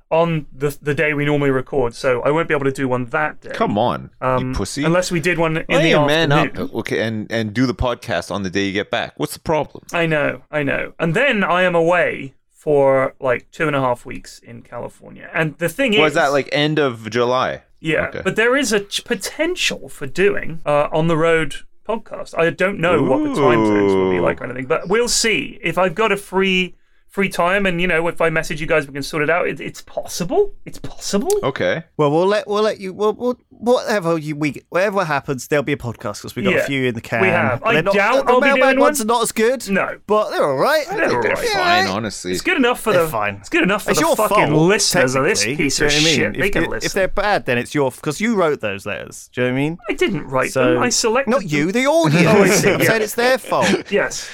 on 0.10 0.45
the 0.53 0.78
the 0.82 0.93
day 0.93 1.14
we 1.14 1.26
normally 1.26 1.49
record, 1.51 1.93
so 1.95 2.22
I 2.22 2.32
won't 2.32 2.47
be 2.47 2.53
able 2.53 2.66
to 2.66 2.72
do 2.72 2.88
one 2.88 3.05
that 3.08 3.41
day. 3.41 3.51
Come 3.53 3.78
on, 3.78 4.10
um, 4.22 4.49
you 4.49 4.53
pussy. 4.55 4.84
Unless 4.84 5.12
we 5.12 5.20
did 5.20 5.38
one 5.38 5.58
in 5.58 5.66
Lay 5.70 5.91
the 5.93 6.05
man 6.05 6.32
afternoon. 6.32 6.68
up, 6.70 6.76
okay, 6.76 7.01
and 7.01 7.32
and 7.32 7.53
do 7.53 7.66
the 7.66 7.76
podcast 7.76 8.32
on 8.32 8.43
the 8.43 8.49
day 8.49 8.66
you 8.66 8.74
get 8.74 8.89
back. 8.89 9.14
What's 9.18 9.34
the 9.34 9.39
problem? 9.41 9.84
I 9.91 10.05
know, 10.05 10.43
I 10.51 10.64
know. 10.64 10.93
And 10.99 11.14
then 11.14 11.43
I 11.43 11.64
am 11.64 11.76
away 11.76 12.34
for 12.51 13.16
like 13.20 13.49
two 13.51 13.68
and 13.68 13.76
a 13.76 13.80
half 13.82 14.05
weeks 14.05 14.39
in 14.39 14.62
California. 14.62 15.30
And 15.34 15.58
the 15.58 15.70
thing 15.70 15.93
is, 15.93 15.99
Was 15.99 16.14
that 16.16 16.32
like 16.32 16.49
end 16.51 16.80
of 16.80 17.10
July? 17.10 17.64
Yeah, 17.80 18.08
Okay. 18.08 18.22
but 18.24 18.36
there 18.36 18.55
is 18.58 18.74
a 18.74 18.80
ch- 18.80 19.03
potential 19.03 19.88
for 19.89 20.08
doing 20.08 20.62
uh, 20.66 20.88
on 20.91 21.08
the 21.08 21.16
road 21.18 21.55
podcast. 21.88 22.38
I 22.38 22.49
don't 22.49 22.80
know 22.80 23.03
what 23.03 23.20
the 23.20 23.36
time 23.36 23.66
zones 23.66 23.93
will 23.93 24.10
be 24.12 24.20
like 24.20 24.41
or 24.41 24.45
anything, 24.45 24.66
but 24.66 24.89
we'll 24.89 25.08
see. 25.08 25.60
If 25.62 25.78
I've 25.78 25.93
got 25.95 26.12
a 26.12 26.18
free 26.18 26.76
free 27.18 27.30
time, 27.30 27.65
and 27.65 27.82
you 27.82 27.88
know, 27.88 28.07
if 28.07 28.22
I 28.22 28.30
message 28.30 28.61
you 28.61 28.68
guys, 28.68 28.86
we 28.86 28.93
can 28.93 29.01
sort 29.01 29.24
it 29.24 29.30
out. 29.32 29.47
It, 29.47 29.59
it's 29.59 29.82
possible. 29.82 30.53
It's 30.65 30.78
possible. 30.78 31.32
Okay. 31.41 31.84
Well, 31.97 32.11
we'll 32.11 32.28
let 32.28 32.47
we'll 32.47 32.61
let 32.61 32.80
you. 32.80 32.93
We'll, 32.93 33.13
we'll 33.13 33.39
whatever 33.49 34.20
you 34.20 34.36
we 34.36 34.61
whatever 34.70 35.03
happens, 35.03 35.47
there'll 35.47 35.63
be 35.63 35.74
a 35.74 35.78
podcast 35.78 36.20
because 36.22 36.36
we 36.36 36.43
got 36.43 36.53
Yeah, 36.53 36.59
a 36.59 36.65
few 36.68 36.84
in 36.86 36.93
the 36.93 37.01
can. 37.01 37.22
we 37.24 37.30
have. 37.30 37.63
I 37.63 37.74
They're 37.74 37.82
not, 37.82 37.95
doubt 37.95 38.26
the 38.28 38.34
I'll 38.34 38.39
be 38.39 38.45
mailbag 38.47 38.63
doing 38.76 38.80
ones 38.80 38.99
one. 38.99 39.07
are 39.07 39.13
not 39.15 39.24
as 39.24 39.32
good. 39.32 39.68
No. 39.70 39.99
but 40.05 40.30
they're 40.30 40.43
all 40.45 40.57
right. 40.57 40.86
They're 40.91 41.15
all 41.15 41.22
They're 41.24 41.32
right. 41.34 41.49
fine, 41.49 41.88
honestly. 41.88 42.32
It's 42.34 42.41
good 42.41 42.57
enough 42.57 42.80
for 42.82 42.93
They're 42.93 43.05
the. 43.05 43.09
fine. 43.09 43.36
It's 43.38 43.49
good 43.49 43.63
enough 43.63 43.84
for 43.86 43.89
It's 43.91 43.99
the 43.99 44.05
your 44.05 44.15
fucking 44.15 44.49
fault, 44.49 44.70
listeners 44.70 45.15
of 45.15 45.24
this 45.24 45.43
piece 45.43 45.82
of 45.82 45.91
you 45.91 45.97
know 45.97 46.03
what 46.03 46.07
I 46.07 46.11
shit. 46.13 46.32
mean? 46.34 46.39
They 46.41 46.47
if, 46.47 46.53
can 46.53 46.63
if- 46.65 46.70
listen. 46.70 46.86
If 46.86 46.93
they're 46.93 47.07
bad, 47.07 47.45
then 47.47 47.57
it's 47.57 47.74
your 47.74 47.89
because 47.89 48.22
you 48.22 48.36
wrote 48.36 48.61
those 48.61 48.86
letters. 48.86 49.30
Do 49.34 49.41
you 49.41 49.47
know 49.47 49.53
what 49.53 49.57
I 49.57 49.61
mean? 49.61 49.78
I 49.89 49.93
didn't 49.93 50.28
write 50.28 50.51
So 50.51 50.76
them. 50.76 50.84
I 50.84 50.89
selected. 50.89 51.32
not 51.32 51.39
them. 51.41 51.49
you, 51.49 51.72
the 51.72 51.88
audience. 51.88 52.28
Oh, 52.28 52.43
I 52.43 52.49
see, 52.49 52.70
yeah. 52.72 52.78
saying 52.84 53.01
it's 53.01 53.15
their 53.15 53.38
fault. 53.39 53.68
Yes. 53.91 54.30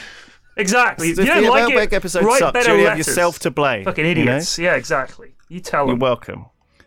Exactly. 0.56 1.14
So 1.16 1.22
you 1.22 1.28
don't 1.28 1.44
the 1.44 1.50
like 1.50 1.68
mailbag 1.70 1.94
it. 1.94 1.96
episode 1.96 2.24
write 2.26 2.40
sucks, 2.40 2.54
better 2.54 2.68
you 2.70 2.74
only 2.74 2.84
have 2.86 2.94
letters. 2.94 3.08
yourself 3.08 3.40
to 3.40 3.52
blame. 3.52 3.86
Fucking 3.86 4.06
you 4.06 4.16
know? 4.16 4.22
idiots. 4.22 4.60
Yeah, 4.60 4.76
exactly. 4.76 5.34
You 5.50 5.60
tell 5.60 5.88
them. 5.88 5.96
You're 5.96 6.02
welcome. 6.02 6.46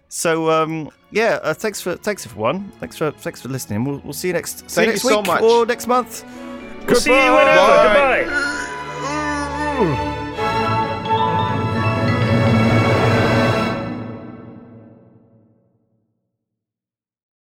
So 0.09 0.51
um, 0.51 0.91
yeah, 1.11 1.41
uh, 1.43 1.53
thanks 1.53 1.81
for 1.81 1.97
thanks 1.97 2.25
everyone. 2.27 2.71
Thanks 2.79 2.97
for 2.97 3.11
thanks 3.11 3.43
for 3.43 3.49
listening. 3.49 3.85
We'll, 3.85 4.01
we'll 4.05 4.13
see 4.13 4.29
you 4.29 4.35
next 4.35 4.71
see 4.71 4.77
Thank 4.77 4.87
you 4.87 4.93
next 4.93 5.05
you 5.05 5.11
so 5.11 5.19
week 5.19 5.27
much. 5.27 5.43
or 5.43 5.67
next 5.67 5.87
month. 5.89 6.25
We'll 6.87 6.95
see 6.97 7.11
you 7.11 7.33
whenever. 7.33 7.57
Bye. 7.57 8.25
Goodbye. 9.79 10.13